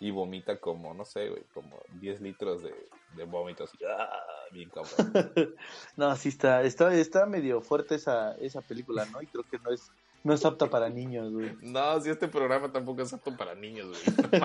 y 0.00 0.10
vomita 0.10 0.58
como, 0.58 0.94
no 0.94 1.04
sé, 1.04 1.28
güey, 1.30 1.44
como 1.52 1.80
10 2.00 2.20
litros 2.20 2.62
de, 2.62 2.74
de 3.16 3.24
vómitos. 3.24 3.70
¡ah! 3.88 4.20
bien. 4.52 4.70
No, 5.96 6.14
sí 6.16 6.28
está, 6.28 6.62
está, 6.62 6.94
está 6.94 7.26
medio 7.26 7.60
fuerte 7.60 7.96
esa, 7.96 8.34
esa 8.36 8.60
película, 8.60 9.04
¿no? 9.06 9.22
Y 9.22 9.26
creo 9.26 9.44
que 9.44 9.58
no 9.58 9.70
es, 9.70 9.90
no 10.24 10.34
es 10.34 10.44
apta 10.44 10.68
para 10.68 10.88
niños, 10.88 11.32
güey. 11.32 11.56
No, 11.60 12.00
si 12.00 12.10
este 12.10 12.28
programa 12.28 12.72
tampoco 12.72 13.02
es 13.02 13.12
apto 13.12 13.36
para 13.36 13.54
niños, 13.54 13.88
güey. 13.88 14.16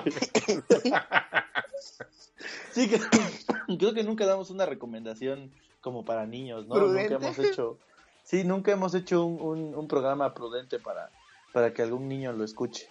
Sí, 2.72 2.88
que, 2.88 3.00
creo 3.78 3.92
que 3.94 4.04
nunca 4.04 4.26
damos 4.26 4.50
una 4.50 4.64
recomendación 4.64 5.50
como 5.80 6.04
para 6.04 6.24
niños, 6.26 6.66
¿no? 6.68 6.76
¿Prudente? 6.76 7.14
Nunca 7.14 7.26
hemos 7.26 7.38
hecho, 7.38 7.78
sí, 8.22 8.44
nunca 8.44 8.70
hemos 8.70 8.94
hecho 8.94 9.24
un, 9.24 9.40
un, 9.40 9.74
un 9.74 9.88
programa 9.88 10.34
prudente 10.34 10.78
para, 10.78 11.10
para 11.52 11.74
que 11.74 11.82
algún 11.82 12.08
niño 12.08 12.32
lo 12.32 12.44
escuche. 12.44 12.88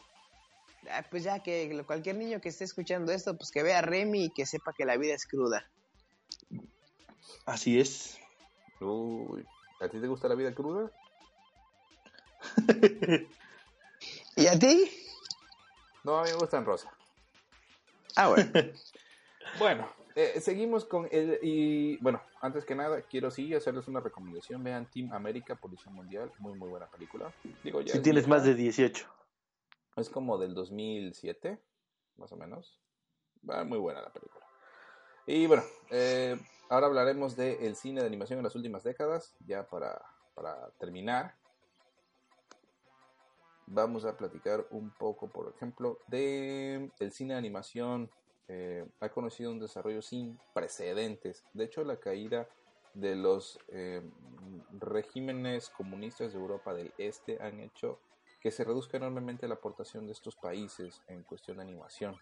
Ah, 0.92 1.06
pues 1.10 1.24
ya 1.24 1.40
que 1.40 1.84
cualquier 1.86 2.18
niño 2.18 2.42
que 2.42 2.50
esté 2.50 2.64
escuchando 2.64 3.12
esto, 3.12 3.38
pues 3.38 3.52
que 3.52 3.64
vea 3.64 3.80
a 3.80 3.82
Remy 3.82 4.26
y 4.26 4.30
que 4.32 4.46
sepa 4.46 4.74
que 4.74 4.86
la 4.86 4.98
vida 4.98 5.14
es 5.14 5.26
cruda. 5.26 5.66
Así 7.46 7.80
es. 7.80 8.18
Uy, 8.82 9.46
¿a 9.80 9.90
ti 9.90 10.00
te 10.00 10.08
gusta 10.08 10.28
la 10.28 10.36
vida 10.36 10.54
cruda? 10.54 10.92
¿Y 14.36 14.48
a 14.48 14.58
ti? 14.58 14.90
No, 16.04 16.20
a 16.20 16.24
mí 16.24 16.30
me 16.30 16.38
gusta 16.38 16.58
en 16.58 16.66
rosa. 16.66 16.92
Ah, 18.16 18.30
bueno. 18.30 18.52
Bueno, 19.58 19.90
eh, 20.16 20.40
seguimos 20.42 20.86
con 20.86 21.08
el. 21.12 21.40
Y 21.42 21.98
bueno, 21.98 22.22
antes 22.42 22.66
que 22.66 22.76
nada, 22.76 23.02
quiero 23.02 23.32
sí 23.32 23.54
hacerles 23.56 23.88
una 23.88 24.00
recomendación. 24.00 24.64
Vean 24.64 24.86
Team 24.86 25.12
América, 25.12 25.56
Policía 25.56 25.92
Mundial. 25.92 26.32
Muy, 26.38 26.54
muy 26.58 26.70
buena 26.70 26.88
película. 26.88 27.34
Digo, 27.64 27.82
ya 27.82 27.94
Si 27.94 27.98
es 27.98 28.04
tienes 28.04 28.28
más 28.28 28.44
de 28.44 28.54
18. 28.54 29.08
Es 29.96 30.10
como 30.10 30.38
del 30.38 30.54
2007, 30.54 31.60
más 32.18 32.32
o 32.32 32.38
menos. 32.38 32.80
Va 33.50 33.64
muy 33.64 33.80
buena 33.80 34.02
la 34.02 34.14
película. 34.14 34.46
Y 35.26 35.48
bueno, 35.48 35.64
eh, 35.90 36.40
ahora 36.70 36.88
hablaremos 36.88 37.36
del 37.36 37.76
cine 37.76 38.02
de 38.02 38.08
animación 38.08 38.40
en 38.40 38.44
las 38.44 38.56
últimas 38.56 38.84
décadas. 38.84 39.36
Ya 39.46 39.68
para, 39.68 40.02
para 40.36 40.70
terminar, 40.80 41.36
vamos 43.70 44.04
a 44.06 44.18
platicar 44.18 44.66
un 44.72 44.92
poco, 44.92 45.28
por 45.30 45.54
ejemplo, 45.56 46.00
de 46.08 46.92
el 47.00 47.12
cine 47.12 47.34
de 47.34 47.40
animación. 47.40 48.10
eh, 48.52 48.84
ha 49.00 49.10
conocido 49.10 49.52
un 49.52 49.60
desarrollo 49.60 50.02
sin 50.02 50.40
precedentes. 50.56 51.46
De 51.54 51.66
hecho, 51.66 51.84
la 51.84 51.98
caída 51.98 52.48
de 52.96 53.16
los 53.16 53.60
eh, 53.68 54.02
regímenes 54.80 55.70
comunistas 55.70 56.34
de 56.34 56.40
Europa 56.40 56.74
del 56.74 56.92
Este 56.98 57.38
han 57.42 57.60
hecho 57.60 58.00
que 58.42 58.50
se 58.52 58.64
reduzca 58.64 58.98
enormemente 58.98 59.48
la 59.48 59.54
aportación 59.56 60.08
de 60.08 60.14
estos 60.14 60.36
países 60.36 61.02
en 61.08 61.24
cuestión 61.24 61.58
de 61.58 61.64
animación. 61.64 62.18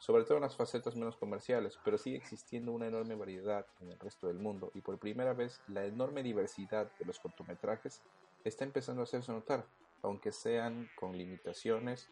sobre 0.00 0.24
todo 0.24 0.36
en 0.36 0.42
las 0.42 0.56
facetas 0.56 0.96
menos 0.96 1.16
comerciales, 1.16 1.78
pero 1.82 1.96
sigue 1.96 2.18
existiendo 2.18 2.72
una 2.72 2.86
enorme 2.86 3.14
variedad 3.14 3.64
en 3.80 3.90
el 3.90 3.98
resto 3.98 4.26
del 4.26 4.38
mundo 4.38 4.70
y 4.74 4.82
por 4.82 4.98
primera 4.98 5.32
vez 5.32 5.62
la 5.66 5.86
enorme 5.86 6.22
diversidad 6.22 6.90
de 6.98 7.06
los 7.06 7.18
cortometrajes 7.18 8.02
está 8.44 8.64
empezando 8.64 9.00
a 9.00 9.04
hacerse 9.04 9.32
notar, 9.32 9.64
aunque 10.04 10.32
sean 10.32 10.88
con 10.94 11.16
limitaciones 11.16 12.08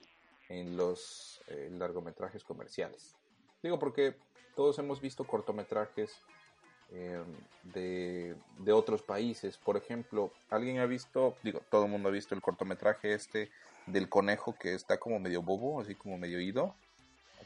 en 0.49 0.77
los 0.77 1.41
eh, 1.49 1.69
largometrajes 1.71 2.43
comerciales. 2.43 3.15
Digo 3.63 3.79
porque 3.79 4.17
todos 4.57 4.79
hemos 4.79 5.01
visto 5.01 5.25
cortometrajes 5.25 6.19
eh, 6.91 7.23
de, 7.63 8.35
de, 8.59 8.73
otros 8.73 9.03
países. 9.03 9.57
Por 9.59 9.77
ejemplo, 9.77 10.33
alguien 10.51 10.79
ha 10.79 10.87
visto, 10.87 11.37
digo, 11.43 11.61
todo 11.71 11.85
el 11.85 11.91
mundo 11.91 12.09
ha 12.09 12.13
visto 12.13 12.35
el 12.35 12.43
cortometraje 12.43 13.15
este 13.15 13.51
del 13.87 14.09
conejo 14.09 14.57
que 14.59 14.75
está 14.75 14.99
como 14.99 15.19
medio 15.19 15.43
bobo, 15.43 15.81
así 15.81 15.95
como 15.95 16.19
medio 16.19 16.41
ido, 16.41 16.75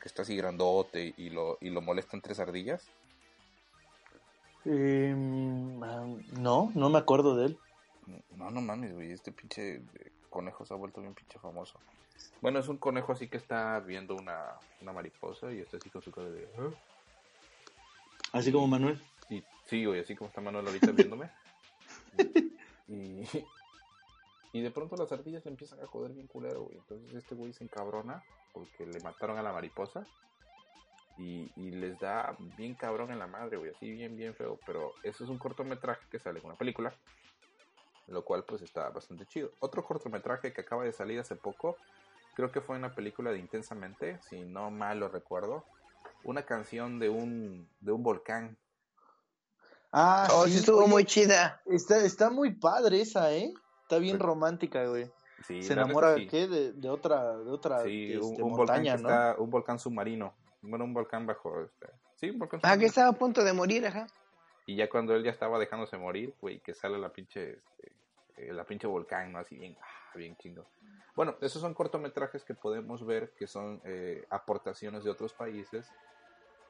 que 0.00 0.08
está 0.08 0.22
así 0.22 0.36
grandote 0.36 1.14
y 1.16 1.30
lo, 1.30 1.58
y 1.60 1.70
lo 1.70 1.80
molestan 1.80 2.20
tres 2.20 2.38
ardillas. 2.38 2.88
Eh, 4.64 5.14
no, 5.16 6.72
no 6.74 6.90
me 6.90 6.98
acuerdo 6.98 7.36
de 7.36 7.46
él. 7.46 7.58
No, 8.36 8.50
no 8.50 8.60
mames, 8.60 8.94
güey, 8.94 9.12
este 9.12 9.32
pinche 9.32 9.82
conejo 10.36 10.66
se 10.66 10.74
ha 10.74 10.76
vuelto 10.76 11.00
bien 11.00 11.14
pinche 11.14 11.38
famoso. 11.38 11.80
Bueno, 12.42 12.58
es 12.58 12.68
un 12.68 12.76
conejo 12.76 13.12
así 13.12 13.26
que 13.26 13.38
está 13.38 13.80
viendo 13.80 14.14
una, 14.14 14.52
una 14.82 14.92
mariposa 14.92 15.50
y 15.50 15.60
está 15.60 15.78
así 15.78 15.88
con 15.88 16.02
su 16.02 16.12
cara 16.12 16.28
de... 16.28 16.42
¿Eh? 16.42 16.74
Así 18.32 18.52
como 18.52 18.66
Manuel. 18.66 19.00
Y, 19.30 19.42
sí, 19.64 19.86
güey, 19.86 20.00
así 20.00 20.14
como 20.14 20.28
está 20.28 20.42
Manuel 20.42 20.66
ahorita 20.66 20.92
viéndome. 20.92 21.30
y, 22.88 23.22
y 24.52 24.60
de 24.60 24.70
pronto 24.70 24.94
las 24.96 25.10
ardillas 25.10 25.42
le 25.46 25.52
empiezan 25.52 25.80
a 25.80 25.86
joder 25.86 26.12
bien 26.12 26.26
culero, 26.26 26.64
güey. 26.64 26.76
Entonces 26.76 27.14
este 27.14 27.34
güey 27.34 27.54
se 27.54 27.64
encabrona 27.64 28.22
porque 28.52 28.84
le 28.84 29.00
mataron 29.00 29.38
a 29.38 29.42
la 29.42 29.54
mariposa. 29.54 30.06
Y, 31.16 31.50
y, 31.56 31.70
les 31.70 31.98
da 31.98 32.36
bien 32.58 32.74
cabrón 32.74 33.10
en 33.10 33.18
la 33.18 33.26
madre, 33.26 33.56
güey, 33.56 33.70
así 33.70 33.90
bien, 33.90 34.18
bien 34.18 34.34
feo. 34.34 34.60
Pero 34.66 34.92
eso 35.02 35.24
es 35.24 35.30
un 35.30 35.38
cortometraje 35.38 36.06
que 36.10 36.18
sale 36.18 36.40
en 36.40 36.44
una 36.44 36.56
película, 36.56 36.92
lo 38.06 38.24
cual 38.24 38.44
pues 38.44 38.62
está 38.62 38.88
bastante 38.90 39.26
chido. 39.26 39.50
Otro 39.60 39.84
cortometraje 39.84 40.52
que 40.52 40.60
acaba 40.60 40.84
de 40.84 40.92
salir 40.92 41.18
hace 41.18 41.36
poco, 41.36 41.76
creo 42.34 42.50
que 42.50 42.60
fue 42.60 42.76
una 42.76 42.94
película 42.94 43.30
de 43.30 43.38
Intensamente, 43.38 44.18
si 44.28 44.40
no 44.40 44.70
mal 44.70 45.00
lo 45.00 45.08
recuerdo, 45.08 45.64
una 46.24 46.44
canción 46.44 46.98
de 46.98 47.08
un, 47.08 47.68
de 47.80 47.92
un 47.92 48.02
volcán. 48.02 48.56
Ah, 49.92 50.28
oh, 50.32 50.46
sí, 50.46 50.58
estuvo 50.58 50.86
muy 50.86 51.04
chida. 51.04 51.62
Está, 51.66 52.04
está 52.04 52.30
muy 52.30 52.54
padre 52.54 53.00
esa, 53.00 53.32
¿eh? 53.32 53.52
Está 53.82 53.98
bien 53.98 54.18
romántica, 54.18 54.84
güey. 54.86 55.10
Sí, 55.46 55.62
se 55.62 55.74
enamora 55.74 56.16
sí. 56.16 56.26
¿qué? 56.26 56.48
De, 56.48 56.72
de, 56.72 56.88
otra 56.88 57.36
de 57.36 57.50
otra 57.50 57.84
sí, 57.84 58.14
este, 58.14 58.42
un, 58.42 58.50
un 58.50 58.56
montaña, 58.56 58.96
volcán 58.96 59.02
¿no? 59.02 59.08
está, 59.08 59.40
un 59.40 59.50
volcán 59.50 59.78
submarino 59.78 60.34
bueno 60.62 60.84
un 60.84 60.94
volcán 60.94 61.26
bajo 61.26 61.62
este 61.62 61.86
sí 62.16 62.30
un 62.30 62.38
volcán 62.38 62.60
ah 62.62 62.68
submarino. 62.68 62.80
que 62.80 62.86
estaba 62.86 63.08
a 63.10 63.12
punto 63.12 63.44
de 63.44 63.52
morir 63.52 63.86
ajá 63.86 64.06
y 64.66 64.76
ya 64.76 64.88
cuando 64.88 65.14
él 65.14 65.22
ya 65.22 65.30
estaba 65.30 65.58
dejándose 65.58 65.96
morir 65.96 66.34
güey 66.40 66.58
que 66.60 66.74
sale 66.74 66.98
la 66.98 67.10
pinche 67.10 67.52
este, 67.52 67.92
eh, 68.36 68.52
la 68.52 68.64
pinche 68.64 68.86
volcán 68.86 69.32
no 69.32 69.38
así 69.38 69.56
bien 69.56 69.76
ah, 69.80 70.16
bien 70.16 70.36
chingo. 70.36 70.66
Bueno 71.14 71.36
esos 71.40 71.62
son 71.62 71.72
cortometrajes 71.72 72.44
que 72.44 72.54
podemos 72.54 73.06
ver 73.06 73.30
que 73.38 73.46
son 73.46 73.80
eh, 73.84 74.24
aportaciones 74.30 75.04
de 75.04 75.10
otros 75.10 75.32
países 75.32 75.90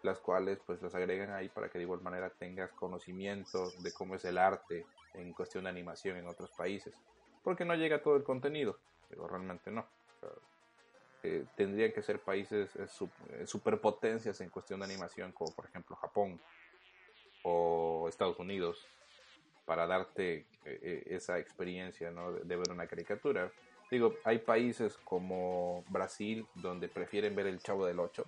las 0.02 0.20
cuales 0.20 0.60
pues 0.64 0.80
las 0.82 0.94
agregan 0.94 1.32
ahí 1.32 1.48
para 1.48 1.68
que 1.68 1.78
de 1.78 1.84
igual 1.84 2.00
manera 2.00 2.30
tengas 2.30 2.70
conocimiento 2.72 3.70
de 3.80 3.92
cómo 3.92 4.14
es 4.14 4.24
el 4.24 4.38
arte 4.38 4.86
en 5.14 5.32
cuestión 5.32 5.64
de 5.64 5.70
animación 5.70 6.16
en 6.16 6.28
otros 6.28 6.50
países 6.52 6.94
porque 7.42 7.64
no 7.64 7.74
llega 7.74 8.02
todo 8.02 8.16
el 8.16 8.22
contenido 8.22 8.78
pero 9.08 9.26
realmente 9.26 9.70
no. 9.70 9.80
O 9.80 10.20
sea, 10.20 10.30
eh, 11.22 11.44
tendrían 11.56 11.92
que 11.92 12.02
ser 12.02 12.20
países 12.20 12.74
eh, 12.76 12.86
eh, 13.30 13.46
superpotencias 13.46 14.40
en 14.40 14.50
cuestión 14.50 14.80
de 14.80 14.86
animación, 14.86 15.32
como 15.32 15.54
por 15.54 15.66
ejemplo 15.66 15.96
Japón 15.96 16.40
o 17.48 18.08
Estados 18.08 18.38
Unidos, 18.40 18.84
para 19.64 19.86
darte 19.86 20.46
esa 20.64 21.38
experiencia 21.38 22.10
¿no? 22.10 22.32
de, 22.32 22.44
de, 22.44 22.56
ver 22.56 22.70
una 22.72 22.88
caricatura. 22.88 23.52
Digo, 23.88 24.14
hay 24.24 24.38
países 24.38 24.96
como 25.04 25.84
Brasil 25.88 26.44
donde 26.54 26.88
prefieren 26.88 27.36
ver 27.36 27.46
el 27.46 27.60
Chavo 27.60 27.86
del 27.86 28.00
8. 28.00 28.24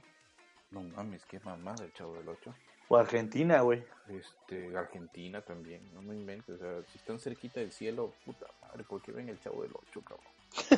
No 0.71 0.83
mames, 0.83 1.25
qué 1.27 1.41
mamada 1.41 1.85
el 1.85 1.93
Chavo 1.93 2.15
del 2.15 2.29
8. 2.29 2.55
O 2.89 2.97
Argentina, 2.97 3.61
güey. 3.61 3.85
Este, 4.09 4.77
Argentina 4.77 5.43
también, 5.43 5.83
no 5.93 6.01
me 6.01 6.15
inventes. 6.15 6.55
O 6.55 6.59
sea, 6.59 6.83
si 6.85 6.99
están 6.99 7.19
cerquita 7.19 7.59
del 7.59 7.73
cielo, 7.73 8.15
puta 8.25 8.47
madre, 8.63 8.85
¿por 8.85 9.03
qué 9.03 9.11
ven 9.11 9.29
el 9.29 9.41
Chavo 9.41 9.63
del 9.63 9.73
8, 9.75 10.03
cabrón? 10.03 10.27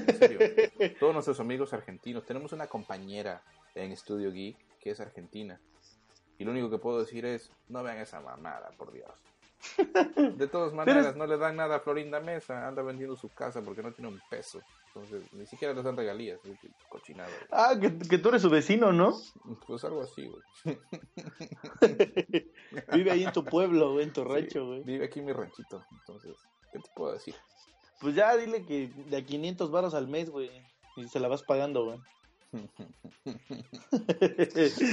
En 0.09 0.19
serio, 0.19 0.39
todos 0.99 1.12
nuestros 1.12 1.41
amigos 1.41 1.75
argentinos. 1.75 2.25
Tenemos 2.25 2.53
una 2.53 2.67
compañera 2.67 3.43
en 3.75 3.93
Estudio 3.93 4.33
Geek 4.33 4.57
que 4.81 4.91
es 4.91 5.01
argentina. 5.01 5.61
Y 6.41 6.45
lo 6.45 6.53
único 6.53 6.71
que 6.71 6.79
puedo 6.79 6.99
decir 7.01 7.27
es, 7.27 7.53
no 7.69 7.83
vean 7.83 7.99
esa 7.99 8.19
mamada, 8.19 8.71
por 8.79 8.91
Dios. 8.93 9.11
De 10.39 10.47
todas 10.47 10.73
maneras, 10.73 11.15
no 11.15 11.27
le 11.27 11.37
dan 11.37 11.57
nada 11.57 11.77
a 11.77 11.81
Florinda 11.81 12.19
Mesa. 12.19 12.67
Anda 12.67 12.83
vendiendo 12.83 13.15
su 13.15 13.29
casa 13.29 13.61
porque 13.61 13.83
no 13.83 13.93
tiene 13.93 14.09
un 14.09 14.19
peso. 14.31 14.59
Entonces, 14.87 15.31
ni 15.35 15.45
siquiera 15.45 15.75
les 15.75 15.85
dan 15.85 15.99
regalías. 15.99 16.41
Cochinado. 16.89 17.31
Ah, 17.51 17.75
que, 17.79 17.99
que, 17.99 18.17
tú 18.17 18.31
eres 18.31 18.41
su 18.41 18.49
vecino, 18.49 18.91
¿no? 18.91 19.12
Pues 19.67 19.85
algo 19.85 20.01
así, 20.01 20.31
güey. 20.31 20.79
vive 22.95 23.11
ahí 23.11 23.25
en 23.25 23.33
tu 23.33 23.45
pueblo, 23.45 24.01
en 24.01 24.11
tu 24.11 24.25
rancho, 24.25 24.65
güey. 24.65 24.83
Vive 24.83 25.05
aquí 25.05 25.19
en 25.19 25.27
mi 25.27 25.33
ranchito. 25.35 25.85
Entonces, 25.91 26.39
¿qué 26.73 26.79
te 26.79 26.89
puedo 26.97 27.12
decir? 27.12 27.35
Pues 28.01 28.15
ya 28.15 28.35
dile 28.35 28.65
que 28.65 28.89
de 29.11 29.19
a 29.19 29.23
500 29.27 29.71
baros 29.71 29.93
al 29.93 30.09
mes, 30.09 30.31
güey. 30.31 30.51
Y 30.97 31.07
se 31.07 31.21
la 31.21 31.29
vas 31.29 31.43
pagando, 31.43 31.85
güey. 31.85 31.99
Le, 32.52 32.62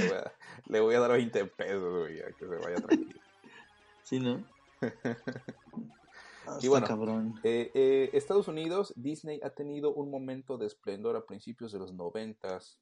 voy 0.07 0.17
a, 0.17 0.33
le, 0.67 0.79
voy 0.79 0.95
a, 0.95 0.99
dar 0.99 1.11
20 1.11 1.45
pesos, 1.45 1.99
güey, 1.99 2.21
a 2.21 2.27
que 2.27 2.45
se 2.45 2.55
vaya 2.55 2.75
tranquilo. 2.75 3.19
Sí, 4.03 4.19
¿no? 4.19 4.43
Ah, 6.49 6.59
y 6.61 6.69
bueno, 6.69 6.87
eh, 7.43 7.71
eh, 7.73 8.09
Estados 8.13 8.47
Unidos, 8.47 8.93
Disney 8.95 9.41
ha 9.43 9.49
tenido 9.49 9.93
un 9.93 10.09
momento 10.09 10.57
de 10.57 10.65
esplendor 10.65 11.17
a 11.17 11.25
principios 11.25 11.73
de 11.73 11.79
los 11.79 11.91
noventas, 11.91 12.79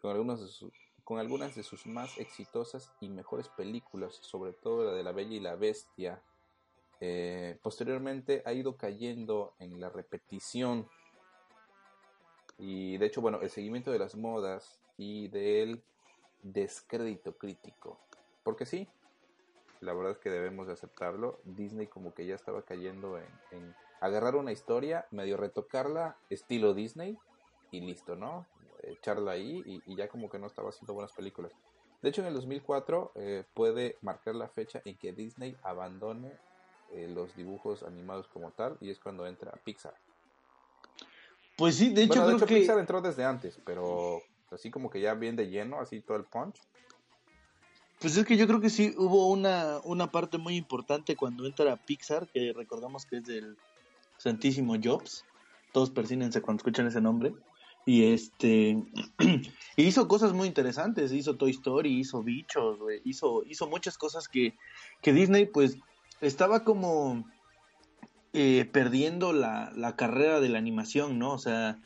con 0.00 0.10
algunas 0.10 0.40
de 0.40 0.48
sus, 0.48 0.72
con 1.04 1.20
algunas 1.20 1.54
de 1.54 1.62
sus 1.62 1.86
más 1.86 2.18
exitosas 2.18 2.92
y 3.00 3.08
mejores 3.08 3.48
películas, 3.50 4.18
sobre 4.22 4.54
todo 4.54 4.86
la 4.86 4.92
de 4.92 5.04
La 5.04 5.12
Bella 5.12 5.36
y 5.36 5.40
la 5.40 5.54
Bestia. 5.54 6.20
Eh, 6.98 7.60
posteriormente 7.62 8.42
ha 8.44 8.52
ido 8.52 8.76
cayendo 8.76 9.54
en 9.60 9.80
la 9.80 9.88
repetición 9.88 10.88
y 12.58 12.98
de 12.98 13.06
hecho, 13.06 13.20
bueno, 13.20 13.40
el 13.42 13.50
seguimiento 13.50 13.90
de 13.90 13.98
las 13.98 14.16
modas 14.16 14.78
y 14.96 15.28
del 15.28 15.82
descrédito 16.42 17.36
crítico. 17.36 17.98
Porque 18.42 18.66
sí, 18.66 18.88
la 19.80 19.92
verdad 19.92 20.12
es 20.12 20.18
que 20.18 20.30
debemos 20.30 20.66
de 20.66 20.72
aceptarlo. 20.72 21.40
Disney 21.44 21.86
como 21.86 22.14
que 22.14 22.26
ya 22.26 22.34
estaba 22.34 22.62
cayendo 22.62 23.18
en, 23.50 23.74
agarrar 24.00 24.36
una 24.36 24.52
historia, 24.52 25.06
medio 25.10 25.36
retocarla, 25.36 26.16
estilo 26.30 26.74
Disney, 26.74 27.18
y 27.70 27.80
listo, 27.80 28.16
¿no? 28.16 28.46
Echarla 28.82 29.32
ahí 29.32 29.62
y, 29.66 29.82
y 29.86 29.96
ya 29.96 30.08
como 30.08 30.30
que 30.30 30.38
no 30.38 30.46
estaba 30.46 30.70
haciendo 30.70 30.94
buenas 30.94 31.12
películas. 31.12 31.52
De 32.02 32.10
hecho, 32.10 32.20
en 32.20 32.28
el 32.28 32.34
2004 32.34 33.12
eh, 33.16 33.44
puede 33.54 33.96
marcar 34.02 34.34
la 34.34 34.48
fecha 34.48 34.80
en 34.84 34.96
que 34.96 35.12
Disney 35.12 35.56
abandone 35.62 36.32
eh, 36.92 37.08
los 37.08 37.34
dibujos 37.34 37.82
animados 37.82 38.28
como 38.28 38.52
tal 38.52 38.76
y 38.80 38.90
es 38.90 39.00
cuando 39.00 39.26
entra 39.26 39.52
Pixar. 39.64 39.94
Pues 41.56 41.76
sí, 41.76 41.90
de 41.90 42.02
hecho 42.02 42.20
bueno, 42.20 42.26
de 42.26 42.34
creo 42.34 42.36
hecho, 42.36 42.46
que 42.46 42.60
Pixar 42.60 42.78
entró 42.78 43.00
desde 43.00 43.24
antes, 43.24 43.58
pero 43.64 44.20
así 44.50 44.70
como 44.70 44.90
que 44.90 45.00
ya 45.00 45.14
bien 45.14 45.36
de 45.36 45.48
lleno, 45.48 45.80
así 45.80 46.00
todo 46.00 46.16
el 46.18 46.24
punch. 46.24 46.60
Pues 47.98 48.16
es 48.16 48.26
que 48.26 48.36
yo 48.36 48.46
creo 48.46 48.60
que 48.60 48.68
sí 48.68 48.94
hubo 48.98 49.28
una, 49.30 49.78
una 49.84 50.10
parte 50.10 50.36
muy 50.36 50.56
importante 50.56 51.16
cuando 51.16 51.46
entra 51.46 51.76
Pixar, 51.76 52.28
que 52.28 52.52
recordamos 52.52 53.06
que 53.06 53.16
es 53.16 53.24
del 53.24 53.56
Santísimo 54.18 54.74
Jobs. 54.82 55.24
Todos 55.72 55.90
persínense 55.90 56.42
cuando 56.42 56.60
escuchan 56.60 56.86
ese 56.86 57.00
nombre. 57.00 57.34
Y 57.86 58.12
este 58.12 58.82
hizo 59.76 60.08
cosas 60.08 60.34
muy 60.34 60.48
interesantes, 60.48 61.12
hizo 61.12 61.36
Toy 61.36 61.52
Story, 61.52 62.00
hizo 62.00 62.22
bichos, 62.22 62.78
hizo, 63.04 63.44
hizo 63.44 63.66
muchas 63.66 63.96
cosas 63.96 64.28
que, 64.28 64.54
que 65.00 65.12
Disney 65.12 65.46
pues 65.46 65.78
estaba 66.20 66.64
como 66.64 67.24
eh, 68.38 68.66
perdiendo 68.70 69.32
la, 69.32 69.72
la 69.74 69.96
carrera 69.96 70.40
de 70.40 70.50
la 70.50 70.58
animación, 70.58 71.18
¿no? 71.18 71.32
O 71.32 71.38
sea, 71.38 71.78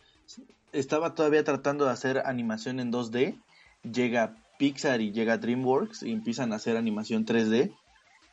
estaba 0.72 1.14
todavía 1.14 1.44
tratando 1.44 1.84
de 1.84 1.92
hacer 1.92 2.22
animación 2.26 2.80
en 2.80 2.90
2D, 2.90 3.40
llega 3.84 4.34
Pixar 4.58 5.00
y 5.00 5.12
llega 5.12 5.38
DreamWorks 5.38 6.02
y 6.02 6.10
empiezan 6.10 6.52
a 6.52 6.56
hacer 6.56 6.76
animación 6.76 7.24
3D 7.24 7.72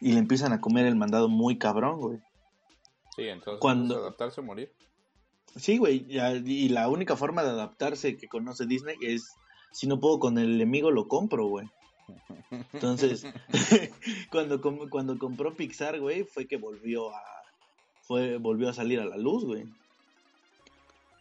y 0.02 0.14
le 0.14 0.18
empiezan 0.18 0.52
a 0.52 0.60
comer 0.62 0.88
el 0.88 0.96
mandado 0.96 1.30
muy 1.30 1.60
cabrón, 1.60 2.00
güey. 2.00 2.18
Sí, 3.16 3.28
entonces 3.28 3.62
Cuando- 3.62 3.98
adaptarse 3.98 4.42
o 4.42 4.44
morir. 4.44 4.72
Sí, 5.56 5.78
güey, 5.78 6.08
y 6.10 6.70
la 6.70 6.90
única 6.90 7.16
forma 7.16 7.44
de 7.44 7.50
adaptarse 7.50 8.18
que 8.18 8.28
conoce 8.28 8.66
Disney 8.66 8.96
es 9.02 9.36
si 9.72 9.86
no 9.86 10.00
puedo 10.00 10.18
con 10.20 10.40
el 10.40 10.56
enemigo 10.56 10.90
lo 10.90 11.08
compro, 11.08 11.46
güey. 11.46 11.68
Entonces, 12.74 13.28
cuando 14.32 14.60
cuando 14.60 15.20
compró 15.20 15.56
Pixar, 15.56 16.00
güey, 16.00 16.24
fue 16.24 16.48
que 16.48 16.58
volvió 16.58 17.14
a 17.14 17.37
fue 18.08 18.38
volvió 18.38 18.70
a 18.70 18.74
salir 18.74 19.00
a 19.00 19.06
la 19.06 19.18
luz, 19.18 19.46
güey. 19.46 19.66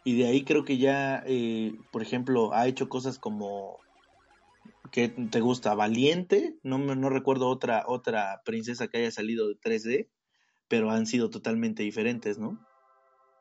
Y 0.03 0.17
de 0.17 0.27
ahí 0.27 0.45
creo 0.45 0.63
que 0.63 0.77
ya, 0.77 1.21
eh, 1.27 1.73
por 1.91 2.01
ejemplo, 2.01 2.53
ha 2.53 2.67
hecho 2.67 2.87
cosas 2.89 3.19
como 3.19 3.85
¿Qué 4.91 5.09
te 5.09 5.41
gusta? 5.41 5.75
Valiente, 5.75 6.55
no, 6.63 6.77
me- 6.77 6.95
no 6.95 7.09
recuerdo 7.09 7.49
otra, 7.49 7.83
otra 7.87 8.41
princesa 8.45 8.87
que 8.87 8.99
haya 8.99 9.11
salido 9.11 9.49
de 9.49 9.55
3D, 9.55 10.07
pero 10.69 10.91
han 10.91 11.05
sido 11.05 11.29
totalmente 11.29 11.83
diferentes, 11.83 12.37
¿no? 12.37 12.57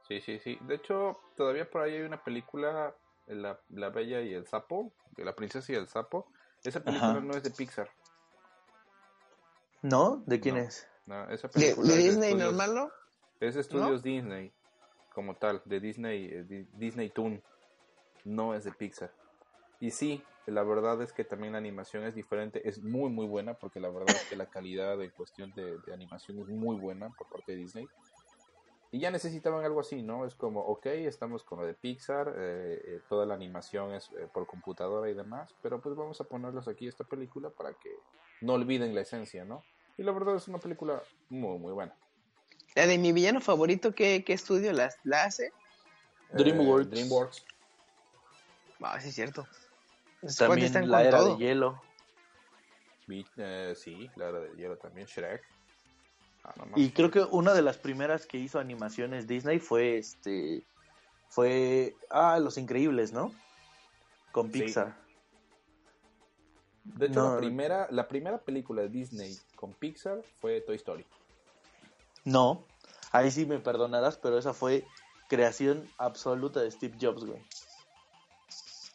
Sí, 0.09 0.21
sí, 0.21 0.39
sí. 0.41 0.59
De 0.63 0.75
hecho, 0.77 1.19
todavía 1.37 1.71
por 1.71 1.83
ahí 1.83 1.95
hay 1.95 2.03
una 2.03 2.23
película, 2.23 2.97
La, 3.29 3.61
la 3.71 3.91
Bella 3.91 4.23
y 4.23 4.35
el 4.35 4.47
Sapo, 4.47 4.93
de 5.17 5.25
La 5.25 5.35
Princesa 5.35 5.73
y 5.73 5.77
el 5.77 5.89
Sapo. 5.89 6.27
Esa 6.65 6.83
película 6.83 7.13
Ajá. 7.13 7.21
no 7.21 7.37
es 7.37 7.43
de 7.45 7.51
Pixar. 7.51 7.89
¿No? 9.83 10.23
¿De 10.27 10.41
quién 10.41 10.57
No. 10.57 10.63
es? 10.63 10.89
No, 11.07 11.31
esa 11.31 11.49
¿De, 11.49 11.53
película 11.53 11.93
de 11.93 11.99
es 11.99 12.05
Disney 12.05 12.35
normal, 12.35 12.75
no? 12.75 12.91
Es 13.41 13.57
estudios 13.57 14.03
Disney, 14.03 14.53
como 15.15 15.35
tal, 15.37 15.63
de 15.65 15.81
Disney, 15.81 16.27
eh, 16.27 16.45
Di- 16.45 16.69
Disney 16.75 17.11
Toon. 17.11 17.43
No 18.25 18.55
es 18.55 18.65
de 18.65 18.73
Pixar. 18.73 19.13
Y 19.81 19.91
sí, 19.91 20.25
la 20.47 20.63
verdad 20.63 21.01
es 21.03 21.13
que 21.13 21.25
también 21.25 21.53
la 21.53 21.59
animación 21.59 22.05
es 22.05 22.15
diferente, 22.15 22.67
es 22.69 22.83
muy 22.83 23.11
muy 23.11 23.27
buena, 23.27 23.55
porque 23.55 23.79
la 23.79 23.89
verdad 23.91 24.17
es 24.17 24.27
que 24.29 24.37
la 24.37 24.47
calidad 24.47 25.01
en 25.03 25.11
cuestión 25.11 25.53
de, 25.55 25.79
de 25.79 25.93
animación 25.93 26.39
es 26.41 26.49
muy 26.49 26.77
buena 26.77 27.11
por 27.11 27.29
parte 27.29 27.53
de 27.53 27.59
Disney. 27.59 27.89
Y 28.93 29.01
ya 29.01 29.11
necesitaban 29.11 29.65
algo 29.65 29.81
así, 29.81 30.03
¿no? 30.03 30.25
Es 30.25 30.35
como, 30.35 30.61
ok, 30.61 30.87
estamos 30.87 31.43
con 31.45 31.61
lo 31.61 31.67
de 31.67 31.75
Pixar, 31.75 32.29
eh, 32.37 32.81
eh, 32.87 33.01
toda 33.09 33.27
la 33.27 33.35
animación 33.35 33.93
es 33.93 34.11
eh, 34.13 34.29
por 34.33 34.47
computadora 34.47 35.11
y 35.11 35.15
demás, 35.15 35.55
pero 35.61 35.81
pues 35.81 35.95
vamos 35.97 36.21
a 36.21 36.25
ponerlos 36.25 36.67
aquí 36.69 36.87
esta 36.87 37.05
película 37.05 37.51
para 37.51 37.75
que 37.75 37.91
no 38.41 38.55
olviden 38.55 38.95
la 38.95 39.03
esencia, 39.03 39.45
¿no? 39.45 39.63
Y 39.99 40.03
la 40.05 40.13
verdad 40.13 40.37
es 40.37 40.49
una 40.49 40.59
película 40.59 41.03
muy 41.29 41.59
muy 41.59 41.73
buena. 41.73 41.95
La 42.77 42.87
de 42.87 42.99
mi 42.99 43.13
villano 43.13 43.41
favorito, 43.41 43.95
¿qué, 43.95 44.23
qué 44.25 44.35
estudio 44.35 44.73
la, 44.73 44.93
la 45.03 45.25
hace? 45.25 45.51
DreamWorks. 46.33 46.87
Eh, 46.87 46.91
DreamWorks. 46.91 47.45
Ah, 48.83 49.01
sí, 49.01 49.09
es 49.09 49.15
cierto. 49.15 49.47
También 50.39 50.67
están 50.67 50.91
la 50.91 51.03
era 51.03 51.19
todo. 51.19 51.37
de 51.37 51.45
hielo. 51.45 51.83
Vi- 53.07 53.27
eh, 53.39 53.75
sí, 53.77 54.11
la 54.17 54.29
era 54.29 54.41
del 54.41 54.57
hielo 54.57 54.77
también, 54.77 55.07
Shrek. 55.07 55.43
Ah, 56.45 56.53
no. 56.57 56.73
Y 56.77 56.91
creo 56.91 57.11
que 57.11 57.21
una 57.21 57.55
de 57.55 57.63
las 57.63 57.79
primeras 57.79 58.27
que 58.27 58.39
hizo 58.39 58.59
animaciones 58.59 59.27
Disney 59.27 59.59
fue 59.59 59.97
este. 59.99 60.63
Fue. 61.29 61.97
Ah, 62.11 62.39
Los 62.39 62.59
Increíbles, 62.59 63.13
¿no? 63.13 63.33
Con 64.33 64.53
Sí. 64.53 64.61
Pixar. 64.63 64.97
De 66.85 67.07
hecho, 67.07 67.21
no. 67.21 67.35
la, 67.35 67.39
primera, 67.39 67.89
la 67.91 68.07
primera 68.07 68.39
película 68.39 68.83
de 68.83 68.89
Disney 68.91 69.37
con 69.57 69.73
Pixar 69.73 70.23
fue 70.41 70.61
Toy 70.61 70.77
Story. 70.77 71.05
No. 72.27 72.67
Ahí 73.13 73.31
sí 73.31 73.47
me 73.47 73.61
perdonarás, 73.61 74.19
pero 74.19 74.37
esa 74.37 74.53
fue 74.53 74.91
creación 75.29 75.91
absoluta 75.97 76.61
de 76.61 76.71
Steve 76.71 76.99
Jobs, 77.01 77.25
güey. 77.25 77.41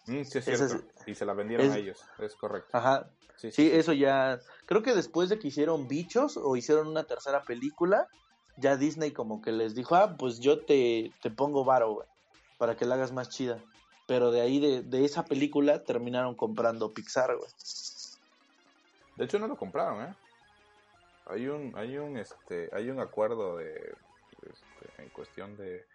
Mm, 0.08 0.24
sí, 0.24 0.38
es. 0.40 0.78
Y 1.08 1.16
se 1.16 1.26
la 1.26 1.34
vendieron 1.34 1.68
es- 1.68 1.74
a 1.74 1.78
ellos, 1.78 2.06
es 2.20 2.36
correcto. 2.36 2.78
Ajá. 2.78 3.10
Sí, 3.38 3.52
Sí, 3.52 3.70
eso 3.72 3.94
ya. 3.94 4.40
Creo 4.68 4.84
que 4.84 4.94
después 4.94 5.30
de 5.30 5.40
que 5.40 5.48
hicieron 5.48 5.88
Bichos 5.88 6.38
o 6.38 6.56
hicieron 6.56 6.88
una 6.88 7.06
tercera 7.06 7.44
película, 7.44 8.08
ya 8.56 8.78
Disney 8.78 9.14
como 9.14 9.42
que 9.42 9.52
les 9.52 9.74
dijo, 9.74 9.96
ah, 9.96 10.16
pues 10.18 10.40
yo 10.40 10.64
te, 10.64 11.16
te 11.22 11.32
pongo 11.32 11.66
varo, 11.66 11.94
güey, 11.94 12.08
para 12.58 12.76
que 12.78 12.86
la 12.86 12.96
hagas 12.96 13.12
más 13.12 13.30
chida. 13.30 13.64
Pero 14.06 14.30
de 14.32 14.42
ahí, 14.42 14.60
de, 14.60 14.84
de 14.84 15.06
esa 15.06 15.26
película, 15.26 15.84
terminaron 15.86 16.36
comprando 16.36 16.94
Pixar, 16.94 17.36
güey. 17.36 17.50
De 19.16 19.26
hecho, 19.26 19.40
no 19.40 19.48
lo 19.48 19.58
compraron, 19.58 20.04
¿eh? 20.04 20.16
Hay 21.26 21.48
un, 21.48 21.74
hay 21.78 21.98
un, 21.98 22.18
este, 22.18 22.70
hay 22.74 22.90
un 22.90 23.00
acuerdo 23.00 23.58
de, 23.58 23.96
este, 24.42 25.02
en 25.02 25.10
cuestión 25.10 25.56
de 25.56 25.86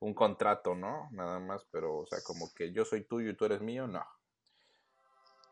un 0.00 0.12
contrato, 0.12 0.74
¿no? 0.74 1.08
Nada 1.12 1.38
más, 1.38 1.64
pero, 1.70 1.98
o 1.98 2.06
sea, 2.06 2.18
como 2.22 2.52
que 2.54 2.72
yo 2.72 2.84
soy 2.84 3.04
tuyo 3.04 3.30
y 3.30 3.36
tú 3.36 3.44
eres 3.46 3.60
mío, 3.60 3.86
no. 3.86 4.04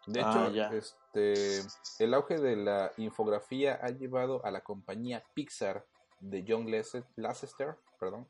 De 0.06 0.20
Ah, 0.20 0.30
hecho, 0.30 0.50
ya. 0.52 0.68
este, 0.74 1.60
el 1.98 2.12
auge 2.12 2.38
de 2.38 2.56
la 2.56 2.92
infografía 2.98 3.78
ha 3.80 3.88
llevado 3.88 4.44
a 4.44 4.50
la 4.50 4.60
compañía 4.60 5.24
Pixar 5.32 5.86
de 6.20 6.44
John 6.46 6.66
Lasset- 6.66 7.08
Lasseter, 7.16 7.76
perdón, 7.98 8.28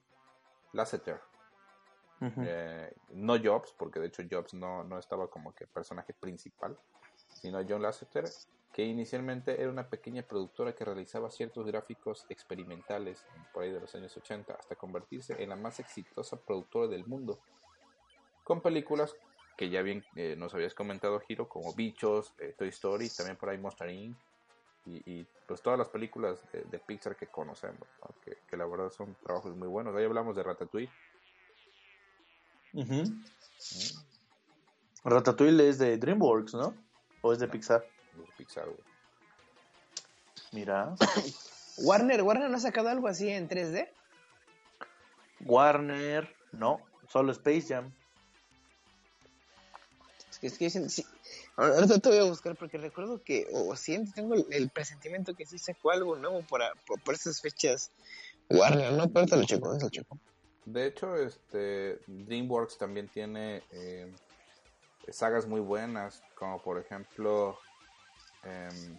Lasseter, 0.72 1.20
eh, 2.20 2.94
no 3.08 3.34
Jobs, 3.42 3.72
porque 3.76 3.98
de 3.98 4.06
hecho 4.06 4.22
Jobs 4.30 4.54
no, 4.54 4.84
no 4.84 4.98
estaba 4.98 5.28
como 5.28 5.52
que 5.52 5.66
personaje 5.66 6.14
principal, 6.14 6.78
sino 7.32 7.60
John 7.68 7.82
Lasseter, 7.82 8.24
que 8.74 8.84
inicialmente 8.84 9.60
era 9.60 9.70
una 9.70 9.88
pequeña 9.88 10.22
productora 10.22 10.74
que 10.74 10.84
realizaba 10.84 11.30
ciertos 11.30 11.64
gráficos 11.64 12.26
experimentales 12.28 13.24
por 13.52 13.62
ahí 13.62 13.70
de 13.70 13.80
los 13.80 13.94
años 13.94 14.16
80, 14.16 14.52
hasta 14.52 14.74
convertirse 14.74 15.40
en 15.40 15.50
la 15.50 15.56
más 15.56 15.78
exitosa 15.78 16.36
productora 16.36 16.88
del 16.88 17.06
mundo, 17.06 17.38
con 18.42 18.60
películas 18.60 19.14
que 19.56 19.70
ya 19.70 19.80
bien 19.82 20.04
eh, 20.16 20.34
nos 20.36 20.52
habías 20.54 20.74
comentado, 20.74 21.20
Giro, 21.20 21.48
como 21.48 21.72
Bichos, 21.72 22.34
eh, 22.40 22.52
Toy 22.58 22.68
Story, 22.70 23.08
también 23.10 23.36
por 23.36 23.48
ahí 23.48 23.58
Monster 23.58 23.88
Inc. 23.90 24.16
Y, 24.86 25.02
y, 25.06 25.26
pues 25.46 25.62
todas 25.62 25.78
las 25.78 25.88
películas 25.88 26.44
de, 26.52 26.64
de 26.64 26.78
Pixar 26.78 27.16
que 27.16 27.28
conocemos, 27.28 27.88
¿no? 28.02 28.14
que, 28.22 28.38
que 28.46 28.56
la 28.56 28.66
verdad 28.66 28.90
son 28.90 29.14
trabajos 29.22 29.56
muy 29.56 29.68
buenos. 29.68 29.94
Ahí 29.94 30.04
hablamos 30.04 30.34
de 30.36 30.42
Ratatouille. 30.42 30.90
Mm. 32.72 33.22
Ratatouille 35.04 35.68
es 35.68 35.78
de 35.78 35.96
DreamWorks, 35.96 36.54
¿no? 36.54 36.74
¿O 37.22 37.32
es 37.32 37.38
de 37.38 37.48
Pixar? 37.48 37.93
De 38.16 38.24
Pixar, 38.36 38.66
güey. 38.66 38.78
Mira. 40.52 40.94
Warner, 41.78 42.22
Warner 42.22 42.50
no 42.50 42.56
ha 42.56 42.60
sacado 42.60 42.88
algo 42.88 43.08
así 43.08 43.28
en 43.28 43.48
3D. 43.48 43.88
Warner, 45.40 46.34
no, 46.52 46.80
solo 47.08 47.32
Space 47.32 47.66
Jam. 47.68 47.92
Es 50.30 50.38
que, 50.38 50.46
es 50.46 50.58
que 50.58 50.70
sí- 50.70 50.88
sí. 50.88 51.04
Ahorita 51.56 51.98
te 51.98 52.08
voy 52.08 52.18
a 52.18 52.24
buscar 52.24 52.56
porque 52.56 52.78
recuerdo 52.78 53.22
que, 53.22 53.46
o 53.52 53.74
siento, 53.76 54.12
tengo 54.14 54.34
el, 54.34 54.46
el 54.50 54.70
presentimiento 54.70 55.34
que 55.34 55.46
sí 55.46 55.58
sacó 55.58 55.90
algo 55.90 56.16
nuevo 56.16 56.42
para, 56.42 56.72
por, 56.86 57.00
por 57.02 57.14
esas 57.14 57.40
fechas. 57.40 57.90
Warner, 58.50 58.92
no, 58.92 59.08
pero 59.10 59.26
te 59.26 59.36
lo 59.36 59.44
checo, 59.44 59.76
te 59.76 59.84
lo 59.84 59.90
checo. 59.90 60.18
De 60.64 60.86
hecho, 60.86 61.16
este 61.16 61.98
DreamWorks 62.06 62.78
también 62.78 63.08
tiene 63.08 63.62
eh, 63.70 64.10
sagas 65.08 65.46
muy 65.46 65.60
buenas, 65.60 66.22
como 66.36 66.60
por 66.62 66.78
ejemplo, 66.78 67.58
em, 68.44 68.98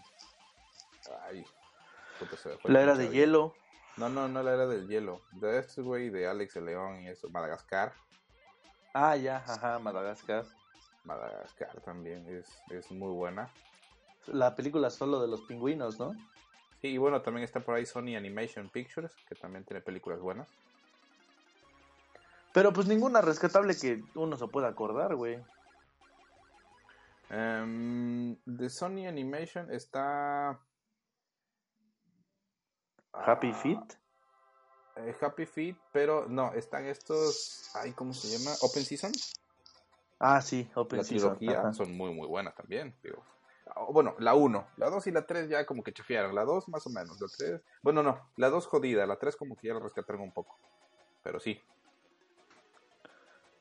ay, 1.24 1.46
puta, 2.20 2.38
se 2.38 2.50
me 2.50 2.58
fue 2.58 2.70
el 2.70 2.74
La 2.74 2.82
era 2.82 2.96
de 2.96 3.10
hielo. 3.10 3.54
No, 3.98 4.10
no, 4.10 4.28
no 4.28 4.44
la 4.44 4.54
era 4.54 4.68
del 4.68 4.88
hielo. 4.88 5.22
De 5.32 5.60
este 5.60 5.82
güey 5.82 6.10
de 6.10 6.28
Alex 6.28 6.58
el 6.58 6.66
León 6.66 7.04
y 7.04 7.08
eso, 7.08 7.30
Madagascar. 7.30 7.94
Ah, 8.94 9.16
ya, 9.16 9.38
ajá, 9.38 9.80
Madagascar. 9.80 10.46
Madagascar 11.04 11.82
también 11.82 12.28
es, 12.28 12.48
es 12.72 12.92
muy 12.92 13.14
buena. 13.14 13.50
La 14.28 14.56
película 14.56 14.90
solo 14.90 15.22
de 15.22 15.28
los 15.28 15.42
pingüinos, 15.42 16.00
¿no? 16.00 16.14
Sí, 16.82 16.90
y 16.90 16.98
bueno, 16.98 17.22
también 17.22 17.44
está 17.44 17.60
por 17.60 17.76
ahí 17.76 17.86
Sony 17.86 18.16
Animation 18.18 18.70
Pictures, 18.70 19.16
que 19.28 19.36
también 19.36 19.64
tiene 19.64 19.82
películas 19.82 20.20
buenas. 20.20 20.50
Pero 22.54 22.72
pues 22.74 22.88
ninguna 22.88 23.22
rescatable 23.22 23.78
que 23.78 24.02
uno 24.16 24.38
se 24.38 24.48
pueda 24.48 24.70
acordar, 24.70 25.16
güey. 25.16 25.44
Em, 27.30 28.38
de 28.46 28.70
Sony 28.70 29.08
Animation 29.08 29.72
está 29.72 30.60
Happy 33.14 33.52
Ah, 33.52 33.56
Feet. 33.56 34.00
eh, 34.98 35.16
Happy 35.20 35.46
Feet, 35.46 35.78
pero 35.92 36.28
no, 36.28 36.54
están 36.54 36.86
estos, 36.86 37.70
ay, 37.76 37.94
¿cómo 37.94 38.14
se 38.14 38.28
llama? 38.38 38.52
Open 38.62 38.84
Season. 38.84 39.12
Ah, 40.20 40.42
sí, 40.42 40.70
Open 40.76 40.98
la 40.98 41.04
Season, 41.04 41.38
trilogía 41.38 41.74
son 41.74 41.96
muy, 41.98 42.14
muy 42.14 42.28
buenas 42.28 42.56
también. 42.56 42.96
Digo. 43.04 43.24
Ah, 43.68 43.86
Bueno, 43.92 44.16
la 44.20 44.36
1, 44.36 44.68
la 44.78 44.90
2 44.90 45.08
y 45.08 45.12
la 45.12 45.26
3 45.26 45.50
ya 45.50 45.66
como 45.66 45.84
que 45.84 45.92
chafiaron. 45.94 46.36
La 46.36 46.46
2 46.46 46.70
más 46.70 46.86
o 46.86 46.90
menos. 46.90 47.20
La 47.20 47.28
3, 47.28 47.62
bueno, 47.82 48.04
no, 48.04 48.32
la 48.38 48.50
2 48.50 48.68
jodida. 48.68 49.06
La 49.08 49.18
3 49.18 49.36
como 49.36 49.56
que 49.58 49.68
ya 49.68 49.74
la 49.74 49.80
rescataron 49.82 50.22
un 50.22 50.32
poco. 50.32 50.58
Pero 51.24 51.40
sí. 51.40 51.60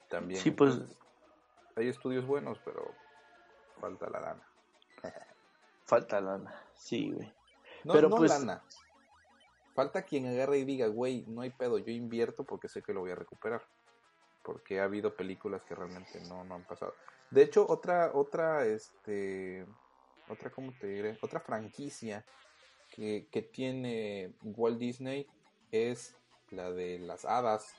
También. 0.08 0.40
Sí, 0.40 0.50
pues- 0.50 0.78
hay 1.76 1.88
estudios 1.88 2.24
buenos, 2.24 2.60
pero 2.64 2.94
falta 3.80 4.08
la 4.10 4.20
lana. 4.20 4.48
Falta 5.84 6.20
lana. 6.20 6.54
Sí, 6.74 7.12
güey. 7.12 7.30
No, 7.84 7.92
Pero, 7.92 8.08
no 8.08 8.16
pues- 8.16 8.30
lana. 8.30 8.62
Falta 9.74 10.02
quien 10.02 10.26
agarre 10.26 10.58
y 10.58 10.64
diga, 10.64 10.86
güey, 10.86 11.24
no 11.26 11.40
hay 11.42 11.50
pedo, 11.50 11.78
yo 11.78 11.90
invierto 11.92 12.44
porque 12.44 12.68
sé 12.68 12.80
que 12.80 12.92
lo 12.94 13.00
voy 13.00 13.10
a 13.10 13.16
recuperar. 13.16 13.62
Porque 14.42 14.80
ha 14.80 14.84
habido 14.84 15.14
películas 15.14 15.62
que 15.64 15.74
realmente 15.74 16.20
no, 16.28 16.44
no 16.44 16.54
han 16.54 16.64
pasado. 16.64 16.94
De 17.30 17.42
hecho, 17.42 17.66
otra, 17.68 18.12
otra, 18.14 18.64
este, 18.66 19.66
otra, 20.28 20.50
¿cómo 20.50 20.72
te 20.78 20.86
diré? 20.86 21.18
Otra 21.22 21.40
franquicia 21.40 22.24
que, 22.90 23.26
que 23.32 23.42
tiene 23.42 24.34
Walt 24.42 24.78
Disney 24.78 25.26
es 25.72 26.14
la 26.50 26.70
de 26.70 27.00
las 27.00 27.24
hadas. 27.24 27.74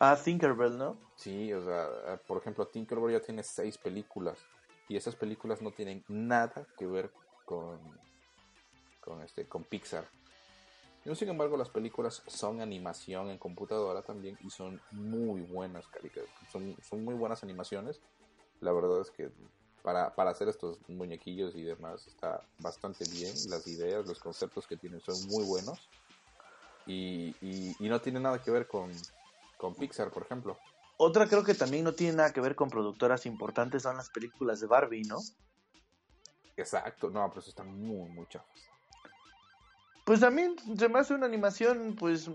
Ah, 0.00 0.16
Tinkerbell, 0.22 0.78
¿no? 0.78 0.96
Sí, 1.16 1.52
o 1.52 1.64
sea, 1.64 2.20
por 2.26 2.38
ejemplo, 2.38 2.66
Tinkerbell 2.66 3.12
ya 3.12 3.20
tiene 3.20 3.42
seis 3.42 3.76
películas 3.78 4.38
y 4.88 4.96
esas 4.96 5.16
películas 5.16 5.60
no 5.60 5.72
tienen 5.72 6.04
nada 6.08 6.66
que 6.76 6.86
ver 6.86 7.10
con, 7.44 7.78
con 9.00 9.22
este, 9.22 9.46
con 9.46 9.64
Pixar. 9.64 10.08
Sin 11.14 11.28
embargo, 11.28 11.56
las 11.56 11.70
películas 11.70 12.22
son 12.26 12.60
animación 12.60 13.30
en 13.30 13.38
computadora 13.38 14.02
también 14.02 14.36
y 14.42 14.50
son 14.50 14.80
muy 14.90 15.40
buenas, 15.40 15.86
son, 16.52 16.76
son 16.82 17.02
muy 17.04 17.14
buenas 17.14 17.42
animaciones. 17.42 18.00
La 18.60 18.72
verdad 18.72 19.00
es 19.00 19.10
que 19.10 19.30
para, 19.82 20.14
para 20.14 20.30
hacer 20.30 20.48
estos 20.48 20.78
muñequillos 20.88 21.54
y 21.54 21.62
demás 21.62 22.06
está 22.06 22.42
bastante 22.58 23.04
bien. 23.10 23.32
Las 23.48 23.66
ideas, 23.66 24.06
los 24.06 24.18
conceptos 24.18 24.66
que 24.66 24.76
tienen 24.76 25.00
son 25.00 25.16
muy 25.28 25.44
buenos. 25.44 25.88
Y, 26.84 27.34
y, 27.40 27.74
y 27.78 27.88
no 27.88 28.00
tiene 28.00 28.20
nada 28.20 28.42
que 28.42 28.50
ver 28.50 28.66
con, 28.66 28.90
con 29.58 29.74
Pixar, 29.74 30.10
por 30.10 30.22
ejemplo. 30.22 30.58
Otra 30.96 31.28
creo 31.28 31.44
que 31.44 31.54
también 31.54 31.84
no 31.84 31.92
tiene 31.92 32.14
nada 32.16 32.32
que 32.32 32.40
ver 32.40 32.54
con 32.56 32.70
productoras 32.70 33.26
importantes 33.26 33.82
son 33.82 33.96
las 33.98 34.08
películas 34.08 34.60
de 34.60 34.66
Barbie, 34.66 35.02
¿no? 35.04 35.18
Exacto, 36.56 37.10
no, 37.10 37.28
pero 37.28 37.40
eso 37.40 37.50
está 37.50 37.62
muy, 37.62 38.08
muy 38.10 38.26
chafas. 38.28 38.48
Pues 40.04 40.20
también 40.20 40.56
se 40.78 40.88
me 40.88 40.98
hace 40.98 41.14
una 41.14 41.26
animación, 41.26 41.94
pues, 41.94 42.30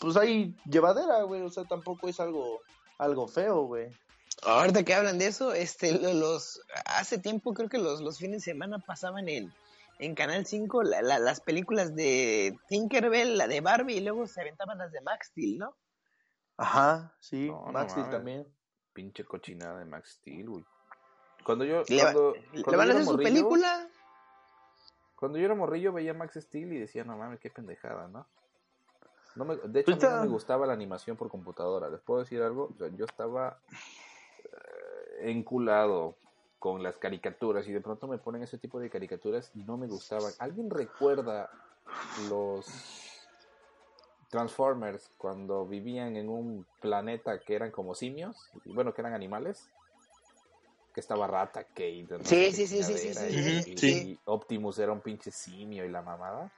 pues 0.00 0.16
ahí 0.16 0.56
llevadera, 0.64 1.22
güey. 1.24 1.42
O 1.42 1.50
sea, 1.50 1.64
tampoco 1.64 2.08
es 2.08 2.18
algo, 2.18 2.62
algo 2.98 3.28
feo, 3.28 3.64
güey. 3.66 3.88
Ahorita 4.42 4.82
que 4.84 4.94
hablan 4.94 5.18
de 5.18 5.26
eso, 5.26 5.52
este, 5.52 5.92
lo- 6.00 6.14
los, 6.14 6.62
hace 6.86 7.18
tiempo 7.18 7.52
creo 7.52 7.68
que 7.68 7.76
los, 7.78 8.00
los 8.00 8.16
fines 8.18 8.42
de 8.42 8.52
semana 8.52 8.78
pasaban 8.78 9.28
en, 9.28 9.52
en 9.98 10.14
Canal 10.14 10.46
5 10.46 10.82
la- 10.82 11.02
la- 11.02 11.18
las 11.18 11.40
películas 11.42 11.94
de 11.94 12.58
Tinkerbell, 12.68 13.36
la 13.36 13.46
de 13.48 13.60
Barbie, 13.60 13.98
y 13.98 14.00
luego 14.00 14.26
se 14.26 14.40
aventaban 14.40 14.78
las 14.78 14.90
de 14.90 15.02
Max 15.02 15.28
Steel, 15.28 15.58
¿no? 15.58 15.76
Ajá, 16.60 17.14
sí, 17.20 17.48
No, 17.48 17.66
no 17.66 17.72
Max 17.72 17.92
Steel 17.92 18.10
también. 18.10 18.46
Pinche 18.92 19.24
cochinada 19.24 19.78
de 19.78 19.84
Max 19.86 20.10
Steel, 20.20 20.48
güey. 20.50 20.64
Cuando 21.44 21.64
yo, 21.64 21.82
Le, 21.88 22.00
cuando, 22.02 22.34
¿le 22.52 22.62
cuando 22.62 22.76
van 22.78 22.86
yo 22.88 22.92
a 22.92 22.96
hacer 22.96 23.04
su 23.06 23.12
morrillo- 23.12 23.22
película? 23.22 23.88
Cuando 25.16 25.38
yo 25.38 25.44
era 25.46 25.54
morrillo 25.54 25.92
veía 25.92 26.12
Max 26.14 26.34
Steel 26.40 26.72
y 26.72 26.78
decía, 26.78 27.04
no 27.04 27.16
mames, 27.16 27.40
qué 27.40 27.50
pendejada, 27.50 28.08
¿no? 28.08 28.26
no 29.36 29.44
me, 29.44 29.56
de 29.56 29.80
hecho, 29.80 29.92
a 29.92 29.96
Pues 29.96 30.02
mí 30.10 30.16
no 30.16 30.22
me 30.22 30.28
gustaba 30.28 30.66
la 30.66 30.72
animación 30.72 31.16
por 31.16 31.30
computadora. 31.30 31.88
¿Les 31.88 32.00
puedo 32.00 32.20
decir 32.20 32.42
algo? 32.42 32.70
O 32.74 32.78
sea, 32.78 32.88
yo 32.88 33.04
estaba 33.06 33.58
eh, 34.42 35.30
enculado 35.30 36.16
con 36.58 36.82
las 36.82 36.96
caricaturas 36.98 37.66
y 37.68 37.72
de 37.72 37.80
pronto 37.80 38.06
me 38.06 38.18
ponen 38.18 38.42
ese 38.42 38.58
tipo 38.58 38.78
de 38.80 38.90
caricaturas 38.90 39.50
y 39.54 39.62
no 39.64 39.76
me 39.78 39.86
gustaban. 39.86 40.32
¿Alguien 40.40 40.68
recuerda 40.68 41.48
los 42.28 42.66
Transformers 44.30 45.10
cuando 45.18 45.66
vivían 45.66 46.16
en 46.16 46.28
un 46.28 46.64
planeta 46.80 47.40
que 47.40 47.54
eran 47.54 47.70
como 47.70 47.94
simios? 47.94 48.50
Y 48.64 48.72
bueno, 48.72 48.94
que 48.94 49.02
eran 49.02 49.14
animales. 49.14 49.68
Que 50.94 51.00
estaba 51.00 51.26
Rata 51.26 51.64
Kate. 51.64 52.06
no 52.10 52.24
Sí, 52.24 52.52
sí, 52.52 52.66
sí, 52.66 52.82
sí, 52.82 52.98
sí, 52.98 53.08
y- 53.08 53.14
sí, 53.14 53.62
y- 53.66 53.78
sí. 53.78 53.88
y 54.12 54.18
Optimus 54.24 54.78
era 54.78 54.92
un 54.92 55.00
pinche 55.00 55.30
simio 55.30 55.84
y 55.84 55.90
la 55.90 56.02
mamada. 56.02 56.52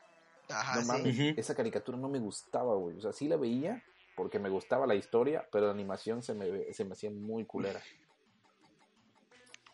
Ajá, 0.48 0.80
No 0.80 0.86
mames, 0.86 1.38
esa 1.38 1.54
caricatura 1.54 1.98
no 1.98 2.08
me 2.08 2.18
gustaba, 2.18 2.74
güey. 2.76 2.96
O 2.96 3.00
sea, 3.00 3.12
sí 3.12 3.28
la 3.28 3.36
veía 3.36 3.82
porque 4.16 4.38
me 4.38 4.50
gustaba 4.50 4.86
la 4.86 4.94
historia, 4.94 5.46
pero 5.50 5.66
la 5.66 5.72
animación 5.72 6.22
se 6.22 6.34
me, 6.34 6.72
se 6.72 6.84
me 6.84 6.92
hacía 6.92 7.10
muy 7.10 7.44
culera. 7.44 7.82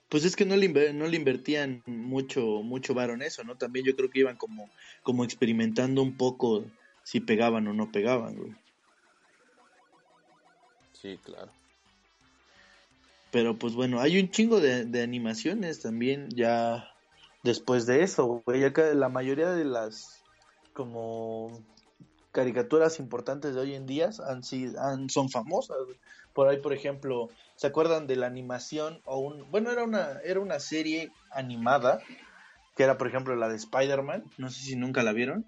Pues 0.08 0.24
es 0.24 0.36
que 0.36 0.46
no 0.46 0.56
le, 0.56 0.68
no 0.94 1.06
le 1.06 1.16
invertían 1.16 1.82
mucho, 1.86 2.40
mucho 2.62 2.94
varo 2.94 3.12
en 3.14 3.22
eso, 3.22 3.44
¿no? 3.44 3.56
También 3.58 3.84
yo 3.84 3.94
creo 3.94 4.08
que 4.08 4.20
iban 4.20 4.36
como, 4.36 4.70
como 5.02 5.22
experimentando 5.22 6.02
un 6.02 6.16
poco 6.16 6.64
si 7.08 7.20
pegaban 7.20 7.66
o 7.68 7.72
no 7.72 7.90
pegaban, 7.90 8.36
güey. 8.36 8.54
Sí, 10.92 11.18
claro. 11.24 11.50
Pero 13.30 13.58
pues 13.58 13.74
bueno, 13.74 14.00
hay 14.00 14.18
un 14.18 14.30
chingo 14.30 14.60
de, 14.60 14.84
de 14.84 15.02
animaciones 15.02 15.80
también 15.80 16.28
ya 16.30 16.88
Después 17.42 17.86
de 17.86 18.02
eso, 18.02 18.42
güey, 18.44 18.60
ya 18.60 18.72
que 18.72 18.94
la 18.94 19.08
mayoría 19.08 19.50
de 19.50 19.64
las 19.64 20.22
como 20.72 21.64
caricaturas 22.32 22.98
importantes 22.98 23.54
de 23.54 23.60
hoy 23.60 23.74
en 23.74 23.86
día 23.86 24.10
han 24.26 24.42
sido, 24.42 24.80
han, 24.80 25.08
son 25.08 25.30
famosas. 25.30 25.76
güey. 25.84 25.96
Por 26.34 26.48
ahí, 26.48 26.58
por 26.58 26.72
ejemplo, 26.72 27.30
¿se 27.56 27.68
acuerdan 27.68 28.06
de 28.06 28.16
la 28.16 28.26
animación 28.26 29.00
o 29.04 29.18
un, 29.18 29.50
bueno, 29.50 29.70
era 29.70 29.84
una, 29.84 30.20
era 30.24 30.40
una 30.40 30.58
serie 30.60 31.10
animada 31.30 32.00
que 32.76 32.82
era, 32.82 32.98
por 32.98 33.08
ejemplo, 33.08 33.34
la 33.36 33.48
de 33.48 33.56
Spider-Man? 33.56 34.24
No 34.36 34.50
sé 34.50 34.60
si 34.60 34.76
nunca 34.76 35.02
la 35.02 35.12
vieron. 35.12 35.46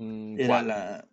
Mm, 0.00 0.40
Era 0.40 0.62
la... 0.62 1.08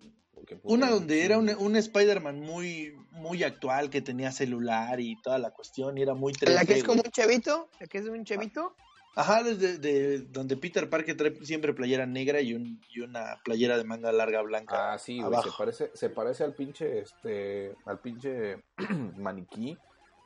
Una 0.63 0.89
donde 0.89 1.25
era 1.25 1.37
un, 1.37 1.49
un 1.49 1.75
Spider-Man 1.75 2.39
muy, 2.39 2.95
muy 3.11 3.43
actual 3.43 3.89
que 3.89 4.01
tenía 4.01 4.31
celular 4.31 5.01
y 5.01 5.21
toda 5.21 5.37
la 5.39 5.51
cuestión 5.51 5.97
y 5.97 6.03
era 6.03 6.13
muy 6.13 6.31
3D, 6.31 6.53
La 6.53 6.63
que 6.63 6.75
es 6.75 6.83
como 6.85 7.01
un 7.01 7.11
chavito, 7.11 7.69
la 7.81 7.87
que 7.87 7.97
es 7.97 8.05
un 8.05 8.23
chavito. 8.23 8.73
Ajá, 9.15 9.43
desde 9.43 9.77
de, 9.77 10.19
donde 10.19 10.55
Peter 10.55 10.89
Parker 10.89 11.17
trae 11.17 11.35
siempre 11.43 11.73
playera 11.73 12.05
negra 12.05 12.39
y, 12.39 12.53
un, 12.53 12.79
y 12.93 13.01
una 13.01 13.41
playera 13.43 13.77
de 13.77 13.83
manga 13.83 14.11
larga 14.13 14.41
blanca. 14.41 14.93
Ah, 14.93 14.99
sí, 14.99 15.19
güey, 15.21 15.41
se 15.41 15.49
parece, 15.57 15.91
se 15.93 16.09
parece 16.11 16.43
al 16.45 16.53
pinche, 16.53 16.99
este, 16.99 17.75
al 17.85 17.99
pinche 17.99 18.63
maniquí 19.17 19.77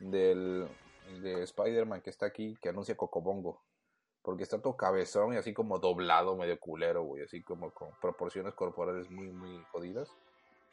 del, 0.02 0.68
de 1.24 1.44
Spider-Man 1.44 2.02
que 2.02 2.10
está 2.10 2.28
aquí, 2.28 2.56
que 2.62 2.70
anuncia 2.70 2.96
Cocobongo. 2.96 3.62
Porque 4.24 4.44
está 4.44 4.62
todo 4.62 4.78
cabezón 4.78 5.34
y 5.34 5.38
así 5.38 5.54
como 5.54 5.80
doblado, 5.80 6.36
medio 6.36 6.60
culero, 6.60 7.04
güey, 7.04 7.24
así 7.24 7.42
como 7.42 7.72
con 7.72 7.90
proporciones 8.00 8.54
corporales 8.54 9.10
muy, 9.10 9.32
muy 9.32 9.64
jodidas. 9.72 10.10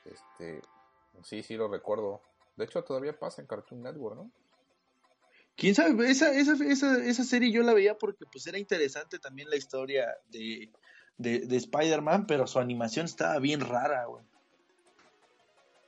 Este, 0.04 0.60
sí, 1.22 1.42
sí 1.42 1.56
lo 1.56 1.68
recuerdo. 1.68 2.20
De 2.56 2.64
hecho, 2.64 2.82
todavía 2.84 3.18
pasa 3.18 3.40
en 3.40 3.48
Cartoon 3.48 3.82
Network, 3.82 4.16
¿no? 4.16 4.30
¿Quién 5.56 5.74
sabe? 5.74 6.08
Esa, 6.08 6.32
esa, 6.32 6.52
esa, 6.64 7.04
esa 7.04 7.24
serie 7.24 7.50
yo 7.50 7.62
la 7.62 7.74
veía 7.74 7.98
porque 7.98 8.26
pues 8.30 8.46
era 8.46 8.58
interesante 8.58 9.18
también 9.18 9.50
la 9.50 9.56
historia 9.56 10.16
de, 10.30 10.70
de, 11.16 11.40
de 11.40 11.56
Spider-Man, 11.56 12.26
pero 12.26 12.46
su 12.46 12.60
animación 12.60 13.06
estaba 13.06 13.38
bien 13.40 13.60
rara, 13.60 14.04
güey. 14.04 14.24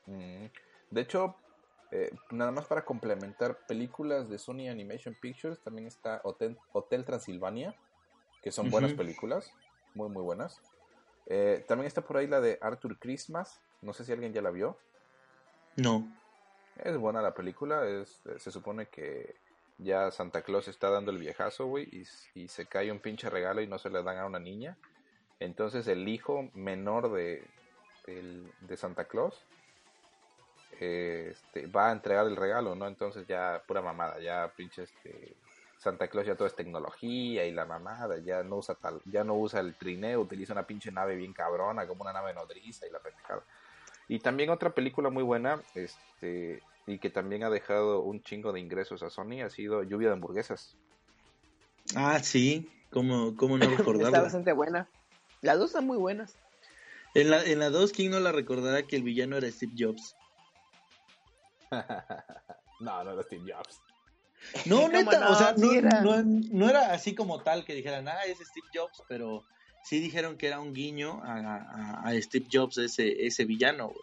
Mm, 0.07 0.51
De 0.91 1.01
hecho, 1.01 1.37
eh, 1.93 2.11
nada 2.31 2.51
más 2.51 2.67
para 2.67 2.85
complementar 2.85 3.67
películas 3.67 4.29
de 4.29 4.39
Sony 4.39 4.69
Animation 4.71 5.17
Pictures, 5.21 5.61
también 5.61 5.87
está 5.87 6.21
Hotel, 6.25 6.57
Hotel 6.73 7.05
Transilvania, 7.05 7.75
que 8.43 8.53
son 8.53 8.71
buenas 8.71 8.93
películas, 8.95 9.53
muy 9.95 10.09
muy 10.09 10.23
buenas. 10.23 10.61
Eh, 11.27 11.65
también 11.69 11.87
está 11.87 12.03
por 12.03 12.17
ahí 12.17 12.27
la 12.27 12.41
de 12.41 12.59
Arthur 12.61 12.99
Christmas, 12.99 13.61
no 13.83 13.93
sé 13.93 14.05
si 14.05 14.13
alguien 14.13 14.33
ya 14.33 14.43
la 14.43 14.51
vio. 14.51 14.79
No. 15.77 16.07
Es 16.77 16.97
buena 16.97 17.21
la 17.23 17.35
película, 17.35 17.87
es, 17.87 18.23
se 18.39 18.51
supone 18.51 18.87
que 18.87 19.37
ya 19.79 20.11
Santa 20.11 20.43
Claus 20.43 20.69
está 20.69 20.91
dando 20.91 21.11
el 21.11 21.19
viejazo, 21.19 21.67
güey, 21.67 21.89
y, 21.93 22.05
y 22.35 22.49
se 22.49 22.67
cae 22.67 22.93
un 22.93 23.01
pinche 23.01 23.31
regalo 23.31 23.61
y 23.61 23.67
no 23.67 23.79
se 23.79 23.91
le 23.91 24.03
dan 24.03 24.19
a 24.19 24.27
una 24.27 24.39
niña. 24.39 24.79
Entonces 25.41 25.87
el 25.89 26.07
hijo 26.09 26.51
menor 26.55 27.13
de, 27.13 27.47
de 28.07 28.77
Santa 28.77 29.07
Claus 29.07 29.47
eh, 30.79 31.29
este, 31.33 31.67
va 31.67 31.89
a 31.89 31.93
entregar 31.93 32.27
el 32.27 32.37
regalo, 32.37 32.75
¿no? 32.75 32.87
Entonces 32.87 33.27
ya 33.27 33.63
pura 33.67 33.83
mamada, 33.83 34.21
ya 34.21 34.53
pinche 34.57 34.85
este, 34.85 35.35
Santa 35.79 36.09
Claus 36.09 36.27
ya 36.27 36.35
todo 36.37 36.47
es 36.47 36.55
tecnología 36.55 37.47
y 37.47 37.53
la 37.53 37.65
mamada, 37.65 38.19
ya 38.19 38.43
no 38.43 38.57
usa 38.57 38.75
tal, 38.75 39.01
ya 39.07 39.25
no 39.25 39.35
usa 39.35 39.61
el 39.61 39.75
trineo, 39.75 40.21
utiliza 40.21 40.53
una 40.53 40.67
pinche 40.67 40.93
nave 40.93 41.17
bien 41.17 41.33
cabrona, 41.33 41.87
como 41.87 42.03
una 42.03 42.13
nave 42.13 42.35
nodriza 42.35 42.87
y 42.87 42.91
la 42.91 42.99
pendejada. 42.99 43.43
Y 44.07 44.19
también 44.19 44.51
otra 44.51 44.71
película 44.71 45.09
muy 45.09 45.23
buena, 45.23 45.63
este, 45.75 46.63
y 46.87 46.99
que 46.99 47.11
también 47.11 47.45
ha 47.45 47.51
dejado 47.51 48.01
un 48.01 48.23
chingo 48.23 48.53
de 48.53 48.61
ingresos 48.61 49.03
a 49.03 49.11
Sony, 49.11 49.43
ha 49.45 49.51
sido 49.51 49.83
Lluvia 49.83 50.09
de 50.09 50.15
Hamburguesas. 50.15 50.77
Ah, 51.95 52.19
sí. 52.23 52.71
¿Cómo, 52.91 53.37
cómo 53.37 53.57
no 53.57 53.65
Está 53.67 53.79
recordarla? 53.79 54.21
bastante 54.23 54.53
buena. 54.53 54.89
Las 55.41 55.59
dos 55.59 55.71
están 55.71 55.87
muy 55.87 55.97
buenas. 55.97 56.37
En 57.15 57.31
la, 57.31 57.43
en 57.43 57.59
la 57.59 57.71
2, 57.71 57.93
¿quién 57.93 58.13
no 58.13 58.21
la 58.21 58.33
recordará 58.33 58.83
que 58.85 58.97
el 58.97 59.03
villano 59.03 59.37
era 59.37 59.51
Steve 59.51 59.73
Jobs? 59.77 60.15
no, 62.81 63.05
no 63.05 63.13
era 63.13 63.23
Steve 63.23 63.53
Jobs. 63.53 63.81
No, 64.65 64.77
¿Cómo 64.77 64.89
neta, 64.89 65.21
no? 65.21 65.31
o 65.33 65.35
sea, 65.35 65.55
no, 65.57 65.71
era. 65.73 66.01
no, 66.01 66.23
no 66.25 66.69
era 66.71 66.93
así 66.93 67.15
como 67.15 67.43
tal 67.43 67.65
que 67.65 67.75
dijeran, 67.75 68.09
ah, 68.09 68.25
es 68.27 68.39
Steve 68.39 68.67
Jobs, 68.75 69.03
pero 69.09 69.45
sí 69.85 70.01
dijeron 70.01 70.37
que 70.39 70.47
era 70.47 70.61
un 70.61 70.73
guiño 70.73 71.21
a, 71.23 71.35
a- 71.57 72.09
a 72.09 72.23
Steve 72.23 72.47
Jobs, 72.51 72.79
ese, 72.79 73.27
ese 73.27 73.45
villano. 73.45 73.89
güey. 73.89 74.01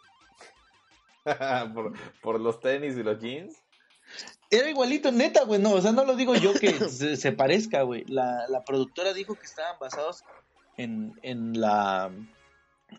por, 1.73 1.93
por 2.21 2.39
los 2.39 2.59
tenis 2.59 2.95
y 2.97 3.03
los 3.03 3.19
jeans. 3.19 3.55
Era 4.49 4.69
igualito, 4.69 5.11
neta, 5.11 5.43
güey, 5.43 5.59
no, 5.61 5.71
o 5.73 5.81
sea, 5.81 5.91
no 5.91 6.05
lo 6.05 6.15
digo 6.15 6.35
yo 6.35 6.53
que 6.53 6.71
se, 6.89 7.17
se 7.17 7.31
parezca, 7.33 7.81
güey. 7.81 8.05
La, 8.07 8.45
la 8.47 8.63
productora 8.63 9.13
dijo 9.13 9.35
que 9.35 9.45
estaban 9.45 9.77
basados 9.79 10.23
en, 10.77 11.13
en 11.23 11.59
la... 11.59 12.11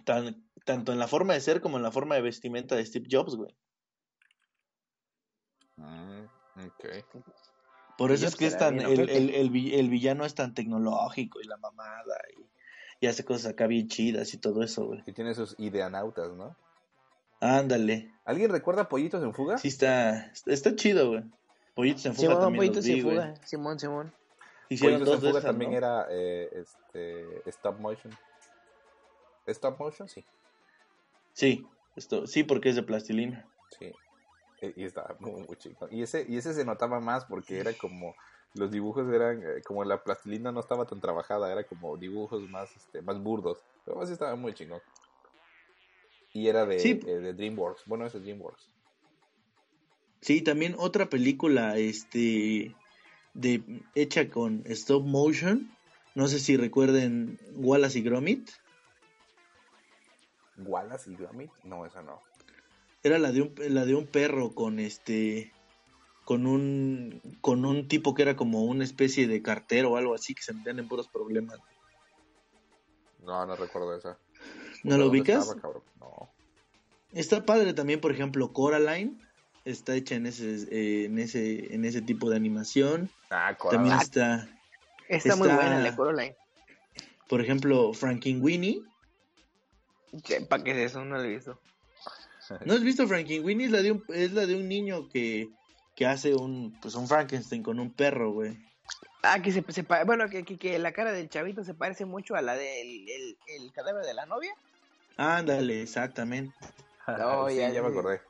tan- 0.04 0.44
tanto 0.64 0.92
en 0.92 0.98
la 0.98 1.08
forma 1.08 1.32
de 1.32 1.40
ser 1.40 1.60
como 1.62 1.78
en 1.78 1.82
la 1.82 1.90
forma 1.92 2.16
de 2.16 2.20
vestimenta 2.22 2.76
de 2.76 2.84
Steve 2.84 3.06
Jobs, 3.10 3.36
güey. 3.36 3.54
Mm, 5.78 6.24
ok. 6.66 6.84
Por 7.96 8.12
eso 8.12 8.26
es 8.26 8.36
que 8.36 8.46
es 8.46 8.56
tan, 8.58 8.76
bien 8.78 8.90
el, 8.90 9.08
el, 9.10 9.30
el 9.34 9.50
vi- 9.50 9.74
el 9.74 9.88
villano 9.90 10.24
es 10.24 10.34
tan 10.34 10.54
tecnológico 10.54 11.40
y 11.40 11.44
la 11.44 11.56
mamada 11.56 12.16
y, 12.36 12.46
y 13.00 13.06
hace 13.08 13.24
cosas 13.24 13.52
acá 13.52 13.66
bien 13.66 13.88
chidas 13.88 14.34
y 14.34 14.38
todo 14.38 14.62
eso, 14.62 14.86
güey. 14.86 15.02
Y 15.06 15.12
tiene 15.12 15.34
sus 15.34 15.54
ideanautas, 15.58 16.32
¿no? 16.32 16.56
Ándale. 17.40 18.12
¿Alguien 18.24 18.50
recuerda 18.50 18.88
Pollitos 18.88 19.22
en 19.22 19.32
Fuga? 19.34 19.58
Sí 19.58 19.68
está, 19.68 20.32
está, 20.46 20.74
chido, 20.76 21.08
güey. 21.10 21.24
Pollitos 21.74 22.04
en 22.06 22.14
fuga 22.14 22.28
Simón, 22.28 22.40
también. 22.42 22.82
Simón, 23.44 23.78
Simón. 23.78 24.14
Hicieron 24.68 24.98
Pollitos 24.98 25.06
dos 25.06 25.14
en 25.14 25.20
de 25.22 25.28
Fuga 25.28 25.38
esas, 25.38 25.48
también 25.50 25.70
¿no? 25.70 25.76
era 25.76 26.06
eh, 26.10 26.50
este, 26.52 27.48
stop 27.50 27.78
motion. 27.78 28.12
¿Stop 29.46 29.78
motion? 29.78 30.08
Sí. 30.08 30.24
Sí, 31.32 31.66
esto, 31.96 32.26
sí, 32.26 32.42
porque 32.42 32.68
es 32.68 32.76
de 32.76 32.82
plastilina. 32.82 33.46
Sí. 33.78 33.92
Eh, 34.60 34.72
y 34.76 34.84
estaba 34.84 35.16
muy, 35.20 35.42
muy 35.46 35.56
chingón. 35.56 35.88
Y 35.92 36.02
ese, 36.02 36.24
y 36.28 36.36
ese 36.36 36.54
se 36.54 36.64
notaba 36.64 37.00
más 37.00 37.24
porque 37.24 37.58
era 37.58 37.72
como, 37.74 38.14
los 38.54 38.70
dibujos 38.70 39.12
eran, 39.12 39.42
eh, 39.42 39.62
como 39.64 39.84
la 39.84 40.02
plastilina 40.02 40.52
no 40.52 40.60
estaba 40.60 40.86
tan 40.86 41.00
trabajada, 41.00 41.50
era 41.52 41.64
como 41.64 41.96
dibujos 41.96 42.48
más, 42.48 42.74
este, 42.76 43.02
más 43.02 43.18
burdos. 43.22 43.58
Pero 43.84 44.00
así 44.00 44.12
estaba 44.12 44.36
muy 44.36 44.52
chingón. 44.54 44.80
Y 46.32 46.48
era 46.48 46.66
de, 46.66 46.78
Sí. 46.78 47.00
eh, 47.06 47.18
de 47.18 47.32
DreamWorks. 47.34 47.86
Bueno, 47.86 48.06
ese 48.06 48.18
es 48.18 48.24
DreamWorks. 48.24 48.68
Sí, 50.20 50.42
también 50.42 50.74
otra 50.78 51.08
película, 51.08 51.76
este, 51.78 52.74
de, 53.34 53.82
hecha 53.94 54.28
con 54.28 54.62
stop 54.66 55.04
motion. 55.04 55.70
No 56.14 56.26
sé 56.26 56.40
si 56.40 56.56
recuerden 56.56 57.38
Wallace 57.54 58.00
y 58.00 58.02
Gromit. 58.02 58.50
Wallace 60.58 61.10
y 61.10 61.16
Gromit. 61.16 61.50
No, 61.64 61.86
esa 61.86 62.02
no. 62.02 62.20
Era 63.02 63.18
la 63.18 63.30
de 63.32 63.42
un, 63.42 63.54
la 63.74 63.84
de 63.84 63.94
un 63.94 64.06
perro 64.06 64.54
con 64.54 64.78
este, 64.80 65.52
con 66.24 66.46
un, 66.46 67.20
con 67.40 67.64
un 67.64 67.86
tipo 67.88 68.14
que 68.14 68.22
era 68.22 68.36
como 68.36 68.64
una 68.64 68.84
especie 68.84 69.26
de 69.28 69.40
cartero 69.42 69.92
o 69.92 69.96
algo 69.96 70.14
así 70.14 70.34
que 70.34 70.42
se 70.42 70.52
metían 70.52 70.78
en 70.78 70.88
puros 70.88 71.08
problemas. 71.08 71.58
No, 73.22 73.44
no 73.46 73.56
recuerdo 73.56 73.96
esa. 73.96 74.18
¿No 74.84 74.96
lo 74.96 75.04
¿Dónde 75.04 75.18
ubicas? 75.20 75.40
estaba, 75.42 75.60
cabrón? 75.60 75.82
No. 76.00 76.30
Está 77.12 77.44
padre 77.44 77.72
también, 77.74 78.00
por 78.00 78.12
ejemplo, 78.12 78.52
Coraline. 78.52 79.18
Está 79.64 79.94
hecha 79.94 80.14
en 80.14 80.26
ese, 80.26 80.54
eh, 80.70 81.04
en 81.06 81.18
ese, 81.18 81.74
en 81.74 81.84
ese 81.84 82.00
tipo 82.00 82.30
de 82.30 82.36
animación. 82.36 83.10
Ah, 83.30 83.56
También 83.70 83.96
Coraline. 83.96 84.02
está, 84.02 84.48
Está, 85.08 85.36
muy 85.36 85.48
Está- 85.48 85.56
buena 85.60 85.80
la 85.80 85.96
Coraline. 85.96 86.36
por 87.28 87.40
ejemplo, 87.42 87.92
Frankenweenie. 87.92 88.82
¿Para 90.48 90.64
qué 90.64 90.70
es 90.72 90.90
eso? 90.90 91.04
No 91.04 91.16
lo 91.16 91.22
he 91.24 91.28
visto. 91.28 91.60
¿No 92.64 92.74
has 92.74 92.82
visto 92.82 93.06
Frankenweenie? 93.06 93.66
Es 93.66 93.72
la 93.72 93.82
de 93.82 93.92
un, 93.92 94.04
es 94.08 94.32
la 94.32 94.46
de 94.46 94.56
un 94.56 94.68
niño 94.68 95.08
que, 95.08 95.52
que 95.94 96.06
hace 96.06 96.34
un, 96.34 96.78
pues 96.80 96.94
un 96.94 97.06
Frankenstein 97.08 97.62
con 97.62 97.78
un 97.78 97.92
perro, 97.92 98.32
güey. 98.32 98.56
Ah, 99.22 99.42
que 99.42 99.52
se, 99.52 99.64
se 99.68 99.82
bueno, 100.06 100.28
que, 100.30 100.44
que, 100.44 100.56
que 100.56 100.78
la 100.78 100.92
cara 100.92 101.12
del 101.12 101.28
chavito 101.28 101.64
se 101.64 101.74
parece 101.74 102.04
mucho 102.04 102.34
a 102.36 102.42
la 102.42 102.54
del 102.54 103.08
el, 103.08 103.36
el 103.46 103.72
cadáver 103.72 104.04
de 104.04 104.14
la 104.14 104.26
novia. 104.26 104.52
Ándale, 105.16 105.82
exactamente. 105.82 106.56
No, 107.06 107.48
sí, 107.48 107.56
ya- 107.56 107.70
ya 107.70 107.82
me 107.82 107.88
acordé. 107.88 108.20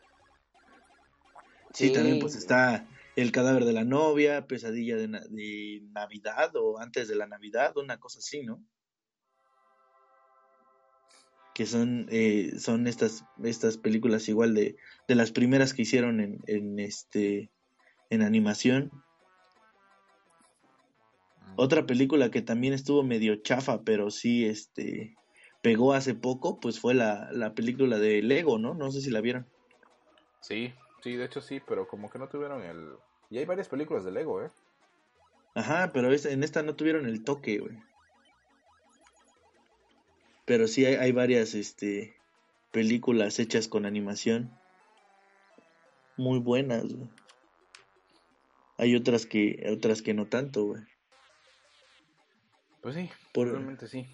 Sí, 1.74 1.93
también 1.93 2.19
pues 2.19 2.35
está 2.35 2.89
el 3.15 3.31
cadáver 3.31 3.65
de 3.65 3.73
la 3.73 3.85
novia, 3.85 4.47
pesadilla 4.47 4.97
de, 4.97 5.09
na- 5.09 5.24
de 5.28 5.81
Navidad 5.93 6.51
o 6.57 6.78
antes 6.78 7.09
de 7.09 7.16
la 7.16 7.27
Navidad, 7.27 7.77
una 7.77 8.01
cosa 8.01 8.20
así, 8.20 8.43
¿no? 8.43 8.65
Que 11.59 11.67
son, 11.67 12.07
eh, 12.09 12.53
son 12.59 12.87
estas, 12.87 13.25
estas 13.43 13.77
películas 13.79 14.29
igual 14.29 14.55
de, 14.55 14.77
de 15.09 15.15
las 15.17 15.33
primeras 15.33 15.75
que 15.75 15.83
hicieron 15.83 16.21
en, 16.21 16.39
en 16.47 16.79
este 16.79 17.51
en 18.11 18.23
animación. 18.23 18.93
Otra 21.57 21.85
película 21.85 22.31
que 22.31 22.43
también 22.43 22.75
estuvo 22.75 23.03
medio 23.03 23.35
chafa, 23.43 23.83
pero 23.83 24.13
sí 24.13 24.47
este 24.47 25.17
pegó 25.61 25.95
hace 25.95 26.15
poco, 26.15 26.61
pues 26.61 26.79
fue 26.79 26.95
la, 26.95 27.29
la 27.33 27.53
película 27.55 27.99
de 27.99 28.23
Lego, 28.23 28.59
¿no? 28.59 28.75
No 28.75 28.93
sé 28.93 29.01
si 29.01 29.11
la 29.11 29.21
vieron. 29.21 29.45
Sí, 30.41 30.73
sí, 31.03 31.17
de 31.17 31.25
hecho 31.25 31.41
sí, 31.41 31.61
pero 31.67 31.89
como 31.89 32.09
que 32.09 32.21
no 32.21 32.29
tuvieron 32.29 32.63
el... 32.63 32.93
Y 33.31 33.39
hay 33.39 33.45
varias 33.47 33.69
películas 33.69 34.05
de 34.05 34.13
Lego, 34.13 34.45
¿eh? 34.45 34.51
Ajá, 35.57 35.91
pero 35.93 36.13
es- 36.13 36.27
en 36.27 36.45
esta 36.45 36.63
no 36.63 36.77
tuvieron 36.77 37.07
el 37.07 37.25
toque, 37.25 37.59
güey. 37.59 37.77
Pero 40.49 40.66
sí 40.66 40.87
hay, 40.87 40.95
hay 40.95 41.12
varias 41.12 41.55
este, 41.55 42.16
películas 42.73 43.39
hechas 43.39 43.69
con 43.69 43.85
animación. 43.85 44.51
Muy 46.16 46.39
buenas, 46.39 46.91
güey. 46.91 47.11
Hay 48.79 48.97
otras 48.97 49.27
que, 49.27 49.69
otras 49.70 50.01
que 50.01 50.15
no 50.15 50.27
tanto, 50.27 50.65
güey. 50.65 50.83
Pues 52.81 52.95
sí, 52.95 53.11
Por- 53.35 53.51
realmente 53.51 53.89
sí. 53.89 54.09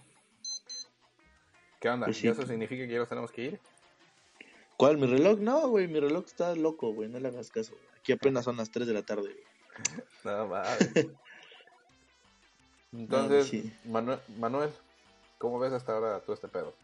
¿Qué 1.80 1.88
onda? 1.88 2.06
Pues 2.06 2.18
¿Y 2.18 2.22
sí. 2.22 2.28
eso 2.28 2.44
significa 2.44 2.84
que 2.84 2.92
ya 2.92 2.98
nos 2.98 3.08
tenemos 3.08 3.30
que 3.30 3.42
ir? 3.44 3.60
¿Cuál? 4.76 4.98
¿Mi 4.98 5.06
reloj? 5.06 5.38
No, 5.38 5.68
güey, 5.68 5.86
mi 5.86 6.00
reloj 6.00 6.24
está 6.26 6.56
loco, 6.56 6.92
güey. 6.92 7.08
No 7.08 7.20
le 7.20 7.28
hagas 7.28 7.50
caso. 7.50 7.76
güey. 7.76 7.86
Aquí 8.00 8.10
apenas 8.10 8.44
son 8.44 8.56
las 8.56 8.72
3 8.72 8.88
de 8.88 8.92
la 8.92 9.02
tarde, 9.02 9.32
güey. 9.34 9.44
Nada 10.24 10.46
más. 10.46 10.78
Entonces, 12.92 13.46
sí. 13.46 13.72
Manuel, 13.84 14.18
Manuel, 14.36 14.72
¿cómo 15.38 15.58
ves 15.58 15.72
hasta 15.72 15.92
ahora 15.94 16.20
todo 16.22 16.34
este 16.34 16.48
pedo? 16.48 16.74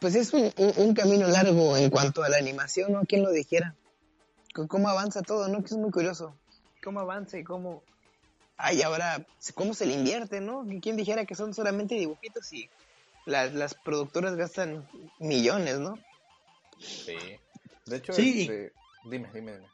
Pues 0.00 0.14
es 0.14 0.32
un, 0.32 0.50
un- 0.56 0.72
un 0.88 0.94
camino 0.94 1.28
largo 1.28 1.76
en 1.76 1.90
cuanto 1.90 2.22
a 2.22 2.28
la 2.28 2.38
animación, 2.38 2.92
¿no? 2.92 3.02
¿Quién 3.06 3.22
lo 3.22 3.30
dijera? 3.30 3.76
¿Cómo 4.68 4.88
avanza 4.88 5.22
todo, 5.22 5.48
no? 5.48 5.60
Que 5.60 5.66
es 5.66 5.76
muy 5.76 5.90
curioso. 5.90 6.38
¿Cómo 6.82 7.00
avanza 7.00 7.38
y 7.38 7.44
cómo... 7.44 7.82
Ay, 8.56 8.82
ahora, 8.82 9.26
¿cómo 9.54 9.74
se 9.74 9.84
le 9.86 9.94
invierte, 9.94 10.40
no? 10.40 10.64
¿Quién 10.80 10.96
dijera 10.96 11.24
que 11.26 11.34
son 11.34 11.52
solamente 11.54 11.96
dibujitos 11.96 12.52
y 12.52 12.70
las, 13.24 13.52
las 13.54 13.74
productoras 13.74 14.36
gastan 14.36 14.88
millones, 15.18 15.80
no? 15.80 15.98
Sí. 16.78 17.16
De 17.86 17.96
hecho, 17.96 18.12
Sí. 18.12 18.42
este, 18.42 18.72
dime, 19.02 19.30
dime, 19.34 19.52
dime. 19.54 19.68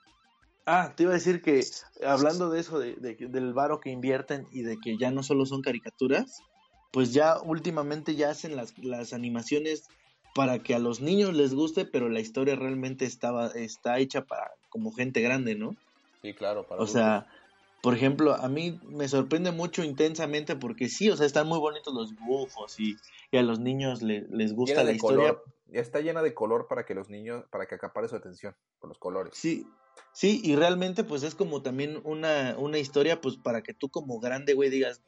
Ah, 0.67 0.95
te 0.97 1.03
iba 1.03 1.13
a 1.13 1.17
decir 1.17 1.43
que 1.43 1.63
hablando 2.05 2.49
de 2.51 2.61
eso, 2.61 2.79
de, 2.79 2.95
de- 2.97 3.17
del 3.29 3.53
varo 3.53 3.81
que 3.81 3.91
invierten 3.91 4.47
y 4.51 4.63
de 4.63 4.79
que 4.81 4.97
ya 4.99 5.11
no 5.11 5.23
solo 5.23 5.45
son 5.47 5.63
caricaturas, 5.63 6.45
pues 6.93 7.13
ya 7.13 7.41
últimamente 7.41 8.15
ya 8.17 8.31
hacen 8.31 8.57
las, 8.57 8.77
las 8.79 9.13
animaciones 9.13 9.89
para 10.35 10.63
que 10.63 10.75
a 10.75 10.79
los 10.79 11.01
niños 11.01 11.35
les 11.35 11.55
guste, 11.55 11.85
pero 11.85 12.09
la 12.09 12.21
historia 12.21 12.57
realmente 12.57 13.05
estaba, 13.05 13.49
está 13.49 13.99
hecha 13.99 14.25
para 14.27 14.51
como 14.69 14.93
gente 14.93 15.21
grande, 15.21 15.55
¿no? 15.55 15.77
Sí, 16.23 16.35
claro, 16.35 16.67
para 16.67 16.83
O 16.83 16.87
sea, 16.87 17.27
por 17.83 17.95
ejemplo, 17.95 18.35
a 18.35 18.49
mí 18.49 18.79
me 18.85 19.09
sorprende 19.09 19.53
mucho 19.53 19.83
intensamente 19.83 20.55
porque 20.57 20.89
sí, 20.89 21.11
o 21.11 21.17
sea, 21.17 21.27
están 21.27 21.49
muy 21.49 21.59
bonitos 21.59 21.95
los 21.95 22.11
dibujos 22.11 22.79
y, 22.79 22.97
y 23.31 23.37
a 23.39 23.43
los 23.43 23.59
niños 23.59 24.03
le- 24.03 24.27
les 24.31 24.53
gusta 24.53 24.75
llena 24.75 24.85
la 24.85 24.91
de 24.91 24.97
historia. 24.97 25.29
color. 25.29 25.45
Ya 25.73 25.81
está 25.81 26.01
llena 26.01 26.23
de 26.23 26.35
color 26.35 26.67
para 26.69 26.85
que 26.85 26.95
los 26.95 27.09
niños, 27.09 27.45
para 27.51 27.67
que 27.67 27.77
acapare 27.77 28.09
su 28.09 28.17
atención 28.17 28.55
por 28.81 28.89
los 28.89 28.99
colores. 28.99 29.33
Sí, 29.35 29.67
sí, 30.13 30.41
y 30.45 30.57
realmente 30.57 31.05
pues 31.05 31.23
es 31.23 31.35
como 31.35 31.63
también 31.63 32.01
una, 32.05 32.57
una 32.59 32.79
historia 32.79 33.21
pues 33.21 33.37
para 33.37 33.63
que 33.63 33.73
tú 33.73 33.89
como 33.89 34.21
grande, 34.21 34.55
güey, 34.55 34.69
digas, 34.69 35.01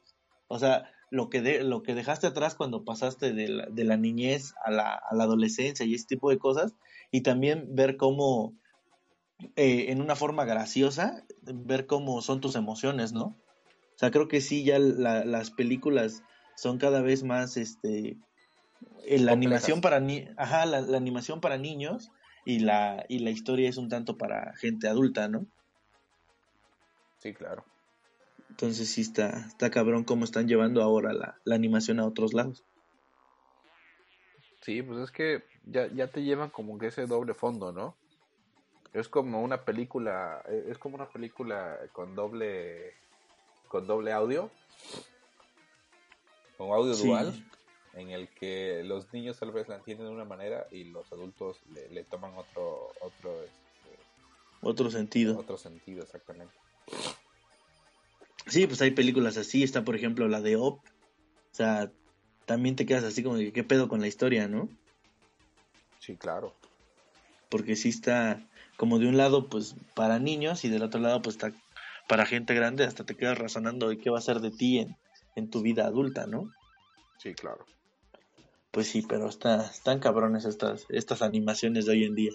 o 0.47 0.59
sea, 0.59 0.91
lo 1.13 1.29
que, 1.29 1.41
de, 1.41 1.63
lo 1.63 1.83
que 1.83 1.93
dejaste 1.93 2.25
atrás 2.25 2.55
cuando 2.55 2.83
pasaste 2.83 3.33
de 3.33 3.47
la, 3.47 3.67
de 3.69 3.83
la 3.83 3.97
niñez 3.97 4.53
a 4.65 4.71
la, 4.71 4.95
a 4.95 5.15
la 5.15 5.25
adolescencia 5.25 5.85
y 5.85 5.93
ese 5.93 6.07
tipo 6.07 6.31
de 6.31 6.39
cosas, 6.39 6.73
y 7.11 7.21
también 7.21 7.75
ver 7.75 7.97
cómo, 7.97 8.55
eh, 9.55 9.91
en 9.91 10.01
una 10.01 10.15
forma 10.15 10.45
graciosa, 10.45 11.23
ver 11.41 11.85
cómo 11.85 12.21
son 12.21 12.41
tus 12.41 12.55
emociones, 12.55 13.13
¿no? 13.13 13.25
O 13.25 13.97
sea, 13.97 14.11
creo 14.11 14.27
que 14.27 14.41
sí, 14.41 14.63
ya 14.63 14.79
la- 14.79 15.23
las 15.25 15.51
películas 15.51 16.21
son 16.55 16.79
cada 16.79 17.01
vez 17.01 17.23
más, 17.23 17.57
este, 17.57 18.17
eh, 19.05 19.19
la 19.19 19.33
animación 19.33 19.81
para 19.81 19.99
ni 19.99 20.25
ajá, 20.37 20.65
la, 20.65 20.81
la 20.81 20.97
animación 20.97 21.41
para 21.41 21.57
niños 21.57 22.11
y 22.45 22.59
la, 22.59 23.05
y 23.09 23.19
la 23.19 23.31
historia 23.31 23.69
es 23.69 23.77
un 23.77 23.89
tanto 23.89 24.17
para 24.17 24.53
gente 24.57 24.87
adulta, 24.87 25.27
¿no? 25.27 25.47
Sí, 27.17 27.33
claro. 27.33 27.72
Entonces 28.53 28.87
sí 28.87 29.01
está, 29.01 29.47
está 29.47 29.71
cabrón 29.71 30.03
cómo 30.03 30.25
están 30.25 30.47
llevando 30.47 30.83
ahora 30.83 31.11
la, 31.11 31.39
la 31.43 31.55
animación 31.55 31.99
a 31.99 32.05
otros 32.05 32.33
lados. 32.33 32.63
Sí, 34.61 34.83
pues 34.83 34.99
es 34.99 35.11
que 35.11 35.43
ya, 35.65 35.87
ya 35.87 36.07
te 36.07 36.21
llevan 36.21 36.51
como 36.51 36.77
que 36.77 36.87
ese 36.87 37.07
doble 37.07 37.33
fondo, 37.33 37.71
¿no? 37.71 37.95
Es 38.93 39.09
como 39.09 39.41
una 39.41 39.65
película, 39.65 40.43
eh, 40.47 40.65
es 40.69 40.77
como 40.77 40.95
una 40.95 41.09
película 41.09 41.79
con 41.93 42.15
doble, 42.15 42.93
con 43.69 43.87
doble 43.87 44.11
audio, 44.13 44.51
con 46.55 46.71
audio 46.71 46.93
Sí. 46.93 47.07
dual, 47.07 47.33
en 47.95 48.11
el 48.11 48.29
que 48.35 48.83
los 48.85 49.11
niños 49.13 49.39
tal 49.39 49.51
vez 49.51 49.67
la 49.67 49.77
entienden 49.77 50.05
de 50.07 50.13
una 50.13 50.25
manera 50.25 50.67
y 50.71 50.83
los 50.85 51.11
adultos 51.11 51.59
le, 51.73 51.89
le 51.89 52.03
toman 52.03 52.37
otro, 52.37 52.93
otro, 53.01 53.43
este, 53.43 53.97
Otro 54.61 54.91
sentido. 54.91 55.39
otro 55.39 55.57
sentido, 55.57 56.03
exactamente. 56.03 56.53
Sí, 58.47 58.67
pues 58.67 58.81
hay 58.81 58.91
películas 58.91 59.37
así, 59.37 59.63
está 59.63 59.83
por 59.83 59.95
ejemplo 59.95 60.27
la 60.27 60.41
de 60.41 60.55
Op. 60.55 60.79
O 60.79 61.55
sea, 61.55 61.91
también 62.45 62.75
te 62.75 62.85
quedas 62.85 63.03
así 63.03 63.23
como 63.23 63.37
de 63.37 63.51
qué 63.51 63.63
pedo 63.63 63.87
con 63.87 64.01
la 64.01 64.07
historia, 64.07 64.47
¿no? 64.47 64.69
Sí, 65.99 66.15
claro. 66.15 66.53
Porque 67.49 67.75
sí 67.75 67.89
está 67.89 68.41
como 68.77 68.99
de 68.99 69.07
un 69.07 69.17
lado 69.17 69.49
pues 69.49 69.75
para 69.93 70.19
niños 70.19 70.65
y 70.65 70.69
del 70.69 70.83
otro 70.83 70.99
lado 70.99 71.21
pues 71.21 71.35
está 71.35 71.53
para 72.07 72.25
gente 72.25 72.53
grande, 72.53 72.83
hasta 72.83 73.05
te 73.05 73.15
quedas 73.15 73.37
razonando 73.37 73.87
de 73.87 73.97
qué 73.97 74.09
va 74.09 74.17
a 74.17 74.21
ser 74.21 74.39
de 74.39 74.51
ti 74.51 74.79
en, 74.79 74.95
en 75.35 75.49
tu 75.49 75.61
vida 75.61 75.85
adulta, 75.85 76.27
¿no? 76.27 76.51
Sí, 77.17 77.33
claro. 77.33 77.65
Pues 78.71 78.87
sí, 78.87 79.03
pero 79.07 79.29
está, 79.29 79.67
están 79.67 79.99
cabrones 79.99 80.45
estas, 80.45 80.85
estas 80.89 81.21
animaciones 81.21 81.85
de 81.85 81.91
hoy 81.93 82.03
en 82.05 82.15
día. 82.15 82.31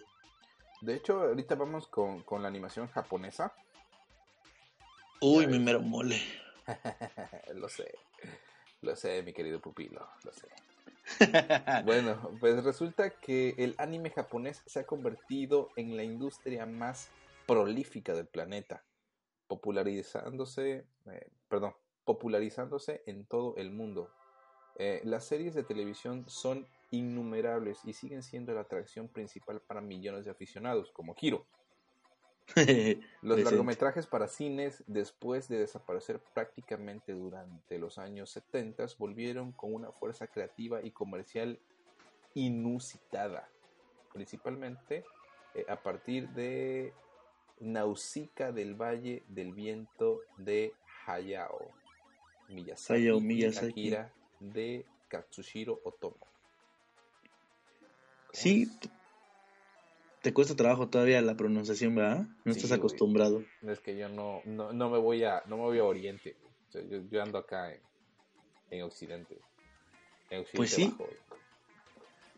De 0.80 0.94
hecho, 0.94 1.20
ahorita 1.20 1.56
vamos 1.56 1.88
con, 1.88 2.22
con 2.22 2.42
la 2.42 2.48
animación 2.48 2.86
japonesa. 2.86 3.52
Uy, 5.20 5.46
mi 5.46 5.58
mero 5.58 5.80
mole. 5.80 6.20
lo 7.54 7.68
sé, 7.68 7.92
lo 8.82 8.94
sé, 8.94 9.22
mi 9.22 9.32
querido 9.32 9.60
pupilo, 9.60 10.08
lo 10.24 10.32
sé. 10.32 10.48
Bueno, 11.84 12.36
pues 12.38 12.62
resulta 12.62 13.10
que 13.10 13.54
el 13.58 13.74
anime 13.78 14.10
japonés 14.10 14.62
se 14.66 14.80
ha 14.80 14.86
convertido 14.86 15.70
en 15.76 15.96
la 15.96 16.04
industria 16.04 16.66
más 16.66 17.10
prolífica 17.46 18.14
del 18.14 18.26
planeta, 18.26 18.84
popularizándose, 19.46 20.86
eh, 21.10 21.30
perdón, 21.48 21.74
popularizándose 22.04 23.02
en 23.06 23.26
todo 23.26 23.56
el 23.56 23.70
mundo. 23.70 24.10
Eh, 24.76 25.00
las 25.04 25.24
series 25.24 25.54
de 25.54 25.64
televisión 25.64 26.28
son 26.28 26.68
innumerables 26.90 27.80
y 27.84 27.92
siguen 27.94 28.22
siendo 28.22 28.52
la 28.52 28.60
atracción 28.60 29.08
principal 29.08 29.60
para 29.60 29.80
millones 29.80 30.26
de 30.26 30.30
aficionados, 30.30 30.92
como 30.92 31.14
Kiro. 31.14 31.46
Los 33.22 33.40
largometrajes 33.40 34.06
para 34.06 34.28
cines, 34.28 34.82
después 34.86 35.48
de 35.48 35.58
desaparecer 35.58 36.20
prácticamente 36.34 37.12
durante 37.12 37.78
los 37.78 37.98
años 37.98 38.30
70, 38.30 38.86
volvieron 38.98 39.52
con 39.52 39.74
una 39.74 39.92
fuerza 39.92 40.26
creativa 40.26 40.82
y 40.82 40.90
comercial 40.90 41.58
inusitada, 42.34 43.48
principalmente 44.12 45.04
eh, 45.54 45.64
a 45.68 45.76
partir 45.76 46.28
de 46.30 46.92
Nausicaa 47.60 48.52
del 48.52 48.74
Valle 48.74 49.22
del 49.28 49.52
Viento 49.52 50.20
de 50.36 50.72
Hayao 51.06 51.72
Miyazaki, 52.48 53.00
Hayao 53.00 53.18
y 53.18 53.22
Miyazaki. 53.22 53.68
Akira 53.68 54.12
de 54.40 54.86
Katsushiro 55.08 55.80
Otomo. 55.84 56.26
Sí, 58.32 58.70
te 60.22 60.32
cuesta 60.34 60.56
trabajo 60.56 60.88
todavía 60.88 61.20
la 61.22 61.36
pronunciación, 61.36 61.94
¿verdad? 61.94 62.26
No 62.44 62.52
Sí, 62.52 62.58
estás 62.58 62.70
güey. 62.70 62.78
acostumbrado. 62.78 63.44
Es 63.62 63.80
que 63.80 63.96
yo 63.96 64.08
no, 64.08 64.40
no, 64.44 64.72
no 64.72 64.90
me 64.90 64.98
voy 64.98 65.24
a 65.24 65.42
no 65.46 65.56
me 65.56 65.62
voy 65.62 65.78
a 65.78 65.84
Oriente. 65.84 66.36
O 66.68 66.72
sea, 66.72 66.82
yo, 66.82 66.98
yo 67.10 67.22
ando 67.22 67.38
acá 67.38 67.72
en, 67.72 67.80
en 68.70 68.82
Occidente. 68.82 69.38
En 70.30 70.40
Occidente 70.40 70.56
Pues 70.56 70.70
sí. 70.70 70.84
bajo. 70.88 71.08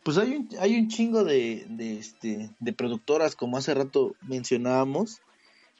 Pues 0.02 0.16
hay 0.16 0.35
un, 0.35 0.48
hay 0.59 0.78
un 0.78 0.89
chingo 0.89 1.24
de, 1.24 1.66
de, 1.69 1.98
este, 1.98 2.51
de 2.59 2.73
productoras, 2.73 3.36
como 3.36 3.59
hace 3.59 3.74
rato 3.74 4.15
mencionábamos. 4.23 5.20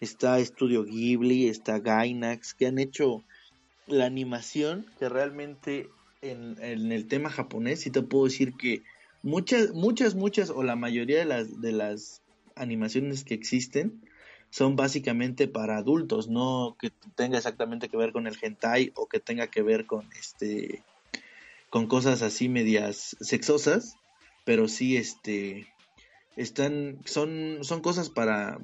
Está 0.01 0.39
Estudio 0.39 0.85
Ghibli, 0.85 1.48
está 1.48 1.78
Gainax, 1.78 2.55
que 2.55 2.66
han 2.66 2.78
hecho 2.78 3.22
la 3.86 4.06
animación 4.06 4.86
que 4.98 5.09
realmente 5.09 5.89
en, 6.22 6.56
en 6.62 6.93
el 6.93 7.06
tema 7.09 7.31
japonés, 7.31 7.81
sí 7.81 7.90
te 7.90 8.02
puedo 8.02 8.24
decir 8.27 8.55
que 8.56 8.82
muchas, 9.23 9.73
muchas, 9.73 10.15
muchas, 10.15 10.51
o 10.51 10.63
la 10.63 10.77
mayoría 10.77 11.19
de 11.19 11.25
las, 11.25 11.61
de 11.61 11.73
las 11.73 12.23
animaciones 12.57 13.25
que 13.25 13.35
existen 13.35 14.01
son 14.51 14.77
básicamente 14.77 15.47
para 15.47 15.77
adultos, 15.77 16.29
no 16.29 16.77
que 16.79 16.91
tenga 17.15 17.39
exactamente 17.39 17.89
que 17.89 17.97
ver 17.97 18.13
con 18.13 18.27
el 18.27 18.37
hentai 18.41 18.93
o 18.97 19.07
que 19.07 19.21
tenga 19.21 19.47
que 19.47 19.63
ver 19.63 19.87
con 19.87 20.09
este 20.19 20.83
con 21.71 21.87
cosas 21.87 22.23
así 22.23 22.49
medias 22.49 23.17
sexosas, 23.21 23.95
pero 24.45 24.67
sí 24.67 24.97
este 24.97 25.69
están 26.37 26.99
son 27.05 27.59
son 27.63 27.81
cosas 27.81 28.11
para 28.11 28.59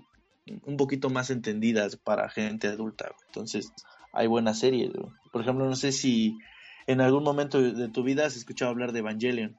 un 0.65 0.77
poquito 0.77 1.09
más 1.09 1.31
entendidas 1.31 1.97
para 1.97 2.29
gente 2.29 2.69
adulta. 2.69 3.15
Entonces, 3.27 3.73
hay 4.13 4.27
buenas 4.27 4.59
series. 4.59 4.91
Por 5.33 5.43
ejemplo, 5.43 5.67
no 5.67 5.77
sé 5.77 5.93
si 5.93 6.37
en 6.87 7.01
algún 7.01 7.25
momento 7.25 7.61
de 7.61 7.89
tu 7.89 8.03
vida 8.03 8.27
has 8.27 8.37
escuchado 8.37 8.71
hablar 8.71 8.93
de 8.93 9.01
Evangelion. 9.01 9.57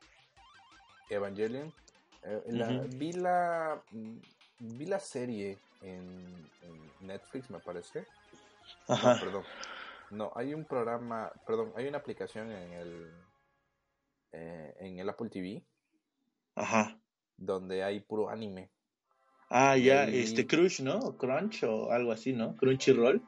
Evangelion. 1.10 1.74
eh, 2.24 2.44
la- 2.48 2.82
vi 2.96 3.14
la 3.14 3.82
mm, 3.92 4.18
vi 4.60 4.86
la 4.86 5.00
serie 5.00 5.58
en, 5.82 6.50
en 6.62 6.92
Netflix, 7.08 7.50
me 7.50 7.60
parece. 7.60 8.06
No, 8.88 8.96
Ajá. 8.96 9.20
perdón. 9.20 9.44
No, 10.10 10.32
hay 10.36 10.54
un 10.54 10.66
programa, 10.66 11.32
perdón, 11.46 11.74
hay 11.76 11.88
una 11.88 11.98
aplicación 11.98 12.52
en 12.52 12.74
el 12.74 13.12
eh, 14.32 14.76
en 14.80 15.00
el 15.00 15.10
Apple 15.10 15.30
TV 15.30 15.64
Ajá. 16.56 16.98
donde 17.38 17.84
hay 17.84 18.00
puro 18.00 18.30
anime. 18.30 18.70
Ah, 19.50 19.78
ya, 19.78 20.04
este 20.06 20.46
Crush, 20.46 20.82
¿no? 20.82 21.16
Crunch 21.18 21.64
o 21.64 21.92
algo 21.92 22.12
así, 22.12 22.34
¿no? 22.34 22.58
Crunchyroll. 22.58 23.22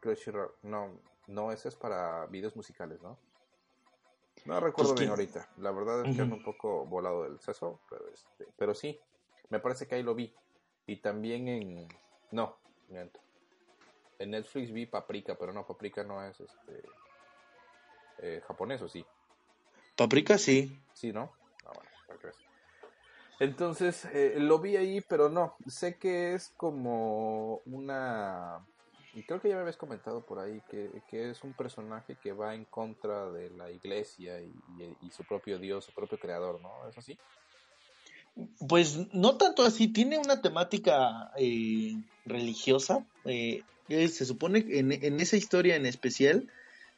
Crunchyroll. 0.00 0.50
No, 0.62 0.98
no, 1.28 1.50
ese 1.52 1.68
es 1.68 1.76
para 1.76 2.26
videos 2.26 2.54
musicales, 2.56 3.00
¿no? 3.00 3.18
No 4.44 4.58
recuerdo 4.60 4.92
Pues, 4.92 5.00
bien 5.00 5.10
ahorita. 5.10 5.48
La 5.58 5.70
verdad 5.70 6.00
es 6.00 6.06
que 6.06 6.22
Ujú. 6.22 6.22
ando 6.22 6.36
un 6.36 6.42
poco 6.42 6.84
volado 6.86 7.24
del 7.24 7.38
seso, 7.40 7.80
pero, 7.88 8.08
este, 8.08 8.46
pero 8.56 8.74
sí, 8.74 8.98
me 9.50 9.60
parece 9.60 9.86
que 9.86 9.94
ahí 9.94 10.02
lo 10.02 10.14
vi. 10.14 10.34
Y 10.86 10.96
también 10.96 11.48
en... 11.48 11.88
No, 12.32 12.56
miento. 12.88 13.20
En 14.18 14.30
Netflix 14.30 14.72
vi 14.72 14.86
Paprika, 14.86 15.36
pero 15.36 15.52
no, 15.52 15.66
Paprika 15.66 16.02
no 16.04 16.24
es 16.24 16.40
este 16.40 16.82
eh, 18.18 18.40
japonés, 18.46 18.82
¿o 18.82 18.88
sí? 18.88 19.04
Paprika 19.96 20.38
sí. 20.38 20.80
Sí, 20.94 21.12
¿no? 21.12 21.32
Ah, 21.66 21.72
bueno. 21.74 21.90
Entonces, 23.40 24.04
eh, 24.12 24.36
lo 24.38 24.60
vi 24.60 24.76
ahí, 24.76 25.00
pero 25.00 25.28
no. 25.28 25.56
Sé 25.66 25.98
que 25.98 26.34
es 26.34 26.50
como 26.56 27.56
una... 27.66 28.64
Y 29.14 29.22
creo 29.24 29.40
que 29.40 29.48
ya 29.48 29.56
me 29.56 29.60
habías 29.62 29.76
comentado 29.76 30.24
por 30.24 30.38
ahí 30.38 30.62
que, 30.70 30.90
que 31.08 31.30
es 31.30 31.44
un 31.44 31.52
personaje 31.52 32.16
que 32.22 32.32
va 32.32 32.54
en 32.54 32.64
contra 32.64 33.30
de 33.30 33.50
la 33.50 33.70
iglesia 33.70 34.40
y, 34.40 35.10
su 35.10 35.24
propio 35.24 35.58
Dios, 35.58 35.84
su 35.84 35.92
propio 35.92 36.18
creador, 36.18 36.60
¿no? 36.60 36.70
¿Es 36.88 36.96
así? 36.96 37.18
Pues 38.66 39.12
no 39.12 39.36
tanto 39.36 39.64
así, 39.64 39.88
tiene 39.88 40.18
una 40.18 40.40
temática 40.40 41.30
eh, 41.36 41.94
religiosa. 42.24 43.04
eh, 43.26 43.62
se 43.88 44.24
supone 44.24 44.64
que 44.64 44.78
en, 44.78 44.92
en 44.92 45.20
esa 45.20 45.36
historia 45.36 45.76
en 45.76 45.84
especial 45.84 46.48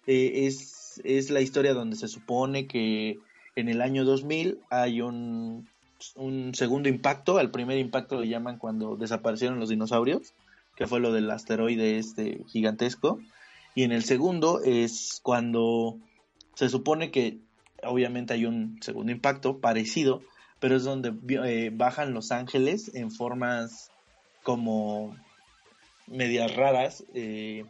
eh, 0.06 0.46
es, 0.46 1.00
es 1.04 1.30
la 1.30 1.40
historia 1.40 1.74
donde 1.74 1.96
se 1.96 2.08
supone 2.08 2.66
que 2.66 3.18
en 3.56 3.68
el 3.68 3.80
año 3.80 4.04
2000 4.04 4.58
hay 4.70 5.00
un, 5.00 5.68
un 6.16 6.54
segundo 6.54 6.88
impacto. 6.88 7.38
Al 7.38 7.50
primer 7.50 7.78
impacto 7.78 8.20
le 8.20 8.28
llaman 8.28 8.58
cuando 8.58 8.96
desaparecieron 8.96 9.60
los 9.60 9.70
dinosaurios, 9.70 10.34
que 10.76 10.86
fue 10.86 11.00
lo 11.00 11.12
del 11.12 11.30
asteroide 11.30 11.98
este 11.98 12.44
gigantesco. 12.46 13.20
Y 13.74 13.82
en 13.82 13.92
el 13.92 14.04
segundo 14.04 14.62
es 14.62 15.20
cuando 15.22 15.98
se 16.54 16.68
supone 16.68 17.10
que 17.10 17.40
obviamente 17.82 18.34
hay 18.34 18.46
un 18.46 18.78
segundo 18.80 19.12
impacto 19.12 19.60
parecido, 19.60 20.22
pero 20.60 20.76
es 20.76 20.84
donde 20.84 21.12
eh, 21.44 21.70
bajan 21.72 22.14
los 22.14 22.30
ángeles 22.30 22.94
en 22.94 23.10
formas 23.10 23.92
como 24.42 25.16
medias 26.06 26.54
raras 26.54 27.04
eh, 27.14 27.66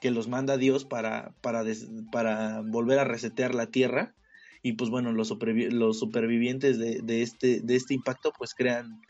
que 0.00 0.10
los 0.10 0.28
manda 0.28 0.56
Dios 0.56 0.84
para, 0.84 1.34
para, 1.40 1.64
para 2.10 2.60
volver 2.62 2.98
a 2.98 3.04
resetear 3.04 3.54
la 3.54 3.66
tierra 3.66 4.14
y 4.62 4.74
pues 4.74 4.90
bueno 4.90 5.12
los, 5.12 5.30
supervi- 5.30 5.70
los 5.70 5.98
supervivientes 5.98 6.78
de, 6.78 7.00
de 7.02 7.22
este, 7.22 7.60
de 7.60 7.76
este 7.76 7.94
impacto 7.94 8.32
pues 8.36 8.54
crean 8.54 9.00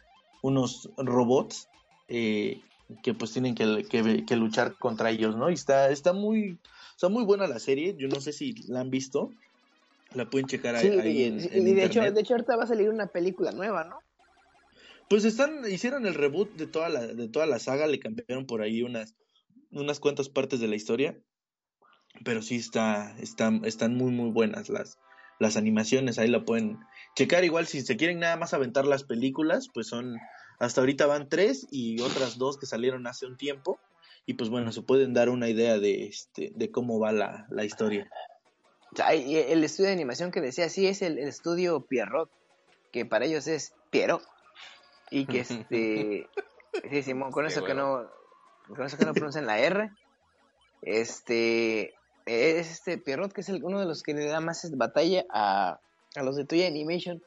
unos 0.41 0.91
robots 0.97 1.69
eh, 2.09 2.63
que 3.03 3.15
pues 3.15 3.33
tienen 3.33 3.55
que, 3.55 3.85
que- 3.89 4.25
que 4.27 4.37
luchar 4.37 4.77
contra 4.79 5.11
ellos, 5.11 5.37
¿no? 5.37 5.51
Y 5.51 5.55
está, 5.55 5.91
está 5.91 6.13
muy, 6.13 6.59
está 6.95 7.09
muy 7.09 7.25
buena 7.25 7.47
la 7.47 7.59
serie, 7.59 7.95
yo 7.99 8.09
no 8.09 8.21
sé 8.21 8.33
si 8.33 8.55
la 8.69 8.81
han 8.81 8.91
visto, 8.91 9.33
la 10.15 10.29
pueden 10.29 10.47
checar 10.47 10.75
ahí, 10.77 10.89
Sí, 10.89 10.99
ahí 10.99 11.23
en, 11.25 11.41
sí, 11.41 11.49
en 11.53 11.69
y 11.69 11.73
de 11.75 11.85
hecho, 11.85 12.01
de 12.01 12.21
hecho 12.21 12.35
ahorita 12.35 12.57
va 12.57 12.65
a 12.65 12.67
salir 12.67 12.89
una 12.91 13.07
película 13.07 13.53
nueva, 13.53 13.85
¿no? 13.85 14.01
Pues 15.09 15.25
están, 15.25 15.71
hicieron 15.71 16.07
el 16.07 16.15
reboot 16.15 16.55
de 16.57 16.67
toda 16.67 16.89
la, 16.89 17.07
de 17.07 17.29
toda 17.29 17.47
la 17.47 17.59
saga, 17.59 17.87
le 17.87 17.99
cambiaron 17.99 18.47
por 18.47 18.63
ahí 18.63 18.83
unas, 18.83 19.15
unas 19.71 20.01
cuantas 20.01 20.29
partes 20.29 20.61
de 20.61 20.69
la 20.69 20.77
historia, 20.77 21.19
pero 22.25 22.43
sí 22.43 22.57
está, 22.57 23.17
están, 23.19 23.65
están 23.65 23.95
muy 23.97 24.11
muy 24.11 24.31
buenas 24.31 24.69
las, 24.69 24.99
las 25.39 25.57
animaciones, 25.57 26.19
ahí 26.19 26.29
la 26.29 26.45
pueden 26.45 26.79
checar 27.17 27.45
igual 27.45 27.67
si 27.67 27.83
se 27.83 27.97
quieren 27.97 28.21
nada 28.21 28.37
más 28.37 28.55
aventar 28.55 28.87
las 28.87 29.05
películas, 29.05 29.69
pues 29.75 29.89
son, 29.89 30.17
hasta 30.65 30.81
ahorita 30.81 31.07
van 31.07 31.29
tres 31.29 31.67
y 31.71 32.01
otras 32.01 32.39
dos 32.39 32.57
que 32.57 32.67
salieron 32.67 33.07
hace 33.07 33.27
un 33.27 33.37
tiempo, 33.37 33.79
y 34.27 34.35
pues 34.35 34.49
bueno, 34.51 34.71
se 34.73 34.83
pueden 34.83 35.13
dar 35.15 35.29
una 35.29 35.49
idea 35.49 35.79
de 35.79 36.07
este, 36.07 36.53
de 36.55 36.71
cómo 36.71 37.01
va 37.01 37.13
la, 37.13 37.47
la 37.51 37.65
historia. 37.65 38.09
O 38.93 38.97
sea, 38.97 39.15
y 39.15 39.37
el 39.37 39.65
estudio 39.65 39.89
de 39.89 39.95
animación 39.95 40.31
que 40.31 40.41
decía, 40.41 40.69
sí, 40.69 40.87
es 40.87 41.03
el, 41.03 41.19
el 41.19 41.27
estudio 41.29 41.81
Pierrot, 41.87 42.31
que 42.93 43.05
para 43.07 43.25
ellos 43.25 43.47
es 43.47 43.75
Piero. 43.91 44.21
Y 45.11 45.27
que 45.27 45.41
este. 45.41 46.29
sí, 46.91 47.03
Simón, 47.03 47.33
con 47.33 47.47
eso 47.47 47.65
que 47.65 47.75
no. 47.75 48.09
Con 48.69 48.87
eso 48.87 48.97
que 48.97 49.05
no 49.05 49.13
pronuncian 49.13 49.47
la 49.47 49.59
R. 49.59 49.91
Este. 50.83 51.95
Es 52.27 52.71
este 52.71 52.99
Pierrot, 52.99 53.33
que 53.33 53.41
es 53.41 53.49
el- 53.49 53.65
uno 53.65 53.81
de 53.81 53.87
los 53.87 54.03
que 54.03 54.15
le 54.15 54.27
da 54.27 54.41
más 54.41 54.71
batalla 54.77 55.25
a, 55.31 55.81
a 56.15 56.23
los 56.23 56.37
de 56.37 56.45
Toy 56.45 56.63
Animation. 56.65 57.23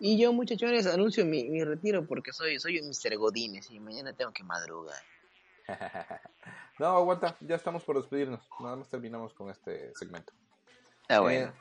Y 0.00 0.18
yo, 0.18 0.32
muchachones, 0.32 0.86
anuncio 0.86 1.24
mi, 1.24 1.44
mi 1.44 1.64
retiro 1.64 2.06
porque 2.06 2.32
soy, 2.32 2.58
soy 2.58 2.78
un 2.80 2.88
Mr. 2.88 3.16
Godines 3.16 3.70
y 3.70 3.80
mañana 3.80 4.12
tengo 4.12 4.32
que 4.32 4.42
madrugar. 4.42 5.02
no, 6.78 6.86
aguanta, 6.86 7.36
ya 7.40 7.56
estamos 7.56 7.84
por 7.84 7.96
despedirnos. 7.96 8.40
Nada 8.60 8.76
más 8.76 8.88
terminamos 8.88 9.32
con 9.32 9.50
este 9.50 9.94
segmento. 9.94 10.32
Ah, 11.08 11.20
bueno. 11.20 11.48
Eh, 11.48 11.52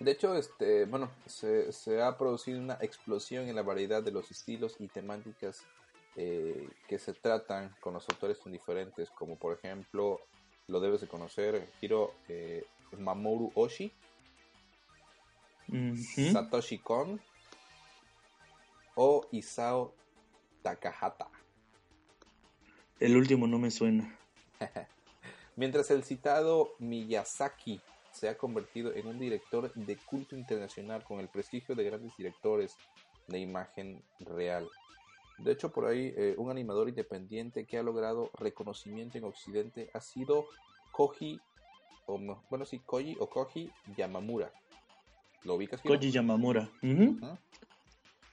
de 0.00 0.10
hecho, 0.10 0.34
este, 0.36 0.84
bueno, 0.84 1.10
se, 1.26 1.72
se 1.72 2.02
ha 2.02 2.18
producido 2.18 2.58
una 2.58 2.74
explosión 2.80 3.48
en 3.48 3.54
la 3.54 3.62
variedad 3.62 4.02
de 4.02 4.10
los 4.10 4.30
estilos 4.30 4.76
y 4.78 4.88
temáticas 4.88 5.64
eh, 6.16 6.68
que 6.88 6.98
se 6.98 7.14
tratan 7.14 7.74
con 7.80 7.94
los 7.94 8.08
autores 8.08 8.38
tan 8.40 8.52
diferentes, 8.52 9.10
como 9.10 9.36
por 9.36 9.56
ejemplo, 9.56 10.20
lo 10.66 10.80
debes 10.80 11.00
de 11.00 11.08
conocer, 11.08 11.68
Hiro 11.80 12.14
eh, 12.28 12.66
Mamoru 12.98 13.52
Satoshi 16.32 16.78
Kon 16.78 17.20
o 18.94 19.26
Isao 19.32 19.94
Takahata. 20.62 21.28
El 23.00 23.16
último 23.16 23.46
no 23.46 23.58
me 23.58 23.70
suena. 23.70 24.16
Mientras 25.56 25.90
el 25.90 26.04
citado 26.04 26.74
Miyazaki 26.78 27.80
se 28.12 28.28
ha 28.28 28.36
convertido 28.36 28.94
en 28.94 29.06
un 29.06 29.18
director 29.18 29.72
de 29.74 29.96
culto 29.96 30.36
internacional 30.36 31.02
con 31.02 31.20
el 31.20 31.28
prestigio 31.28 31.74
de 31.74 31.84
grandes 31.84 32.16
directores 32.16 32.76
de 33.26 33.38
imagen 33.38 34.02
real. 34.20 34.68
De 35.38 35.52
hecho, 35.52 35.72
por 35.72 35.86
ahí 35.86 36.12
eh, 36.16 36.34
un 36.38 36.50
animador 36.50 36.88
independiente 36.88 37.64
que 37.64 37.78
ha 37.78 37.82
logrado 37.82 38.30
reconocimiento 38.38 39.18
en 39.18 39.24
Occidente 39.24 39.90
ha 39.94 40.00
sido 40.00 40.46
Koji, 40.92 41.40
o 42.06 42.18
no, 42.18 42.44
bueno, 42.50 42.64
sí, 42.64 42.80
Koji 42.80 43.16
o 43.18 43.28
Koji 43.28 43.70
Yamamura. 43.96 44.52
¿Lo 45.44 45.54
ubicas? 45.54 45.80
Kiro? 45.80 45.94
Koji 45.94 46.10
Yamamura. 46.10 46.70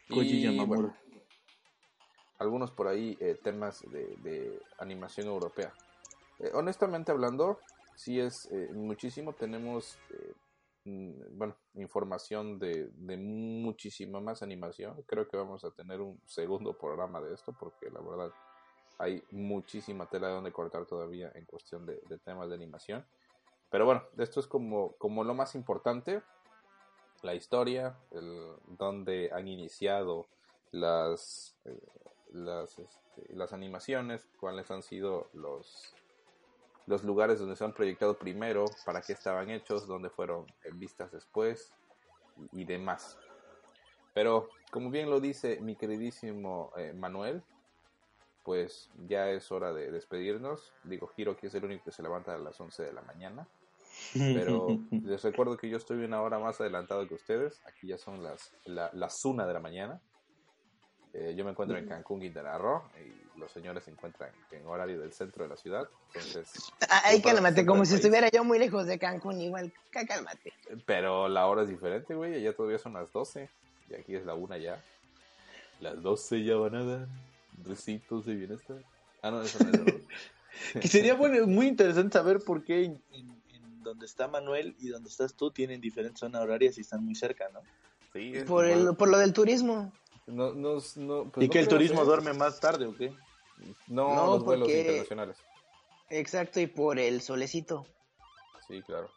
Koji 0.09 0.37
Y, 0.37 0.41
Yamamura. 0.43 0.65
bueno, 0.81 0.95
algunos 2.39 2.71
por 2.71 2.87
ahí 2.87 3.17
eh, 3.19 3.37
temas 3.43 3.81
de, 3.91 4.15
de 4.17 4.59
animación 4.79 5.27
europea. 5.27 5.73
Eh, 6.39 6.51
honestamente 6.53 7.11
hablando, 7.11 7.59
sí 7.95 8.19
es 8.19 8.47
eh, 8.51 8.69
muchísimo. 8.73 9.33
Tenemos, 9.33 9.97
eh, 10.11 10.33
mm, 10.85 11.37
bueno, 11.37 11.57
información 11.75 12.59
de, 12.59 12.89
de 12.93 13.17
muchísima 13.17 14.19
más 14.21 14.41
animación. 14.41 15.03
Creo 15.05 15.27
que 15.27 15.37
vamos 15.37 15.63
a 15.65 15.71
tener 15.71 15.99
un 16.01 16.19
segundo 16.25 16.77
programa 16.77 17.19
de 17.21 17.33
esto 17.33 17.53
porque 17.59 17.89
la 17.89 18.01
verdad 18.01 18.31
hay 18.99 19.23
muchísima 19.31 20.07
tela 20.09 20.27
de 20.27 20.33
donde 20.35 20.51
cortar 20.51 20.85
todavía 20.85 21.31
en 21.35 21.45
cuestión 21.45 21.85
de, 21.85 21.99
de 22.07 22.17
temas 22.19 22.49
de 22.49 22.55
animación. 22.55 23.05
Pero 23.69 23.85
bueno, 23.85 24.03
esto 24.17 24.39
es 24.39 24.47
como, 24.47 24.93
como 24.97 25.23
lo 25.23 25.33
más 25.33 25.55
importante 25.55 26.21
la 27.23 27.35
historia, 27.35 27.97
el, 28.11 28.53
donde 28.67 29.29
han 29.33 29.47
iniciado 29.47 30.27
las, 30.71 31.55
eh, 31.65 31.79
las, 32.31 32.77
este, 32.79 33.33
las 33.33 33.53
animaciones, 33.53 34.27
cuáles 34.39 34.69
han 34.71 34.83
sido 34.83 35.29
los, 35.33 35.93
los 36.85 37.03
lugares 37.03 37.39
donde 37.39 37.55
se 37.55 37.63
han 37.63 37.73
proyectado 37.73 38.17
primero, 38.17 38.65
para 38.85 39.01
qué 39.01 39.13
estaban 39.13 39.49
hechos, 39.49 39.87
dónde 39.87 40.09
fueron 40.09 40.45
vistas 40.73 41.11
después 41.11 41.71
y, 42.51 42.65
demás. 42.65 43.17
Pero 44.13 44.49
como 44.71 44.89
bien 44.89 45.09
lo 45.09 45.19
dice 45.19 45.59
mi 45.61 45.75
queridísimo 45.75 46.71
eh, 46.77 46.93
Manuel, 46.93 47.43
pues 48.43 48.89
ya 49.07 49.29
es 49.29 49.51
hora 49.51 49.73
de 49.73 49.91
despedirnos. 49.91 50.73
Digo, 50.83 51.07
Giro 51.07 51.37
que 51.37 51.47
es 51.47 51.55
el 51.55 51.65
único 51.65 51.85
que 51.85 51.91
se 51.91 52.01
levanta 52.01 52.33
a 52.33 52.39
las 52.39 52.59
11 52.59 52.83
de 52.83 52.93
la 52.93 53.01
mañana. 53.03 53.47
Pero 54.13 54.67
les 54.91 55.23
recuerdo 55.23 55.57
que 55.57 55.69
yo 55.69 55.77
estoy 55.77 56.03
una 56.03 56.21
hora 56.21 56.39
más 56.39 56.59
adelantado 56.61 57.07
que 57.07 57.15
ustedes. 57.15 57.61
Aquí 57.65 57.87
ya 57.87 57.97
son 57.97 58.23
las, 58.23 58.51
la, 58.65 58.89
las 58.93 59.23
una 59.25 59.45
de 59.45 59.53
la 59.53 59.59
mañana. 59.59 59.99
Eh, 61.13 61.33
yo 61.35 61.43
me 61.43 61.51
encuentro 61.51 61.75
en 61.77 61.87
Cancún, 61.87 62.19
Quintana 62.21 62.55
Roo, 62.59 62.83
y 63.03 63.39
los 63.39 63.51
señores 63.51 63.83
se 63.83 63.89
encuentran 63.89 64.29
en 64.51 64.65
horario 64.67 64.99
del 64.99 65.11
centro 65.11 65.43
de 65.43 65.49
la 65.49 65.57
ciudad. 65.57 65.87
Entonces, 66.13 66.71
Ay, 67.03 67.19
cálmate, 67.21 67.65
como 67.65 67.83
si 67.83 67.91
del 67.93 67.99
estuviera 68.01 68.29
yo 68.29 68.43
muy 68.43 68.59
lejos 68.59 68.85
de 68.85 68.99
Cancún, 68.99 69.41
igual, 69.41 69.73
cá- 69.91 70.05
cálmate. 70.05 70.53
pero 70.85 71.27
la 71.27 71.47
hora 71.47 71.63
es 71.63 71.69
diferente, 71.69 72.13
güey. 72.13 72.35
Allá 72.35 72.55
todavía 72.55 72.77
son 72.77 72.93
las 72.93 73.11
12. 73.11 73.49
Y 73.89 73.95
aquí 73.95 74.15
es 74.15 74.23
la 74.23 74.35
una 74.35 74.57
ya. 74.59 74.83
Las 75.79 75.99
12 76.01 76.43
ya 76.43 76.55
van 76.57 76.75
a 76.75 76.83
dar. 76.83 77.07
Recitos 77.65 78.25
de 78.27 78.35
bienestar. 78.35 78.77
Ah, 79.23 79.31
no, 79.31 79.41
eso 79.41 79.57
no 79.63 79.71
es. 79.71 79.95
Que 80.81 80.87
sería 80.87 81.13
bueno, 81.15 81.45
muy 81.47 81.67
interesante 81.67 82.13
saber 82.17 82.39
por 82.39 82.63
qué 82.63 82.83
en- 82.85 83.01
en 83.11 83.38
donde 83.81 84.05
está 84.05 84.27
Manuel 84.27 84.75
y 84.79 84.89
donde 84.89 85.09
estás 85.09 85.35
tú 85.35 85.51
tienen 85.51 85.81
diferentes 85.81 86.19
zonas 86.19 86.41
horarias 86.41 86.77
y 86.77 86.81
están 86.81 87.03
muy 87.03 87.15
cerca, 87.15 87.49
¿no? 87.49 87.61
Sí, 88.13 88.33
es 88.35 88.43
Por, 88.43 88.65
igual. 88.65 88.87
el, 88.89 88.95
por 88.95 89.09
lo 89.09 89.17
del 89.17 89.33
turismo. 89.33 89.91
No, 90.27 90.53
no, 90.53 90.77
no, 90.95 91.31
pues 91.31 91.43
¿Y 91.43 91.47
no 91.47 91.53
que 91.53 91.59
el 91.59 91.67
turismo 91.67 92.05
duerme 92.05 92.33
más 92.33 92.59
tarde 92.59 92.85
o 92.85 92.95
qué? 92.95 93.13
No, 93.87 94.15
No, 94.15 94.25
los 94.27 94.43
vuelos 94.43 94.69
internacionales. 94.69 95.37
Exacto, 96.09 96.59
y 96.59 96.67
por 96.67 96.97
el 96.99 97.21
solecito. 97.21 97.85
Sí, 98.67 98.81
claro. 98.83 99.09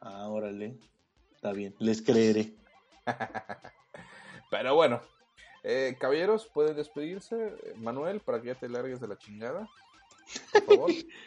Ah, 0.00 0.28
órale. 0.28 0.78
Está 1.34 1.52
bien, 1.52 1.74
les 1.78 2.02
creeré. 2.02 2.54
Pero 4.50 4.74
bueno, 4.74 5.00
eh, 5.62 5.96
caballeros, 5.98 6.46
pueden 6.46 6.76
despedirse. 6.76 7.36
Eh, 7.36 7.74
Manuel, 7.76 8.20
para 8.20 8.40
que 8.40 8.48
ya 8.48 8.54
te 8.54 8.68
largues 8.68 9.00
de 9.00 9.08
la 9.08 9.18
chingada. 9.18 9.68
Por 10.52 10.64
favor. 10.64 10.90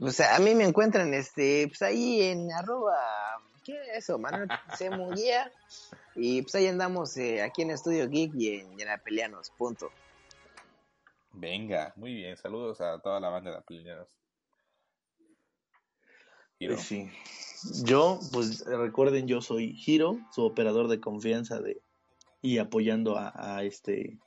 O 0.00 0.10
sea, 0.10 0.36
a 0.36 0.38
mí 0.40 0.54
me 0.54 0.64
encuentran 0.64 1.14
este, 1.14 1.68
pues 1.68 1.82
ahí 1.82 2.22
en 2.22 2.50
arroba, 2.50 2.96
¿qué 3.64 3.80
es 3.80 3.98
eso? 3.98 4.18
Manuel 4.18 4.48
C. 4.76 4.90
Munguía. 4.90 5.52
Y 6.16 6.42
pues 6.42 6.54
ahí 6.56 6.66
andamos 6.66 7.16
eh, 7.16 7.42
aquí 7.42 7.62
en 7.62 7.70
Estudio 7.70 8.08
Geek 8.08 8.34
y 8.34 8.58
en 8.58 8.76
Yanapeleanos, 8.76 9.50
punto. 9.50 9.90
Venga, 11.32 11.92
muy 11.96 12.14
bien. 12.14 12.36
Saludos 12.36 12.80
a 12.80 12.98
toda 12.98 13.20
la 13.20 13.28
banda 13.28 13.52
de 13.52 13.58
apelineros. 13.58 14.08
Hiro. 16.58 16.74
Pues 16.74 16.86
sí. 16.86 17.10
Yo, 17.84 18.18
pues 18.32 18.64
recuerden, 18.66 19.28
yo 19.28 19.40
soy 19.40 19.80
Hiro, 19.86 20.18
su 20.32 20.44
operador 20.44 20.88
de 20.88 21.00
confianza 21.00 21.60
de 21.60 21.80
y 22.42 22.58
apoyando 22.58 23.18
a, 23.18 23.32
a 23.34 23.62
este 23.64 24.18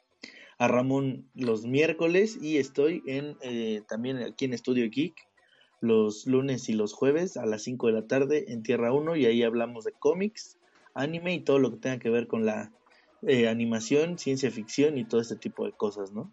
a 0.57 0.67
Ramón 0.67 1.29
los 1.33 1.65
miércoles 1.65 2.37
y 2.41 2.57
estoy 2.57 3.03
en 3.07 3.37
eh, 3.41 3.81
también 3.87 4.17
aquí 4.17 4.45
en 4.45 4.53
Estudio 4.53 4.89
Geek 4.89 5.15
los 5.83 6.25
lunes 6.27 6.69
y 6.69 6.73
los 6.73 6.93
jueves 6.93 7.35
a 7.35 7.45
las 7.45 7.63
5 7.63 7.87
de 7.87 7.93
la 7.93 8.07
tarde 8.07 8.45
en 8.53 8.63
Tierra 8.63 8.93
1 8.93 9.17
y 9.17 9.25
ahí 9.25 9.43
hablamos 9.43 9.83
de 9.83 9.91
cómics, 9.91 10.57
anime 10.93 11.33
y 11.33 11.41
todo 11.41 11.59
lo 11.59 11.71
que 11.71 11.77
tenga 11.77 11.99
que 11.99 12.09
ver 12.09 12.27
con 12.27 12.45
la 12.45 12.71
eh, 13.21 13.49
animación, 13.49 14.17
ciencia 14.17 14.49
ficción 14.49 14.97
y 14.97 15.03
todo 15.03 15.19
este 15.19 15.35
tipo 15.35 15.65
de 15.65 15.73
cosas, 15.73 16.13
¿no? 16.13 16.31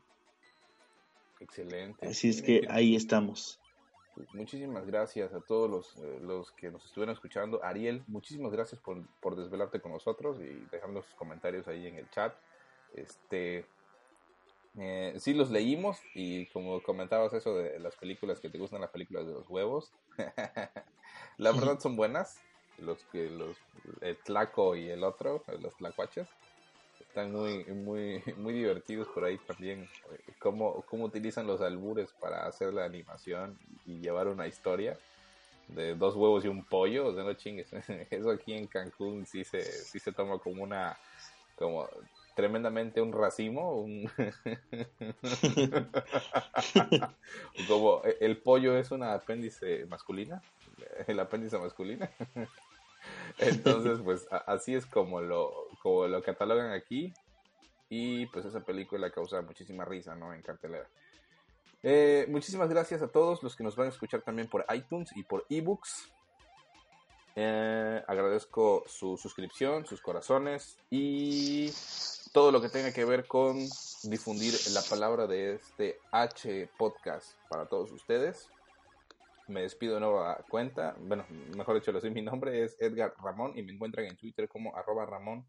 Excelente. 1.40 2.06
Así 2.06 2.28
es 2.28 2.42
que 2.42 2.62
ahí 2.68 2.94
estamos. 2.94 3.58
Muchísimas 4.34 4.86
gracias 4.86 5.34
a 5.34 5.40
todos 5.40 5.68
los, 5.68 5.96
eh, 5.96 6.20
los 6.22 6.52
que 6.52 6.70
nos 6.70 6.84
estuvieron 6.84 7.12
escuchando. 7.12 7.64
Ariel, 7.64 8.04
muchísimas 8.06 8.52
gracias 8.52 8.80
por, 8.80 9.04
por 9.18 9.34
desvelarte 9.34 9.80
con 9.80 9.90
nosotros 9.90 10.38
y 10.40 10.64
dejarnos 10.70 11.06
sus 11.06 11.14
comentarios 11.16 11.66
ahí 11.66 11.88
en 11.88 11.96
el 11.96 12.08
chat. 12.10 12.34
Este, 12.94 13.66
eh, 14.78 15.14
sí 15.18 15.34
los 15.34 15.50
leímos 15.50 16.00
y 16.14 16.46
como 16.48 16.82
comentabas 16.82 17.32
eso 17.32 17.56
de 17.56 17.78
las 17.80 17.96
películas 17.96 18.40
que 18.40 18.50
te 18.50 18.58
gustan 18.58 18.80
las 18.80 18.90
películas 18.90 19.26
de 19.26 19.32
los 19.32 19.48
huevos, 19.48 19.92
la 21.38 21.52
verdad 21.52 21.78
son 21.80 21.96
buenas. 21.96 22.40
Los 22.78 23.04
que 23.06 23.28
los 23.28 23.58
el 24.00 24.16
Tlaco 24.22 24.74
y 24.74 24.88
el 24.88 25.04
otro, 25.04 25.44
los 25.60 25.76
Tlacuaches, 25.76 26.28
están 26.98 27.32
muy 27.32 27.64
muy 27.66 28.22
muy 28.36 28.54
divertidos 28.54 29.08
por 29.08 29.24
ahí 29.24 29.38
también. 29.38 29.82
eh, 30.12 30.34
Cómo, 30.38 30.82
cómo 30.86 31.04
utilizan 31.04 31.46
los 31.46 31.60
albures 31.60 32.12
para 32.14 32.46
hacer 32.46 32.72
la 32.72 32.84
animación 32.84 33.58
y 33.84 34.00
llevar 34.00 34.28
una 34.28 34.46
historia 34.46 34.98
de 35.68 35.94
dos 35.94 36.16
huevos 36.16 36.44
y 36.44 36.48
un 36.48 36.64
pollo, 36.66 37.08
o 37.08 37.14
sea, 37.14 37.24
no 37.24 37.34
chingues. 37.34 37.70
Eso 38.10 38.30
aquí 38.30 38.54
en 38.54 38.66
Cancún 38.66 39.26
sí 39.26 39.44
se, 39.44 39.84
sí 39.84 40.00
se 40.00 40.12
toma 40.12 40.38
como 40.38 40.62
una, 40.62 40.98
como 41.54 41.88
tremendamente 42.40 43.02
un 43.02 43.12
racimo, 43.12 43.74
un 43.74 44.10
como 47.68 48.00
el 48.18 48.38
pollo 48.38 48.78
es 48.78 48.90
una 48.90 49.12
apéndice 49.12 49.84
masculina, 49.84 50.40
el 51.06 51.20
apéndice 51.20 51.58
masculino. 51.58 52.08
Entonces, 53.38 53.98
pues 54.02 54.26
así 54.46 54.74
es 54.74 54.86
como 54.86 55.20
lo, 55.20 55.52
como 55.82 56.06
lo 56.06 56.22
catalogan 56.22 56.72
aquí. 56.72 57.12
Y 57.90 58.24
pues 58.26 58.46
esa 58.46 58.60
película 58.60 59.10
causa 59.10 59.42
muchísima 59.42 59.84
risa, 59.84 60.14
¿no? 60.14 60.32
En 60.32 60.40
cartelera. 60.40 60.88
Eh, 61.82 62.24
muchísimas 62.30 62.70
gracias 62.70 63.02
a 63.02 63.08
todos 63.08 63.42
los 63.42 63.54
que 63.54 63.64
nos 63.64 63.76
van 63.76 63.88
a 63.88 63.90
escuchar 63.90 64.22
también 64.22 64.48
por 64.48 64.64
iTunes 64.74 65.14
y 65.14 65.24
por 65.24 65.44
ebooks. 65.50 66.10
Eh, 67.36 68.02
agradezco 68.06 68.82
su 68.86 69.18
suscripción, 69.18 69.84
sus 69.86 70.00
corazones 70.00 70.78
y 70.90 71.70
todo 72.32 72.52
lo 72.52 72.60
que 72.60 72.68
tenga 72.68 72.92
que 72.92 73.04
ver 73.04 73.26
con 73.26 73.58
difundir 74.04 74.54
la 74.72 74.82
palabra 74.82 75.26
de 75.26 75.54
este 75.54 75.98
H 76.12 76.70
podcast 76.78 77.36
para 77.48 77.66
todos 77.66 77.90
ustedes. 77.90 78.48
Me 79.48 79.62
despido 79.62 79.94
de 79.94 80.00
nueva 80.00 80.44
cuenta. 80.48 80.94
Bueno, 81.00 81.26
mejor 81.56 81.74
dicho, 81.74 81.90
lo 81.90 82.00
soy. 82.00 82.12
Mi 82.12 82.22
nombre 82.22 82.62
es 82.62 82.76
Edgar 82.80 83.14
Ramón 83.20 83.58
y 83.58 83.64
me 83.64 83.72
encuentran 83.72 84.06
en 84.06 84.16
Twitter 84.16 84.48
como 84.48 84.76
arroba 84.76 85.06
Ramón 85.06 85.44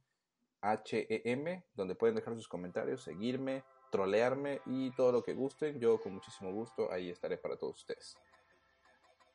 HEM, 0.63 1.61
donde 1.75 1.93
pueden 1.93 2.15
dejar 2.15 2.33
sus 2.33 2.47
comentarios, 2.47 3.03
seguirme, 3.03 3.63
trolearme 3.91 4.61
y 4.65 4.89
todo 4.95 5.11
lo 5.11 5.23
que 5.23 5.33
gusten. 5.33 5.79
Yo 5.79 6.01
con 6.01 6.15
muchísimo 6.15 6.51
gusto 6.51 6.91
ahí 6.91 7.11
estaré 7.11 7.37
para 7.37 7.57
todos 7.57 7.77
ustedes. 7.77 8.17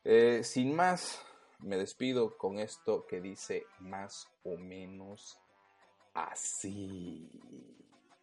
Eh, 0.02 0.42
sin 0.42 0.74
más, 0.74 1.24
me 1.60 1.76
despido 1.76 2.36
con 2.36 2.58
esto 2.58 3.06
que 3.06 3.20
dice 3.20 3.66
más 3.78 4.26
o 4.42 4.56
menos 4.56 5.38
así. 6.16 7.28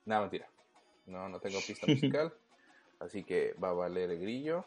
No, 0.06 0.22
mentira. 0.22 0.49
No, 1.06 1.30
no 1.30 1.40
tengo 1.40 1.60
pista 1.65 1.88
musical. 1.88 2.34
Así 2.99 3.24
que 3.24 3.53
va 3.61 3.70
a 3.70 3.74
valer 3.74 4.11
el 4.11 4.20
grillo. 4.20 4.64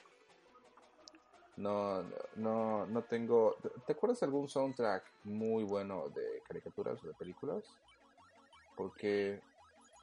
No, 1.56 2.02
no, 2.34 2.86
no 2.86 3.02
tengo. 3.04 3.56
¿Te 3.86 3.94
acuerdas 3.94 4.20
de 4.20 4.26
algún 4.26 4.48
soundtrack 4.48 5.04
muy 5.24 5.64
bueno 5.64 6.10
de 6.10 6.42
caricaturas 6.46 7.02
o 7.02 7.08
de 7.08 7.14
películas? 7.14 7.64
Porque 8.76 9.40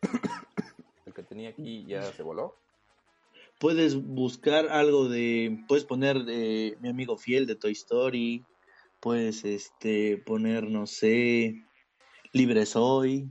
el 1.05 1.13
que 1.13 1.23
tenía 1.23 1.49
aquí 1.49 1.85
ya 1.85 2.01
se 2.11 2.23
voló. 2.23 2.55
Puedes 3.59 3.95
buscar 3.95 4.67
algo 4.69 5.07
de. 5.07 5.63
Puedes 5.67 5.85
poner 5.85 6.23
de 6.23 6.75
mi 6.81 6.89
amigo 6.89 7.17
fiel 7.17 7.45
de 7.45 7.55
Toy 7.55 7.73
Story. 7.73 8.43
Puedes 8.99 9.45
este 9.45 10.17
poner, 10.17 10.63
no 10.63 10.87
sé. 10.87 11.63
Libre 12.33 12.65
Soy. 12.65 13.29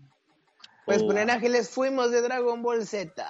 Puedes 0.86 1.02
o- 1.02 1.06
poner 1.06 1.30
Ángeles 1.30 1.68
Fuimos 1.70 2.10
de 2.10 2.22
Dragon 2.22 2.62
Ball 2.62 2.86
Z. 2.86 3.24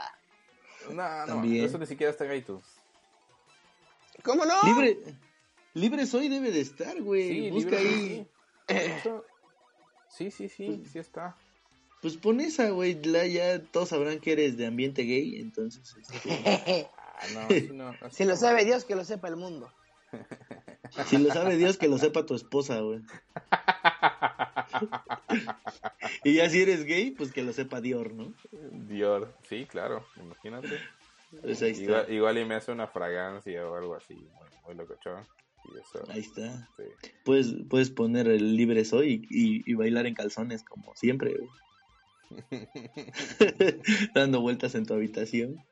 No, 0.90 0.94
no, 0.94 1.26
También. 1.26 1.64
eso 1.64 1.78
ni 1.78 1.86
siquiera 1.86 2.10
está 2.10 2.24
en 2.26 2.38
iTunes. 2.38 2.64
¿Cómo 4.22 4.44
no? 4.44 4.54
Libre. 4.64 4.98
Libre 5.74 6.06
Soy 6.06 6.28
debe 6.28 6.50
de 6.50 6.60
estar, 6.60 7.00
güey. 7.02 7.28
Sí, 7.28 7.50
Busca 7.50 7.70
libre, 7.80 8.28
ahí. 8.68 8.98
sí. 9.02 9.10
Sí, 10.08 10.30
sí, 10.30 10.48
sí, 10.48 10.84
sí 10.90 10.98
está. 10.98 11.34
Pues 12.02 12.16
pon 12.16 12.40
esa, 12.40 12.68
güey. 12.70 13.02
la- 13.04 13.26
Ya 13.26 13.62
todos 13.62 13.88
sabrán 13.90 14.20
que 14.20 14.32
eres 14.32 14.56
de 14.56 14.66
ambiente 14.66 15.02
gay. 15.02 15.40
Entonces, 15.40 15.94
este, 16.00 16.88
Ah, 17.22 17.26
no, 17.34 17.40
así 17.46 17.68
no. 17.72 17.88
así 18.02 18.16
si 18.16 18.24
lo 18.24 18.34
sabe 18.36 18.64
Dios, 18.64 18.84
que 18.84 18.96
lo 18.96 19.04
sepa 19.04 19.28
el 19.28 19.36
mundo. 19.36 19.72
si 21.06 21.18
lo 21.18 21.32
sabe 21.32 21.56
Dios, 21.56 21.78
que 21.78 21.86
lo 21.88 21.96
sepa 21.96 22.26
tu 22.26 22.34
esposa, 22.34 22.80
güey. 22.80 23.00
Y 26.24 26.34
ya 26.34 26.48
si 26.48 26.62
eres 26.62 26.84
gay, 26.84 27.10
pues 27.10 27.32
que 27.32 27.42
lo 27.42 27.52
sepa 27.52 27.80
Dior, 27.80 28.12
¿no? 28.12 28.32
Dior, 28.88 29.34
sí, 29.48 29.66
claro, 29.66 30.06
imagínate. 30.16 30.78
Pues 31.40 31.62
ahí 31.62 31.72
está. 31.72 31.82
Igual, 31.82 32.12
igual 32.12 32.38
y 32.38 32.44
me 32.44 32.54
hace 32.54 32.72
una 32.72 32.86
fragancia 32.86 33.66
o 33.68 33.74
algo 33.74 33.94
así, 33.94 34.14
muy, 34.14 34.48
muy 34.64 34.74
locochón. 34.74 35.26
Y 35.64 35.78
eso, 35.78 36.04
Ahí 36.10 36.20
está. 36.20 36.68
sí. 36.76 36.82
Puedes, 37.24 37.54
puedes 37.70 37.90
poner 37.90 38.28
el 38.28 38.56
libre 38.56 38.84
soy 38.84 39.26
y, 39.30 39.68
y 39.70 39.74
bailar 39.74 40.06
en 40.06 40.14
calzones 40.14 40.62
como 40.64 40.94
siempre. 40.96 41.36
Dando 44.14 44.40
vueltas 44.40 44.74
en 44.74 44.86
tu 44.86 44.94
habitación. 44.94 45.62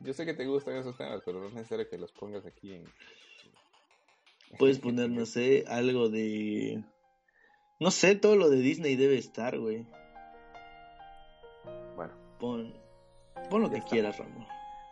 Yo 0.00 0.12
sé 0.12 0.26
que 0.26 0.34
te 0.34 0.46
gustan 0.46 0.76
esos 0.76 0.96
temas, 0.96 1.22
pero 1.24 1.40
no 1.40 1.46
es 1.46 1.54
necesario 1.54 1.88
que 1.88 1.98
los 1.98 2.12
pongas 2.12 2.44
aquí 2.44 2.74
en... 2.74 2.84
Puedes 4.58 4.78
poner, 4.80 5.08
no 5.08 5.24
sé, 5.24 5.64
algo 5.68 6.08
de... 6.08 6.82
No 7.82 7.90
sé, 7.90 8.14
todo 8.14 8.36
lo 8.36 8.48
de 8.48 8.58
Disney 8.58 8.94
debe 8.96 9.18
estar, 9.18 9.58
güey. 9.58 9.84
Bueno, 11.96 12.12
Pon, 12.38 12.72
pon 13.50 13.62
lo 13.62 13.66
Ya 13.68 13.72
que 13.74 13.78
está. 13.78 13.90
quieras, 13.90 14.18
Ramón. 14.18 14.46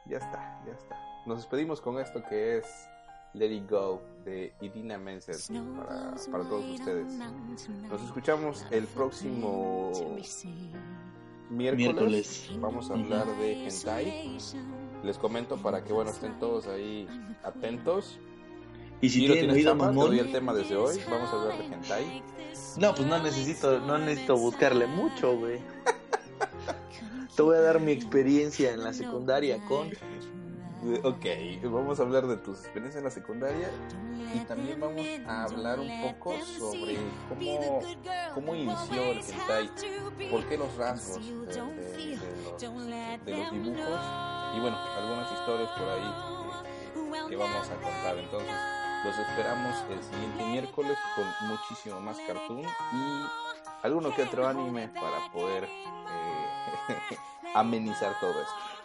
ya 0.07 0.19
está, 0.19 0.63
ya 0.67 0.73
está. 0.73 0.97
Nos 1.27 1.39
despedimos 1.39 1.81
con 1.81 1.99
esto 2.01 2.23
que 2.29 2.59
es 2.59 2.67
Let 3.35 3.53
It 3.53 3.71
Go 3.71 4.03
de 4.25 4.53
Idina 4.61 4.99
Menzel 4.99 5.37
para, 5.77 6.15
para 6.33 6.45
todos 6.49 6.65
ustedes. 6.67 7.13
Nos 7.89 8.03
escuchamos 8.03 8.67
el 8.71 8.85
próximo 8.89 9.93
miércoles. 11.51 11.77
Miércoles. 11.77 12.51
Vamos 12.59 12.91
a 12.91 12.95
hablar 12.95 13.27
de 13.39 13.69
hentai. 13.69 14.39
Les 15.05 15.17
comento 15.19 15.57
para 15.59 15.83
que 15.85 15.93
bueno 15.93 16.11
estén 16.11 16.39
todos 16.39 16.67
ahí 16.67 17.07
atentos. 17.45 18.19
Y 19.01 19.09
si 19.09 19.21
Giro, 19.21 19.33
tienen 19.35 19.51
¿tienes 19.55 19.67
oído 19.67 19.75
mamón, 19.77 20.15
el 20.19 20.31
tema 20.33 20.53
desde 20.53 20.77
hoy. 20.77 21.01
Vamos 21.11 21.31
a 21.33 21.41
hablar 21.41 21.59
de 21.59 21.65
hentai. 21.75 22.23
No, 22.77 22.95
pues 22.95 23.07
no 23.09 23.19
necesito, 23.23 23.81
no 23.81 23.99
necesito 23.99 24.37
buscarle 24.37 24.87
mucho, 24.87 25.37
güey. 25.37 25.59
Te 27.37 27.43
voy 27.43 27.57
a 27.57 27.61
dar 27.61 27.81
mi 27.81 27.93
experiencia 27.93 28.73
en 28.73 28.83
la 28.85 28.93
secundaria 28.93 29.59
con 29.67 29.89
Eh, 29.89 31.01
Ok, 31.05 31.27
vamos 31.71 31.99
a 32.01 32.03
hablar 32.03 32.27
de 32.27 32.37
tus 32.39 32.61
experiencias 32.61 32.97
en 32.99 33.05
la 33.05 33.11
secundaria 33.11 33.69
y 34.35 34.39
también 34.41 34.81
vamos 34.81 35.05
a 35.27 35.45
hablar 35.45 35.79
un 35.81 35.91
poco 36.03 36.35
sobre 36.59 36.97
cómo, 37.29 37.83
cómo 38.35 38.55
inició 38.55 39.03
el 39.03 39.19
hentai, 39.19 39.71
por 40.31 40.45
qué 40.47 40.57
los 40.57 40.75
rasgos 40.77 41.17
de, 41.27 41.33
de- 41.33 41.47
de 41.47 42.17
los, 42.17 42.87
de 43.27 43.37
los 43.37 43.53
dibujos 43.53 44.01
y 44.57 44.61
bueno, 44.61 44.79
algunas 44.97 45.33
historias 45.33 45.71
por 45.79 45.89
ahí 45.89 47.29
que 47.29 47.37
vamos 47.37 47.69
a 47.69 47.75
contar. 47.75 48.19
Entonces, 48.19 48.51
los 49.05 49.19
esperamos 49.19 49.75
el 49.91 50.03
siguiente 50.03 50.45
miércoles 50.45 50.99
con 51.15 51.49
muchísimo 51.49 52.01
más 52.01 52.19
cartoon 52.27 52.63
y 52.93 53.27
alguno 53.83 54.15
que 54.15 54.23
otro 54.23 54.47
anime 54.47 54.89
para 54.89 55.31
poder 55.33 55.65
eh, 55.65 57.17
amenizar 57.55 58.19
todo 58.21 58.41
esto. 58.41 58.81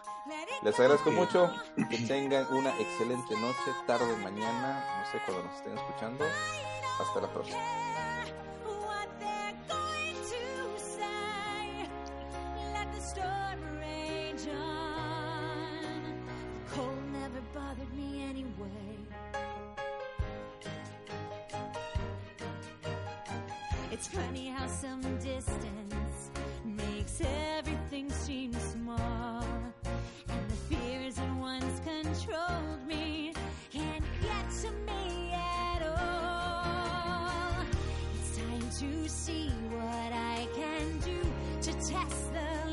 Les 0.64 0.80
agradezco 0.80 1.12
mucho, 1.12 1.52
que 1.90 1.98
tengan 2.00 2.48
una 2.52 2.72
excelente 2.80 3.36
noche, 3.40 3.72
tarde, 3.86 4.16
mañana, 4.18 4.84
no 5.00 5.12
sé 5.12 5.20
cuando 5.26 5.44
nos 5.44 5.56
estén 5.58 5.78
escuchando. 5.78 6.26
Hasta 7.00 7.22
la 7.22 7.28
próxima. 7.28 7.85
It's 24.06 24.14
funny 24.14 24.50
how 24.50 24.68
some 24.68 25.02
distance 25.18 26.30
makes 26.64 27.22
everything 27.58 28.12
seem 28.12 28.54
small. 28.54 29.44
And 30.30 30.48
the 30.48 30.56
fears 30.70 31.16
that 31.16 31.36
once 31.38 31.80
controlled 31.80 32.86
me 32.86 33.34
can't 33.72 34.06
get 34.22 34.52
to 34.62 34.72
me 34.86 35.34
at 35.34 35.82
all. 35.88 37.66
It's 38.20 38.38
time 38.38 38.70
to 38.80 39.10
see 39.10 39.50
what 39.72 40.14
I 40.14 40.48
can 40.54 41.00
do 41.00 41.20
to 41.64 41.72
test 41.74 42.32
the 42.32 42.65